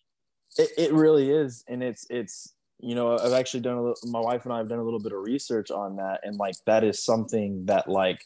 It, 0.56 0.70
it 0.78 0.92
really 0.92 1.30
is, 1.30 1.64
and 1.68 1.82
it's 1.82 2.06
it's 2.10 2.54
you 2.82 2.94
know 2.94 3.16
I've 3.18 3.32
actually 3.32 3.60
done 3.60 3.76
a 3.78 3.82
little. 3.82 4.10
My 4.10 4.20
wife 4.20 4.44
and 4.44 4.52
I 4.52 4.58
have 4.58 4.68
done 4.68 4.78
a 4.80 4.82
little 4.84 5.00
bit 5.00 5.12
of 5.12 5.20
research 5.22 5.70
on 5.70 5.96
that, 5.96 6.20
and 6.24 6.36
like 6.36 6.56
that 6.66 6.84
is 6.84 7.02
something 7.02 7.64
that 7.66 7.88
like 7.88 8.24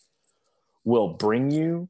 will 0.84 1.08
bring 1.14 1.50
you 1.50 1.88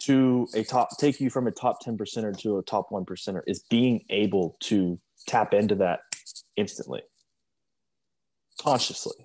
to 0.00 0.46
a 0.54 0.62
top, 0.62 0.96
take 0.98 1.20
you 1.20 1.28
from 1.28 1.46
a 1.48 1.50
top 1.50 1.80
ten 1.80 1.98
percenter 1.98 2.36
to 2.38 2.58
a 2.58 2.62
top 2.62 2.86
one 2.90 3.04
percenter. 3.04 3.42
Is 3.46 3.60
being 3.68 4.04
able 4.10 4.56
to 4.60 4.98
tap 5.26 5.52
into 5.52 5.74
that 5.76 6.00
instantly, 6.56 7.02
consciously. 8.60 9.16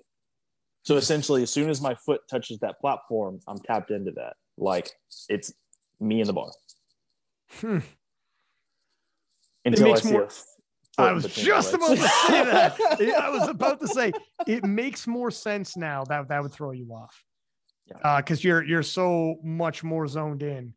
So 0.82 0.96
essentially, 0.96 1.42
as 1.42 1.50
soon 1.50 1.70
as 1.70 1.80
my 1.80 1.94
foot 1.94 2.22
touches 2.28 2.58
that 2.58 2.78
platform, 2.80 3.40
I'm 3.48 3.58
tapped 3.58 3.90
into 3.90 4.10
that. 4.12 4.34
Like 4.58 4.90
it's 5.28 5.52
me 6.00 6.20
in 6.20 6.26
the 6.26 6.32
bar 6.32 6.50
Hmm. 7.52 7.78
until 9.64 9.86
I 9.86 9.88
makes 9.90 10.02
see 10.02 10.12
more- 10.12 10.24
a 10.24 10.30
I 10.98 11.12
was 11.12 11.26
just 11.26 11.74
about 11.74 11.90
to 11.96 11.96
say 11.96 12.44
that. 12.44 12.80
I 13.20 13.30
was 13.30 13.48
about 13.48 13.80
to 13.80 13.88
say 13.88 14.12
it 14.46 14.64
makes 14.64 15.06
more 15.06 15.30
sense 15.30 15.76
now 15.76 16.04
that 16.04 16.28
that 16.28 16.42
would 16.42 16.52
throw 16.52 16.70
you 16.72 16.88
off. 16.92 17.22
Yeah. 17.86 18.20
because 18.20 18.42
you're 18.42 18.62
you're 18.64 18.82
so 18.82 19.36
much 19.44 19.84
more 19.84 20.06
zoned 20.08 20.42
in 20.42 20.72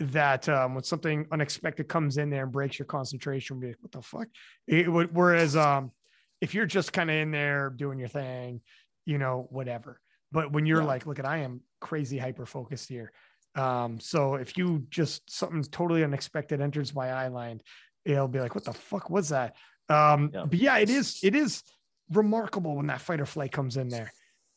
that 0.00 0.48
um, 0.48 0.74
when 0.74 0.82
something 0.82 1.26
unexpected 1.30 1.86
comes 1.88 2.16
in 2.16 2.30
there 2.30 2.42
and 2.44 2.50
breaks 2.52 2.78
your 2.78 2.86
concentration, 2.86 3.60
be 3.60 3.68
like, 3.68 3.76
what 3.80 3.92
the 3.92 4.02
fuck? 4.02 4.28
It 4.66 4.90
would, 4.90 5.14
whereas 5.14 5.56
um, 5.56 5.92
if 6.40 6.54
you're 6.54 6.66
just 6.66 6.92
kind 6.92 7.10
of 7.10 7.16
in 7.16 7.30
there 7.30 7.70
doing 7.70 7.98
your 7.98 8.08
thing, 8.08 8.62
you 9.04 9.18
know, 9.18 9.46
whatever. 9.50 10.00
But 10.32 10.52
when 10.52 10.64
you're 10.66 10.80
Yeah. 10.80 10.86
like, 10.86 11.06
look 11.06 11.18
at, 11.18 11.26
I 11.26 11.38
am 11.38 11.60
crazy 11.80 12.16
hyper 12.18 12.46
focused 12.46 12.88
here. 12.88 13.12
Um, 13.56 14.00
so 14.00 14.36
if 14.36 14.56
you 14.56 14.86
just 14.90 15.30
something 15.30 15.62
totally 15.64 16.02
unexpected 16.02 16.60
enters 16.60 16.94
my 16.94 17.10
eye 17.12 17.28
line, 17.28 17.60
it'll 18.04 18.28
be 18.28 18.40
like, 18.40 18.54
what 18.54 18.64
the 18.64 18.72
fuck 18.72 19.10
was 19.10 19.28
that? 19.30 19.56
Um, 19.88 20.30
Yeah. 20.32 20.44
but 20.44 20.58
yeah, 20.58 20.78
it 20.78 20.90
is, 20.90 21.18
it 21.22 21.34
is 21.34 21.62
remarkable 22.10 22.76
when 22.76 22.86
that 22.88 23.00
fight 23.00 23.20
or 23.20 23.26
flight 23.26 23.52
comes 23.52 23.76
in 23.76 23.88
there, 23.88 24.12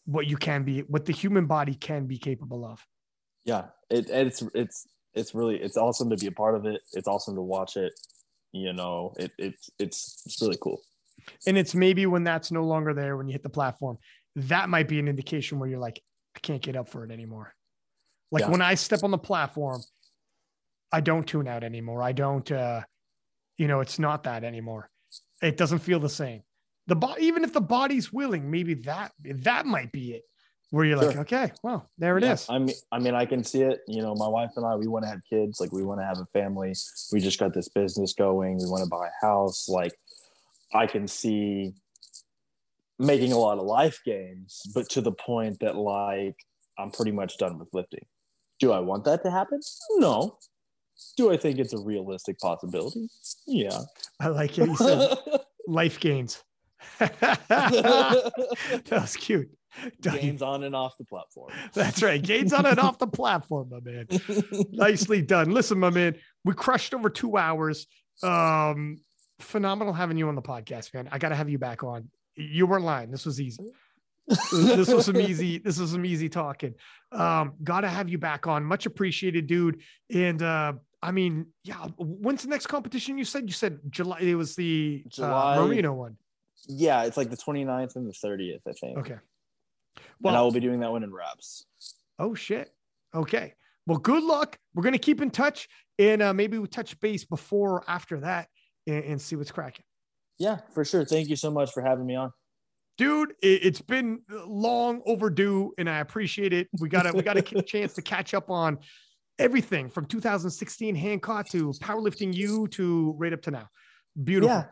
what 0.05 0.27
you 0.27 0.37
can 0.37 0.63
be, 0.63 0.81
what 0.81 1.05
the 1.05 1.13
human 1.13 1.45
body 1.45 1.75
can 1.75 2.05
be 2.07 2.17
capable 2.17 2.65
of. 2.65 2.85
yeah 3.45 3.65
it 3.89 4.09
it's 4.09 4.41
it's 4.55 4.87
it's 5.13 5.35
really 5.35 5.57
it's 5.61 5.75
awesome 5.77 6.09
to 6.09 6.15
be 6.15 6.27
a 6.27 6.31
part 6.31 6.55
of 6.55 6.65
it 6.65 6.79
it's 6.93 7.07
awesome 7.09 7.35
to 7.35 7.41
watch 7.41 7.75
it 7.75 7.91
you 8.53 8.71
know 8.71 9.13
it 9.19 9.31
it's 9.37 9.69
it's 9.77 10.23
it's 10.25 10.41
really 10.41 10.57
cool 10.61 10.79
And 11.45 11.57
it's 11.57 11.75
maybe 11.75 12.05
when 12.05 12.23
that's 12.23 12.51
no 12.51 12.63
longer 12.63 12.93
there, 12.93 13.15
when 13.17 13.27
you 13.27 13.33
hit 13.33 13.43
the 13.43 13.49
platform, 13.49 13.97
that 14.35 14.67
might 14.69 14.87
be 14.87 14.97
an 14.99 15.07
indication 15.07 15.59
where 15.59 15.69
you're 15.69 15.79
like, 15.89 16.01
I 16.35 16.39
can't 16.39 16.61
get 16.61 16.75
up 16.75 16.89
for 16.89 17.03
it 17.05 17.11
anymore. 17.11 17.53
Like 18.31 18.41
Yeah. 18.41 18.49
when 18.51 18.61
I 18.61 18.73
step 18.75 19.03
on 19.03 19.11
the 19.11 19.17
platform, 19.31 19.81
I 20.91 20.99
don't 21.01 21.25
tune 21.27 21.47
out 21.47 21.63
anymore. 21.63 22.01
I 22.01 22.13
don't, 22.13 22.49
uh, 22.51 22.81
you 23.57 23.67
know, 23.67 23.79
it's 23.81 23.99
not 23.99 24.23
that 24.23 24.43
anymore. 24.43 24.89
It 25.41 25.57
doesn't 25.57 25.79
feel 25.79 25.99
the 25.99 26.09
same. 26.09 26.41
The 26.87 26.95
body, 26.95 27.25
even 27.25 27.43
if 27.43 27.53
the 27.53 27.61
body's 27.61 28.11
willing, 28.11 28.49
maybe 28.49 28.73
that 28.75 29.11
that 29.23 29.65
might 29.65 29.91
be 29.91 30.13
it. 30.13 30.23
Where 30.71 30.85
you're 30.85 30.97
like, 30.97 31.11
Sure. 31.13 31.21
okay, 31.21 31.51
well, 31.61 31.89
there 31.99 32.17
it 32.17 32.23
Yeah, 32.23 32.33
is. 32.33 32.47
i 32.49 32.57
mean 32.57 32.75
i 32.91 32.97
mean 32.99 33.13
i 33.13 33.25
can 33.25 33.43
see 33.43 33.61
it 33.61 33.81
you 33.87 34.01
know 34.01 34.15
my 34.15 34.27
wife 34.27 34.49
and 34.55 34.65
i 34.65 34.75
we 34.75 34.87
want 34.87 35.03
to 35.05 35.09
have 35.09 35.19
kids 35.29 35.59
like 35.59 35.71
we 35.71 35.83
want 35.83 35.99
to 35.99 36.05
have 36.05 36.17
a 36.17 36.25
family 36.33 36.73
we 37.11 37.19
just 37.19 37.39
got 37.39 37.53
this 37.53 37.69
business 37.69 38.13
going 38.13 38.57
we 38.57 38.65
want 38.65 38.83
to 38.83 38.89
buy 38.89 39.07
a 39.07 39.25
house 39.25 39.69
like 39.69 39.93
i 40.73 40.87
can 40.87 41.07
see 41.07 41.73
making 42.97 43.31
a 43.33 43.37
lot 43.37 43.59
of 43.59 43.65
life 43.65 43.99
gains 44.03 44.61
but 44.73 44.89
to 44.89 45.01
the 45.01 45.11
point 45.11 45.59
that 45.59 45.75
like 45.75 46.35
i'm 46.79 46.89
pretty 46.89 47.11
much 47.11 47.37
done 47.37 47.59
with 47.59 47.67
lifting 47.73 48.05
do 48.59 48.71
i 48.71 48.79
want 48.79 49.03
that 49.05 49.23
to 49.23 49.29
happen 49.29 49.59
no 49.97 50.37
do 51.17 51.31
i 51.31 51.37
think 51.37 51.59
it's 51.59 51.73
a 51.73 51.79
realistic 51.79 52.37
possibility 52.39 53.07
yeah 53.47 53.79
I 54.23 54.27
like 54.27 54.57
it. 54.57 54.67
You 54.67 54.75
said 54.77 55.17
life 55.67 55.99
gains. 55.99 56.41
that 56.99 58.31
was 58.89 59.17
cute. 59.17 59.49
Gains 60.01 60.41
on 60.41 60.63
and 60.63 60.75
off 60.75 60.97
the 60.97 61.03
platform. 61.03 61.51
That's 61.73 62.01
right. 62.01 62.21
Gains 62.21 62.53
on 62.53 62.65
and 62.65 62.79
off 62.79 62.99
the 62.99 63.07
platform, 63.07 63.69
my 63.71 63.79
man. 63.83 64.07
Nicely 64.71 65.21
done. 65.21 65.51
Listen, 65.51 65.79
my 65.79 65.89
man, 65.89 66.15
we 66.45 66.53
crushed 66.53 66.93
over 66.93 67.09
two 67.09 67.37
hours. 67.37 67.87
Um, 68.21 68.97
phenomenal 69.39 69.93
having 69.93 70.17
you 70.17 70.27
on 70.29 70.35
the 70.35 70.41
podcast, 70.41 70.93
man. 70.93 71.09
I 71.11 71.17
got 71.17 71.29
to 71.29 71.35
have 71.35 71.49
you 71.49 71.57
back 71.57 71.83
on. 71.83 72.09
You 72.35 72.67
weren't 72.67 72.85
lying. 72.85 73.11
This 73.11 73.25
was 73.25 73.41
easy. 73.41 73.63
This 74.27 74.87
was 74.87 75.05
some 75.05 75.17
easy. 75.17 75.57
This 75.57 75.79
was 75.79 75.91
some 75.91 76.05
easy 76.05 76.29
talking. 76.29 76.73
Um, 77.11 77.53
got 77.63 77.81
to 77.81 77.89
have 77.89 78.09
you 78.09 78.17
back 78.17 78.47
on. 78.47 78.63
Much 78.63 78.85
appreciated, 78.85 79.47
dude. 79.47 79.81
And 80.13 80.41
uh, 80.41 80.73
I 81.01 81.11
mean, 81.11 81.47
yeah. 81.63 81.87
When's 81.97 82.43
the 82.43 82.49
next 82.49 82.67
competition? 82.67 83.17
You 83.17 83.25
said 83.25 83.43
you 83.47 83.53
said 83.53 83.79
July. 83.89 84.19
It 84.21 84.35
was 84.35 84.55
the 84.55 85.03
July. 85.09 85.57
uh, 85.57 85.65
Marino 85.65 85.93
one. 85.93 86.17
Yeah, 86.67 87.03
it's 87.03 87.17
like 87.17 87.29
the 87.29 87.35
29th 87.37 87.97
and 87.97 88.07
the 88.07 88.13
30th, 88.13 88.61
I 88.65 88.71
think. 88.71 88.97
Okay. 88.99 89.13
and 89.13 89.21
I 89.99 90.01
Well, 90.21 90.45
will 90.45 90.51
be 90.53 90.61
doing 90.61 90.79
that 90.79 90.91
one 90.91 91.03
in 91.03 91.11
reps. 91.13 91.65
Oh 92.17 92.33
shit. 92.33 92.71
Okay. 93.13 93.55
Well, 93.85 93.97
good 93.97 94.23
luck. 94.23 94.57
We're 94.73 94.83
gonna 94.83 94.97
keep 94.97 95.21
in 95.21 95.29
touch, 95.29 95.67
and 95.99 96.21
uh, 96.21 96.33
maybe 96.33 96.57
we 96.57 96.67
touch 96.67 96.97
base 97.01 97.25
before 97.25 97.71
or 97.71 97.83
after 97.87 98.21
that, 98.21 98.47
and, 98.87 99.03
and 99.03 99.21
see 99.21 99.35
what's 99.35 99.51
cracking. 99.51 99.83
Yeah, 100.39 100.59
for 100.73 100.85
sure. 100.85 101.03
Thank 101.03 101.27
you 101.27 101.35
so 101.35 101.51
much 101.51 101.71
for 101.73 101.83
having 101.83 102.05
me 102.05 102.15
on. 102.15 102.31
Dude 102.97 103.33
it, 103.41 103.63
has 103.63 103.81
been 103.81 104.21
long 104.29 105.01
overdue 105.05 105.73
and 105.77 105.89
i 105.89 105.99
appreciate 105.99 106.53
it. 106.53 106.67
We 106.79 106.89
got 106.89 107.07
a 107.07 107.13
we 107.13 107.23
got 107.23 107.37
a 107.37 107.41
chance 107.41 107.93
to 107.93 108.01
catch 108.01 108.33
up 108.33 108.49
on 108.49 108.79
everything 109.39 109.89
from 109.89 110.05
2016 110.05 110.95
hancock 110.95 111.49
to 111.49 111.71
powerlifting 111.81 112.33
you 112.33 112.67
to 112.69 113.15
right 113.17 113.33
up 113.33 113.41
to 113.43 113.51
now. 113.51 113.67
Beautiful. 114.23 114.55
Yeah. 114.55 114.65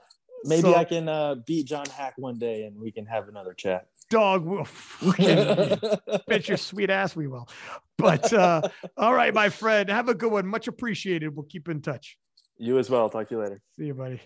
Maybe 0.43 0.61
so, 0.61 0.75
i 0.75 0.83
can 0.83 1.07
uh, 1.07 1.35
beat 1.45 1.67
John 1.67 1.85
Haack 1.85 2.13
one 2.17 2.39
day 2.39 2.63
and 2.63 2.75
we 2.79 2.91
can 2.91 3.05
have 3.05 3.27
another 3.27 3.53
chat. 3.53 3.85
Dog 4.09 4.43
will 4.43 4.67
bet 6.27 6.47
your 6.47 6.57
sweet 6.57 6.89
ass 6.89 7.15
we 7.15 7.27
will. 7.27 7.47
But 7.97 8.31
uh 8.33 8.61
all 8.97 9.13
right 9.13 9.33
my 9.33 9.49
friend 9.49 9.89
have 9.89 10.09
a 10.09 10.13
good 10.13 10.31
one. 10.31 10.47
Much 10.47 10.67
appreciated. 10.67 11.35
We'll 11.35 11.45
keep 11.45 11.69
in 11.69 11.81
touch. 11.81 12.17
You 12.57 12.77
as 12.77 12.89
well. 12.89 13.09
Talk 13.09 13.29
to 13.29 13.35
you 13.35 13.41
later. 13.41 13.61
See 13.79 13.85
you 13.85 13.93
buddy 13.95 14.21